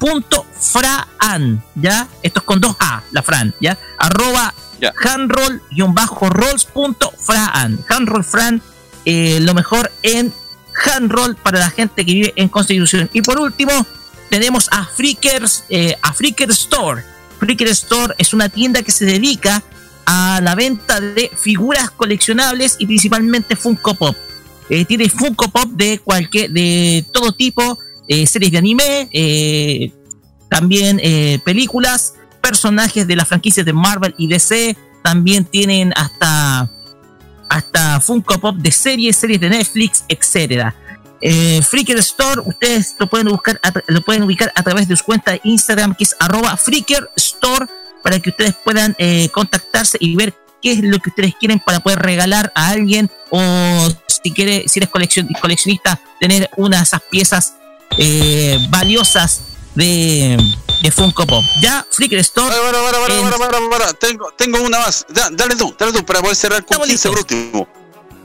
hand-rolls.fraan, 0.00 1.62
ya 1.74 2.08
esto 2.22 2.40
es 2.40 2.44
con 2.44 2.60
dos 2.60 2.76
A, 2.80 3.02
la 3.12 3.22
Fran, 3.22 3.54
ya 3.60 3.78
arroba 3.98 4.54
handroll-rolls.fraan, 5.02 7.84
handroll 7.88 8.24
Fran 8.24 8.60
eh, 9.04 9.38
lo 9.40 9.54
mejor 9.54 9.90
en 10.02 10.32
handroll 10.86 11.36
para 11.36 11.58
la 11.58 11.70
gente 11.70 12.04
que 12.04 12.12
vive 12.12 12.32
en 12.36 12.48
Constitución. 12.48 13.08
Y 13.12 13.22
por 13.22 13.38
último, 13.38 13.72
tenemos 14.30 14.68
a 14.72 14.84
Freakers, 14.84 15.64
eh, 15.68 15.96
a 16.02 16.12
Freaker 16.12 16.50
Store. 16.50 17.04
Freaker 17.38 17.68
Store 17.68 18.14
es 18.18 18.34
una 18.34 18.48
tienda 18.48 18.82
que 18.82 18.90
se 18.90 19.04
dedica 19.04 19.62
a 20.06 20.40
la 20.42 20.54
venta 20.54 21.00
de 21.00 21.30
figuras 21.36 21.90
coleccionables 21.90 22.76
y 22.78 22.86
principalmente 22.86 23.56
Funko 23.56 23.94
Pop. 23.94 24.16
eh, 24.70 24.86
tiene 24.86 25.10
Funko 25.10 25.50
Pop 25.50 25.66
de 25.72 25.98
cualquier, 25.98 26.50
de 26.50 27.04
todo 27.12 27.32
tipo, 27.32 27.78
eh, 28.08 28.26
series 28.26 28.52
de 28.52 28.58
anime, 28.58 29.08
eh, 29.12 29.92
también 30.48 31.00
eh, 31.02 31.38
películas, 31.44 32.14
personajes 32.40 33.06
de 33.06 33.16
las 33.16 33.28
franquicias 33.28 33.64
de 33.64 33.72
Marvel 33.72 34.14
y 34.18 34.28
DC, 34.28 34.76
también 35.02 35.44
tienen 35.44 35.92
hasta 35.96 36.70
hasta 37.48 38.00
Funko 38.00 38.38
Pop 38.40 38.56
de 38.56 38.72
series, 38.72 39.16
series 39.16 39.40
de 39.40 39.48
Netflix, 39.50 40.04
etcétera. 40.08 40.74
Eh, 41.20 41.62
Freaker 41.62 41.98
Store, 41.98 42.40
ustedes 42.44 42.96
lo 42.98 43.06
pueden 43.08 43.28
buscar, 43.28 43.60
lo 43.86 44.00
pueden 44.02 44.24
ubicar 44.24 44.52
a 44.56 44.62
través 44.62 44.88
de 44.88 44.96
su 44.96 45.04
cuenta 45.04 45.32
de 45.32 45.40
Instagram, 45.44 45.94
que 45.94 46.04
es 46.04 46.16
arroba 46.18 46.56
Freaker 46.56 47.08
Store, 47.16 47.66
para 48.02 48.18
que 48.18 48.30
ustedes 48.30 48.54
puedan 48.64 48.96
contactarse 49.32 49.98
y 50.00 50.16
ver 50.16 50.34
qué 50.64 50.72
es 50.72 50.80
lo 50.82 50.98
que 50.98 51.10
ustedes 51.10 51.34
quieren 51.38 51.60
para 51.60 51.80
poder 51.80 52.00
regalar 52.00 52.50
a 52.54 52.70
alguien 52.70 53.10
o 53.30 53.88
si 54.06 54.32
quiere, 54.32 54.64
si 54.66 54.78
eres 54.78 54.90
coleccion- 54.90 55.28
coleccionista, 55.40 56.00
tener 56.18 56.48
una 56.56 56.78
de 56.78 56.82
esas 56.82 57.02
piezas 57.02 57.54
eh, 57.98 58.58
valiosas 58.70 59.40
de, 59.74 60.36
de 60.82 60.90
Funko 60.90 61.26
Pop. 61.26 61.44
Ya, 61.60 61.86
Freaker 61.90 62.18
Store. 62.20 62.48
Para, 62.54 62.72
para, 62.82 62.98
para, 63.00 63.14
en- 63.14 63.30
para, 63.30 63.50
para, 63.50 63.70
para. 63.70 63.92
Tengo, 63.94 64.32
tengo 64.36 64.60
una 64.62 64.78
más. 64.80 65.06
Da- 65.08 65.30
dale 65.32 65.56
tú, 65.56 65.74
dale 65.78 65.92
tú, 65.92 66.04
para 66.04 66.20
poder 66.20 66.36
cerrar 66.36 66.64
con 66.64 66.80
15 66.82 67.08
por 67.08 67.18
último. 67.18 67.68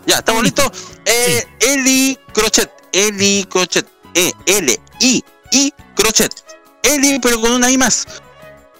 Ya, 0.05 0.17
¿estamos 0.17 0.43
listos? 0.43 0.67
Eh, 1.05 1.43
Eli 1.59 2.17
Crochet. 2.33 2.71
Eli 2.91 3.45
Crochet. 3.49 3.87
E, 4.15 4.33
L, 4.47 4.79
I, 5.01 5.23
I 5.51 5.73
Crochet. 5.95 6.33
Eli, 6.81 7.19
pero 7.19 7.39
con 7.39 7.51
una 7.51 7.69
I 7.69 7.77
más. 7.77 8.07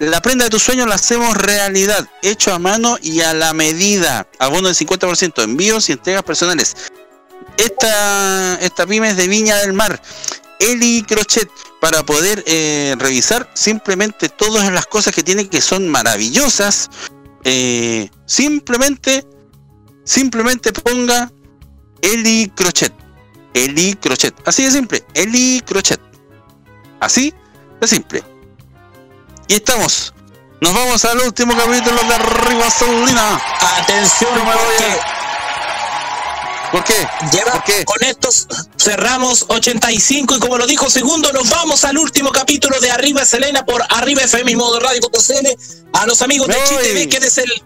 La 0.00 0.20
prenda 0.22 0.44
de 0.44 0.50
tus 0.50 0.62
sueños 0.62 0.88
la 0.88 0.94
hacemos 0.94 1.36
realidad, 1.36 2.08
hecho 2.22 2.54
a 2.54 2.58
mano 2.58 2.96
y 3.02 3.20
a 3.20 3.34
la 3.34 3.52
medida. 3.52 4.26
Abono 4.38 4.68
del 4.68 4.76
50%, 4.76 5.42
envíos 5.44 5.88
y 5.88 5.92
entregas 5.92 6.22
personales. 6.22 6.74
Esta, 7.56 8.54
esta 8.60 8.86
pyme 8.86 9.10
es 9.10 9.16
de 9.16 9.28
Viña 9.28 9.56
del 9.56 9.72
Mar. 9.74 10.00
Eli 10.60 11.02
Crochet, 11.02 11.50
para 11.80 12.04
poder 12.04 12.44
eh, 12.46 12.94
revisar 12.98 13.50
simplemente 13.54 14.28
todas 14.28 14.70
las 14.70 14.86
cosas 14.86 15.14
que 15.14 15.22
tiene 15.22 15.48
que 15.48 15.60
son 15.60 15.88
maravillosas. 15.88 16.90
eh, 17.44 18.10
simplemente, 18.26 19.26
simplemente 20.04 20.72
ponga 20.72 21.32
Eli 22.02 22.52
Crochet. 22.54 22.92
Eli 23.54 23.94
Crochet. 23.94 24.34
Así 24.46 24.64
de 24.64 24.70
simple. 24.70 25.04
Eli 25.14 25.60
Crochet. 25.66 26.00
Así 27.00 27.34
de 27.80 27.88
simple. 27.88 28.22
Y 29.48 29.54
estamos. 29.54 30.14
Nos 30.60 30.74
vamos 30.74 31.04
al 31.06 31.18
último 31.20 31.56
capítulo 31.56 31.96
de 32.02 32.14
Arriba 32.14 32.70
Solina. 32.70 33.40
Atención, 33.78 34.30
me 36.72 36.78
voy 36.78 36.82
porque 36.82 36.94
¿Por 36.94 37.32
qué? 37.32 37.36
Lleva- 37.36 37.84
Con 37.84 38.02
estos 38.04 38.46
cerramos 38.78 39.44
85 39.48 40.36
y 40.36 40.38
como 40.40 40.58
lo 40.58 40.66
dijo 40.66 40.88
Segundo, 40.90 41.32
nos 41.32 41.48
vamos 41.50 41.84
al 41.84 41.98
último 41.98 42.30
capítulo 42.30 42.78
de 42.80 42.90
Arriba 42.90 43.24
Selena 43.24 43.64
por 43.64 43.82
Arriba 43.90 44.22
FM 44.22 44.52
y 44.52 44.56
Modo 44.56 44.80
Radio.cl. 44.80 45.46
A 45.92 46.06
los 46.06 46.22
amigos 46.22 46.48
de 46.48 46.54
Chi 46.68 46.76
TV, 46.82 47.08
quédese 47.08 47.42
el, 47.42 47.62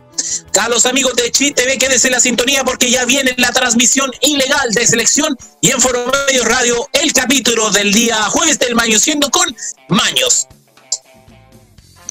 a 0.60 0.68
los 0.68 0.86
amigos 0.86 1.14
de 1.16 1.30
Chi 1.30 1.52
TV, 1.52 1.76
quédese 1.78 2.08
en 2.08 2.12
la 2.14 2.20
sintonía 2.20 2.64
porque 2.64 2.90
ya 2.90 3.04
viene 3.04 3.34
la 3.36 3.52
transmisión 3.52 4.10
ilegal 4.22 4.70
de 4.72 4.86
selección 4.86 5.36
y 5.60 5.70
en 5.70 5.80
Foro 5.80 6.10
Medio 6.26 6.44
Radio 6.44 6.88
el 6.92 7.12
capítulo 7.12 7.70
del 7.70 7.92
día 7.92 8.16
jueves 8.24 8.58
del 8.58 8.74
Maño, 8.74 8.98
siendo 8.98 9.30
con 9.30 9.54
Maños. 9.88 10.46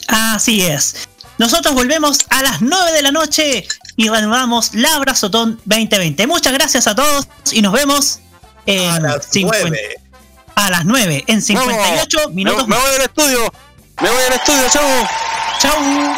Así 0.08 0.62
es. 0.62 0.96
Nosotros 1.40 1.74
volvemos 1.74 2.20
a 2.30 2.44
las 2.44 2.62
9 2.62 2.92
de 2.92 3.02
la 3.02 3.12
noche 3.12 3.66
y 3.96 4.10
reanudamos 4.10 4.74
la 4.74 4.96
Abrazotón 4.96 5.60
2020. 5.66 6.28
Muchas 6.28 6.54
gracias 6.54 6.88
a 6.88 6.96
todos 6.96 7.28
y 7.52 7.62
nos 7.62 7.74
vemos 7.74 8.20
en 8.66 8.90
A 8.92 9.00
las 9.00 9.26
50 9.28 9.70
nueve. 9.70 9.96
a 10.56 10.70
las 10.70 10.86
9 10.86 11.24
en 11.28 11.42
58 11.42 12.18
Vamos. 12.18 12.34
minutos 12.36 12.68
Me, 12.68 12.76
me 12.76 12.82
voy 12.82 12.96
al 12.96 13.02
estudio. 13.02 13.54
Me 14.02 14.10
voy 14.10 14.24
al 14.28 14.34
estudio, 14.34 14.64
chau. 14.70 15.08
Chau. 15.60 16.14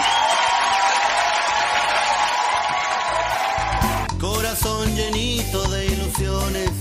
Corazón 4.19 4.95
llenito 4.95 5.69
de 5.69 5.85
ilusiones 5.87 6.71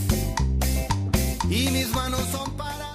y 1.50 1.68
mis 1.70 1.88
manos 1.90 2.20
son 2.30 2.50
para 2.56 2.94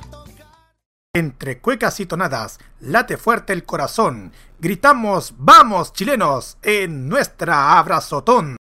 Entre 1.13 1.59
cuecas 1.59 1.99
y 1.99 2.05
tonadas, 2.05 2.59
late 2.79 3.17
fuerte 3.17 3.53
el 3.53 3.63
corazón. 3.65 4.31
Gritamos, 4.61 5.33
vamos 5.37 5.93
chilenos, 5.93 6.57
en 6.61 7.07
nuestra 7.07 7.79
abrazotón. 7.79 8.57